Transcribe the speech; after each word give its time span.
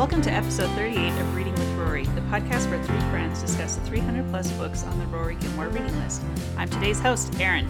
Welcome 0.00 0.22
to 0.22 0.32
episode 0.32 0.70
38 0.76 1.10
of 1.20 1.36
Reading 1.36 1.52
with 1.52 1.68
Rory, 1.72 2.04
the 2.04 2.22
podcast 2.22 2.70
where 2.70 2.82
three 2.82 2.98
friends 3.10 3.42
discuss 3.42 3.76
the 3.76 3.84
300 3.84 4.30
plus 4.30 4.50
books 4.52 4.82
on 4.82 4.98
the 4.98 5.04
Rory 5.08 5.34
Gilmore 5.34 5.68
reading 5.68 5.94
list. 6.00 6.22
I'm 6.56 6.70
today's 6.70 6.98
host, 6.98 7.38
Erin. 7.38 7.68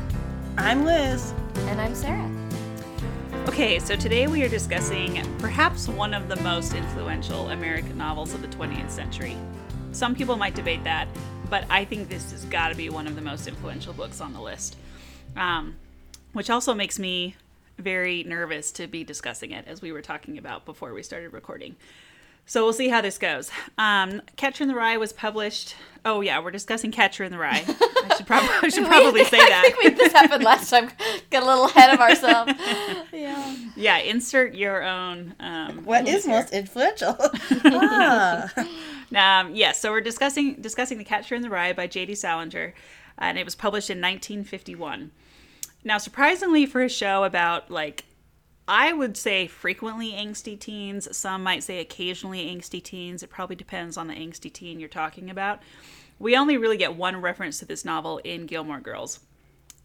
I'm 0.56 0.84
Liz. 0.84 1.34
And 1.56 1.80
I'm 1.80 1.92
Sarah. 1.92 2.30
Okay, 3.48 3.80
so 3.80 3.96
today 3.96 4.28
we 4.28 4.44
are 4.44 4.48
discussing 4.48 5.20
perhaps 5.40 5.88
one 5.88 6.14
of 6.14 6.28
the 6.28 6.36
most 6.36 6.72
influential 6.72 7.48
American 7.48 7.98
novels 7.98 8.32
of 8.32 8.42
the 8.42 8.48
20th 8.56 8.90
century. 8.90 9.36
Some 9.90 10.14
people 10.14 10.36
might 10.36 10.54
debate 10.54 10.84
that, 10.84 11.08
but 11.48 11.64
I 11.68 11.84
think 11.84 12.08
this 12.08 12.30
has 12.30 12.44
got 12.44 12.68
to 12.68 12.76
be 12.76 12.90
one 12.90 13.08
of 13.08 13.16
the 13.16 13.22
most 13.22 13.48
influential 13.48 13.92
books 13.92 14.20
on 14.20 14.34
the 14.34 14.40
list. 14.40 14.76
Um, 15.36 15.74
which 16.32 16.48
also 16.48 16.74
makes 16.74 16.96
me 16.96 17.34
very 17.76 18.22
nervous 18.22 18.70
to 18.72 18.86
be 18.86 19.02
discussing 19.02 19.50
it, 19.50 19.66
as 19.66 19.82
we 19.82 19.90
were 19.90 20.02
talking 20.02 20.38
about 20.38 20.64
before 20.64 20.94
we 20.94 21.02
started 21.02 21.32
recording. 21.32 21.74
So 22.50 22.64
we'll 22.64 22.72
see 22.72 22.88
how 22.88 23.00
this 23.00 23.16
goes. 23.16 23.48
Um, 23.78 24.22
Catcher 24.34 24.64
in 24.64 24.68
the 24.68 24.74
Rye 24.74 24.96
was 24.96 25.12
published. 25.12 25.76
Oh 26.04 26.20
yeah, 26.20 26.42
we're 26.42 26.50
discussing 26.50 26.90
Catcher 26.90 27.22
in 27.22 27.30
the 27.30 27.38
Rye. 27.38 27.64
I 27.64 28.16
should 28.16 28.26
probably 28.26 28.48
I 28.60 28.68
should 28.70 28.86
probably 28.88 29.22
say 29.24 29.36
that. 29.48 29.62
I 29.64 29.70
think 29.70 29.84
we, 29.84 29.90
this 29.90 30.12
happened 30.12 30.42
last 30.42 30.68
time. 30.68 30.90
Got 31.30 31.44
a 31.44 31.46
little 31.46 31.66
ahead 31.66 31.94
of 31.94 32.00
ourselves. 32.00 32.52
yeah. 33.12 33.56
Yeah, 33.76 33.98
insert 33.98 34.54
your 34.54 34.82
own. 34.82 35.36
Um, 35.38 35.84
What 35.84 36.08
is 36.08 36.26
most 36.26 36.52
influential? 36.52 37.16
ah. 37.66 38.50
Um, 39.14 39.54
yes, 39.54 39.80
so 39.80 39.92
we're 39.92 40.00
discussing 40.00 40.54
discussing 40.54 40.98
The 40.98 41.04
Catcher 41.04 41.36
in 41.36 41.42
the 41.42 41.50
Rye 41.50 41.72
by 41.72 41.86
J.D. 41.86 42.16
Salinger, 42.16 42.74
and 43.16 43.38
it 43.38 43.44
was 43.44 43.54
published 43.54 43.90
in 43.90 43.98
1951. 43.98 45.12
Now, 45.84 45.98
surprisingly, 45.98 46.66
for 46.66 46.82
a 46.82 46.88
show 46.88 47.22
about 47.22 47.70
like, 47.70 48.06
I 48.70 48.92
would 48.92 49.16
say 49.16 49.48
frequently 49.48 50.12
angsty 50.12 50.56
teens. 50.56 51.14
Some 51.16 51.42
might 51.42 51.64
say 51.64 51.80
occasionally 51.80 52.46
angsty 52.46 52.80
teens. 52.80 53.24
It 53.24 53.28
probably 53.28 53.56
depends 53.56 53.96
on 53.96 54.06
the 54.06 54.14
angsty 54.14 54.50
teen 54.50 54.78
you're 54.78 54.88
talking 54.88 55.28
about. 55.28 55.60
We 56.20 56.36
only 56.36 56.56
really 56.56 56.76
get 56.76 56.94
one 56.94 57.20
reference 57.20 57.58
to 57.58 57.64
this 57.64 57.84
novel 57.84 58.18
in 58.18 58.46
Gilmore 58.46 58.78
Girls, 58.78 59.18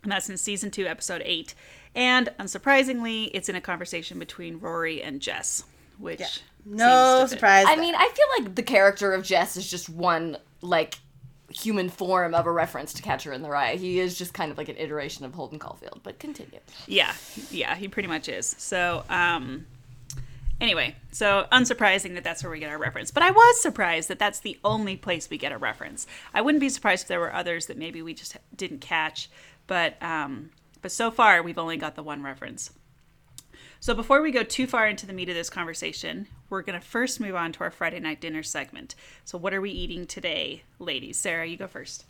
and 0.04 0.12
that's 0.12 0.30
in 0.30 0.38
season 0.38 0.70
two, 0.70 0.86
episode 0.86 1.24
eight. 1.26 1.56
And 1.96 2.30
unsurprisingly, 2.40 3.32
it's 3.34 3.50
in 3.50 3.56
a 3.56 3.62
conversation 3.62 4.20
between 4.20 4.60
Rory 4.60 5.02
and 5.02 5.20
Jess, 5.20 5.64
which 5.98 6.20
seems 6.20 6.44
No 6.66 7.26
surprise. 7.26 7.66
I 7.68 7.78
mean, 7.78 7.96
I 7.96 8.08
feel 8.14 8.44
like 8.44 8.54
the 8.54 8.62
character 8.62 9.14
of 9.14 9.24
Jess 9.24 9.58
is 9.58 9.68
just 9.68 9.90
one, 9.90 10.38
like, 10.62 11.00
human 11.56 11.90
form 11.90 12.34
of 12.34 12.46
a 12.46 12.52
reference 12.52 12.94
to 12.94 13.02
Catcher 13.02 13.32
in 13.32 13.42
the 13.42 13.50
Rye. 13.50 13.76
He 13.76 14.00
is 14.00 14.18
just 14.18 14.34
kind 14.34 14.52
of 14.52 14.58
like 14.58 14.70
an 14.70 14.78
iteration 14.78 15.26
of 15.26 15.34
Holden 15.34 15.60
Caulfield, 15.60 16.02
but 16.04 16.20
continue. 16.20 16.60
Yeah, 16.88 17.14
yeah, 17.50 17.76
he 17.76 17.88
pretty 17.88 18.08
much 18.08 18.28
is. 18.28 18.56
So, 18.58 19.04
um, 19.10 19.66
anyway, 20.60 20.96
so 21.12 21.48
unsurprising 21.52 22.16
that 22.16 22.24
that's 22.24 22.44
where 22.44 22.52
we 22.52 22.60
get 22.60 22.70
our 22.70 22.78
reference. 22.78 23.12
But 23.12 23.24
I 23.24 23.32
was 23.32 23.62
surprised 23.62 24.10
that 24.10 24.20
that's 24.20 24.40
the 24.42 24.60
only 24.64 24.98
place 24.98 25.30
we 25.30 25.38
get 25.38 25.52
a 25.52 25.58
reference. 25.58 26.08
I 26.34 26.42
wouldn't 26.42 26.62
be 26.62 26.70
surprised 26.70 27.04
if 27.04 27.08
there 27.08 27.20
were 27.20 27.34
others 27.34 27.68
that 27.68 27.78
maybe 27.78 28.02
we 28.02 28.14
just 28.14 28.36
didn't 28.56 28.82
catch. 28.82 29.30
But, 29.68 30.02
um, 30.04 30.52
but 30.82 30.92
so 30.92 31.10
far 31.10 31.42
we've 31.42 31.58
only 31.58 31.78
got 31.78 31.96
the 31.96 32.04
one 32.04 32.22
reference. 32.22 32.72
So 33.86 33.94
before 33.94 34.24
we 34.24 34.32
go 34.32 34.42
too 34.42 34.66
far 34.66 34.88
into 34.88 35.06
the 35.06 35.14
meat 35.14 35.30
of 35.30 35.36
this 35.36 35.52
conversation, 35.52 36.28
we're 36.50 36.64
going 36.64 36.80
to 36.80 36.84
first 36.84 37.20
move 37.20 37.36
on 37.36 37.52
to 37.52 37.60
our 37.60 37.70
Friday 37.70 38.00
night 38.00 38.20
dinner 38.20 38.42
segment. 38.42 38.96
So 39.26 39.38
what 39.38 39.54
are 39.54 39.62
we 39.62 39.70
eating 39.70 40.08
today, 40.08 40.64
ladies? 40.80 41.18
Sarah, 41.18 41.46
you 41.46 41.56
go 41.56 41.68
first. 41.68 42.06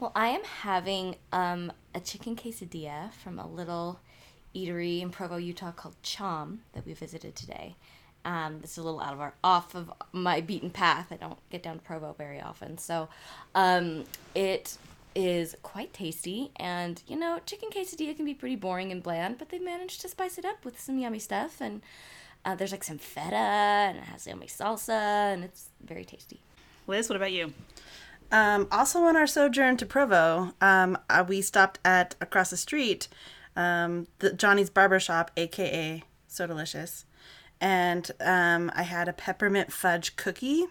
Well, 0.00 0.10
I 0.16 0.26
am 0.26 0.42
having 0.42 1.14
um, 1.30 1.70
a 1.94 2.00
chicken 2.00 2.34
quesadilla 2.34 3.12
from 3.12 3.38
a 3.38 3.46
little 3.46 4.00
eatery 4.56 5.02
in 5.02 5.10
Provo, 5.10 5.36
Utah 5.36 5.70
called 5.70 5.94
Chom 6.02 6.58
that 6.72 6.84
we 6.84 6.94
visited 6.94 7.36
today. 7.36 7.76
Um, 8.24 8.58
it's 8.64 8.76
a 8.76 8.82
little 8.82 9.00
out 9.00 9.12
of 9.12 9.20
our 9.20 9.34
off 9.44 9.76
of 9.76 9.92
my 10.10 10.40
beaten 10.40 10.70
path. 10.70 11.12
I 11.12 11.16
don't 11.16 11.38
get 11.48 11.62
down 11.62 11.78
to 11.78 11.84
Provo 11.84 12.16
very 12.18 12.40
often, 12.40 12.76
so 12.76 13.08
um, 13.54 14.02
it 14.34 14.76
is 15.14 15.56
quite 15.62 15.92
tasty. 15.92 16.50
And 16.56 17.02
you 17.06 17.18
know, 17.18 17.40
chicken 17.46 17.70
quesadilla 17.70 18.16
can 18.16 18.24
be 18.24 18.34
pretty 18.34 18.56
boring 18.56 18.92
and 18.92 19.02
bland, 19.02 19.38
but 19.38 19.50
they 19.50 19.58
managed 19.58 20.00
to 20.02 20.08
spice 20.08 20.38
it 20.38 20.44
up 20.44 20.64
with 20.64 20.80
some 20.80 20.98
yummy 20.98 21.18
stuff. 21.18 21.60
And 21.60 21.82
uh, 22.44 22.54
there's 22.54 22.72
like 22.72 22.84
some 22.84 22.98
feta, 22.98 23.36
and 23.36 23.98
it 23.98 24.04
has 24.04 24.26
yummy 24.26 24.46
salsa, 24.46 25.32
and 25.32 25.44
it's 25.44 25.68
very 25.84 26.04
tasty. 26.04 26.40
Liz, 26.86 27.08
what 27.08 27.16
about 27.16 27.32
you? 27.32 27.52
um, 28.32 28.66
also 28.72 29.00
on 29.02 29.14
our 29.14 29.26
sojourn 29.26 29.76
to 29.76 29.86
Provo, 29.86 30.54
um, 30.60 30.98
uh, 31.10 31.22
we 31.26 31.42
stopped 31.42 31.78
at 31.84 32.16
across 32.20 32.50
the 32.50 32.56
street, 32.56 33.06
um, 33.54 34.08
the 34.20 34.32
Johnny's 34.32 34.70
Barber 34.70 34.98
Shop, 34.98 35.30
aka 35.36 36.02
So 36.26 36.46
Delicious, 36.46 37.04
and 37.60 38.10
um, 38.20 38.72
I 38.74 38.82
had 38.82 39.06
a 39.06 39.12
peppermint 39.12 39.70
fudge 39.70 40.16
cookie, 40.16 40.64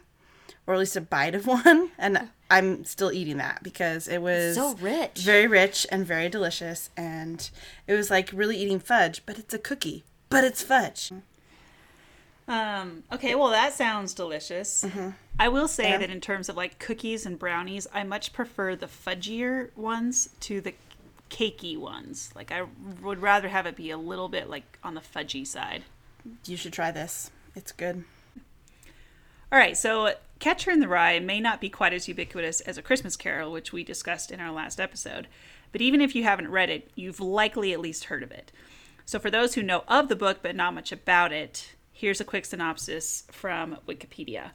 or 0.65 0.73
at 0.73 0.79
least 0.79 0.95
a 0.95 1.01
bite 1.01 1.35
of 1.35 1.45
one, 1.65 1.91
and 1.99 2.29
I'm 2.51 2.83
still 2.85 3.11
eating 3.11 3.37
that 3.37 3.63
because 3.63 4.07
it 4.07 4.21
was 4.21 4.55
So 4.55 4.75
rich. 4.75 5.19
very 5.19 5.47
rich 5.47 5.87
and 5.91 6.05
very 6.05 6.29
delicious, 6.29 6.89
and 6.97 7.49
it 7.87 7.93
was 7.93 8.09
like 8.11 8.29
really 8.33 8.57
eating 8.57 8.79
fudge, 8.79 9.25
but 9.25 9.39
it's 9.39 9.53
a 9.53 9.59
cookie, 9.59 10.03
but 10.29 10.43
it's 10.43 10.61
fudge. 10.61 11.11
Um, 12.47 13.03
okay, 13.11 13.35
well, 13.35 13.49
that 13.51 13.73
sounds 13.73 14.13
delicious. 14.13 14.85
I 15.39 15.47
will 15.47 15.67
say 15.67 15.91
Yeah. 15.91 15.99
that 15.99 16.09
in 16.09 16.19
terms 16.19 16.49
of 16.49 16.57
like 16.57 16.79
cookies 16.79 17.25
and 17.25 17.39
brownies, 17.39 17.87
I 17.93 18.03
much 18.03 18.33
prefer 18.33 18.75
the 18.75 18.87
fudgier 18.87 19.69
ones 19.77 20.29
to 20.41 20.59
the 20.59 20.73
cakey 21.29 21.77
ones. 21.77 22.31
Like, 22.35 22.51
I 22.51 22.63
would 23.01 23.21
rather 23.21 23.47
have 23.47 23.65
it 23.65 23.75
be 23.77 23.89
a 23.91 23.97
little 23.97 24.27
bit 24.27 24.49
like 24.49 24.77
on 24.83 24.95
the 24.95 25.01
fudgy 25.01 25.47
side. 25.47 25.83
You 26.45 26.57
should 26.57 26.73
try 26.73 26.91
this. 26.91 27.31
It's 27.55 27.71
good. 27.71 28.03
All 29.51 29.59
right, 29.59 29.77
so 29.77 30.13
Catcher 30.41 30.71
in 30.71 30.79
the 30.79 30.87
Rye 30.87 31.19
may 31.19 31.39
not 31.39 31.61
be 31.61 31.69
quite 31.69 31.93
as 31.93 32.07
ubiquitous 32.07 32.61
as 32.61 32.75
A 32.75 32.81
Christmas 32.81 33.15
Carol, 33.15 33.51
which 33.51 33.71
we 33.71 33.83
discussed 33.83 34.31
in 34.31 34.39
our 34.39 34.51
last 34.51 34.79
episode, 34.79 35.27
but 35.71 35.81
even 35.81 36.01
if 36.01 36.15
you 36.15 36.23
haven't 36.23 36.49
read 36.49 36.71
it, 36.71 36.89
you've 36.95 37.19
likely 37.19 37.73
at 37.73 37.79
least 37.79 38.05
heard 38.05 38.23
of 38.23 38.31
it. 38.31 38.51
So, 39.05 39.19
for 39.19 39.29
those 39.29 39.53
who 39.53 39.61
know 39.61 39.83
of 39.87 40.09
the 40.09 40.15
book 40.15 40.39
but 40.41 40.55
not 40.55 40.73
much 40.73 40.91
about 40.91 41.31
it, 41.31 41.75
here's 41.93 42.19
a 42.19 42.25
quick 42.25 42.45
synopsis 42.45 43.23
from 43.29 43.77
Wikipedia. 43.87 44.49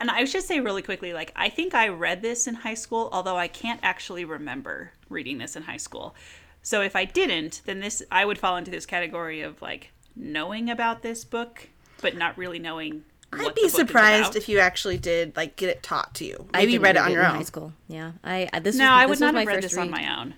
And 0.00 0.10
I 0.10 0.24
should 0.24 0.42
say 0.42 0.58
really 0.58 0.82
quickly, 0.82 1.12
like, 1.12 1.32
I 1.36 1.48
think 1.48 1.74
I 1.74 1.86
read 1.86 2.22
this 2.22 2.48
in 2.48 2.54
high 2.56 2.74
school, 2.74 3.08
although 3.12 3.36
I 3.36 3.46
can't 3.46 3.78
actually 3.84 4.24
remember 4.24 4.90
reading 5.08 5.38
this 5.38 5.54
in 5.54 5.62
high 5.62 5.76
school. 5.76 6.16
So, 6.64 6.82
if 6.82 6.96
I 6.96 7.04
didn't, 7.04 7.62
then 7.66 7.78
this, 7.78 8.02
I 8.10 8.24
would 8.24 8.38
fall 8.38 8.56
into 8.56 8.72
this 8.72 8.84
category 8.84 9.42
of 9.42 9.62
like 9.62 9.92
knowing 10.16 10.68
about 10.68 11.02
this 11.02 11.24
book, 11.24 11.68
but 12.02 12.16
not 12.16 12.36
really 12.36 12.58
knowing. 12.58 13.04
I'd 13.32 13.54
be 13.54 13.62
the 13.62 13.68
surprised 13.68 14.36
if 14.36 14.48
you 14.48 14.58
actually 14.58 14.98
did 14.98 15.36
like 15.36 15.56
get 15.56 15.68
it 15.68 15.82
taught 15.82 16.14
to 16.16 16.24
you. 16.24 16.46
Maybe 16.52 16.78
didn't 16.78 16.82
read 16.82 16.96
it 16.96 17.02
on 17.02 17.12
your 17.12 17.22
in 17.22 17.26
own. 17.26 17.34
high 17.36 17.42
school. 17.42 17.72
Yeah, 17.88 18.12
I, 18.24 18.48
I 18.52 18.58
this 18.60 18.76
No, 18.76 18.84
was, 18.84 18.92
I 18.92 19.06
would 19.06 19.10
was 19.10 19.20
not 19.20 19.34
have 19.34 19.44
read 19.46 19.60
first 19.60 19.62
this 19.62 19.76
on 19.78 19.90
my 19.90 20.18
own. 20.20 20.34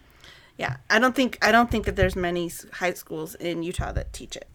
Yeah, 0.59 0.77
I 0.91 0.99
don't 0.99 1.15
think 1.15 1.39
I 1.43 1.53
don't 1.53 1.71
think 1.71 1.87
that 1.87 1.97
there's 1.97 2.17
many 2.17 2.51
high 2.75 2.93
schools 2.95 3.35
in 3.37 3.63
Utah 3.63 3.93
that 3.93 4.13
teach 4.13 4.37
it. 4.37 4.49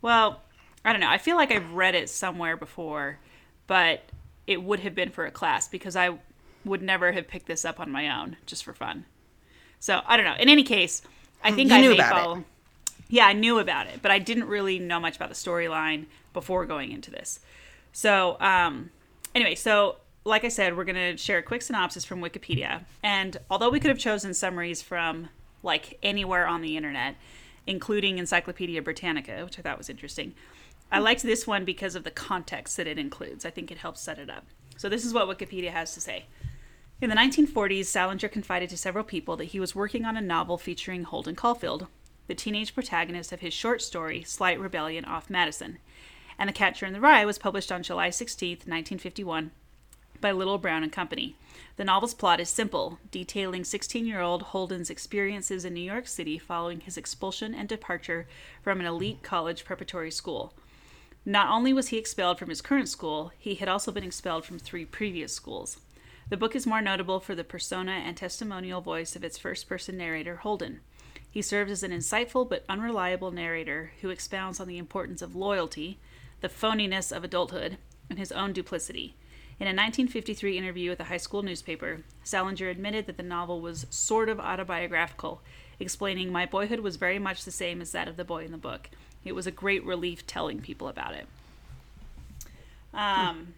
Well, 0.00 0.42
I 0.84 0.92
don't 0.92 1.00
know. 1.00 1.08
I 1.10 1.18
feel 1.18 1.36
like 1.36 1.50
I've 1.52 1.72
read 1.72 1.94
it 1.94 2.08
somewhere 2.10 2.56
before, 2.56 3.18
but 3.66 4.02
it 4.46 4.62
would 4.62 4.80
have 4.80 4.94
been 4.94 5.10
for 5.10 5.24
a 5.26 5.30
class 5.30 5.68
because 5.68 5.96
I 5.96 6.18
would 6.64 6.82
never 6.82 7.12
have 7.12 7.28
picked 7.28 7.46
this 7.46 7.64
up 7.64 7.80
on 7.80 7.90
my 7.90 8.08
own 8.20 8.36
just 8.46 8.64
for 8.64 8.72
fun. 8.74 9.04
So 9.78 10.00
I 10.06 10.16
don't 10.16 10.26
know. 10.26 10.36
In 10.38 10.48
any 10.48 10.64
case, 10.64 11.02
I 11.42 11.50
mm, 11.50 11.56
think 11.56 11.70
You 11.70 11.76
I 11.76 11.80
knew 11.80 11.90
may 11.90 11.94
about 11.94 12.38
it. 12.38 12.44
Yeah, 13.08 13.26
I 13.26 13.32
knew 13.32 13.58
about 13.58 13.86
it, 13.88 14.00
but 14.02 14.10
I 14.10 14.18
didn't 14.18 14.44
really 14.48 14.78
know 14.78 14.98
much 14.98 15.16
about 15.16 15.28
the 15.28 15.34
storyline 15.34 16.06
before 16.32 16.64
going 16.66 16.92
into 16.92 17.10
this. 17.10 17.40
So, 17.92 18.38
um, 18.40 18.90
anyway, 19.34 19.54
so 19.54 19.96
like 20.24 20.44
I 20.44 20.48
said, 20.48 20.76
we're 20.76 20.84
going 20.84 20.96
to 20.96 21.16
share 21.16 21.38
a 21.38 21.42
quick 21.42 21.62
synopsis 21.62 22.04
from 22.04 22.20
Wikipedia. 22.20 22.84
And 23.02 23.36
although 23.50 23.70
we 23.70 23.80
could 23.80 23.90
have 23.90 23.98
chosen 23.98 24.34
summaries 24.34 24.82
from 24.82 25.28
like 25.62 25.98
anywhere 26.02 26.46
on 26.46 26.62
the 26.62 26.76
internet, 26.76 27.16
including 27.66 28.18
Encyclopedia 28.18 28.82
Britannica, 28.82 29.44
which 29.44 29.58
I 29.58 29.62
thought 29.62 29.78
was 29.78 29.90
interesting, 29.90 30.34
I 30.90 30.98
liked 30.98 31.22
this 31.22 31.46
one 31.46 31.64
because 31.64 31.94
of 31.94 32.04
the 32.04 32.10
context 32.10 32.76
that 32.76 32.86
it 32.86 32.98
includes. 32.98 33.44
I 33.44 33.50
think 33.50 33.70
it 33.70 33.78
helps 33.78 34.00
set 34.00 34.18
it 34.18 34.28
up. 34.28 34.46
So, 34.76 34.88
this 34.88 35.04
is 35.04 35.14
what 35.14 35.28
Wikipedia 35.28 35.70
has 35.70 35.94
to 35.94 36.00
say. 36.00 36.26
In 37.00 37.10
the 37.10 37.16
1940s, 37.16 37.86
Salinger 37.86 38.28
confided 38.28 38.70
to 38.70 38.76
several 38.76 39.04
people 39.04 39.36
that 39.36 39.46
he 39.46 39.58
was 39.58 39.74
working 39.74 40.04
on 40.04 40.16
a 40.16 40.20
novel 40.20 40.56
featuring 40.56 41.02
Holden 41.02 41.34
Caulfield, 41.34 41.88
the 42.28 42.34
teenage 42.34 42.74
protagonist 42.74 43.32
of 43.32 43.40
his 43.40 43.52
short 43.52 43.82
story, 43.82 44.22
Slight 44.22 44.60
Rebellion 44.60 45.04
off 45.04 45.28
Madison. 45.28 45.78
And 46.38 46.48
The 46.48 46.52
Catcher 46.52 46.86
in 46.86 46.92
the 46.92 47.00
Rye 47.00 47.24
was 47.24 47.38
published 47.38 47.70
on 47.70 47.82
July 47.82 48.08
16th, 48.08 48.66
1951, 48.66 49.50
by 50.20 50.32
Little 50.32 50.58
Brown 50.58 50.82
and 50.82 50.92
Company. 50.92 51.36
The 51.76 51.84
novel's 51.84 52.14
plot 52.14 52.40
is 52.40 52.48
simple, 52.48 52.98
detailing 53.10 53.64
16 53.64 54.06
year 54.06 54.20
old 54.20 54.42
Holden's 54.42 54.90
experiences 54.90 55.64
in 55.64 55.74
New 55.74 55.80
York 55.80 56.06
City 56.06 56.38
following 56.38 56.80
his 56.80 56.96
expulsion 56.96 57.54
and 57.54 57.68
departure 57.68 58.26
from 58.62 58.80
an 58.80 58.86
elite 58.86 59.22
college 59.22 59.64
preparatory 59.64 60.10
school. 60.10 60.54
Not 61.24 61.48
only 61.48 61.72
was 61.72 61.88
he 61.88 61.98
expelled 61.98 62.38
from 62.38 62.48
his 62.48 62.60
current 62.60 62.88
school, 62.88 63.32
he 63.38 63.54
had 63.54 63.68
also 63.68 63.92
been 63.92 64.04
expelled 64.04 64.44
from 64.44 64.58
three 64.58 64.84
previous 64.84 65.32
schools. 65.32 65.78
The 66.28 66.36
book 66.36 66.56
is 66.56 66.66
more 66.66 66.80
notable 66.80 67.20
for 67.20 67.34
the 67.34 67.44
persona 67.44 67.92
and 67.92 68.16
testimonial 68.16 68.80
voice 68.80 69.14
of 69.14 69.22
its 69.22 69.38
first 69.38 69.68
person 69.68 69.96
narrator, 69.96 70.36
Holden. 70.36 70.80
He 71.30 71.42
serves 71.42 71.70
as 71.70 71.82
an 71.82 71.92
insightful 71.92 72.48
but 72.48 72.64
unreliable 72.68 73.30
narrator 73.30 73.92
who 74.00 74.10
expounds 74.10 74.60
on 74.60 74.68
the 74.68 74.78
importance 74.78 75.22
of 75.22 75.36
loyalty, 75.36 75.98
the 76.42 76.48
phoniness 76.48 77.16
of 77.16 77.24
adulthood 77.24 77.78
and 78.10 78.18
his 78.18 78.32
own 78.32 78.52
duplicity. 78.52 79.14
In 79.58 79.66
a 79.66 79.70
1953 79.70 80.58
interview 80.58 80.90
with 80.90 81.00
a 81.00 81.04
high 81.04 81.16
school 81.16 81.42
newspaper, 81.42 82.00
Salinger 82.24 82.68
admitted 82.68 83.06
that 83.06 83.16
the 83.16 83.22
novel 83.22 83.60
was 83.60 83.86
sort 83.90 84.28
of 84.28 84.40
autobiographical, 84.40 85.40
explaining, 85.78 86.32
My 86.32 86.44
boyhood 86.44 86.80
was 86.80 86.96
very 86.96 87.18
much 87.18 87.44
the 87.44 87.52
same 87.52 87.80
as 87.80 87.92
that 87.92 88.08
of 88.08 88.16
the 88.16 88.24
boy 88.24 88.44
in 88.44 88.50
the 88.50 88.58
book. 88.58 88.90
It 89.24 89.36
was 89.36 89.46
a 89.46 89.52
great 89.52 89.84
relief 89.84 90.26
telling 90.26 90.60
people 90.60 90.88
about 90.88 91.14
it. 91.14 91.26
Um, 92.92 93.54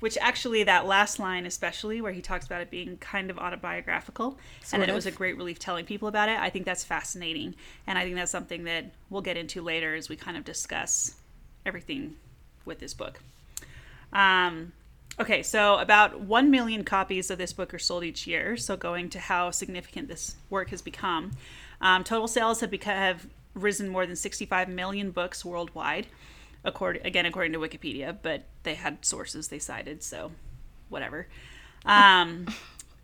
which 0.00 0.16
actually, 0.20 0.64
that 0.64 0.86
last 0.86 1.18
line, 1.18 1.44
especially 1.44 2.00
where 2.00 2.12
he 2.12 2.22
talks 2.22 2.46
about 2.46 2.62
it 2.62 2.70
being 2.70 2.96
kind 2.96 3.30
of 3.30 3.38
autobiographical 3.38 4.38
and 4.72 4.82
that 4.82 4.88
it 4.88 4.94
was 4.94 5.06
a 5.06 5.10
great 5.10 5.36
relief 5.36 5.58
telling 5.58 5.84
people 5.84 6.08
about 6.08 6.30
it, 6.30 6.38
I 6.38 6.48
think 6.48 6.64
that's 6.64 6.82
fascinating. 6.82 7.54
And 7.86 7.98
I 7.98 8.04
think 8.04 8.16
that's 8.16 8.32
something 8.32 8.64
that 8.64 8.92
we'll 9.10 9.22
get 9.22 9.36
into 9.36 9.60
later 9.60 9.94
as 9.94 10.08
we 10.08 10.16
kind 10.16 10.36
of 10.36 10.44
discuss 10.44 11.16
everything 11.66 12.16
with 12.64 12.78
this 12.78 12.94
book. 12.94 13.20
Um, 14.12 14.72
okay, 15.18 15.42
so 15.42 15.78
about 15.78 16.20
1 16.20 16.50
million 16.50 16.84
copies 16.84 17.30
of 17.30 17.38
this 17.38 17.52
book 17.52 17.74
are 17.74 17.78
sold 17.78 18.04
each 18.04 18.26
year. 18.26 18.56
So, 18.56 18.76
going 18.76 19.10
to 19.10 19.18
how 19.18 19.50
significant 19.50 20.08
this 20.08 20.36
work 20.50 20.70
has 20.70 20.82
become, 20.82 21.32
um, 21.80 22.04
total 22.04 22.28
sales 22.28 22.60
have, 22.60 22.72
have 22.82 23.26
risen 23.54 23.88
more 23.88 24.06
than 24.06 24.16
65 24.16 24.68
million 24.68 25.10
books 25.10 25.44
worldwide, 25.44 26.06
according, 26.64 27.04
again, 27.04 27.26
according 27.26 27.52
to 27.52 27.58
Wikipedia, 27.58 28.16
but 28.22 28.44
they 28.62 28.74
had 28.74 29.04
sources 29.04 29.48
they 29.48 29.58
cited, 29.58 30.02
so 30.02 30.32
whatever. 30.88 31.26
Um, 31.84 32.46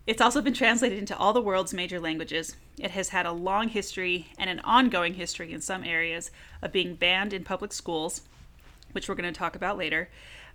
it's 0.07 0.21
also 0.21 0.41
been 0.41 0.53
translated 0.53 0.97
into 0.97 1.15
all 1.15 1.33
the 1.33 1.41
world's 1.41 1.73
major 1.73 1.99
languages. 1.99 2.55
It 2.79 2.91
has 2.91 3.09
had 3.09 3.25
a 3.25 3.31
long 3.31 3.69
history 3.69 4.27
and 4.37 4.49
an 4.49 4.59
ongoing 4.61 5.13
history 5.13 5.53
in 5.53 5.61
some 5.61 5.83
areas 5.83 6.31
of 6.61 6.71
being 6.71 6.95
banned 6.95 7.33
in 7.33 7.43
public 7.43 7.71
schools, 7.71 8.21
which 8.91 9.09
we're 9.09 9.15
going 9.15 9.31
to 9.31 9.37
talk 9.37 9.55
about 9.55 9.77
later. 9.77 10.09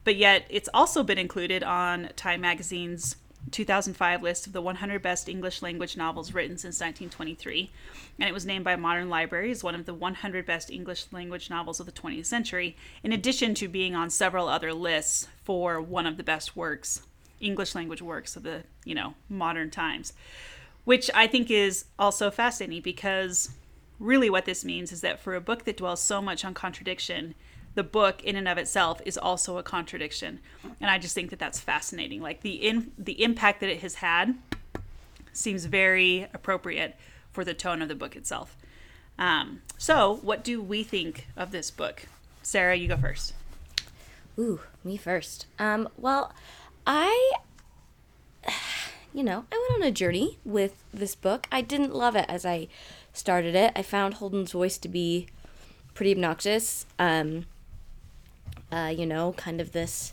But 0.05 0.17
yet, 0.17 0.47
it's 0.49 0.69
also 0.73 1.03
been 1.03 1.19
included 1.19 1.63
on 1.63 2.11
Time 2.17 2.41
Magazine's 2.41 3.17
2005 3.51 4.23
list 4.23 4.47
of 4.47 4.53
the 4.53 4.61
100 4.61 5.03
best 5.03 5.29
English 5.29 5.63
language 5.63 5.97
novels 5.97 6.35
written 6.35 6.57
since 6.57 6.81
1923. 6.81 7.71
And 8.19 8.29
it 8.29 8.33
was 8.33 8.47
named 8.47 8.65
by 8.65 8.77
Modern 8.77 9.09
Library 9.09 9.51
as 9.51 9.63
one 9.63 9.75
of 9.75 9.87
the 9.87 9.95
100 9.95 10.47
best 10.47 10.71
English 10.71 11.07
language 11.13 11.49
novels 11.51 11.81
of 11.81 11.87
the 11.87 11.93
20th 11.93 12.27
century, 12.27 12.77
in 13.03 13.13
addition 13.13 13.55
to 13.55 13.69
being 13.69 13.95
on 13.95 14.11
several 14.11 14.49
other 14.49 14.73
lists 14.73 15.29
for 15.45 15.81
one 15.81 16.07
of 16.07 16.17
the 16.17 16.23
best 16.23 16.57
works, 16.57 17.03
English 17.41 17.75
language 17.75 18.03
works 18.03 18.37
of 18.37 18.43
the, 18.43 18.65
you 18.85 18.95
know, 18.95 19.15
modern 19.29 19.71
times. 19.71 20.13
Which 20.85 21.11
I 21.15 21.27
think 21.27 21.51
is 21.51 21.87
also 21.99 22.31
fascinating 22.31 22.83
because 22.83 23.51
really 23.99 24.31
what 24.31 24.45
this 24.45 24.65
means 24.65 24.93
is 24.93 25.01
that 25.01 25.21
for 25.21 25.35
a 25.35 25.41
book 25.41 25.65
that 25.65 25.77
dwells 25.77 26.03
so 26.03 26.21
much 26.21 26.45
on 26.45 26.55
contradiction, 26.55 27.35
the 27.77 27.85
book 27.85 28.23
in 28.25 28.35
and 28.35 28.49
of 28.49 28.59
itself 28.59 29.01
is 29.05 29.17
also 29.17 29.57
a 29.57 29.63
contradiction 29.63 30.41
and 30.81 30.91
i 30.91 30.99
just 30.99 31.15
think 31.15 31.31
that 31.31 31.39
that's 31.39 31.61
fascinating 31.61 32.21
like 32.21 32.41
the 32.41 32.55
in 32.55 32.91
the 32.99 33.23
impact 33.23 33.61
that 33.61 33.71
it 33.71 33.81
has 33.81 33.97
had 33.97 34.35
seems 35.33 35.67
very 35.67 36.27
appropriate 36.35 36.97
for 37.31 37.45
the 37.45 37.55
tone 37.55 37.81
of 37.81 37.89
the 37.89 37.95
book 37.95 38.17
itself 38.17 38.57
um, 39.19 39.63
so 39.79 40.19
what 40.23 40.45
do 40.45 40.61
we 40.61 40.83
think 40.83 41.29
of 41.37 41.53
this 41.53 41.71
book 41.71 42.07
sarah 42.43 42.75
you 42.75 42.89
go 42.89 42.97
first 42.97 43.33
Ooh, 44.39 44.61
me 44.85 44.97
first. 44.97 45.47
Um, 45.59 45.89
well, 45.97 46.33
I, 46.87 47.33
you 49.15 49.23
know, 49.23 49.47
I 49.51 49.67
went 49.71 49.83
on 49.83 49.89
a 49.89 49.93
journey 49.93 50.39
with 50.45 50.83
this 50.93 51.15
book. 51.15 51.47
I 51.51 51.63
didn't 51.63 51.95
love 51.95 52.17
it 52.17 52.27
as 52.29 52.45
I 52.45 52.69
started 53.15 53.55
it. 53.55 53.73
I 53.75 53.83
found 53.83 54.15
Holden's 54.15 54.53
voice 54.53 54.77
to 54.79 54.89
be 54.89 55.29
pretty 55.95 56.13
obnoxious. 56.13 56.85
Um, 56.99 57.47
uh, 58.73 58.93
you 58.97 59.07
know, 59.07 59.33
kind 59.37 59.61
of 59.61 59.73
this 59.73 60.13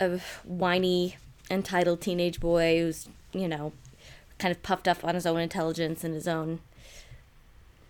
a 0.00 0.18
whiny, 0.44 1.16
entitled 1.50 2.00
teenage 2.00 2.40
boy 2.40 2.78
who's, 2.78 3.08
you 3.32 3.48
know, 3.48 3.72
kind 4.38 4.52
of 4.52 4.62
puffed 4.62 4.86
up 4.86 5.04
on 5.04 5.14
his 5.14 5.26
own 5.26 5.40
intelligence 5.40 6.04
and 6.04 6.14
his 6.14 6.28
own 6.28 6.60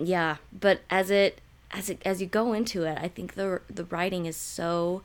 yeah. 0.00 0.37
But 0.53 0.81
as 0.91 1.11
it 1.11 1.41
as 1.71 1.91
it 1.91 2.00
as 2.05 2.21
you 2.21 2.27
go 2.27 2.55
into 2.55 2.85
it 2.85 2.97
i 2.99 3.09
think 3.09 3.35
the 3.35 3.61
the 3.69 3.85
writing 3.85 4.25
is 4.25 4.39
so 4.39 5.03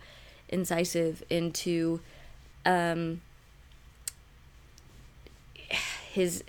incisive 0.48 1.22
into 1.30 2.00
um 2.66 3.20
his 6.14 6.44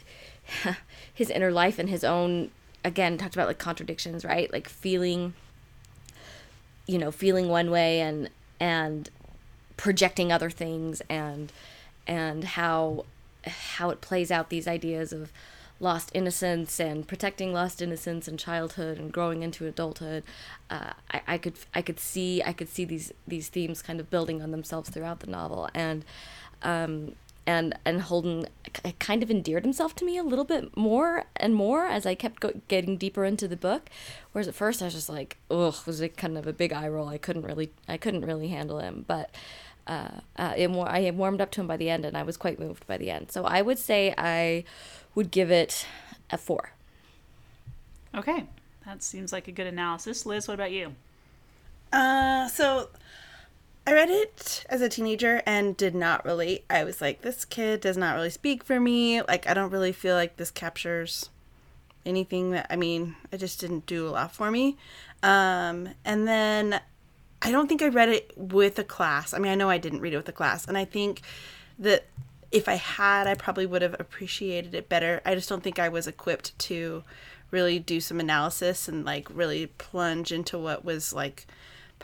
his 1.15 1.31
inner 1.31 1.51
life 1.51 1.79
and 1.79 1.89
his 1.89 2.05
own 2.05 2.51
again 2.85 3.17
talked 3.19 3.35
about 3.35 3.49
like 3.49 3.59
contradictions 3.59 4.25
right? 4.25 4.53
Like 4.53 4.69
feeling 4.69 5.35
you 6.87 6.99
know 6.99 7.11
feeling 7.11 7.49
one 7.49 7.71
way 7.71 8.01
and 8.01 8.31
and 8.61 9.11
projecting 9.77 10.31
other 10.31 10.51
things 10.51 11.03
and 11.09 11.53
and 12.07 12.45
how 12.45 13.05
how 13.47 13.91
it 13.91 14.01
plays 14.01 14.31
out 14.31 14.51
these 14.51 14.67
ideas 14.67 15.13
of 15.13 15.33
lost 15.81 16.11
innocence 16.15 16.79
and 16.79 17.07
protecting 17.07 17.53
lost 17.53 17.83
innocence 17.83 18.29
in 18.29 18.37
childhood 18.37 18.97
and 18.99 19.13
growing 19.13 19.43
into 19.43 19.67
adulthood. 19.67 20.23
Uh, 20.71 20.93
I, 21.13 21.21
I 21.27 21.39
could 21.39 21.55
I 21.75 21.83
could 21.83 21.99
see 21.99 22.43
I 22.43 22.53
could 22.53 22.69
see 22.69 22.85
these 22.85 23.13
these 23.27 23.49
themes 23.49 23.83
kind 23.83 24.01
of 24.01 24.11
building 24.11 24.43
on 24.43 24.51
themselves 24.51 24.91
throughout 24.91 25.21
the 25.21 25.27
novel 25.27 25.69
and 25.75 26.05
um, 26.63 27.15
and 27.47 27.75
and 27.85 28.03
Holden 28.03 28.47
k- 28.73 28.95
kind 28.99 29.23
of 29.23 29.31
endeared 29.31 29.65
himself 29.65 29.95
to 29.97 30.05
me 30.05 30.17
a 30.19 30.23
little 30.23 30.45
bit 30.45 30.77
more 30.77 31.25
and 31.37 31.55
more 31.55 31.87
as 31.87 32.07
I 32.07 32.15
kept 32.15 32.41
go- 32.41 32.61
getting 32.69 32.97
deeper 32.97 33.25
into 33.25 33.47
the 33.49 33.57
book. 33.57 33.91
Whereas 34.33 34.49
at 34.49 34.55
first 34.55 34.81
I 34.83 34.87
was 34.87 34.95
just 34.95 35.09
like, 35.09 35.37
ugh, 35.51 35.75
it 35.81 35.87
was 35.87 36.01
it 36.01 36.17
kind 36.17 36.39
of 36.39 36.47
a 36.47 36.53
big 36.53 36.73
eye 36.73 36.89
roll. 36.89 37.09
I 37.09 37.19
couldn't 37.19 37.43
really 37.43 37.71
I 37.89 37.97
couldn't 37.97 38.25
really 38.25 38.49
handle 38.49 38.79
him, 38.79 39.05
but 39.07 39.31
uh, 39.87 40.09
uh, 40.37 40.55
it, 40.57 40.71
wa- 40.71 40.85
I 40.89 41.11
warmed 41.11 41.41
up 41.43 41.51
to 41.53 41.61
him 41.61 41.67
by 41.67 41.77
the 41.77 41.91
end, 41.91 42.07
and 42.07 42.17
I 42.17 42.23
was 42.23 42.39
quite 42.39 42.59
moved 42.59 42.87
by 42.87 42.97
the 42.97 43.11
end. 43.11 43.31
So 43.31 43.45
I 43.45 43.61
would 43.61 43.79
say 43.79 44.15
I 44.17 44.65
would 45.15 45.31
give 45.31 45.51
it 45.51 45.87
a 46.31 46.39
four. 46.39 46.71
okay 48.15 48.47
that 48.87 49.03
seems 49.03 49.33
like 49.33 49.49
a 49.49 49.53
good 49.53 49.67
analysis 49.67 50.25
liz 50.27 50.47
what 50.49 50.55
about 50.55 50.73
you 50.73 50.95
Uh, 51.93 52.49
so 52.49 52.89
I 53.87 53.93
read 53.93 54.09
it 54.09 54.65
as 54.71 54.81
a 54.81 54.89
teenager 54.89 55.43
and 55.45 55.77
did 55.77 55.95
not 55.95 56.25
relate. 56.25 56.65
I 56.71 56.85
was 56.85 57.01
like, 57.03 57.21
this 57.21 57.45
kid 57.45 57.81
does 57.83 57.99
not 57.99 58.15
really 58.15 58.31
speak 58.31 58.65
for 58.65 58.81
me. 58.81 59.21
Like, 59.23 59.47
I 59.47 59.53
don't 59.53 59.71
really 59.71 59.93
feel 59.93 60.15
like 60.15 60.37
this 60.37 60.51
captures 60.51 61.29
anything 62.07 62.53
that, 62.53 62.67
I 62.71 62.77
mean, 62.77 63.17
it 63.31 63.39
just 63.39 63.61
didn't 63.61 63.85
do 63.87 64.09
a 64.09 64.11
lot 64.11 64.35
for 64.35 64.51
me. 64.51 64.79
Um, 65.23 65.91
and 66.05 66.27
then 66.27 66.81
I 67.43 67.51
don't 67.51 67.69
think 67.69 67.83
I 67.83 67.89
read 67.89 68.09
it 68.09 68.33
with 68.37 68.79
a 68.79 68.85
class. 68.85 69.35
I 69.35 69.39
mean, 69.39 69.53
I 69.53 69.55
know 69.55 69.69
I 69.69 69.79
didn't 69.79 70.01
read 70.01 70.15
it 70.15 70.19
with 70.19 70.29
a 70.31 70.33
class. 70.33 70.67
And 70.67 70.79
I 70.79 70.87
think 70.87 71.21
that 71.79 72.07
if 72.51 72.69
I 72.69 72.77
had, 72.77 73.27
I 73.27 73.35
probably 73.35 73.67
would 73.67 73.83
have 73.83 73.97
appreciated 73.99 74.75
it 74.75 74.89
better. 74.89 75.21
I 75.27 75.35
just 75.35 75.49
don't 75.49 75.63
think 75.63 75.79
I 75.79 75.91
was 75.91 76.07
equipped 76.07 76.59
to 76.61 77.05
really 77.51 77.79
do 77.79 78.01
some 78.01 78.19
analysis 78.19 78.89
and 78.89 79.05
like 79.05 79.29
really 79.31 79.67
plunge 79.67 80.33
into 80.33 80.59
what 80.59 80.85
was 80.85 81.13
like 81.13 81.47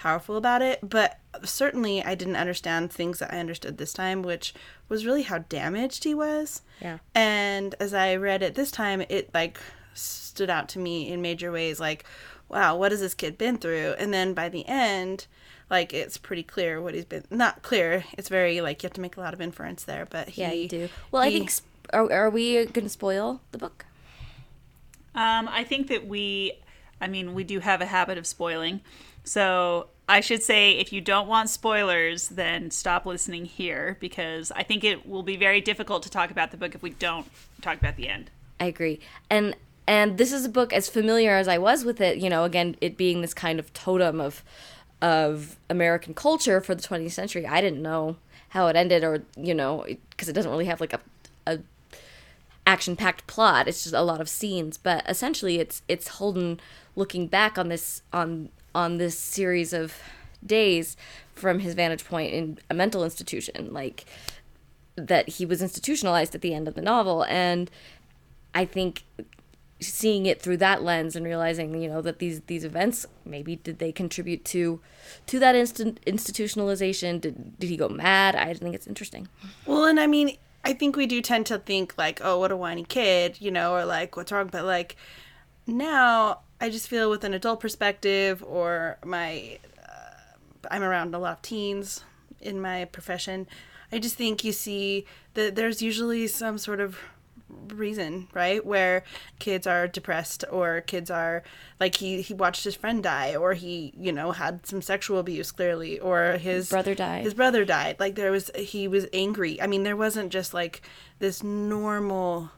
powerful 0.01 0.37
about 0.37 0.63
it. 0.63 0.81
But 0.83 1.19
certainly 1.45 2.03
I 2.03 2.15
didn't 2.15 2.37
understand 2.37 2.91
things 2.91 3.19
that 3.19 3.33
I 3.33 3.39
understood 3.39 3.79
this 3.79 3.93
time, 3.93 4.23
which 4.23 4.55
was 4.89 5.05
really 5.05 5.23
how 5.23 5.39
damaged 5.39 6.05
he 6.05 6.15
was. 6.15 6.63
Yeah. 6.81 6.99
And 7.15 7.75
as 7.79 7.93
I 7.93 8.17
read 8.17 8.43
it 8.43 8.55
this 8.55 8.71
time, 8.71 9.03
it 9.09 9.33
like 9.35 9.59
stood 9.95 10.51
out 10.51 10.69
to 10.71 10.79
me 10.79 11.11
in 11.13 11.21
major 11.21 11.53
ways 11.53 11.79
like, 11.79 12.05
wow, 12.49 12.77
what 12.77 12.93
has 12.93 13.01
this 13.01 13.15
kid 13.15 13.37
been 13.37 13.59
through? 13.59 13.95
And 13.99 14.13
then 14.13 14.33
by 14.35 14.49
the 14.49 14.67
end, 14.67 15.27
like 15.69 15.93
it's 15.93 16.17
pretty 16.17 16.43
clear 16.43 16.81
what 16.81 16.95
he's 16.95 17.05
been 17.05 17.25
not 17.31 17.63
clear. 17.63 18.05
It's 18.17 18.29
very 18.29 18.61
like 18.61 18.83
you 18.83 18.87
have 18.87 18.95
to 18.95 19.01
make 19.01 19.17
a 19.17 19.21
lot 19.21 19.35
of 19.35 19.41
inference 19.41 19.85
there, 19.85 20.07
but 20.09 20.31
he, 20.31 20.43
Yeah, 20.43 20.53
you 20.53 20.69
do. 20.69 20.89
Well, 21.13 21.23
I 21.23 21.31
think 21.31 21.51
sp- 21.53 21.69
are, 21.93 22.11
are 22.11 22.31
we 22.31 22.65
going 22.67 22.87
to 22.87 22.89
spoil 22.89 23.41
the 23.53 23.59
book? 23.59 23.85
Um, 25.15 25.49
I 25.49 25.65
think 25.65 25.89
that 25.89 26.07
we, 26.07 26.53
I 27.01 27.09
mean, 27.09 27.35
we 27.35 27.45
do 27.45 27.61
have 27.61 27.81
a 27.81 27.87
habit 27.87 28.17
of 28.17 28.27
spoiling. 28.27 28.81
So 29.25 29.89
I 30.09 30.21
should 30.21 30.43
say 30.43 30.73
if 30.73 30.93
you 30.93 31.01
don't 31.01 31.29
want 31.29 31.51
spoilers, 31.51 32.29
then 32.29 32.71
stop 32.71 33.07
listening 33.07 33.45
here 33.45 33.97
because 34.01 34.51
I 34.51 34.65
think 34.65 34.83
it 34.83 35.09
will 35.09 35.23
be 35.23 35.37
very 35.37 35.61
difficult 35.61 36.03
to 36.03 36.11
talk 36.11 36.31
about 36.31 36.51
the 36.51 36.57
book 36.57 36.75
if 36.75 36.83
we 36.83 36.91
don't 36.91 37.29
talk 37.61 37.79
about 37.79 37.97
the 37.97 38.09
end. 38.09 38.31
I 38.59 38.65
agree. 38.67 38.99
And 39.31 39.57
and 39.87 40.19
this 40.19 40.33
is 40.33 40.45
a 40.45 40.49
book 40.49 40.73
as 40.73 40.89
familiar 40.89 41.37
as 41.37 41.49
I 41.49 41.59
was 41.59 41.85
with 41.85 42.01
it, 42.01 42.19
you 42.19 42.29
know, 42.29 42.45
again 42.45 42.77
it 42.81 42.97
being 42.97 43.21
this 43.21 43.35
kind 43.35 43.59
of 43.59 43.73
totem 43.73 44.21
of 44.21 44.43
of 45.01 45.57
American 45.71 46.13
culture 46.13 46.61
for 46.61 46.75
the 46.75 46.83
20th 46.83 47.13
century. 47.13 47.47
I 47.47 47.61
didn't 47.61 47.81
know 47.81 48.17
how 48.51 48.67
it 48.67 48.77
ended 48.77 49.05
or, 49.05 49.23
you 49.37 49.55
know, 49.55 49.87
because 50.11 50.29
it 50.29 50.33
doesn't 50.33 50.51
really 50.51 50.67
have 50.67 50.81
like 50.81 50.93
a 50.93 51.01
a 51.47 51.61
action-packed 52.67 53.27
plot. 53.27 53.69
It's 53.69 53.83
just 53.83 53.95
a 53.95 54.03
lot 54.03 54.21
of 54.21 54.29
scenes, 54.29 54.77
but 54.77 55.09
essentially 55.09 55.59
it's 55.59 55.83
it's 55.89 56.09
Holden 56.09 56.61
looking 56.97 57.27
back 57.27 57.59
on 57.59 57.69
this 57.69 58.03
on 58.13 58.51
on 58.75 58.99
this 58.99 59.19
series 59.19 59.73
of 59.73 59.97
days 60.45 60.97
from 61.35 61.61
his 61.61 61.75
vantage 61.75 62.05
point 62.05 62.33
in 62.33 62.59
a 62.69 62.75
mental 62.75 63.05
institution 63.05 63.73
like 63.73 64.05
that 64.97 65.29
he 65.29 65.47
was 65.47 65.63
institutionalized 65.63 66.35
at 66.35 66.41
the 66.41 66.55
end 66.55 66.69
of 66.69 66.75
the 66.75 66.83
novel. 66.83 67.25
And 67.25 67.71
I 68.55 68.65
think 68.65 69.05
seeing 69.81 70.27
it 70.27 70.43
through 70.43 70.59
that 70.59 70.83
lens 70.83 71.17
and 71.17 71.25
realizing 71.25 71.81
you 71.81 71.89
know 71.89 72.03
that 72.03 72.19
these 72.19 72.41
these 72.43 72.65
events 72.65 73.07
maybe 73.25 73.57
did 73.57 73.79
they 73.79 73.91
contribute 73.91 74.45
to 74.45 74.81
to 75.27 75.39
that 75.39 75.55
instant 75.55 76.01
institutionalization? 76.05 77.21
Did 77.21 77.59
did 77.59 77.71
he 77.71 77.77
go 77.77 77.89
mad? 77.89 78.35
I 78.37 78.53
think 78.55 78.75
it's 78.75 78.87
interesting. 78.87 79.29
Well, 79.67 79.85
and 79.85 79.99
I 79.99 80.07
mean, 80.07 80.37
I 80.65 80.75
think 80.75 80.97
we 80.97 81.07
do 81.07 81.23
tend 81.23 81.47
to 81.47 81.59
think 81.59 81.95
like, 81.97 82.21
oh, 82.23 82.39
what 82.39 82.53
a 82.53 82.57
whiny 82.57 82.85
kid, 82.85 83.41
you 83.41 83.51
know, 83.51 83.73
or 83.73 83.85
like, 83.85 84.17
what's 84.17 84.33
wrong? 84.33 84.49
But 84.49 84.65
like, 84.65 84.97
now 85.67 86.41
I 86.61 86.69
just 86.69 86.89
feel 86.89 87.09
with 87.11 87.25
an 87.25 87.35
adult 87.35 87.61
perspective, 87.61 88.45
or 88.47 88.99
my, 89.05 89.59
uh, 89.83 90.37
I'm 90.71 90.83
around 90.83 91.15
a 91.15 91.19
lot 91.19 91.39
of 91.39 91.43
teens 91.43 92.05
in 92.41 92.61
my 92.61 92.85
profession. 92.87 93.47
I 93.93 93.99
just 93.99 94.17
think 94.17 94.45
you 94.45 94.53
see 94.53 95.07
that 95.35 95.57
there's 95.57 95.83
usually 95.83 96.27
some 96.27 96.59
sort 96.59 96.81
of 96.81 96.99
reason, 97.69 98.29
right? 98.33 98.65
Where 98.65 99.05
kids 99.39 99.67
are 99.67 99.89
depressed 99.89 100.45
or 100.51 100.83
kids 100.83 101.11
are 101.11 101.43
like 101.79 101.97
he 101.97 102.23
he 102.23 102.35
watched 102.35 102.65
his 102.65 102.75
friend 102.75 103.03
die 103.03 103.35
or 103.35 103.55
he, 103.55 103.93
you 103.99 104.13
know, 104.13 104.33
had 104.33 104.67
some 104.67 104.83
sexual 104.83 105.19
abuse 105.19 105.51
clearly 105.51 105.99
or 105.99 106.39
his 106.39 106.69
brother 106.71 106.95
died. 106.95 107.25
His 107.25 107.35
brother 107.35 107.65
died. 107.65 107.99
Like 107.99 108.15
there 108.15 108.31
was 108.31 108.51
he 108.55 108.87
was 108.87 109.07
angry. 109.13 109.61
I 109.61 109.67
mean, 109.67 109.83
there 109.83 109.97
wasn't 109.97 110.31
just 110.31 110.55
like 110.55 110.83
this 111.19 111.43
normal 111.43 112.51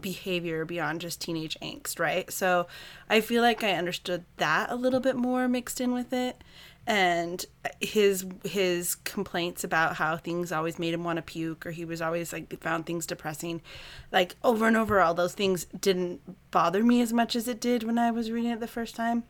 behavior 0.00 0.64
beyond 0.64 1.00
just 1.00 1.20
teenage 1.20 1.56
angst, 1.62 1.98
right? 1.98 2.30
So 2.32 2.66
I 3.08 3.20
feel 3.20 3.42
like 3.42 3.64
I 3.64 3.72
understood 3.72 4.24
that 4.36 4.70
a 4.70 4.76
little 4.76 5.00
bit 5.00 5.16
more 5.16 5.48
mixed 5.48 5.80
in 5.80 5.92
with 5.92 6.12
it. 6.12 6.42
And 6.88 7.44
his 7.80 8.24
his 8.44 8.94
complaints 8.94 9.64
about 9.64 9.96
how 9.96 10.16
things 10.16 10.52
always 10.52 10.78
made 10.78 10.94
him 10.94 11.02
want 11.02 11.16
to 11.16 11.22
puke 11.22 11.66
or 11.66 11.72
he 11.72 11.84
was 11.84 12.00
always 12.00 12.32
like 12.32 12.60
found 12.60 12.86
things 12.86 13.06
depressing. 13.06 13.60
Like 14.12 14.36
over 14.44 14.68
and 14.68 14.76
over 14.76 15.00
all 15.00 15.12
those 15.12 15.34
things 15.34 15.64
didn't 15.80 16.20
bother 16.52 16.84
me 16.84 17.00
as 17.00 17.12
much 17.12 17.34
as 17.34 17.48
it 17.48 17.60
did 17.60 17.82
when 17.82 17.98
I 17.98 18.12
was 18.12 18.30
reading 18.30 18.52
it 18.52 18.60
the 18.60 18.68
first 18.68 18.94
time. 18.94 19.24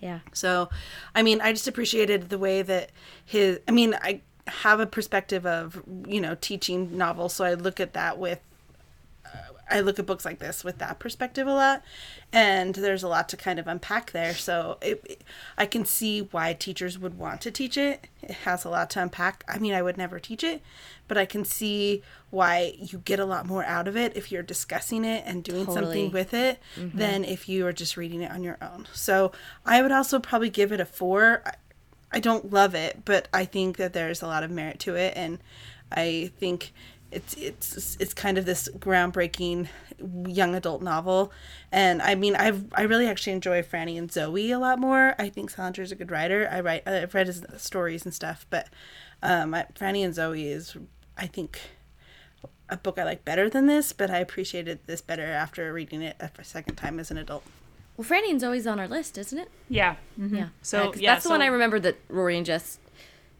yeah 0.00 0.20
So, 0.34 0.68
I 1.14 1.22
mean, 1.22 1.40
I 1.40 1.52
just 1.52 1.66
appreciated 1.68 2.28
the 2.28 2.38
way 2.38 2.60
that 2.60 2.90
his. 3.24 3.60
I 3.66 3.70
mean, 3.70 3.94
I 4.02 4.20
have 4.46 4.80
a 4.80 4.86
perspective 4.86 5.46
of 5.46 5.82
you 6.06 6.20
know 6.20 6.36
teaching 6.40 6.96
novels, 6.96 7.34
so 7.34 7.44
I 7.44 7.54
look 7.54 7.80
at 7.80 7.94
that 7.94 8.18
with. 8.18 8.40
I 9.70 9.80
look 9.80 9.98
at 9.98 10.06
books 10.06 10.24
like 10.24 10.38
this 10.38 10.64
with 10.64 10.78
that 10.78 10.98
perspective 10.98 11.46
a 11.46 11.52
lot, 11.52 11.82
and 12.32 12.74
there's 12.74 13.02
a 13.02 13.08
lot 13.08 13.28
to 13.30 13.36
kind 13.36 13.58
of 13.58 13.66
unpack 13.66 14.12
there. 14.12 14.34
So 14.34 14.78
it, 14.80 15.02
it- 15.04 15.24
I 15.56 15.66
can 15.66 15.84
see 15.84 16.20
why 16.20 16.54
teachers 16.54 16.98
would 16.98 17.18
want 17.18 17.40
to 17.42 17.50
teach 17.50 17.76
it. 17.76 18.06
It 18.22 18.30
has 18.30 18.64
a 18.64 18.70
lot 18.70 18.90
to 18.90 19.02
unpack. 19.02 19.44
I 19.48 19.58
mean, 19.58 19.74
I 19.74 19.82
would 19.82 19.96
never 19.96 20.18
teach 20.18 20.42
it, 20.42 20.62
but 21.06 21.18
I 21.18 21.26
can 21.26 21.44
see 21.44 22.02
why 22.30 22.74
you 22.78 22.98
get 22.98 23.18
a 23.18 23.24
lot 23.24 23.46
more 23.46 23.64
out 23.64 23.88
of 23.88 23.96
it 23.96 24.16
if 24.16 24.30
you're 24.30 24.42
discussing 24.42 25.04
it 25.04 25.24
and 25.26 25.42
doing 25.42 25.66
Totally. 25.66 25.84
something 25.84 26.10
with 26.12 26.34
it 26.34 26.60
mm-hmm. 26.76 26.96
than 26.96 27.24
if 27.24 27.48
you 27.48 27.66
are 27.66 27.72
just 27.72 27.96
reading 27.96 28.22
it 28.22 28.30
on 28.30 28.42
your 28.42 28.58
own. 28.60 28.86
So 28.92 29.32
I 29.64 29.82
would 29.82 29.92
also 29.92 30.18
probably 30.18 30.50
give 30.50 30.72
it 30.72 30.80
a 30.80 30.84
four. 30.84 31.42
I, 31.44 31.54
I 32.10 32.20
don't 32.20 32.50
love 32.52 32.74
it, 32.74 33.04
but 33.04 33.28
I 33.34 33.44
think 33.44 33.76
that 33.76 33.92
there's 33.92 34.22
a 34.22 34.26
lot 34.26 34.42
of 34.42 34.50
merit 34.50 34.78
to 34.80 34.94
it, 34.94 35.12
and 35.14 35.38
I 35.92 36.30
think 36.38 36.72
it's 37.10 37.34
it's 37.34 37.96
it's 38.00 38.12
kind 38.14 38.36
of 38.38 38.44
this 38.44 38.68
groundbreaking 38.78 39.68
young 40.26 40.54
adult 40.54 40.82
novel. 40.82 41.32
And 41.72 42.02
I 42.02 42.14
mean, 42.14 42.36
I've 42.36 42.64
I 42.74 42.82
really 42.82 43.06
actually 43.06 43.32
enjoy 43.32 43.62
Franny 43.62 43.96
and 43.98 44.10
Zooey 44.10 44.54
a 44.54 44.58
lot 44.58 44.78
more. 44.78 45.14
I 45.18 45.28
think 45.28 45.50
Salinger's 45.50 45.92
a 45.92 45.96
good 45.96 46.10
writer. 46.10 46.48
I 46.50 46.60
write 46.60 46.86
I've 46.86 47.14
read 47.14 47.26
his 47.26 47.44
stories 47.56 48.04
and 48.04 48.12
stuff, 48.14 48.46
but 48.50 48.68
um, 49.22 49.54
I- 49.54 49.66
Franny 49.74 50.04
and 50.04 50.14
Zooey 50.14 50.46
is 50.46 50.76
I 51.16 51.26
think 51.26 51.60
a 52.68 52.76
book 52.76 52.98
I 52.98 53.04
like 53.04 53.24
better 53.24 53.48
than 53.48 53.66
this, 53.66 53.92
but 53.92 54.10
I 54.10 54.18
appreciated 54.18 54.80
this 54.86 55.00
better 55.00 55.24
after 55.24 55.72
reading 55.72 56.02
it 56.02 56.16
a 56.20 56.30
second 56.44 56.76
time 56.76 57.00
as 57.00 57.10
an 57.10 57.16
adult. 57.16 57.42
well 57.96 58.06
franny 58.06 58.30
and 58.30 58.40
zooey's 58.40 58.66
on 58.66 58.78
our 58.78 58.86
list 58.86 59.16
isn't 59.18 59.38
it 59.38 59.48
Yeah. 59.70 59.96
mhm. 60.20 60.36
yeah 60.36 60.48
So 60.62 60.76
Yeah, 60.78 60.84
'cause 60.90 61.00
yeah, 61.00 61.12
that's 61.14 61.24
the 61.24 61.30
one 61.30 61.40
i 61.42 61.46
remember 61.46 61.80
that 61.80 61.96
rory 62.08 62.36
and 62.36 62.44
jess 62.46 62.78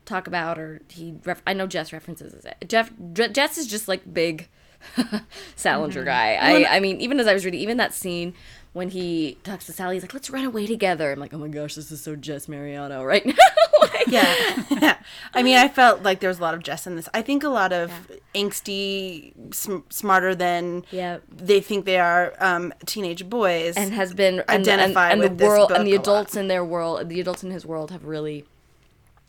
talk 0.08 0.26
about 0.26 0.58
or 0.58 0.80
he 0.88 1.14
ref- 1.24 1.42
i 1.46 1.52
know 1.52 1.66
jess 1.66 1.92
references 1.92 2.32
it 2.44 2.56
jeff 2.68 2.90
jess 3.12 3.58
is 3.58 3.66
just 3.66 3.86
like 3.88 4.12
big 4.12 4.48
salinger 5.56 6.04
guy 6.04 6.34
I, 6.34 6.76
I 6.76 6.80
mean 6.80 7.00
even 7.00 7.18
as 7.20 7.26
i 7.26 7.34
was 7.34 7.44
reading 7.44 7.60
even 7.60 7.76
that 7.78 7.92
scene 7.92 8.34
when 8.72 8.90
he 8.90 9.38
talks 9.42 9.66
to 9.66 9.72
sally 9.72 9.96
he's 9.96 10.02
like 10.02 10.14
let's 10.14 10.30
run 10.30 10.44
away 10.44 10.66
together 10.66 11.10
i'm 11.12 11.18
like 11.18 11.34
oh 11.34 11.38
my 11.38 11.48
gosh 11.48 11.74
this 11.74 11.90
is 11.90 12.00
so 12.00 12.14
jess 12.16 12.48
mariano 12.48 13.04
right 13.04 13.24
now 13.26 13.34
Like- 13.80 14.06
yeah, 14.08 14.64
yeah. 14.70 14.96
I 15.34 15.42
mean, 15.44 15.56
I 15.56 15.68
felt 15.68 16.02
like 16.02 16.18
there 16.18 16.28
was 16.28 16.38
a 16.40 16.42
lot 16.42 16.54
of 16.54 16.62
Jess 16.64 16.86
in 16.86 16.96
this. 16.96 17.08
I 17.14 17.22
think 17.22 17.44
a 17.44 17.48
lot 17.48 17.72
of 17.72 17.92
angsty, 18.34 19.32
sm- 19.54 19.86
smarter 19.88 20.34
than 20.34 20.84
Yeah. 20.90 21.18
they 21.30 21.60
think 21.60 21.84
they 21.84 21.98
are 21.98 22.32
um, 22.40 22.72
teenage 22.86 23.28
boys. 23.28 23.76
and 23.76 23.92
has 23.94 24.14
been 24.14 24.42
and, 24.48 24.66
and, 24.66 24.96
and 24.96 25.20
with 25.20 25.38
the 25.38 25.44
world 25.46 25.70
and 25.70 25.86
the 25.86 25.96
book 25.96 26.06
a 26.06 26.10
lot. 26.10 26.16
adults 26.16 26.36
in 26.36 26.48
their 26.48 26.64
world 26.64 27.08
the 27.08 27.20
adults 27.20 27.44
in 27.44 27.50
his 27.52 27.64
world 27.64 27.90
have 27.92 28.04
really 28.04 28.44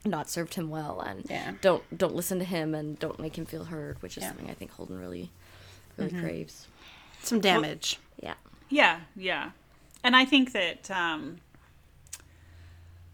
not 0.05 0.29
served 0.29 0.53
him 0.55 0.69
well 0.69 1.01
and 1.01 1.25
Yeah. 1.29 1.53
don't 1.61 1.83
don't 1.97 2.15
listen 2.15 2.39
to 2.39 2.45
him 2.45 2.73
and 2.73 2.97
don't 2.99 3.19
make 3.19 3.37
him 3.37 3.45
feel 3.45 3.65
heard 3.65 4.01
which 4.01 4.17
is 4.17 4.23
Yeah. 4.23 4.29
Mm-hmm. 4.29 4.37
something 4.37 4.51
i 4.51 4.53
think 4.55 4.71
holden 4.71 4.97
really 4.99 5.29
really 5.97 6.11
craves 6.19 6.67
some 7.21 7.41
damage. 7.41 7.99
yeah 8.23 8.35
Yeah, 8.69 8.99
yeah. 9.15 9.51
And 10.03 10.15
I 10.15 10.23
think 10.23 10.53
that 10.53 10.89
um 10.89 11.39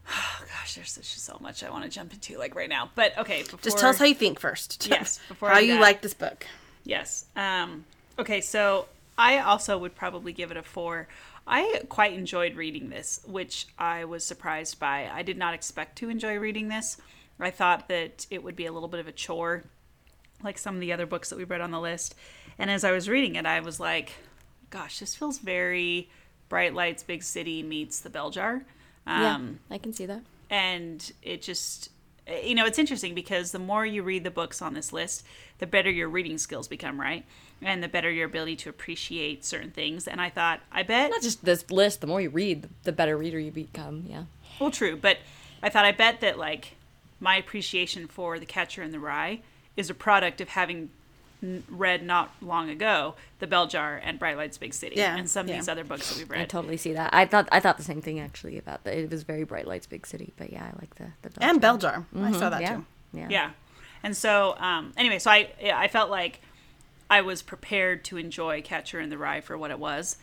oh 0.07 0.39
gosh, 0.47 0.75
there's 0.75 0.95
just 0.95 1.17
so 1.25 1.37
much 1.41 1.63
I 1.63 1.69
want 1.71 1.83
to 1.85 1.89
jump 1.89 2.13
into 2.13 2.37
like 2.37 2.55
right 2.55 2.69
now. 2.69 2.91
But 2.95 3.17
okay, 3.17 3.41
before 3.43 3.59
Just 3.63 3.79
tell 3.79 3.89
us 3.89 3.97
how 3.97 4.05
you 4.05 4.13
think 4.15 4.39
first. 4.39 4.87
Yes, 4.89 5.19
before 5.27 5.49
how 5.49 5.55
I 5.55 5.59
you 5.61 5.73
that. 5.75 5.81
like 5.81 6.01
this 6.01 6.13
book. 6.13 6.45
Yes. 6.83 7.25
Um 7.35 7.85
okay, 8.19 8.41
so 8.41 8.87
I 9.17 9.39
also 9.39 9.77
would 9.77 9.95
probably 9.95 10.33
give 10.33 10.51
it 10.51 10.57
a 10.57 10.61
4. 10.61 11.07
I 11.47 11.81
quite 11.89 12.13
enjoyed 12.13 12.55
reading 12.55 12.89
this, 12.89 13.21
which 13.25 13.67
I 13.77 14.05
was 14.05 14.25
surprised 14.25 14.79
by. 14.79 15.09
I 15.11 15.21
did 15.21 15.37
not 15.37 15.53
expect 15.53 15.97
to 15.97 16.09
enjoy 16.09 16.37
reading 16.37 16.69
this. 16.69 16.97
I 17.39 17.51
thought 17.51 17.87
that 17.89 18.25
it 18.31 18.43
would 18.43 18.55
be 18.55 18.65
a 18.65 18.71
little 18.71 18.87
bit 18.87 18.99
of 18.99 19.07
a 19.07 19.11
chore 19.11 19.63
like 20.43 20.57
some 20.57 20.75
of 20.75 20.81
the 20.81 20.91
other 20.91 21.05
books 21.05 21.29
that 21.29 21.37
we 21.37 21.43
read 21.43 21.61
on 21.61 21.71
the 21.71 21.79
list. 21.79 22.15
And 22.57 22.69
as 22.69 22.83
I 22.83 22.91
was 22.91 23.09
reading 23.09 23.35
it, 23.35 23.45
I 23.45 23.59
was 23.59 23.79
like, 23.79 24.13
gosh, 24.69 24.99
this 24.99 25.15
feels 25.15 25.39
very 25.39 26.09
Bright 26.49 26.73
Lights 26.73 27.03
Big 27.03 27.23
City 27.23 27.63
meets 27.63 27.99
the 27.99 28.09
Bell 28.09 28.29
Jar. 28.29 28.65
Um, 29.07 29.59
yeah 29.69 29.75
i 29.75 29.77
can 29.77 29.93
see 29.93 30.05
that 30.07 30.21
and 30.49 31.11
it 31.21 31.41
just 31.41 31.89
you 32.43 32.55
know 32.55 32.65
it's 32.65 32.79
interesting 32.79 33.13
because 33.13 33.51
the 33.51 33.59
more 33.59 33.85
you 33.85 34.01
read 34.01 34.23
the 34.23 34.31
books 34.31 34.61
on 34.61 34.73
this 34.73 34.91
list 34.91 35.23
the 35.59 35.67
better 35.67 35.91
your 35.91 36.09
reading 36.09 36.37
skills 36.39 36.67
become 36.67 36.99
right 36.99 37.23
and 37.65 37.83
the 37.83 37.87
better 37.89 38.09
your 38.11 38.25
ability 38.27 38.55
to 38.55 38.69
appreciate 38.69 39.43
certain 39.43 39.71
things 39.71 40.07
and 40.07 40.21
i 40.21 40.29
thought 40.29 40.59
i 40.71 40.81
bet 40.83 41.09
not 41.09 41.21
just 41.21 41.43
this 41.43 41.69
list 41.71 41.99
the 42.01 42.07
more 42.07 42.21
you 42.21 42.29
read 42.29 42.61
the, 42.61 42.69
the 42.83 42.91
better 42.91 43.17
reader 43.17 43.39
you 43.39 43.51
become 43.51 44.05
yeah 44.07 44.23
well 44.59 44.71
true 44.71 44.95
but 44.95 45.17
i 45.63 45.69
thought 45.69 45.83
i 45.85 45.91
bet 45.91 46.21
that 46.21 46.37
like 46.37 46.75
my 47.19 47.35
appreciation 47.37 48.07
for 48.07 48.39
the 48.39 48.45
catcher 48.45 48.81
in 48.83 48.91
the 48.91 48.99
rye 48.99 49.39
is 49.75 49.89
a 49.89 49.93
product 49.93 50.39
of 50.39 50.49
having 50.49 50.89
read 51.69 52.01
not 52.01 52.31
long 52.41 52.69
ago 52.69 53.13
the 53.39 53.45
bell 53.45 53.67
jar 53.67 53.99
and 54.03 54.17
bright 54.17 54.37
lights 54.37 54.57
big 54.57 54.73
city 54.73 54.95
Yeah, 54.97 55.15
and 55.17 55.29
some 55.29 55.47
of 55.47 55.53
these 55.55 55.67
other 55.67 55.83
books 55.83 56.09
that 56.09 56.17
we've 56.17 56.29
read. 56.29 56.41
i 56.41 56.45
totally 56.45 56.77
see 56.77 56.93
that 56.93 57.13
i 57.13 57.25
thought 57.25 57.47
i 57.51 57.59
thought 57.59 57.77
the 57.77 57.83
same 57.83 58.01
thing 58.01 58.19
actually 58.19 58.57
about 58.57 58.83
that 58.85 58.95
it 58.97 59.11
was 59.11 59.23
very 59.23 59.43
bright 59.43 59.67
lights 59.67 59.85
big 59.85 60.07
city 60.07 60.33
but 60.37 60.51
yeah 60.51 60.63
i 60.63 60.79
like 60.79 60.95
the 60.95 61.05
the 61.21 61.29
Bell 61.29 61.49
And 61.49 61.61
Jar. 61.61 61.61
Bell 61.61 61.77
Jar. 61.77 62.05
I 62.23 62.31
saw 62.31 62.49
that 62.49 62.61
yeah 62.61 62.75
too. 62.77 62.85
yeah 63.13 63.27
yeah 63.29 63.49
and 64.01 64.15
so 64.17 64.55
um 64.59 64.93
anyway 64.97 65.19
so 65.19 65.29
i 65.29 65.49
i 65.73 65.87
felt 65.87 66.09
like 66.09 66.41
i 67.09 67.21
was 67.21 67.41
prepared 67.41 68.03
to 68.03 68.17
enjoy 68.17 68.61
catcher 68.61 68.99
in 68.99 69.09
the 69.09 69.17
rye 69.17 69.41
for 69.41 69.57
what 69.57 69.71
it 69.71 69.79
was 69.79 70.17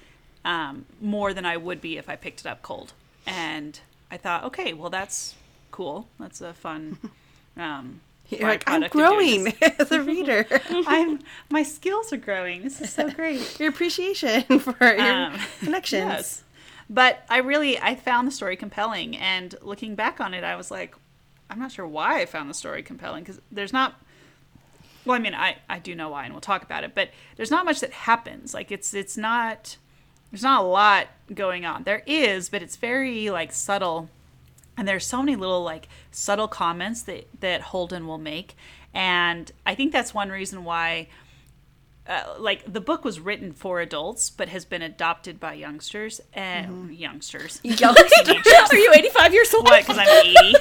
um 0.44 0.84
more 1.00 1.32
than 1.34 1.44
i 1.44 1.56
would 1.56 1.80
be 1.80 1.96
if 1.98 2.08
i 2.08 2.16
picked 2.16 2.40
it 2.40 2.46
up 2.46 2.62
cold 2.62 2.92
and 3.26 3.80
i 4.10 4.16
thought 4.16 4.44
okay 4.44 4.72
well 4.72 4.90
that's 4.90 5.34
cool 5.70 6.08
that's 6.18 6.40
a 6.40 6.52
fun 6.52 6.98
um 7.56 8.00
You're 8.28 8.48
like, 8.48 8.64
I'm 8.68 8.82
byproduct 8.82 8.86
of 8.86 8.92
doing 8.92 9.44
growing 9.44 9.54
as 9.78 9.92
a 9.92 10.00
reader. 10.02 10.46
i'm 10.70 11.20
my 11.50 11.62
skills 11.62 12.12
are 12.12 12.16
growing 12.18 12.62
this 12.62 12.80
is 12.80 12.90
so 12.92 13.10
great 13.10 13.58
your 13.60 13.68
appreciation 13.68 14.42
for 14.58 14.74
your 14.80 15.00
Um, 15.00 15.38
connections. 15.60 16.04
Yes. 16.04 16.42
But 16.90 17.24
I 17.30 17.38
really 17.38 17.78
I 17.78 17.94
found 17.94 18.26
the 18.28 18.32
story 18.32 18.54
compelling 18.56 19.16
and 19.16 19.54
looking 19.62 19.94
back 19.94 20.20
on 20.20 20.34
it 20.34 20.44
I 20.44 20.56
was 20.56 20.70
like 20.70 20.94
I'm 21.48 21.58
not 21.58 21.72
sure 21.72 21.86
why 21.86 22.20
I 22.20 22.26
found 22.26 22.50
the 22.50 22.54
story 22.54 22.82
compelling 22.82 23.24
cuz 23.24 23.38
there's 23.50 23.72
not 23.72 23.94
well 25.04 25.16
I 25.16 25.18
mean 25.18 25.34
I 25.34 25.56
I 25.68 25.78
do 25.78 25.94
know 25.94 26.10
why 26.10 26.24
and 26.24 26.34
we'll 26.34 26.40
talk 26.40 26.62
about 26.62 26.84
it 26.84 26.94
but 26.94 27.10
there's 27.36 27.50
not 27.50 27.64
much 27.64 27.80
that 27.80 27.92
happens. 27.92 28.54
Like 28.54 28.70
it's 28.70 28.94
it's 28.94 29.16
not 29.16 29.76
there's 30.32 30.42
not 30.42 30.62
a 30.62 30.66
lot 30.66 31.08
going 31.32 31.66
on. 31.66 31.84
There 31.84 32.02
is, 32.06 32.48
but 32.48 32.62
it's 32.62 32.76
very 32.76 33.28
like 33.30 33.52
subtle. 33.52 34.08
And 34.76 34.88
there's 34.88 35.06
so 35.06 35.18
many 35.18 35.36
little 35.36 35.62
like 35.62 35.88
subtle 36.10 36.48
comments 36.48 37.02
that 37.02 37.28
that 37.40 37.60
Holden 37.60 38.06
will 38.06 38.18
make. 38.18 38.56
And 38.94 39.52
I 39.66 39.74
think 39.74 39.92
that's 39.92 40.14
one 40.14 40.30
reason 40.30 40.64
why 40.64 41.08
uh, 42.08 42.34
like 42.38 42.70
the 42.70 42.80
book 42.80 43.04
was 43.04 43.20
written 43.20 43.52
for 43.52 43.80
adults 43.80 44.28
but 44.30 44.48
has 44.48 44.64
been 44.64 44.82
adopted 44.82 45.38
by 45.38 45.54
youngsters 45.54 46.20
and 46.34 46.92
youngsters 46.94 47.60
Youngsters? 47.64 48.12
are 48.72 48.76
you 48.76 48.92
85 48.94 49.32
years 49.34 49.54
old 49.54 49.64
what 49.64 49.86
because 49.86 49.98
i'm 49.98 50.08
80 50.08 50.54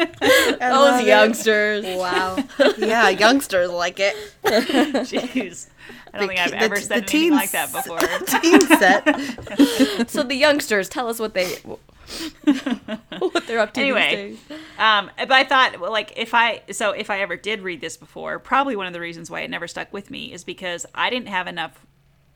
I 0.00 0.56
those 0.60 1.00
it. 1.00 1.06
youngsters 1.06 1.84
wow 1.96 2.36
yeah, 2.76 3.08
youngsters 3.08 3.70
like 3.70 3.98
it. 4.00 4.14
jeez 4.44 5.68
i 6.12 6.16
I 6.16 6.18
don't 6.20 6.28
think 6.28 6.40
I've 6.40 6.50
ki- 6.52 6.56
ever 6.58 6.76
t- 6.76 6.82
said 6.82 6.96
anything 7.10 7.32
like 7.32 7.50
that 7.50 7.70
before. 7.72 7.98
teen 8.40 8.60
set. 8.78 10.08
So 10.10 10.22
the 10.22 10.34
youngsters, 10.36 10.88
tell 10.88 11.06
us 11.08 11.18
what 11.20 11.34
they 11.34 11.56
what 13.18 13.46
they're 13.46 13.58
up 13.58 13.74
to 13.74 13.80
Anyway. 13.80 14.36
Um, 14.78 15.10
but 15.16 15.32
I 15.32 15.44
thought, 15.44 15.80
well, 15.80 15.90
like, 15.90 16.12
if 16.16 16.34
I 16.34 16.62
so 16.72 16.92
if 16.92 17.10
I 17.10 17.20
ever 17.20 17.36
did 17.36 17.60
read 17.60 17.80
this 17.80 17.96
before, 17.96 18.38
probably 18.38 18.76
one 18.76 18.86
of 18.86 18.92
the 18.92 19.00
reasons 19.00 19.30
why 19.30 19.40
it 19.40 19.50
never 19.50 19.68
stuck 19.68 19.92
with 19.92 20.10
me 20.10 20.32
is 20.32 20.44
because 20.44 20.86
I 20.94 21.10
didn't 21.10 21.28
have 21.28 21.46
enough 21.46 21.86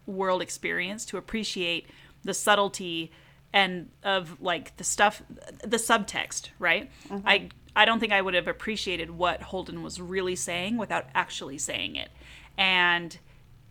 world 0.07 0.43
experience 0.43 1.05
to 1.07 1.17
appreciate 1.17 1.87
the 2.25 2.35
subtlety 2.35 3.13
and 3.53 3.91
of 4.03 4.41
like 4.41 4.77
the 4.77 4.85
stuff, 4.85 5.23
the 5.63 5.77
subtext, 5.77 6.51
right? 6.59 6.91
I 7.25 7.49
I 7.75 7.85
don't 7.85 8.01
think 8.01 8.13
I 8.13 8.21
would 8.21 8.35
have 8.35 8.49
appreciated 8.49 9.11
what 9.11 9.43
Holden 9.43 9.83
was 9.83 10.01
really 10.01 10.37
saying 10.37 10.77
without 10.77 11.07
actually 11.15 11.59
saying 11.59 11.97
it, 11.97 12.11
and 12.59 13.19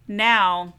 now 0.08 0.76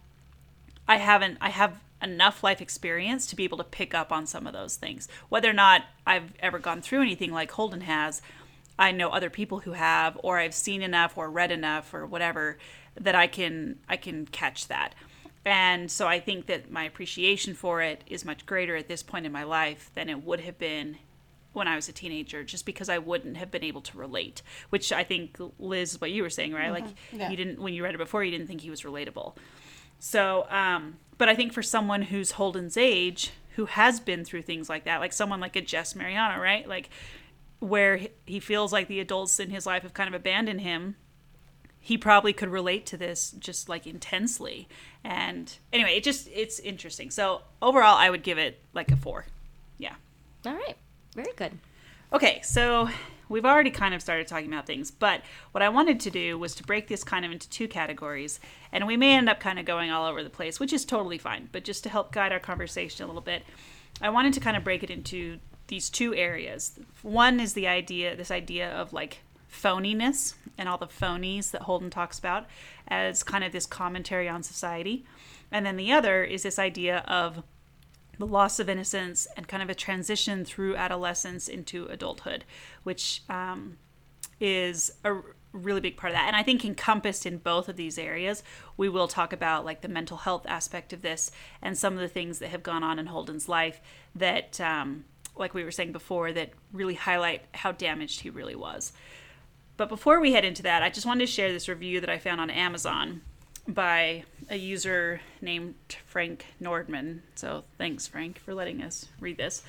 I 0.89 0.97
haven't 0.97 1.39
I 1.41 1.51
have 1.51 1.81
enough 2.03 2.43
life 2.43 2.61
experience 2.61 3.27
to 3.27 3.37
be 3.37 3.45
able 3.45 3.59
to 3.59 3.65
pick 3.65 3.95
up 3.95 4.11
on 4.13 4.27
some 4.27 4.47
of 4.47 4.53
those 4.53 4.77
things. 4.77 5.09
Whether 5.29 5.49
or 5.51 5.55
not 5.55 5.83
I've 6.07 6.35
ever 6.41 6.59
gone 6.59 6.83
through 6.83 7.03
anything 7.03 7.33
like 7.33 7.51
Holden 7.53 7.83
has, 7.83 8.23
I 8.79 8.91
know 8.91 9.11
other 9.11 9.31
people 9.31 9.61
who 9.61 9.73
have 9.73 10.19
or 10.23 10.39
I've 10.39 10.55
seen 10.55 10.83
enough 10.83 11.17
or 11.17 11.31
read 11.31 11.53
enough 11.53 11.93
or 11.95 12.07
whatever 12.07 12.59
that 13.01 13.15
I 13.15 13.27
can 13.27 13.79
I 13.89 13.97
can 13.97 14.27
catch 14.27 14.69
that. 14.69 14.95
And 15.45 15.91
so 15.91 16.07
I 16.07 16.21
think 16.21 16.47
that 16.47 16.71
my 16.71 16.85
appreciation 16.85 17.55
for 17.55 17.83
it 17.83 18.05
is 18.07 18.25
much 18.25 18.47
greater 18.47 18.77
at 18.77 18.89
this 18.89 19.03
point 19.03 19.27
in 19.27 19.33
my 19.33 19.43
life 19.43 19.91
than 19.95 20.09
it 20.09 20.23
would 20.25 20.41
have 20.41 20.59
been 20.59 20.99
when 21.53 21.69
I 21.69 21.77
was 21.77 21.89
a 21.89 21.93
teenager, 21.93 22.43
just 22.45 22.65
because 22.65 22.89
I 22.89 22.99
wouldn't 22.99 23.37
have 23.37 23.51
been 23.51 23.65
able 23.65 23.83
to 23.83 23.99
relate. 23.99 24.41
Which 24.71 24.91
I 24.93 25.05
think 25.05 25.37
Liz, 25.59 26.01
what 26.01 26.11
you 26.11 26.23
were 26.23 26.31
saying, 26.31 26.53
right? 26.53 26.73
Mm-hmm. 26.73 26.87
Like 26.87 26.95
Yeah. 27.13 27.31
you 27.31 27.37
didn't 27.37 27.61
when 27.61 27.75
you 27.75 27.83
read 27.85 27.95
it 27.95 27.99
before, 27.99 28.25
you 28.25 28.31
didn't 28.31 28.47
think 28.47 28.61
he 28.63 28.71
was 28.71 28.83
relatable. 28.83 29.37
So, 30.05 30.49
um, 30.51 30.97
but 31.17 31.29
I 31.29 31.37
think 31.37 31.53
for 31.53 31.63
someone 31.63 32.03
who's 32.03 32.33
Holden's 32.33 32.77
age, 32.77 33.31
who 33.55 33.67
has 33.67 34.01
been 34.01 34.25
through 34.25 34.43
things 34.43 34.69
like 34.69 34.83
that, 34.85 34.99
like 34.99 35.13
someone 35.13 35.39
like 35.39 35.55
a 35.55 35.61
Jess 35.61 35.95
Mariano, 35.95 36.43
right? 36.43 36.67
Like 36.69 36.91
where 37.61 37.99
he- 37.99 38.09
he 38.27 38.41
feels 38.41 38.73
like 38.73 38.89
the 38.89 38.99
adults 38.99 39.39
in 39.39 39.51
his 39.51 39.65
life 39.65 39.85
have 39.85 39.95
kind 39.95 40.09
of 40.13 40.15
abandoned 40.15 40.63
him, 40.63 40.97
he 41.79 41.97
probably 41.97 42.33
could 42.33 42.49
relate 42.49 42.85
to 42.87 42.97
this 42.97 43.31
just 43.39 43.69
like 43.69 43.87
intensely. 43.87 44.69
And 45.05 45.57
anyway, 45.73 45.97
it 45.97 46.03
just 46.03 46.29
it's 46.35 46.59
interesting. 46.59 47.13
So 47.13 47.43
overall, 47.61 47.97
I 47.97 48.11
would 48.11 48.25
give 48.25 48.39
it 48.39 48.59
like 48.75 48.91
a 48.91 48.97
four. 48.97 49.27
Yeah. 49.79 49.95
All 50.45 50.55
right. 50.55 50.77
Very 51.15 51.33
good. 51.37 51.53
Okay, 52.15 52.43
so 52.43 52.91
we've 53.31 53.47
already 53.47 53.71
kind 53.71 53.95
of 53.95 54.03
started 54.03 54.27
talking 54.27 54.53
about 54.53 54.67
things, 54.67 54.91
but 54.91 55.23
what 55.53 55.63
I 55.63 55.71
wanted 55.71 55.99
to 56.01 56.11
do 56.11 56.39
was 56.39 56.55
to 56.57 56.63
break 56.63 56.87
this 56.87 57.03
kind 57.03 57.25
of 57.25 57.33
into 57.33 57.49
two 57.49 57.67
categories, 57.67 58.39
and 58.71 58.87
we 58.87 58.99
may 58.99 59.17
end 59.17 59.31
up 59.31 59.41
kind 59.41 59.59
of 59.59 59.65
going 59.65 59.91
all 59.91 60.07
over 60.07 60.23
the 60.23 60.29
place, 60.29 60.61
which 60.61 60.75
is 60.75 60.85
totally 60.85 61.17
fine, 61.17 61.49
but 61.53 61.65
just 61.65 61.83
to 61.85 61.89
help 61.89 62.13
guide 62.13 62.31
our 62.31 62.39
conversation 62.39 63.05
a 63.05 63.07
little 63.07 63.23
bit, 63.23 63.45
I 64.03 64.11
wanted 64.11 64.35
to 64.35 64.41
kind 64.41 64.59
of 64.59 64.65
break 64.65 64.83
it 64.83 64.91
into 64.91 65.39
these 65.69 65.89
two 65.89 66.15
areas. 66.15 66.79
One 67.01 67.41
is 67.41 67.55
the 67.55 67.67
idea, 67.67 68.15
this 68.15 68.31
idea 68.31 68.71
of 68.71 68.93
like 68.93 69.21
phoniness 69.51 70.35
and 70.59 70.69
all 70.69 70.77
the 70.77 70.87
phonies 70.87 71.51
that 71.53 71.63
Holden 71.63 71.89
talks 71.89 72.19
about 72.19 72.45
as 72.89 73.23
kind 73.23 73.43
of 73.43 73.53
this 73.53 73.65
commentary 73.65 74.29
on 74.29 74.43
society. 74.43 75.07
And 75.51 75.65
then 75.65 75.77
the 75.77 75.93
other 75.93 76.25
is 76.25 76.43
this 76.43 76.59
idea 76.59 76.99
of 77.09 77.43
the 78.19 78.27
loss 78.27 78.59
of 78.59 78.69
innocence 78.69 79.27
and 79.37 79.49
kind 79.49 79.63
of 79.63 79.71
a 79.71 79.75
transition 79.75 80.45
through 80.45 80.77
adolescence 80.77 81.49
into 81.49 81.87
adulthood, 81.87 82.45
which 82.83 83.23
um, 83.29 83.79
is 84.41 84.93
a 85.05 85.21
really 85.53 85.81
big 85.81 85.97
part 85.97 86.13
of 86.13 86.17
that. 86.17 86.27
And 86.27 86.37
I 86.37 86.43
think 86.43 86.65
encompassed 86.65 87.27
in 87.27 87.39
both 87.39 87.69
of 87.69 87.77
these 87.77 87.99
areas, 87.99 88.43
we 88.77 88.89
will 88.89 89.09
talk 89.09 89.33
about 89.33 89.65
like 89.65 89.81
the 89.83 89.89
mental 89.89 90.19
health 90.19 90.45
aspect 90.47 90.93
of 90.93 91.03
this 91.03 91.31
and 91.61 91.77
some 91.77 91.95
of 91.95 92.01
the 92.01 92.09
things 92.09 92.39
that 92.39 92.49
have 92.49 92.63
gone 92.63 92.83
on 92.83 92.99
in 92.99 93.07
Holden's 93.07 93.49
life 93.49 93.81
that, 94.15 94.61
um, 94.61 95.05
like 95.37 95.55
we 95.55 95.65
were 95.65 95.71
saying 95.71 95.93
before, 95.93 96.33
that 96.33 96.51
really 96.73 96.95
highlight 96.95 97.43
how 97.55 97.73
damaged 97.73 98.21
he 98.21 98.31
really 98.31 98.57
was. 98.57 98.93
But 99.77 99.89
before 99.89 100.21
we 100.21 100.33
head 100.33 100.45
into 100.45 100.63
that, 100.63 100.83
I 100.83 100.91
just 100.91 101.07
wanted 101.07 101.27
to 101.27 101.33
share 101.33 101.53
this 101.53 101.69
review 101.69 102.01
that 102.01 102.11
I 102.11 102.19
found 102.19 102.41
on 102.41 102.51
Amazon 102.51 103.23
by 103.67 104.25
a 104.51 104.57
user 104.57 105.21
named 105.41 105.75
Frank 106.07 106.47
Nordman. 106.61 107.21
So 107.35 107.65
thanks, 107.79 108.07
Frank, 108.07 108.39
for 108.39 108.55
letting 108.55 108.83
us 108.83 109.07
read 109.21 109.37
this 109.37 109.63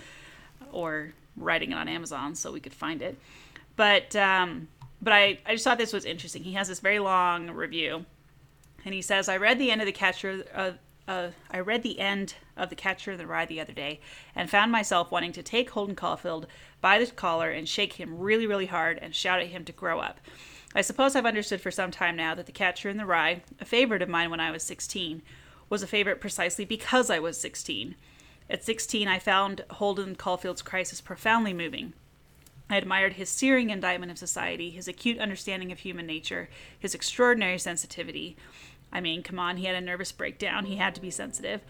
or 0.72 1.14
writing 1.38 1.72
it 1.72 1.76
on 1.76 1.88
Amazon 1.88 2.36
so 2.36 2.52
we 2.52 2.60
could 2.60 2.74
find 2.74 3.02
it. 3.02 3.18
But 3.76 4.16
um, 4.16 4.68
but 5.02 5.14
I, 5.14 5.40
I 5.46 5.54
just 5.54 5.64
thought 5.64 5.78
this 5.78 5.94
was 5.94 6.06
interesting. 6.06 6.44
He 6.44 6.54
has 6.54 6.68
this 6.68 6.80
very 6.80 7.00
long 7.00 7.52
review, 7.52 8.06
and 8.86 8.94
he 8.94 9.02
says, 9.02 9.30
"I 9.30 9.38
read 9.38 9.60
the 9.60 9.72
end 9.72 9.82
of 9.82 9.86
the 9.86 9.92
Catcher. 9.92 10.46
Uh, 10.54 10.72
uh, 11.08 11.30
I 11.52 11.60
read 11.60 11.84
the 11.84 12.00
end 12.00 12.36
of 12.56 12.70
the 12.70 12.76
Catcher 12.76 13.12
in 13.12 13.18
the 13.18 13.28
Rye 13.28 13.46
the 13.46 13.60
other 13.60 13.74
day, 13.74 14.00
and 14.36 14.50
found 14.50 14.72
myself 14.72 15.12
wanting 15.12 15.34
to 15.34 15.44
take 15.44 15.72
Holden 15.72 15.96
Caulfield 15.96 16.48
by 16.82 17.00
the 17.00 17.08
collar 17.08 17.50
and 17.50 17.68
shake 17.68 17.94
him 17.94 18.20
really, 18.20 18.48
really 18.48 18.68
hard 18.68 19.00
and 19.02 19.14
shout 19.14 19.42
at 19.42 19.48
him 19.48 19.66
to 19.66 19.72
grow 19.72 20.00
up." 20.00 20.20
I 20.76 20.82
suppose 20.82 21.16
I've 21.16 21.26
understood 21.26 21.62
for 21.62 21.72
some 21.72 21.92
time 21.92 22.16
now 22.16 22.34
that 22.36 22.48
The 22.48 22.52
Catcher 22.52 22.90
in 22.90 22.98
the 22.98 23.06
Rye, 23.06 23.44
a 23.60 23.66
favorite 23.66 24.02
of 24.02 24.10
mine 24.10 24.32
when 24.32 24.40
I 24.40 24.52
was 24.52 24.64
16, 24.64 25.22
was 25.70 25.84
a 25.84 25.88
favorite 25.88 26.20
precisely 26.20 26.66
because 26.66 27.10
I 27.10 27.20
was 27.20 27.40
16. 27.40 27.96
At 28.50 28.64
16, 28.64 29.08
I 29.08 29.20
found 29.20 29.64
Holden 29.70 30.16
Caulfield's 30.16 30.62
crisis 30.62 31.00
profoundly 31.00 31.54
moving. 31.54 31.94
I 32.70 32.78
admired 32.78 33.14
his 33.14 33.30
searing 33.30 33.70
indictment 33.70 34.12
of 34.12 34.18
society, 34.18 34.72
his 34.72 34.88
acute 34.88 35.20
understanding 35.20 35.72
of 35.72 35.80
human 35.80 36.08
nature, 36.08 36.50
his 36.78 36.96
extraordinary 36.96 37.60
sensitivity. 37.60 38.36
I 38.92 39.00
mean, 39.00 39.22
come 39.22 39.40
on, 39.40 39.58
he 39.58 39.66
had 39.66 39.76
a 39.76 39.82
nervous 39.82 40.12
breakdown. 40.12 40.66
He 40.66 40.78
had 40.78 40.96
to 40.96 41.02
be 41.02 41.12
sensitive. 41.12 41.62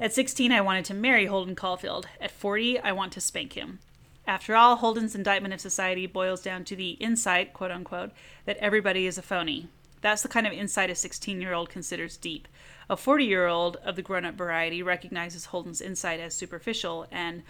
At 0.00 0.12
16, 0.12 0.52
I 0.52 0.60
wanted 0.60 0.84
to 0.86 0.94
marry 0.94 1.26
Holden 1.26 1.54
Caulfield. 1.54 2.08
At 2.20 2.30
40, 2.30 2.80
I 2.80 2.92
want 2.92 3.12
to 3.12 3.20
spank 3.20 3.54
him. 3.54 3.78
After 4.26 4.54
all, 4.54 4.76
Holden's 4.76 5.14
indictment 5.14 5.52
of 5.52 5.60
society 5.60 6.06
boils 6.06 6.42
down 6.42 6.64
to 6.64 6.76
the 6.76 6.90
insight, 6.92 7.52
quote 7.52 7.70
unquote, 7.70 8.10
that 8.44 8.56
everybody 8.58 9.06
is 9.06 9.18
a 9.18 9.22
phony. 9.22 9.68
That's 10.00 10.22
the 10.22 10.28
kind 10.28 10.46
of 10.46 10.52
insight 10.52 10.90
a 10.90 10.94
16 10.94 11.40
year 11.40 11.52
old 11.52 11.70
considers 11.70 12.16
deep. 12.16 12.48
A 12.90 12.96
40 12.96 13.24
year 13.24 13.46
old 13.46 13.76
of 13.76 13.96
the 13.96 14.02
grown 14.02 14.24
up 14.24 14.34
variety 14.34 14.82
recognizes 14.82 15.46
Holden's 15.46 15.80
insight 15.80 16.20
as 16.20 16.34
superficial 16.34 17.06
and 17.10 17.42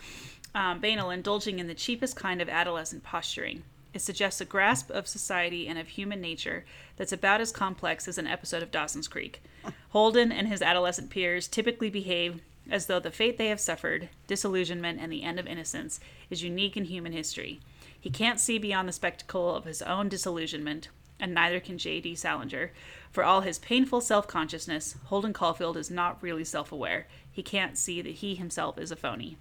um, 0.54 0.80
banal, 0.80 1.10
indulging 1.10 1.58
in 1.58 1.66
the 1.66 1.74
cheapest 1.74 2.14
kind 2.14 2.42
of 2.42 2.48
adolescent 2.48 3.02
posturing. 3.02 3.64
It 3.94 4.00
suggests 4.00 4.40
a 4.40 4.46
grasp 4.46 4.90
of 4.90 5.06
society 5.06 5.68
and 5.68 5.78
of 5.78 5.88
human 5.88 6.20
nature 6.20 6.64
that's 6.96 7.12
about 7.12 7.40
as 7.40 7.52
complex 7.52 8.08
as 8.08 8.18
an 8.18 8.26
episode 8.26 8.62
of 8.62 8.70
Dawson's 8.70 9.08
Creek. 9.08 9.42
Holden 9.90 10.32
and 10.32 10.48
his 10.48 10.62
adolescent 10.62 11.10
peers 11.10 11.48
typically 11.48 11.90
behave 11.90 12.40
as 12.72 12.86
though 12.86 12.98
the 12.98 13.10
fate 13.10 13.36
they 13.36 13.48
have 13.48 13.60
suffered, 13.60 14.08
disillusionment, 14.26 14.98
and 14.98 15.12
the 15.12 15.22
end 15.22 15.38
of 15.38 15.46
innocence, 15.46 16.00
is 16.30 16.42
unique 16.42 16.74
in 16.74 16.86
human 16.86 17.12
history. 17.12 17.60
He 18.00 18.10
can't 18.10 18.40
see 18.40 18.58
beyond 18.58 18.88
the 18.88 18.92
spectacle 18.92 19.54
of 19.54 19.66
his 19.66 19.82
own 19.82 20.08
disillusionment, 20.08 20.88
and 21.20 21.34
neither 21.34 21.60
can 21.60 21.76
J.D. 21.76 22.14
Salinger. 22.16 22.72
For 23.12 23.22
all 23.22 23.42
his 23.42 23.58
painful 23.58 24.00
self 24.00 24.26
consciousness, 24.26 24.96
Holden 25.04 25.34
Caulfield 25.34 25.76
is 25.76 25.90
not 25.90 26.20
really 26.22 26.44
self 26.44 26.72
aware. 26.72 27.06
He 27.30 27.42
can't 27.42 27.76
see 27.76 28.00
that 28.00 28.14
he 28.14 28.34
himself 28.34 28.78
is 28.78 28.90
a 28.90 28.96
phony. 28.96 29.36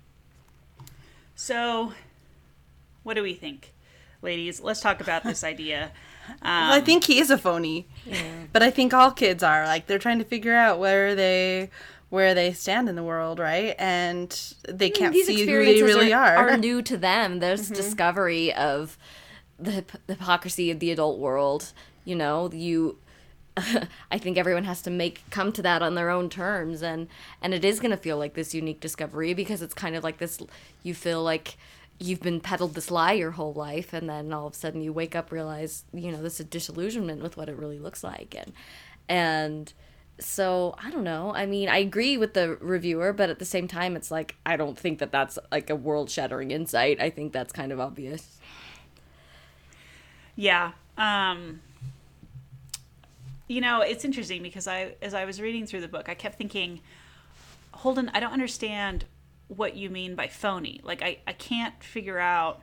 So, 1.33 1.93
what 3.03 3.13
do 3.13 3.23
we 3.23 3.33
think, 3.33 3.71
ladies? 4.21 4.59
Let's 4.59 4.81
talk 4.81 4.99
about 4.99 5.23
this 5.23 5.43
idea. 5.43 5.93
well, 6.27 6.73
I 6.73 6.81
think 6.81 7.05
he 7.05 7.19
is 7.19 7.31
a 7.31 7.37
phony, 7.37 7.87
but 8.51 8.61
I 8.61 8.69
think 8.69 8.93
all 8.93 9.11
kids 9.11 9.41
are 9.41 9.65
like 9.65 9.87
they're 9.87 9.97
trying 9.97 10.19
to 10.19 10.25
figure 10.25 10.53
out 10.53 10.79
where 10.79 11.15
they 11.15 11.69
where 12.11 12.33
they 12.33 12.51
stand 12.51 12.89
in 12.89 12.95
the 12.95 13.03
world, 13.03 13.39
right? 13.39 13.73
And 13.79 14.29
they 14.67 14.91
mm, 14.91 14.95
can't 14.95 15.13
These 15.13 15.27
see 15.27 15.45
who 15.45 15.65
they 15.65 15.81
really 15.81 16.13
are, 16.13 16.35
are. 16.35 16.49
are 16.49 16.57
new 16.57 16.81
to 16.83 16.97
them. 16.97 17.39
There's 17.39 17.65
mm-hmm. 17.65 17.73
discovery 17.73 18.53
of 18.53 18.97
the 19.57 19.85
hypocrisy 20.07 20.69
of 20.69 20.79
the 20.79 20.91
adult 20.91 21.17
world. 21.17 21.73
You 22.05 22.15
know, 22.15 22.51
you. 22.53 22.97
I 24.11 24.17
think 24.17 24.37
everyone 24.37 24.65
has 24.65 24.81
to 24.83 24.89
make 24.89 25.23
come 25.29 25.51
to 25.53 25.61
that 25.61 25.81
on 25.81 25.95
their 25.95 26.09
own 26.09 26.29
terms, 26.29 26.83
and 26.83 27.07
and 27.41 27.53
it 27.53 27.63
is 27.63 27.79
going 27.79 27.91
to 27.91 27.97
feel 27.97 28.17
like 28.17 28.33
this 28.33 28.53
unique 28.53 28.81
discovery 28.81 29.33
because 29.33 29.61
it's 29.61 29.73
kind 29.73 29.95
of 29.95 30.03
like 30.03 30.17
this. 30.17 30.37
You 30.83 30.93
feel 30.93 31.23
like 31.23 31.57
you've 31.97 32.21
been 32.21 32.41
peddled 32.41 32.75
this 32.75 32.91
lie 32.91 33.13
your 33.13 33.31
whole 33.31 33.53
life, 33.53 33.93
and 33.93 34.09
then 34.09 34.33
all 34.33 34.47
of 34.47 34.53
a 34.53 34.55
sudden 34.57 34.81
you 34.81 34.91
wake 34.91 35.15
up, 35.15 35.31
realize 35.31 35.85
you 35.93 36.11
know 36.11 36.21
this 36.21 36.41
is 36.41 36.45
disillusionment 36.47 37.23
with 37.23 37.37
what 37.37 37.47
it 37.47 37.55
really 37.55 37.79
looks 37.79 38.03
like, 38.03 38.35
and 38.37 38.51
and 39.07 39.73
so 40.19 40.75
I 40.83 40.91
don't 40.91 41.03
know. 41.03 41.33
I 41.33 41.45
mean, 41.45 41.69
I 41.69 41.77
agree 41.77 42.17
with 42.17 42.33
the 42.33 42.57
reviewer, 42.61 43.13
but 43.13 43.29
at 43.29 43.39
the 43.39 43.45
same 43.45 43.67
time, 43.67 43.95
it's 43.95 44.11
like 44.11 44.35
I 44.45 44.57
don't 44.57 44.77
think 44.77 44.99
that 44.99 45.11
that's 45.11 45.39
like 45.51 45.69
a 45.69 45.75
world-shattering 45.75 46.51
insight. 46.51 47.01
I 47.01 47.09
think 47.09 47.33
that's 47.33 47.51
kind 47.51 47.71
of 47.71 47.79
obvious. 47.79 48.37
Yeah. 50.35 50.71
Um, 50.97 51.61
you 53.47 53.61
know, 53.61 53.81
it's 53.81 54.05
interesting 54.05 54.41
because 54.41 54.67
I, 54.67 54.95
as 55.01 55.13
I 55.13 55.25
was 55.25 55.41
reading 55.41 55.65
through 55.65 55.81
the 55.81 55.87
book, 55.87 56.07
I 56.07 56.13
kept 56.13 56.37
thinking, 56.37 56.81
Holden, 57.73 58.09
I 58.13 58.19
don't 58.19 58.31
understand 58.31 59.05
what 59.47 59.75
you 59.75 59.89
mean 59.89 60.15
by 60.15 60.27
phony. 60.27 60.79
Like, 60.83 61.01
I, 61.01 61.17
I 61.27 61.33
can't 61.33 61.83
figure 61.83 62.19
out 62.19 62.61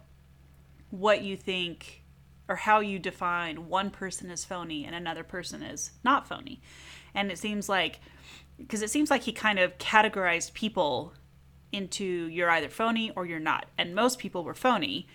what 0.91 1.23
you 1.23 1.37
think 1.37 2.03
or 2.49 2.57
how 2.57 2.81
you 2.81 2.99
define 2.99 3.69
one 3.69 3.91
person 3.91 4.31
as 4.31 4.45
phony 4.45 4.85
and 4.85 4.95
another 4.95 5.23
person 5.23 5.63
as 5.63 5.91
not 6.03 6.27
phony. 6.27 6.63
And 7.15 7.31
it 7.31 7.39
seems 7.39 7.69
like 7.69 8.01
because 8.59 8.83
it 8.83 8.91
seems 8.91 9.11
like 9.11 9.23
he 9.23 9.33
kind 9.33 9.59
of 9.59 9.79
categorized 9.79 10.53
people 10.53 11.13
into 11.73 12.05
you're 12.05 12.51
either 12.51 12.69
phony 12.69 13.11
or 13.15 13.27
you're 13.27 13.39
not. 13.39 13.67
And 13.77 13.95
most 13.95 14.19
people 14.19 14.45
were 14.45 14.55
phony. 14.55 15.07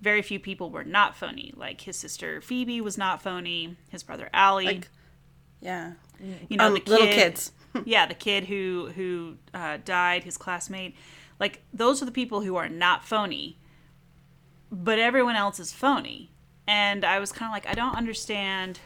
Very 0.00 0.22
few 0.22 0.38
people 0.38 0.70
were 0.70 0.84
not 0.84 1.16
phony. 1.16 1.52
Like 1.56 1.82
his 1.82 1.96
sister 1.96 2.40
Phoebe 2.40 2.80
was 2.80 2.98
not 2.98 3.22
phony. 3.22 3.76
His 3.90 4.02
brother 4.02 4.28
Allie. 4.32 4.66
Like, 4.66 4.88
yeah. 5.60 5.92
you 6.48 6.56
know, 6.56 6.66
um, 6.66 6.74
the 6.74 6.80
kid, 6.80 6.88
little 6.88 7.06
kids. 7.06 7.52
yeah, 7.84 8.06
the 8.06 8.14
kid 8.14 8.44
who 8.44 8.90
who 8.94 9.36
uh, 9.54 9.78
died, 9.84 10.24
his 10.24 10.36
classmate. 10.36 10.94
Like 11.38 11.62
those 11.72 12.02
are 12.02 12.06
the 12.06 12.12
people 12.12 12.42
who 12.42 12.56
are 12.56 12.68
not 12.68 13.04
phony. 13.04 13.56
But 14.72 14.98
everyone 14.98 15.36
else 15.36 15.58
is 15.58 15.72
phony. 15.72 16.30
And 16.66 17.04
I 17.04 17.18
was 17.18 17.32
kind 17.32 17.50
of 17.50 17.52
like, 17.52 17.66
I 17.66 17.74
don't 17.74 17.96
understand 17.96 18.78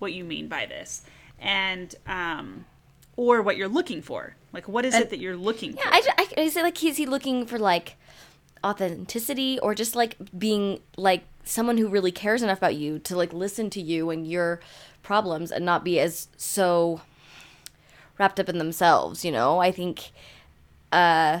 what 0.00 0.12
you 0.12 0.24
mean 0.24 0.48
by 0.48 0.66
this. 0.66 1.02
And 1.46 1.94
um 2.06 2.66
or 3.16 3.40
what 3.40 3.56
you're 3.56 3.68
looking 3.68 4.02
for. 4.02 4.36
Like 4.52 4.68
what 4.68 4.84
is 4.84 4.94
it 4.94 5.10
that 5.10 5.18
you're 5.18 5.36
looking 5.36 5.72
for? 5.72 5.78
Yeah, 5.78 5.90
I, 5.90 6.02
I, 6.18 6.42
I 6.42 6.48
say 6.48 6.62
like, 6.62 6.82
is 6.84 6.96
he 6.98 7.06
looking 7.06 7.46
for 7.46 7.58
like 7.58 7.96
authenticity 8.64 9.58
or 9.60 9.74
just 9.74 9.94
like 9.96 10.16
being 10.36 10.80
like 10.96 11.24
someone 11.44 11.78
who 11.78 11.88
really 11.88 12.12
cares 12.12 12.42
enough 12.42 12.58
about 12.58 12.74
you 12.74 12.98
to 13.00 13.16
like 13.16 13.32
listen 13.32 13.70
to 13.70 13.80
you 13.80 14.10
and 14.10 14.26
your 14.26 14.60
problems 15.02 15.50
and 15.52 15.64
not 15.64 15.84
be 15.84 16.00
as 16.00 16.28
so 16.36 17.00
wrapped 18.18 18.40
up 18.40 18.48
in 18.48 18.58
themselves, 18.58 19.24
you 19.24 19.32
know? 19.32 19.60
I 19.60 19.70
think 19.70 20.10
uh 20.92 21.40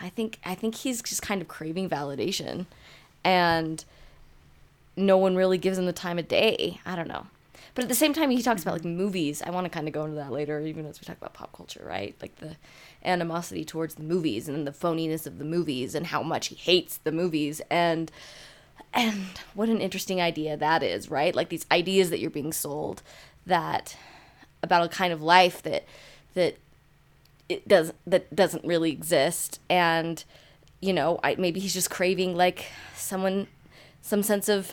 I 0.00 0.08
think 0.08 0.40
I 0.44 0.54
think 0.54 0.74
he's 0.74 1.00
just 1.00 1.22
kind 1.22 1.40
of 1.40 1.48
craving 1.48 1.88
validation 1.88 2.66
and 3.24 3.84
no 4.96 5.16
one 5.16 5.36
really 5.36 5.58
gives 5.58 5.78
him 5.78 5.86
the 5.86 5.92
time 5.92 6.18
of 6.18 6.28
day. 6.28 6.80
I 6.84 6.96
don't 6.96 7.08
know. 7.08 7.26
But 7.74 7.84
at 7.84 7.88
the 7.88 7.94
same 7.94 8.12
time, 8.12 8.30
he 8.30 8.42
talks 8.42 8.62
about 8.62 8.74
like 8.74 8.84
movies. 8.84 9.42
I 9.42 9.50
want 9.50 9.64
to 9.64 9.70
kind 9.70 9.88
of 9.88 9.94
go 9.94 10.04
into 10.04 10.16
that 10.16 10.30
later, 10.30 10.60
even 10.60 10.84
as 10.86 11.00
we 11.00 11.06
talk 11.06 11.16
about 11.16 11.32
pop 11.32 11.56
culture, 11.56 11.82
right? 11.84 12.14
Like 12.20 12.36
the 12.36 12.56
animosity 13.04 13.64
towards 13.64 13.94
the 13.94 14.02
movies 14.02 14.48
and 14.48 14.66
the 14.66 14.72
phoniness 14.72 15.26
of 15.26 15.38
the 15.38 15.44
movies 15.44 15.94
and 15.94 16.06
how 16.06 16.22
much 16.22 16.48
he 16.48 16.54
hates 16.54 16.98
the 16.98 17.12
movies 17.12 17.60
and 17.70 18.10
and 18.94 19.22
what 19.54 19.70
an 19.70 19.80
interesting 19.80 20.20
idea 20.20 20.56
that 20.56 20.82
is, 20.82 21.10
right? 21.10 21.34
Like 21.34 21.48
these 21.48 21.64
ideas 21.72 22.10
that 22.10 22.20
you're 22.20 22.30
being 22.30 22.52
sold 22.52 23.02
that 23.46 23.96
about 24.62 24.84
a 24.84 24.88
kind 24.88 25.12
of 25.12 25.22
life 25.22 25.62
that 25.62 25.84
that 26.34 26.56
it 27.48 27.66
does 27.66 27.92
that 28.06 28.34
doesn't 28.34 28.64
really 28.64 28.90
exist 28.92 29.60
and 29.70 30.24
you 30.80 30.92
know, 30.92 31.20
I 31.22 31.36
maybe 31.36 31.60
he's 31.60 31.74
just 31.74 31.90
craving 31.90 32.36
like 32.36 32.66
someone 32.94 33.46
some 34.02 34.22
sense 34.22 34.48
of 34.48 34.72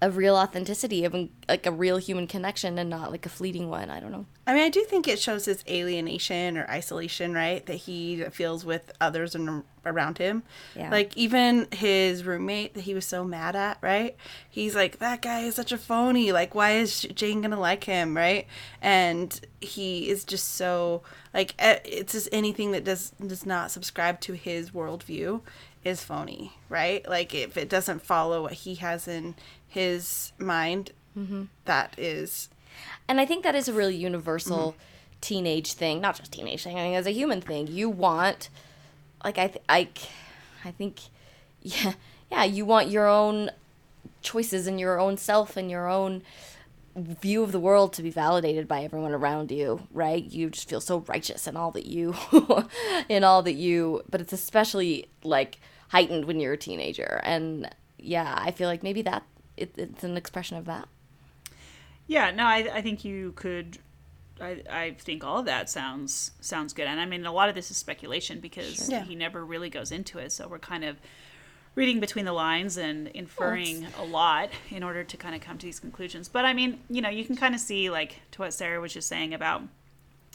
of 0.00 0.16
real 0.16 0.36
authenticity 0.36 1.04
of 1.04 1.14
like 1.48 1.66
a 1.66 1.72
real 1.72 1.96
human 1.96 2.26
connection 2.26 2.78
and 2.78 2.88
not 2.88 3.10
like 3.10 3.26
a 3.26 3.28
fleeting 3.28 3.68
one. 3.68 3.90
I 3.90 3.98
don't 3.98 4.12
know. 4.12 4.26
I 4.46 4.54
mean, 4.54 4.62
I 4.62 4.68
do 4.68 4.84
think 4.84 5.08
it 5.08 5.18
shows 5.18 5.46
his 5.46 5.64
alienation 5.68 6.56
or 6.56 6.66
isolation, 6.70 7.34
right? 7.34 7.64
That 7.66 7.74
he 7.74 8.22
feels 8.30 8.64
with 8.64 8.92
others 9.00 9.34
and 9.34 9.64
around 9.84 10.18
him. 10.18 10.44
Yeah. 10.76 10.90
Like 10.90 11.16
even 11.16 11.66
his 11.72 12.24
roommate 12.24 12.74
that 12.74 12.82
he 12.82 12.94
was 12.94 13.06
so 13.06 13.24
mad 13.24 13.56
at, 13.56 13.78
right? 13.80 14.16
He's 14.48 14.76
like, 14.76 14.98
that 14.98 15.20
guy 15.20 15.40
is 15.40 15.56
such 15.56 15.72
a 15.72 15.78
phony. 15.78 16.30
Like, 16.30 16.54
why 16.54 16.72
is 16.76 17.02
Jane 17.02 17.42
gonna 17.42 17.58
like 17.58 17.84
him, 17.84 18.16
right? 18.16 18.46
And 18.80 19.38
he 19.60 20.08
is 20.08 20.24
just 20.24 20.54
so 20.54 21.02
like 21.34 21.54
it's 21.58 22.12
just 22.12 22.28
anything 22.30 22.70
that 22.72 22.84
does 22.84 23.10
does 23.24 23.44
not 23.44 23.70
subscribe 23.70 24.20
to 24.20 24.34
his 24.34 24.70
worldview 24.70 25.40
is 25.84 26.02
phony, 26.02 26.52
right? 26.68 27.08
Like 27.08 27.34
if 27.34 27.56
it 27.56 27.68
doesn't 27.68 28.02
follow 28.02 28.42
what 28.42 28.52
he 28.52 28.76
has 28.76 29.08
in 29.08 29.34
his 29.66 30.32
mind, 30.38 30.92
mm-hmm. 31.16 31.44
that 31.64 31.94
is 31.98 32.48
And 33.08 33.20
I 33.20 33.26
think 33.26 33.44
that 33.44 33.54
is 33.54 33.68
a 33.68 33.72
really 33.72 33.96
universal 33.96 34.72
mm-hmm. 34.72 34.80
teenage 35.20 35.72
thing, 35.72 36.00
not 36.00 36.16
just 36.16 36.32
teenage 36.32 36.62
thing. 36.62 36.78
I 36.78 36.84
mean, 36.84 36.94
as 36.94 37.06
a 37.06 37.12
human 37.12 37.40
thing, 37.40 37.66
you 37.66 37.88
want, 37.88 38.48
like 39.24 39.38
I, 39.38 39.48
th- 39.48 39.64
I, 39.68 39.88
I 40.64 40.70
think, 40.72 41.00
yeah, 41.62 41.94
yeah, 42.30 42.44
you 42.44 42.64
want 42.64 42.88
your 42.88 43.06
own 43.06 43.50
choices 44.22 44.66
and 44.66 44.78
your 44.78 44.98
own 44.98 45.16
self 45.16 45.56
and 45.56 45.70
your 45.70 45.88
own 45.88 46.22
view 47.04 47.42
of 47.42 47.52
the 47.52 47.60
world 47.60 47.92
to 47.94 48.02
be 48.02 48.10
validated 48.10 48.66
by 48.68 48.82
everyone 48.82 49.12
around 49.12 49.50
you, 49.50 49.86
right? 49.92 50.24
You 50.24 50.50
just 50.50 50.68
feel 50.68 50.80
so 50.80 50.98
righteous 51.08 51.46
in 51.46 51.56
all 51.56 51.70
that 51.72 51.86
you, 51.86 52.14
in 53.08 53.24
all 53.24 53.42
that 53.42 53.54
you, 53.54 54.02
but 54.10 54.20
it's 54.20 54.32
especially 54.32 55.08
like 55.22 55.58
heightened 55.88 56.24
when 56.26 56.40
you're 56.40 56.52
a 56.54 56.58
teenager. 56.58 57.20
And 57.24 57.68
yeah, 57.98 58.34
I 58.40 58.50
feel 58.50 58.68
like 58.68 58.82
maybe 58.82 59.02
that 59.02 59.24
it, 59.56 59.72
it's 59.76 60.04
an 60.04 60.16
expression 60.16 60.56
of 60.56 60.64
that. 60.66 60.88
Yeah, 62.06 62.30
no, 62.30 62.44
I, 62.44 62.68
I 62.74 62.82
think 62.82 63.04
you 63.04 63.32
could. 63.36 63.78
I, 64.40 64.62
I 64.70 64.90
think 64.98 65.24
all 65.24 65.38
of 65.40 65.46
that 65.46 65.68
sounds 65.68 66.30
sounds 66.40 66.72
good, 66.72 66.86
and 66.86 67.00
I 67.00 67.06
mean 67.06 67.26
a 67.26 67.32
lot 67.32 67.48
of 67.48 67.54
this 67.56 67.70
is 67.72 67.76
speculation 67.76 68.38
because 68.38 68.88
Yeah. 68.88 69.02
he 69.02 69.14
never 69.16 69.44
really 69.44 69.68
goes 69.68 69.90
into 69.90 70.18
it, 70.18 70.30
so 70.32 70.46
we're 70.46 70.60
kind 70.60 70.84
of 70.84 70.96
reading 71.78 72.00
between 72.00 72.24
the 72.24 72.32
lines 72.32 72.76
and 72.76 73.06
inferring 73.14 73.86
a 74.00 74.04
lot 74.04 74.50
in 74.68 74.82
order 74.82 75.04
to 75.04 75.16
kind 75.16 75.36
of 75.36 75.40
come 75.40 75.56
to 75.56 75.64
these 75.64 75.78
conclusions. 75.78 76.28
But 76.28 76.44
I 76.44 76.52
mean, 76.52 76.80
you 76.90 77.00
know, 77.00 77.08
you 77.08 77.24
can 77.24 77.36
kind 77.36 77.54
of 77.54 77.60
see 77.60 77.88
like 77.88 78.20
to 78.32 78.42
what 78.42 78.52
Sarah 78.52 78.80
was 78.80 78.92
just 78.92 79.06
saying 79.06 79.32
about, 79.32 79.62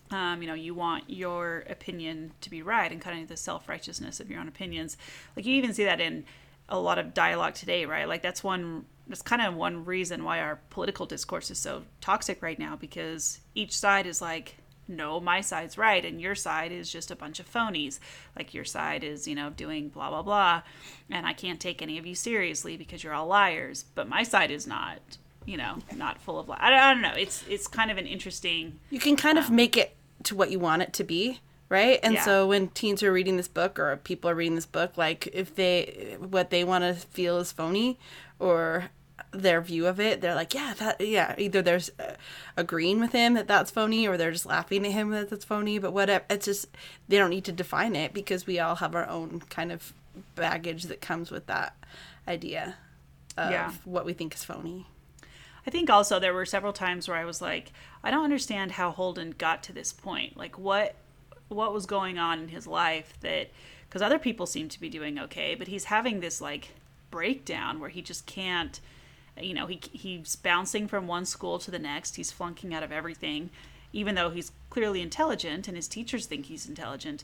um, 0.10 0.42
you 0.42 0.48
know, 0.48 0.54
you 0.54 0.74
want 0.74 1.04
your 1.10 1.66
opinion 1.70 2.32
to 2.40 2.50
be 2.50 2.62
right 2.62 2.90
and 2.90 3.02
kind 3.02 3.22
of 3.22 3.28
the 3.28 3.36
self 3.36 3.68
righteousness 3.68 4.22
of 4.22 4.30
your 4.30 4.40
own 4.40 4.48
opinions. 4.48 4.96
Like 5.36 5.46
you 5.46 5.56
even 5.56 5.74
see 5.74 5.84
that 5.84 6.00
in 6.00 6.24
a 6.70 6.80
lot 6.80 6.98
of 6.98 7.14
dialogue 7.14 7.56
today, 7.56 7.86
right? 7.86 8.08
Like 8.08 8.22
that's 8.22 8.42
one 8.42 8.86
that's 9.10 9.22
kind 9.22 9.42
of 9.42 9.54
one 9.54 9.84
reason 9.84 10.24
why 10.24 10.40
our 10.40 10.62
political 10.70 11.06
discourse 11.06 11.52
is 11.52 11.60
so 11.60 11.84
toxic 12.00 12.42
right 12.42 12.58
now 12.58 12.78
because 12.78 13.42
each 13.54 13.78
side 13.78 14.06
is 14.06 14.22
like 14.22 14.56
no 14.96 15.20
my 15.20 15.42
side's 15.42 15.78
right 15.78 16.06
and 16.06 16.22
your 16.22 16.36
side 16.36 16.72
is 16.72 16.92
just 16.92 17.12
a 17.12 17.16
bunch 17.16 17.40
of 17.40 17.52
phonies 17.52 18.00
like 18.38 18.54
your 18.54 18.64
side 18.66 19.04
is 19.04 19.28
you 19.28 19.36
know 19.36 19.50
doing 19.50 19.90
blah 19.90 20.10
blah 20.10 20.22
blah 20.22 20.62
and 21.10 21.26
i 21.26 21.34
can't 21.34 21.60
take 21.60 21.82
any 21.82 21.98
of 21.98 22.06
you 22.06 22.16
seriously 22.16 22.78
because 22.78 23.04
you're 23.04 23.14
all 23.14 23.28
liars 23.28 23.86
but 23.96 24.08
my 24.08 24.24
side 24.24 24.52
is 24.52 24.66
not 24.68 25.00
you 25.46 25.58
know 25.58 25.78
not 25.96 26.22
full 26.22 26.40
of 26.40 26.48
lies 26.48 26.60
I, 26.62 26.70
don't- 26.70 26.80
I 26.80 26.94
don't 26.94 27.02
know 27.02 27.14
it's 27.16 27.44
it's 27.50 27.68
kind 27.68 27.92
of 27.92 27.98
an 27.98 28.08
interesting 28.08 28.80
you 28.90 29.00
can 29.00 29.16
kind 29.16 29.38
of 29.38 29.48
um, 29.50 29.56
make 29.56 29.76
it 29.78 29.96
to 30.24 30.36
what 30.36 30.52
you 30.52 30.60
want 30.60 30.82
it 30.82 30.94
to 30.94 31.04
be 31.04 31.40
right 31.70 32.00
and 32.04 32.14
Yeah. 32.14 32.24
so 32.24 32.48
when 32.48 32.70
teens 32.70 33.04
are 33.04 33.12
reading 33.12 33.36
this 33.38 33.48
book 33.48 33.78
or 33.80 33.98
people 33.98 34.30
are 34.30 34.36
reading 34.36 34.56
this 34.56 34.66
book 34.66 34.98
like 34.98 35.28
if 35.34 35.54
they 35.56 36.16
what 36.20 36.50
they 36.50 36.64
want 36.64 36.84
to 36.84 36.94
feel 36.94 37.38
is 37.40 37.52
phony 37.52 37.98
or 38.40 38.86
their 39.34 39.62
view 39.62 39.88
of 39.88 40.00
it 40.00 40.22
they're 40.22 40.36
like 40.36 40.54
yeah 40.54 40.74
that 40.78 41.00
yeah 41.02 41.34
either 41.38 41.62
they're 41.62 41.80
uh, 42.00 42.14
agreeing 42.56 43.00
with 43.00 43.12
him 43.12 43.34
that 43.34 43.48
that's 43.48 43.72
phony 43.72 44.08
or 44.08 44.16
they're 44.18 44.32
just 44.32 44.46
laughing 44.46 44.86
at 44.86 44.92
him 44.92 45.10
that 45.10 45.30
that's 45.30 45.46
phony 45.46 45.80
but 45.80 45.92
whatever 45.92 46.24
it's 46.30 46.46
just 46.46 46.68
they 47.08 47.18
don't 47.18 47.30
need 47.32 47.44
to 47.46 47.52
define 47.52 47.96
it 47.96 48.14
because 48.14 48.46
we 48.46 48.60
all 48.60 48.76
have 48.76 48.94
our 48.96 49.08
own 49.10 49.42
kind 49.50 49.72
of 49.72 49.94
baggage 50.36 50.84
that 50.84 51.02
comes 51.02 51.32
with 51.32 51.48
that 51.48 51.76
idea 52.28 52.76
of 53.38 53.52
Yeah. 53.52 53.72
what 53.86 54.06
we 54.06 54.14
think 54.14 54.36
is 54.36 54.44
phony 54.44 54.86
I 55.66 55.70
think 55.72 55.90
also 55.90 56.20
there 56.20 56.34
were 56.34 56.46
several 56.46 56.74
times 56.74 57.08
where 57.08 57.16
I 57.16 57.24
was 57.24 57.42
like, 57.42 57.72
I 58.04 58.12
don't 58.12 58.26
understand 58.26 58.72
how 58.74 58.92
Holden 58.92 59.34
got 59.38 59.64
to 59.64 59.72
this 59.72 59.94
point. 59.94 60.36
Like 60.36 60.60
what 60.60 60.96
what 61.48 61.74
was 61.74 61.86
going 61.86 62.18
on 62.20 62.40
in 62.40 62.50
his 62.50 62.68
life 62.68 63.14
that 63.22 63.50
because 63.88 64.02
other 64.02 64.20
people 64.20 64.46
seem 64.46 64.68
to 64.68 64.80
be 64.82 64.90
doing 64.90 65.18
okay, 65.20 65.56
but 65.56 65.70
he's 65.70 65.86
having 65.86 66.20
this 66.20 66.42
like 66.42 66.72
breakdown 67.12 67.80
where 67.80 67.88
he 67.90 68.02
just 68.02 68.26
can't 68.26 68.82
you 69.40 69.54
know, 69.54 69.68
he 69.68 69.80
he's 69.92 70.36
bouncing 70.36 70.88
from 70.88 71.08
one 71.08 71.26
school 71.26 71.60
to 71.60 71.72
the 71.72 71.80
next. 71.80 72.16
He's 72.16 72.32
flunking 72.32 72.74
out 72.74 72.84
of 72.84 72.92
everything 72.92 73.50
even 73.94 74.16
though 74.16 74.32
he's 74.32 74.52
clearly 74.72 75.02
intelligent 75.02 75.68
and 75.68 75.78
his 75.78 75.88
teachers 75.88 76.26
think 76.26 76.48
he's 76.48 76.68
intelligent, 76.68 77.24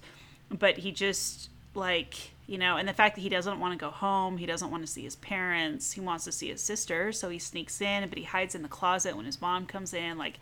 but 0.52 0.78
he 0.78 0.92
just 0.92 1.50
like 1.76 2.32
you 2.48 2.58
know 2.58 2.78
and 2.78 2.88
the 2.88 2.94
fact 2.94 3.16
that 3.16 3.22
he 3.22 3.30
doesn't 3.30 3.60
want 3.60 3.72
to 3.72 3.78
go 3.78 3.92
home 3.92 4.38
he 4.38 4.48
doesn't 4.48 4.72
want 4.72 4.84
to 4.84 4.92
see 4.92 5.04
his 5.04 5.16
parents 5.18 5.92
he 5.92 6.02
wants 6.02 6.26
to 6.26 6.32
see 6.32 6.50
his 6.50 6.60
sister 6.60 7.12
so 7.12 7.30
he 7.30 7.38
sneaks 7.38 7.80
in 7.80 8.10
but 8.10 8.18
he 8.18 8.24
hides 8.24 8.56
in 8.56 8.64
the 8.64 8.68
closet 8.68 9.16
when 9.16 9.26
his 9.26 9.40
mom 9.40 9.68
comes 9.68 9.94
in 9.94 10.18
like 10.18 10.40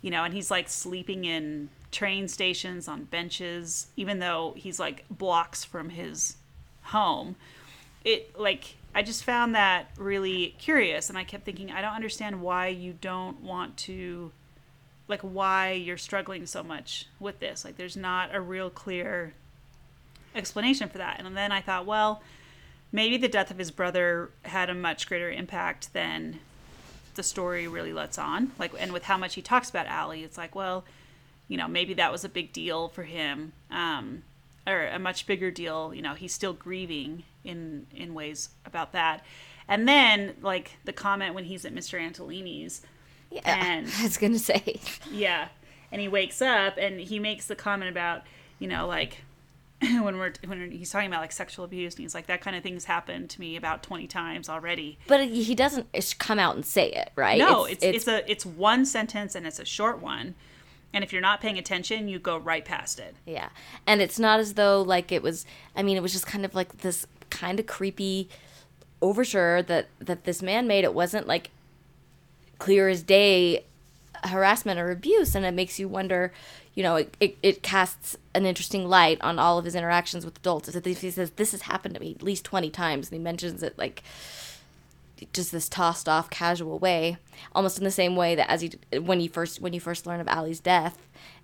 you 0.00 0.08
know 0.08 0.22
and 0.22 0.32
he's 0.32 0.52
like 0.52 0.68
sleeping 0.68 1.24
in 1.24 1.68
train 1.90 2.28
stations 2.28 2.86
on 2.86 3.02
benches 3.04 3.88
even 3.96 4.20
though 4.20 4.54
he's 4.56 4.78
like 4.78 5.04
blocks 5.10 5.64
from 5.64 5.88
his 5.88 6.36
home 6.82 7.34
it 8.04 8.38
like 8.38 8.76
i 8.98 9.02
just 9.02 9.24
found 9.24 9.54
that 9.54 9.86
really 9.96 10.54
curious 10.58 11.08
and 11.08 11.16
i 11.16 11.24
kept 11.24 11.44
thinking 11.44 11.70
i 11.70 11.80
don't 11.80 11.94
understand 11.94 12.40
why 12.40 12.66
you 12.68 12.92
don't 13.00 13.40
want 13.40 13.76
to 13.76 14.30
like 15.06 15.20
why 15.22 15.72
you're 15.72 15.96
struggling 15.96 16.44
so 16.46 16.62
much 16.62 17.06
with 17.18 17.40
this 17.40 17.64
like 17.64 17.76
there's 17.76 17.96
not 17.96 18.34
a 18.34 18.40
real 18.40 18.68
clear 18.70 19.32
explanation 20.34 20.88
for 20.88 20.98
that. 20.98 21.20
And 21.22 21.36
then 21.36 21.52
I 21.52 21.60
thought, 21.60 21.84
well, 21.84 22.22
maybe 22.92 23.16
the 23.16 23.28
death 23.28 23.50
of 23.50 23.58
his 23.58 23.70
brother 23.70 24.30
had 24.42 24.70
a 24.70 24.74
much 24.74 25.06
greater 25.06 25.30
impact 25.30 25.92
than 25.92 26.40
the 27.14 27.22
story 27.22 27.68
really 27.68 27.92
lets 27.92 28.16
on. 28.16 28.52
Like, 28.58 28.72
and 28.78 28.92
with 28.92 29.04
how 29.04 29.18
much 29.18 29.34
he 29.34 29.42
talks 29.42 29.68
about 29.68 29.86
Allie, 29.86 30.24
it's 30.24 30.38
like, 30.38 30.54
well, 30.54 30.84
you 31.48 31.56
know, 31.56 31.68
maybe 31.68 31.94
that 31.94 32.12
was 32.12 32.24
a 32.24 32.28
big 32.28 32.52
deal 32.52 32.88
for 32.88 33.02
him. 33.02 33.52
Um, 33.70 34.22
or 34.68 34.86
a 34.86 34.98
much 34.98 35.26
bigger 35.26 35.50
deal. 35.50 35.92
You 35.94 36.02
know, 36.02 36.14
he's 36.14 36.32
still 36.34 36.52
grieving 36.52 37.24
in 37.44 37.86
in 37.94 38.14
ways 38.14 38.50
about 38.64 38.92
that. 38.92 39.24
And 39.66 39.86
then 39.88 40.34
like 40.42 40.78
the 40.84 40.92
comment 40.92 41.34
when 41.34 41.44
he's 41.44 41.64
at 41.64 41.74
Mr. 41.74 42.00
Antolini's, 42.00 42.82
Yeah, 43.30 43.40
And- 43.44 43.88
I 43.98 44.02
was 44.04 44.16
gonna 44.16 44.38
say. 44.38 44.80
yeah, 45.10 45.48
and 45.92 46.00
he 46.00 46.08
wakes 46.08 46.40
up 46.42 46.74
and 46.78 47.00
he 47.00 47.18
makes 47.18 47.46
the 47.46 47.56
comment 47.56 47.90
about 47.90 48.22
you 48.58 48.68
know 48.68 48.86
like 48.86 49.22
when 49.80 50.18
we're 50.18 50.32
when 50.46 50.70
he's 50.72 50.90
talking 50.90 51.06
about 51.06 51.20
like 51.20 51.30
sexual 51.30 51.64
abuse 51.64 51.94
and 51.94 52.02
he's 52.02 52.12
like 52.14 52.26
that 52.26 52.40
kind 52.40 52.56
of 52.56 52.62
thing's 52.64 52.86
happened 52.86 53.30
to 53.30 53.38
me 53.40 53.54
about 53.54 53.80
20 53.82 54.08
times 54.08 54.48
already 54.48 54.98
But 55.06 55.28
he 55.28 55.54
doesn't 55.54 55.86
come 56.18 56.40
out 56.40 56.56
and 56.56 56.66
say 56.66 56.90
it, 56.90 57.12
right? 57.14 57.38
no 57.38 57.64
it's, 57.64 57.84
it's 57.84 58.08
a 58.08 58.28
it's 58.28 58.44
one 58.44 58.84
sentence 58.84 59.36
and 59.36 59.46
it's 59.46 59.60
a 59.60 59.64
short 59.64 60.02
one 60.02 60.34
and 60.92 61.04
if 61.04 61.12
you're 61.12 61.22
not 61.22 61.40
paying 61.40 61.58
attention 61.58 62.08
you 62.08 62.18
go 62.18 62.38
right 62.38 62.64
past 62.64 62.98
it 62.98 63.14
Yeah. 63.26 63.50
And 63.86 64.00
it's 64.00 64.18
not 64.18 64.40
as 64.40 64.54
though 64.54 64.82
like 64.82 65.12
it 65.12 65.22
was 65.22 65.44
I 65.76 65.82
mean 65.82 65.96
it 65.96 66.02
was 66.02 66.12
just 66.12 66.26
kind 66.26 66.44
of 66.44 66.54
like 66.54 66.78
this 66.78 67.06
kind 67.30 67.60
of 67.60 67.66
creepy 67.66 68.28
overture 69.00 69.62
that 69.62 69.88
that 70.00 70.24
this 70.24 70.42
man 70.42 70.66
made. 70.66 70.84
It 70.84 70.94
wasn't 70.94 71.26
like 71.26 71.50
clear 72.58 72.88
as 72.88 73.02
day 73.02 73.64
harassment 74.24 74.80
or 74.80 74.90
abuse 74.90 75.34
and 75.34 75.44
it 75.44 75.54
makes 75.54 75.78
you 75.78 75.86
wonder, 75.86 76.32
you 76.74 76.82
know, 76.82 76.96
it, 76.96 77.16
it, 77.20 77.38
it 77.40 77.62
casts 77.62 78.16
an 78.34 78.44
interesting 78.46 78.88
light 78.88 79.18
on 79.20 79.38
all 79.38 79.58
of 79.58 79.64
his 79.64 79.76
interactions 79.76 80.24
with 80.24 80.38
adults. 80.38 80.68
If 80.68 80.84
he 80.84 81.10
says 81.10 81.30
this 81.32 81.52
has 81.52 81.62
happened 81.62 81.94
to 81.94 82.00
me 82.00 82.14
at 82.16 82.22
least 82.22 82.44
20 82.44 82.70
times 82.70 83.08
and 83.08 83.18
he 83.18 83.22
mentions 83.22 83.62
it 83.62 83.78
like 83.78 84.02
just 85.32 85.52
this 85.52 85.68
tossed 85.68 86.08
off 86.08 86.30
casual 86.30 86.78
way 86.78 87.16
almost 87.54 87.78
in 87.78 87.84
the 87.84 87.90
same 87.90 88.16
way 88.16 88.34
that 88.34 88.50
as 88.50 88.60
he 88.60 88.72
when 89.00 89.20
you 89.20 89.28
first 89.28 89.60
when 89.60 89.72
you 89.72 89.80
first 89.80 90.06
learn 90.06 90.20
of 90.20 90.28
Allie's 90.28 90.60
death 90.60 90.98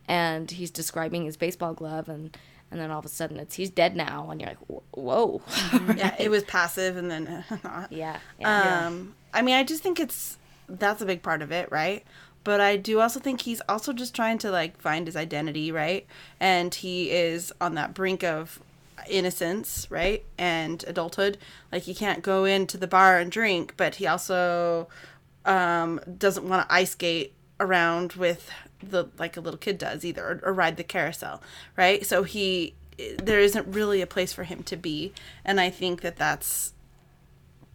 and 0.09 0.51
he's 0.51 0.71
describing 0.71 1.25
his 1.25 1.37
baseball 1.37 1.75
glove 1.75 2.09
and 2.09 2.37
and 2.71 2.81
then 2.81 2.91
all 2.91 2.99
of 2.99 3.05
a 3.05 3.09
sudden 3.09 3.39
it's 3.39 3.55
he's 3.55 3.71
dead 3.71 3.95
now 3.97 4.29
and 4.31 4.41
you're 4.41 4.51
like 4.51 4.59
"Wh- 4.69 4.99
whoa 4.99 5.43
yeah, 5.97 6.15
it 6.19 6.31
was 6.31 6.43
passive 6.57 6.97
and 6.97 7.11
then 7.11 7.45
not. 7.65 7.93
yeah 7.93 8.19
yeah 8.41 8.87
Um, 8.87 9.15
I 9.33 9.43
mean, 9.43 9.55
I 9.55 9.65
just 9.65 9.83
think 9.83 9.99
it's 10.01 10.39
that's 10.69 11.03
a 11.03 11.07
big 11.07 11.23
part 11.23 11.43
of 11.43 11.53
it, 11.53 11.71
right? 11.71 12.05
But 12.43 12.61
I 12.61 12.77
do 12.77 13.01
also 13.01 13.21
think 13.21 13.41
he's 13.43 13.61
also 13.69 13.93
just 13.93 14.15
trying 14.15 14.39
to 14.39 14.51
like 14.51 14.81
find 14.81 15.07
his 15.07 15.17
identity, 15.17 15.73
right? 15.73 16.07
And 16.39 16.75
he 16.75 17.11
is 17.11 17.53
on 17.61 17.75
that 17.75 17.95
brink 17.95 18.23
of 18.23 18.61
innocence, 19.09 19.87
right? 19.91 20.25
And 20.39 20.85
adulthood. 20.87 21.39
Like 21.73 21.83
he 21.85 21.95
can't 21.95 22.23
go 22.23 22.45
into 22.45 22.77
the 22.77 22.87
bar 22.87 23.19
and 23.19 23.31
drink, 23.31 23.75
but 23.77 23.97
he 23.97 24.07
also 24.07 24.89
um, 25.45 26.01
doesn't 26.19 26.49
want 26.49 26.69
to 26.69 26.75
ice 26.75 26.93
skate 26.93 27.33
around 27.61 28.15
with 28.15 28.51
the 28.83 29.07
like 29.19 29.37
a 29.37 29.41
little 29.41 29.59
kid 29.59 29.79
does 29.79 30.05
either, 30.05 30.23
or, 30.43 30.51
or 30.51 30.53
ride 30.53 30.77
the 30.77 30.85
carousel, 30.85 31.43
right? 31.77 32.05
So 32.07 32.23
he 32.23 32.75
there 33.23 33.41
isn't 33.41 33.67
really 33.75 34.01
a 34.03 34.07
place 34.07 34.33
for 34.33 34.45
him 34.45 34.63
to 34.65 34.77
be, 34.77 35.13
and 35.45 35.61
I 35.61 35.69
think 35.71 36.01
that 36.03 36.17
that's 36.17 36.73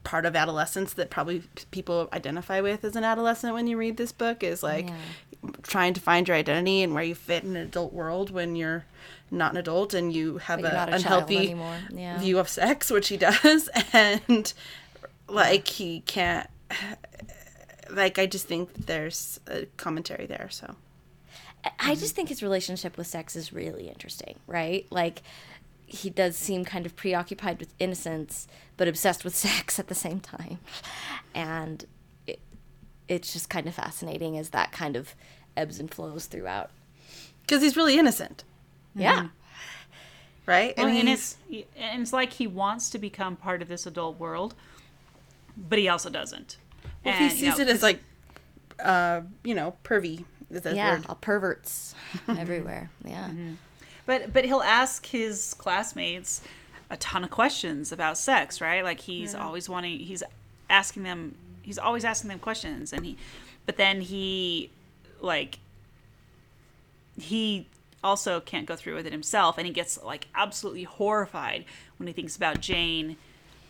part 0.06 0.26
of 0.26 0.34
adolescence 0.36 0.94
that 0.94 1.10
probably 1.10 1.44
people 1.72 2.08
identify 2.14 2.62
with 2.62 2.86
as 2.86 2.96
an 2.96 3.04
adolescent 3.04 3.54
when 3.54 3.68
you 3.68 3.76
read 3.78 3.98
this 3.98 4.14
book 4.14 4.44
is 4.44 4.64
like 4.64 4.88
Yeah. 4.88 5.52
trying 5.62 5.94
to 5.94 6.00
find 6.02 6.26
your 6.28 6.38
identity 6.38 6.82
and 6.82 6.94
where 6.96 7.04
you 7.04 7.14
fit 7.16 7.44
in 7.44 7.52
an 7.58 7.64
adult 7.64 7.92
world 7.92 8.32
when 8.32 8.56
you're 8.56 8.86
not 9.32 9.52
an 9.52 9.58
adult 9.58 9.94
and 9.94 10.14
you 10.14 10.38
have 10.38 10.62
But 10.62 10.74
a 10.74 10.92
a 10.92 10.96
unhealthy. 10.96 11.56
Yeah. 11.92 12.18
view 12.20 12.40
of 12.40 12.50
sex 12.50 12.90
which 12.90 13.10
he 13.10 13.18
does 13.30 13.70
and 13.94 14.52
like 15.28 15.68
he 15.68 16.02
can't 16.02 16.50
like 17.90 18.20
i 18.20 18.26
just 18.26 18.48
think 18.48 18.74
there's 18.86 19.40
a 19.48 19.66
commentary 19.78 20.26
there 20.26 20.48
so 20.50 20.76
I 21.64 21.70
mm-hmm. 21.70 22.00
just 22.00 22.16
think 22.16 22.30
his 22.30 22.42
relationship 22.42 22.98
with 22.98 23.08
sex 23.08 23.36
is 23.36 23.52
really 23.52 23.88
interesting, 23.90 24.40
right? 24.48 24.86
Like 24.90 25.22
he 25.86 26.10
does 26.10 26.38
seem 26.38 26.64
kind 26.64 26.86
of 26.86 26.96
preoccupied 26.96 27.60
with 27.60 27.74
innocence, 27.80 28.48
but 28.78 28.88
obsessed 28.88 29.24
with 29.24 29.36
sex 29.48 29.80
at 29.80 29.88
the 29.88 29.96
same 29.96 30.20
time, 30.20 30.60
and 31.34 31.86
it, 32.28 32.40
it's 33.08 33.34
just 33.34 33.50
kind 33.50 33.68
of 33.68 33.76
fascinating 33.76 34.38
as 34.38 34.50
that 34.50 34.72
kind 34.72 34.96
of 34.96 35.16
ebbs 35.58 35.80
and 35.80 35.92
flows 35.94 36.28
throughout. 36.28 36.70
because 37.42 37.62
he's 37.62 37.76
really 37.76 37.98
innocent 37.98 38.44
Mm-hmm. 39.00 39.26
Yeah, 39.26 39.28
right? 40.46 40.74
Well, 40.78 40.88
I 40.88 40.92
mean, 40.92 41.00
and 41.02 41.10
it's 41.10 41.38
and 41.50 42.02
it's 42.02 42.14
like 42.14 42.34
he 42.34 42.48
wants 42.48 42.90
to 42.92 42.98
become 42.98 43.36
part 43.36 43.62
of 43.62 43.68
this 43.68 43.86
adult 43.86 44.20
world 44.20 44.56
but 45.68 45.80
he 45.80 45.90
also 45.90 46.10
doesn't. 46.10 46.58
Well, 47.04 47.14
And, 47.14 47.32
he 47.32 47.46
you 47.46 47.52
sees 47.52 47.58
know, 47.58 47.66
it 47.66 47.70
as 47.70 47.84
like 47.84 48.00
uh 48.80 49.22
you 49.44 49.54
know 49.54 49.76
pervy 49.84 50.24
is 50.50 50.62
that 50.62 50.76
yeah, 50.76 50.94
word. 50.94 51.06
all 51.10 51.16
perverts 51.16 51.96
everywhere. 52.28 52.90
Yeah, 53.04 53.28
mm-hmm. 53.28 53.54
But 54.06 54.32
but 54.34 54.46
he'll 54.46 54.62
ask 54.62 55.06
his 55.06 55.54
classmates 55.56 56.42
a 56.90 56.98
ton 56.98 57.24
of 57.24 57.30
questions 57.30 57.92
about 57.92 58.18
sex, 58.18 58.62
right? 58.62 58.84
Like 58.84 59.02
he's 59.02 59.34
mm-hmm. 59.34 59.44
always 59.44 59.68
wanting 59.68 60.00
he's 60.00 60.24
asking 60.70 61.04
them 61.04 61.36
he's 61.62 61.78
always 61.78 62.06
asking 62.06 62.30
them 62.30 62.40
questions 62.40 62.94
and 62.94 63.06
he 63.06 63.18
but 63.66 63.78
then 63.78 64.02
he 64.02 64.70
like 65.20 65.60
he 67.20 67.68
also 68.04 68.40
can't 68.40 68.66
go 68.66 68.76
through 68.76 68.96
with 68.96 69.06
it 69.06 69.12
himself 69.12 69.58
and 69.58 69.68
he 69.68 69.74
gets 69.74 70.02
like 70.04 70.28
absolutely 70.36 70.84
horrified 70.84 71.66
when 71.98 72.08
he 72.08 72.14
thinks 72.14 72.36
about 72.36 72.62
Jane 72.62 73.18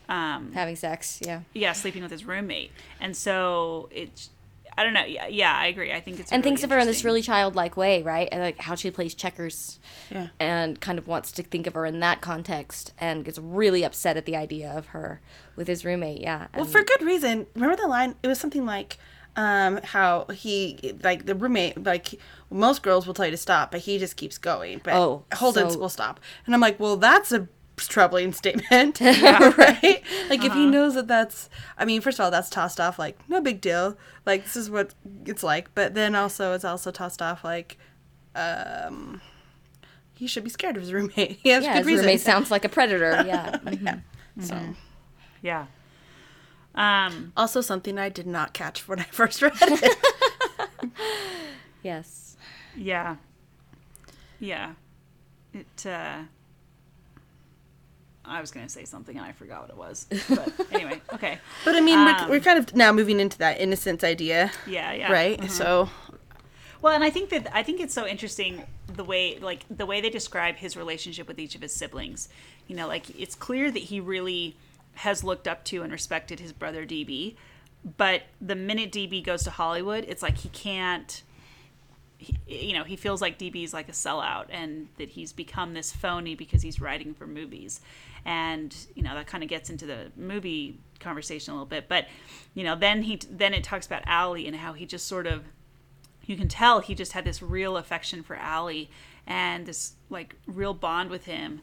um 0.07 0.51
having 0.53 0.75
sex. 0.75 1.19
Yeah, 1.25 1.41
yeah, 1.53 1.73
sleeping 1.73 2.01
with 2.01 2.11
his 2.11 2.25
roommate. 2.25 2.71
And 2.99 3.15
so 3.15 3.89
it's 3.91 4.29
I 4.77 4.83
don't 4.83 4.93
know. 4.93 5.03
Yeah, 5.03 5.27
yeah 5.27 5.53
I 5.53 5.67
agree. 5.67 5.91
I 5.91 5.99
think 5.99 6.19
it's 6.19 6.31
and 6.31 6.39
really 6.39 6.51
thinks 6.51 6.63
of 6.63 6.69
her 6.69 6.79
in 6.79 6.87
this 6.87 7.03
really 7.03 7.21
childlike 7.21 7.75
way, 7.75 8.01
right? 8.01 8.29
And 8.31 8.41
like 8.41 8.59
how 8.59 8.75
she 8.75 8.89
plays 8.91 9.13
checkers. 9.13 9.77
Yeah. 10.09 10.27
and 10.39 10.79
kind 10.79 10.97
of 10.97 11.07
wants 11.07 11.31
to 11.33 11.43
think 11.43 11.67
of 11.67 11.73
her 11.73 11.85
in 11.85 11.99
that 11.99 12.21
context 12.21 12.93
and 12.97 13.23
gets 13.25 13.37
really 13.37 13.83
upset 13.83 14.17
at 14.17 14.25
the 14.25 14.35
idea 14.35 14.71
of 14.71 14.87
her 14.87 15.21
with 15.55 15.67
his 15.67 15.83
roommate. 15.85 16.21
Yeah. 16.21 16.47
Well, 16.53 16.63
and- 16.63 16.71
for 16.71 16.81
good 16.81 17.01
reason. 17.01 17.45
Remember 17.55 17.75
the 17.75 17.87
line? 17.87 18.15
It 18.23 18.27
was 18.27 18.39
something 18.39 18.65
like, 18.65 18.97
um, 19.35 19.79
how 19.83 20.25
he 20.33 20.95
like 21.03 21.25
the 21.25 21.35
roommate 21.35 21.83
like 21.83 22.19
most 22.49 22.81
girls 22.83 23.05
will 23.07 23.13
tell 23.13 23.25
you 23.25 23.31
to 23.31 23.37
stop, 23.37 23.71
but 23.71 23.81
he 23.81 23.97
just 23.99 24.15
keeps 24.17 24.37
going. 24.37 24.81
But 24.83 24.93
Oh, 24.95 25.23
Holden 25.33 25.69
so- 25.71 25.79
will 25.79 25.89
stop, 25.89 26.19
and 26.45 26.53
I'm 26.55 26.61
like, 26.61 26.79
well, 26.79 26.97
that's 26.97 27.31
a 27.31 27.47
troubling 27.77 28.33
statement, 28.41 28.99
right? 29.01 30.01
Like 30.29 30.43
if 30.43 30.53
he 30.53 30.65
knows 30.65 30.95
that 30.95 31.07
that's, 31.07 31.49
I 31.77 31.85
mean, 31.85 32.01
first 32.01 32.19
of 32.19 32.25
all, 32.25 32.31
that's 32.31 32.49
tossed 32.49 32.79
off 32.79 32.99
like 32.99 33.17
no 33.29 33.39
big 33.41 33.61
deal. 33.61 33.97
Like 34.25 34.43
this 34.43 34.55
is 34.57 34.69
what 34.69 34.93
it's 35.25 35.43
like, 35.43 35.73
but 35.75 35.93
then 35.93 36.15
also 36.15 36.53
it's 36.53 36.65
also 36.65 36.91
tossed 36.91 37.21
off 37.21 37.43
like, 37.43 37.77
um. 38.35 39.21
He 40.15 40.27
should 40.27 40.43
be 40.43 40.49
scared 40.49 40.75
of 40.75 40.81
his 40.81 40.91
roommate. 40.91 41.39
He 41.41 41.47
has 41.51 41.63
yeah, 41.63 41.71
good 41.75 41.77
his 41.79 41.87
reason. 41.87 42.05
roommate 42.05 42.19
sounds 42.19 42.51
like 42.51 42.65
a 42.65 42.69
predator. 42.69 43.23
Yeah. 43.25 43.57
mhm. 43.63 44.01
so 44.41 44.59
Yeah. 45.41 45.67
Um 46.79 47.33
also 47.37 47.61
something 47.61 47.99
I 47.99 48.09
did 48.09 48.25
not 48.27 48.53
catch 48.53 48.87
when 48.87 48.99
I 48.99 49.03
first 49.11 49.41
read 49.41 49.53
it. 49.61 49.97
yes. 51.83 52.37
Yeah. 52.75 53.17
Yeah. 54.39 54.73
It 55.53 55.85
uh 55.85 56.19
I 58.25 58.41
was 58.41 58.51
going 58.51 58.65
to 58.65 58.71
say 58.71 58.85
something 58.85 59.17
and 59.17 59.25
I 59.25 59.31
forgot 59.31 59.61
what 59.61 59.69
it 59.71 59.77
was. 59.77 60.05
But 60.29 60.53
anyway, 60.71 61.01
okay. 61.13 61.39
But 61.65 61.75
I 61.75 61.81
mean, 61.81 61.97
Um, 61.97 62.05
we're, 62.29 62.35
we're 62.35 62.39
kind 62.39 62.59
of 62.59 62.75
now 62.75 62.91
moving 62.91 63.19
into 63.19 63.39
that 63.39 63.59
innocence 63.59 64.03
idea, 64.03 64.51
Yeah, 64.67 64.93
yeah. 64.93 65.11
right? 65.11 65.49
So, 65.49 65.89
Well, 66.79 66.93
and 66.93 67.03
I 67.03 67.09
think 67.09 67.29
that 67.31 67.47
I 67.55 67.63
think 67.63 67.79
it's 67.81 67.93
so 67.93 68.05
interesting 68.05 68.63
the 68.87 69.03
way 69.03 69.39
like 69.39 69.65
the 69.75 69.85
way 69.87 69.99
they 69.99 70.11
describe 70.11 70.57
his 70.57 70.77
relationship 70.77 71.27
with 71.27 71.39
each 71.39 71.55
of 71.55 71.61
his 71.61 71.73
siblings. 71.73 72.29
You 72.67 72.75
know, 72.75 72.87
like 72.87 73.09
it's 73.19 73.33
clear 73.33 73.71
that 73.71 73.79
he 73.83 73.99
really 73.99 74.55
has 74.99 75.23
looked 75.23 75.47
up 75.47 75.63
to 75.65 75.81
and 75.81 75.91
respected 75.91 76.39
his 76.39 76.51
brother 76.51 76.85
DB, 76.85 77.35
but 77.97 78.23
the 78.41 78.55
minute 78.55 78.91
DB 78.91 79.23
goes 79.23 79.43
to 79.43 79.49
Hollywood, 79.49 80.05
it's 80.07 80.21
like 80.21 80.37
he 80.39 80.49
can't 80.49 81.23
he, 82.17 82.35
you 82.47 82.73
know, 82.73 82.83
he 82.83 82.97
feels 82.97 83.21
like 83.21 83.39
DB 83.39 83.63
is 83.63 83.73
like 83.73 83.87
a 83.87 83.93
sellout 83.93 84.47
and 84.49 84.89
that 84.97 85.07
he's 85.07 85.31
become 85.31 85.73
this 85.73 85.93
phony 85.93 86.35
because 86.35 86.61
he's 86.61 86.81
writing 86.81 87.13
for 87.13 87.25
movies. 87.25 87.79
And, 88.25 88.75
you 88.93 89.01
know, 89.01 89.15
that 89.15 89.25
kind 89.25 89.41
of 89.41 89.49
gets 89.49 89.69
into 89.69 89.85
the 89.85 90.11
movie 90.17 90.77
conversation 90.99 91.53
a 91.53 91.55
little 91.55 91.65
bit, 91.65 91.87
but 91.87 92.07
you 92.53 92.65
know, 92.65 92.75
then 92.75 93.03
he 93.03 93.21
then 93.31 93.53
it 93.53 93.63
talks 93.63 93.87
about 93.87 94.03
Allie 94.05 94.47
and 94.47 94.55
how 94.57 94.73
he 94.73 94.85
just 94.85 95.07
sort 95.07 95.27
of 95.27 95.45
you 96.25 96.35
can 96.35 96.49
tell 96.49 96.81
he 96.81 96.93
just 96.93 97.13
had 97.13 97.23
this 97.23 97.41
real 97.41 97.77
affection 97.77 98.21
for 98.21 98.35
Allie 98.35 98.89
and 99.25 99.65
this 99.65 99.93
like 100.09 100.35
real 100.45 100.73
bond 100.73 101.09
with 101.09 101.23
him. 101.23 101.61